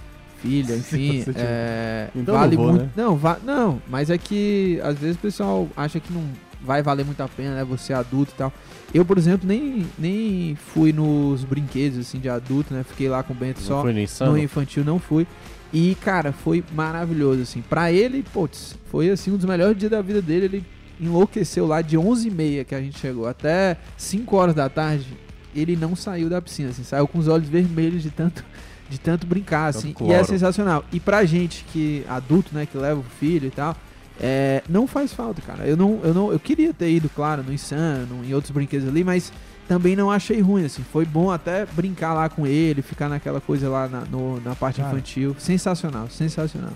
filha, 0.43 0.75
enfim, 0.77 1.25
é, 1.35 2.09
Então 2.15 2.35
vale 2.35 2.57
não 2.57 2.63
vou, 2.63 2.73
muito. 2.73 2.85
né? 2.85 2.91
Não, 2.97 3.17
va- 3.17 3.39
não, 3.45 3.81
mas 3.89 4.11
é 4.11 4.19
que 4.19 4.81
às 4.83 4.99
vezes 4.99 5.17
o 5.17 5.21
pessoal 5.21 5.69
acha 5.77 5.99
que 6.01 6.13
não 6.13 6.23
vai 6.63 6.83
valer 6.83 7.05
muito 7.07 7.21
a 7.23 7.29
pena, 7.29 7.55
né? 7.55 7.65
Você 7.65 7.93
é 7.93 7.97
adulto 7.97 8.33
e 8.35 8.39
tal. 8.39 8.53
Eu, 8.93 9.05
por 9.05 9.17
exemplo, 9.19 9.47
nem, 9.47 9.87
nem 9.99 10.57
fui 10.57 10.93
nos 10.93 11.45
brinquedos 11.45 11.99
assim 11.99 12.19
de 12.19 12.29
adulto, 12.29 12.73
né? 12.75 12.83
Fiquei 12.83 13.09
lá 13.09 13.23
com 13.23 13.33
o 13.33 13.37
Bento 13.37 13.61
Não 13.61 13.67
só. 13.67 13.83
foi 13.83 14.01
insano? 14.03 14.33
No 14.33 14.39
infantil 14.39 14.85
não 14.85 14.99
fui. 14.99 15.27
E, 15.73 15.95
cara, 16.01 16.33
foi 16.33 16.65
maravilhoso, 16.75 17.43
assim. 17.43 17.61
Pra 17.63 17.93
ele, 17.93 18.25
putz, 18.33 18.75
foi, 18.91 19.11
assim, 19.11 19.31
um 19.31 19.37
dos 19.37 19.45
melhores 19.45 19.77
dias 19.77 19.91
da 19.91 20.01
vida 20.01 20.23
dele. 20.23 20.47
Ele 20.47 20.65
enlouqueceu 20.99 21.67
lá 21.67 21.81
de 21.83 21.97
11h30 21.97 22.65
que 22.65 22.75
a 22.75 22.81
gente 22.81 22.99
chegou 22.99 23.27
até 23.29 23.77
5 23.97 24.35
horas 24.37 24.55
da 24.55 24.69
tarde. 24.69 25.07
Ele 25.55 25.77
não 25.77 25.95
saiu 25.95 26.29
da 26.31 26.41
piscina, 26.41 26.71
assim. 26.71 26.83
Saiu 26.83 27.07
com 27.07 27.19
os 27.19 27.29
olhos 27.29 27.49
vermelhos 27.49 28.03
de 28.03 28.11
tanto, 28.11 28.45
de 28.89 28.99
tanto 28.99 29.27
brincar, 29.27 29.73
Tanto 29.73 29.79
assim. 29.79 29.91
E 29.91 29.95
cloro. 29.95 30.13
é 30.13 30.25
sensacional. 30.25 30.85
E 30.93 30.99
pra 31.01 31.25
gente 31.25 31.65
que, 31.73 32.05
adulto, 32.09 32.55
né, 32.55 32.67
que 32.67 32.77
leva 32.79 33.01
o 33.01 33.05
filho 33.19 33.47
e 33.49 33.51
tal... 33.51 33.77
É, 34.21 34.65
não 34.69 34.85
faz 34.89 35.13
falta, 35.13 35.41
cara. 35.41 35.65
Eu 35.65 35.77
não, 35.77 36.01
eu 36.03 36.13
não, 36.13 36.33
eu 36.33 36.41
queria 36.41 36.75
ter 36.75 36.91
ido, 36.91 37.09
claro, 37.09 37.41
no 37.45 37.53
Insano, 37.53 38.25
em 38.25 38.35
outros 38.35 38.51
brinquedos 38.51 38.89
ali, 38.89 39.05
mas 39.05 39.33
também 39.69 39.95
não 39.95 40.11
achei 40.11 40.41
ruim, 40.41 40.65
assim. 40.65 40.83
Foi 40.83 41.05
bom 41.05 41.31
até 41.31 41.65
brincar 41.67 42.15
lá 42.15 42.29
com 42.29 42.45
ele, 42.45 42.83
ficar 42.83 43.09
naquela 43.09 43.41
coisa 43.41 43.69
lá 43.69 43.87
na, 43.87 44.01
no- 44.01 44.41
na 44.41 44.57
parte 44.57 44.81
Cara. 44.81 44.89
infantil. 44.93 45.37
Sensacional, 45.39 46.09
sensacional. 46.11 46.73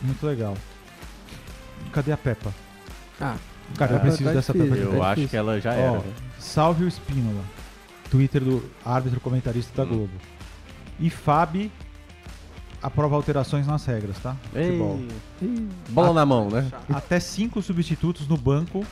Muito 0.00 0.24
legal. 0.24 0.56
Cadê 1.92 2.12
a 2.12 2.16
Peppa? 2.16 2.54
Ah, 3.20 3.34
Cara, 3.76 3.94
eu 3.94 4.00
preciso 4.00 4.24
tá 4.24 4.32
dessa 4.32 4.52
difícil. 4.52 4.74
Peppa. 4.76 4.88
Eu 4.94 5.00
Tá 5.00 5.06
acho 5.06 5.14
difícil. 5.16 5.28
que 5.30 5.36
ela 5.36 5.60
já 5.60 5.72
era. 5.74 6.00
Salve 6.38 6.84
o 6.84 6.88
Espínola. 6.88 7.42
Twitter 8.08 8.40
do 8.40 8.62
árbitro 8.84 9.18
comentarista 9.20 9.72
da 9.74 9.82
Hum. 9.82 9.96
Globo. 9.96 10.12
E 11.00 11.10
Fabi 11.10 11.70
aprova 12.82 13.16
alterações 13.16 13.66
nas 13.66 13.84
regras, 13.86 14.18
tá? 14.18 14.36
Futebol. 14.52 15.00
Ei, 15.42 15.68
Bola 15.88 16.12
na 16.12 16.26
mão, 16.26 16.48
né? 16.50 16.70
Até 16.92 17.18
5 17.18 17.60
substitutos 17.62 18.28
no 18.28 18.36
banco. 18.36 18.84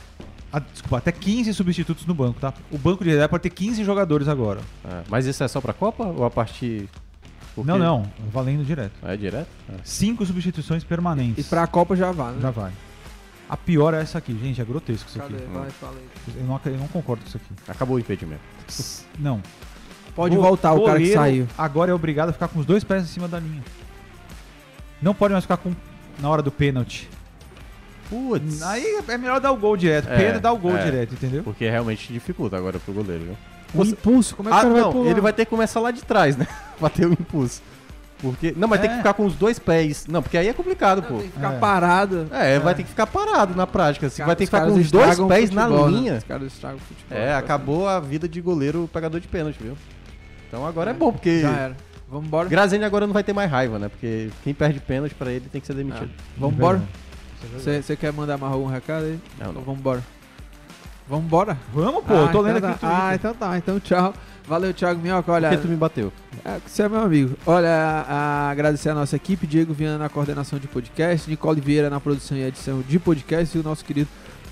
Ah, 0.51 0.59
desculpa, 0.59 0.97
até 0.97 1.11
15 1.11 1.53
substitutos 1.53 2.05
no 2.05 2.13
banco, 2.13 2.39
tá? 2.39 2.53
O 2.71 2.77
banco 2.77 3.03
de 3.03 3.09
reserva 3.09 3.29
pode 3.29 3.43
ter 3.43 3.49
15 3.49 3.83
jogadores 3.83 4.27
agora. 4.27 4.59
Ah, 4.85 5.03
mas 5.09 5.25
isso 5.25 5.43
é 5.43 5.47
só 5.47 5.59
pra 5.61 5.73
Copa 5.73 6.05
ou 6.05 6.23
a 6.25 6.29
partir. 6.29 6.87
Porque- 7.55 7.69
Não, 7.71 7.77
não, 7.77 8.11
valendo 8.31 8.63
direto. 8.65 8.93
É 9.03 9.15
direto? 9.15 9.47
Ah. 9.69 9.77
5 9.83 10.25
substituições 10.25 10.83
permanentes. 10.83 11.45
e 11.45 11.49
pra 11.49 11.65
Copa 11.67 11.95
já 11.95 12.11
vale, 12.11 12.35
né? 12.35 12.41
Já 12.41 12.51
vai. 12.51 12.71
A 13.49 13.57
pior 13.57 13.93
é 13.93 14.01
essa 14.01 14.17
aqui, 14.17 14.33
gente, 14.41 14.59
é 14.61 14.65
grotesco 14.65 15.07
isso 15.09 15.19
Cadê? 15.19 15.35
aqui. 15.35 15.45
Vai, 15.53 15.69
fala 15.69 15.93
aí. 15.97 16.33
Eu 16.35 16.43
não, 16.45 16.59
eu 16.65 16.77
não 16.77 16.87
concordo 16.87 17.21
com 17.23 17.27
isso 17.27 17.37
aqui. 17.37 17.53
Acabou 17.67 17.97
o 17.97 17.99
impedimento. 17.99 18.41
Não. 19.19 19.41
Pode 20.15 20.35
Go- 20.35 20.41
voltar 20.41 20.73
o 20.73 20.83
cara 20.85 20.99
que 20.99 21.11
saiu. 21.13 21.47
Agora 21.57 21.91
é 21.91 21.93
obrigado 21.93 22.29
a 22.29 22.33
ficar 22.33 22.47
com 22.47 22.59
os 22.59 22.65
dois 22.65 22.83
pés 22.83 23.03
em 23.03 23.07
cima 23.07 23.27
da 23.27 23.39
linha. 23.39 23.63
Não 25.01 25.13
pode 25.13 25.31
mais 25.33 25.43
ficar 25.43 25.57
com 25.57 25.71
na 26.19 26.29
hora 26.29 26.41
do 26.41 26.51
pênalti. 26.51 27.09
Putz. 28.09 28.61
Aí 28.61 29.01
é 29.07 29.17
melhor 29.17 29.39
dar 29.39 29.51
o 29.51 29.57
gol 29.57 29.75
direto. 29.75 30.07
É, 30.09 30.17
Pênalti 30.17 30.41
dá 30.41 30.51
o 30.51 30.57
gol 30.57 30.77
é. 30.77 30.83
direto, 30.83 31.13
entendeu? 31.13 31.41
Porque 31.43 31.67
realmente 31.69 32.11
dificulta 32.13 32.55
agora 32.57 32.77
pro 32.79 32.93
goleiro, 32.93 33.23
viu? 33.25 33.37
O 33.73 33.83
impulso, 33.83 34.35
como 34.35 34.49
é 34.49 34.51
que 34.51 34.55
o 34.55 34.59
Ah, 34.59 34.61
cara 34.61 34.73
vai 34.73 34.81
não, 34.83 34.91
pular? 34.91 35.09
ele 35.09 35.21
vai 35.21 35.33
ter 35.33 35.45
que 35.45 35.49
começar 35.49 35.79
lá 35.79 35.89
de 35.89 36.03
trás, 36.03 36.37
né? 36.37 36.47
pra 36.79 36.89
ter 36.89 37.07
o 37.07 37.13
impulso. 37.13 37.61
Porque. 38.21 38.53
Não, 38.55 38.67
mas 38.67 38.79
tem 38.81 38.89
É. 38.89 38.91
que 38.93 38.97
ficar 38.99 39.13
com 39.15 39.25
os 39.25 39.33
dois 39.35 39.57
pés. 39.57 40.05
Não, 40.07 40.21
porque 40.21 40.37
aí 40.37 40.47
é 40.47 40.53
complicado, 40.53 41.01
Não, 41.01 41.07
pô. 41.07 41.15
tem 41.17 41.27
que 41.27 41.33
ficar 41.33 41.53
É. 41.53 41.57
parado. 41.57 42.27
É, 42.31 42.59
vai 42.59 42.75
ter 42.75 42.83
que 42.83 42.89
ficar 42.89 43.07
parado 43.07 43.55
na 43.55 43.65
prática. 43.65 44.07
Você 44.09 44.17
Cara, 44.17 44.27
vai 44.27 44.35
ter 44.35 44.43
que 44.43 44.51
ficar 44.51 44.65
com 44.67 44.73
os 44.75 44.91
dois 44.91 45.17
o 45.19 45.27
pés 45.27 45.49
na 45.49 45.63
futebol, 45.63 45.89
né? 45.89 45.97
linha. 45.97 46.13
Os 46.17 46.23
caras 46.23 46.53
estragam 46.53 46.77
o 46.77 46.81
futebol. 46.81 47.17
É, 47.17 47.33
acabou 47.35 47.87
a 47.87 47.99
vida 47.99 48.29
de 48.29 48.39
goleiro 48.41 48.87
pegador 48.93 49.19
de 49.19 49.27
pênalti, 49.27 49.57
viu? 49.59 49.75
Então 50.53 50.67
agora 50.67 50.91
é, 50.91 50.93
É, 50.93 50.95
bom, 50.97 51.11
porque. 51.11 51.39
Já 51.41 51.49
era. 51.51 51.77
Vambora. 52.07 52.47
Graziani 52.47 52.85
agora 52.85 53.07
não 53.07 53.13
vai 53.13 53.23
ter 53.23 53.33
mais 53.33 53.49
raiva, 53.49 53.79
né? 53.79 53.89
Porque 53.89 54.29
quem 54.43 54.53
perde 54.53 54.79
pênalti 54.79 55.15
pra 55.15 55.31
ele 55.31 55.47
tem 55.51 55.59
que 55.59 55.65
ser 55.65 55.73
demitido. 55.73 56.11
Vambora. 56.37 56.79
Verdade. 57.41 57.81
Você 57.83 57.95
quer 57.95 58.13
mandar 58.13 58.37
mais 58.37 58.53
algum 58.53 58.67
recado 58.67 59.05
aí? 59.05 59.19
Não, 59.39 59.49
Então 59.49 59.53
não. 59.53 59.61
vambora. 59.63 60.03
Vambora? 61.09 61.57
Vamos, 61.73 62.03
pô, 62.05 62.13
eu 62.13 62.31
tô 62.31 62.39
lendo 62.41 62.57
então 62.59 62.69
aqui 62.69 62.79
tá. 62.81 62.87
o 62.87 62.89
Twitter. 62.91 63.05
Ah, 63.09 63.15
então 63.15 63.33
tá. 63.33 63.57
Então 63.57 63.79
tchau. 63.79 64.13
Valeu, 64.47 64.73
Thiago 64.73 65.01
Minhoca. 65.01 65.31
Olha, 65.31 65.49
Por 65.49 65.57
que 65.57 65.63
tu 65.63 65.67
me 65.69 65.75
bateu? 65.75 66.13
é, 66.45 66.59
você 66.65 66.83
é 66.83 66.89
meu 66.89 67.01
amigo. 67.01 67.35
Olha, 67.47 67.67
a- 67.69 68.01
a- 68.47 68.49
agradecer 68.51 68.89
a 68.89 68.93
nossa 68.93 69.15
equipe, 69.15 69.47
Diego 69.47 69.73
Viana 69.73 69.97
na 69.97 70.07
coordenação 70.09 70.59
de 70.59 70.67
podcast, 70.67 71.27
Nicole 71.29 71.59
Vieira 71.59 71.89
na 71.89 71.99
produção 71.99 72.37
e 72.37 72.43
edição 72.43 72.81
de 72.87 72.99
podcast 72.99 73.57
e 73.57 73.59
o 73.59 73.63
nosso 73.63 73.83
querido 73.83 74.07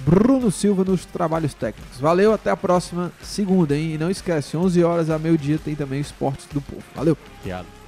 Bruno 0.05 0.51
Silva 0.51 0.83
nos 0.83 1.05
trabalhos 1.05 1.53
técnicos. 1.53 1.99
Valeu, 1.99 2.33
até 2.33 2.49
a 2.49 2.57
próxima 2.57 3.11
segunda, 3.21 3.75
hein? 3.75 3.93
E 3.93 3.97
não 3.97 4.09
esquece, 4.09 4.57
11 4.57 4.83
horas 4.83 5.09
a 5.09 5.19
meio-dia 5.19 5.59
tem 5.63 5.75
também 5.75 5.99
Esportes 5.99 6.47
do 6.51 6.61
Povo. 6.61 6.83
Valeu! 6.95 7.17
Piada. 7.43 7.80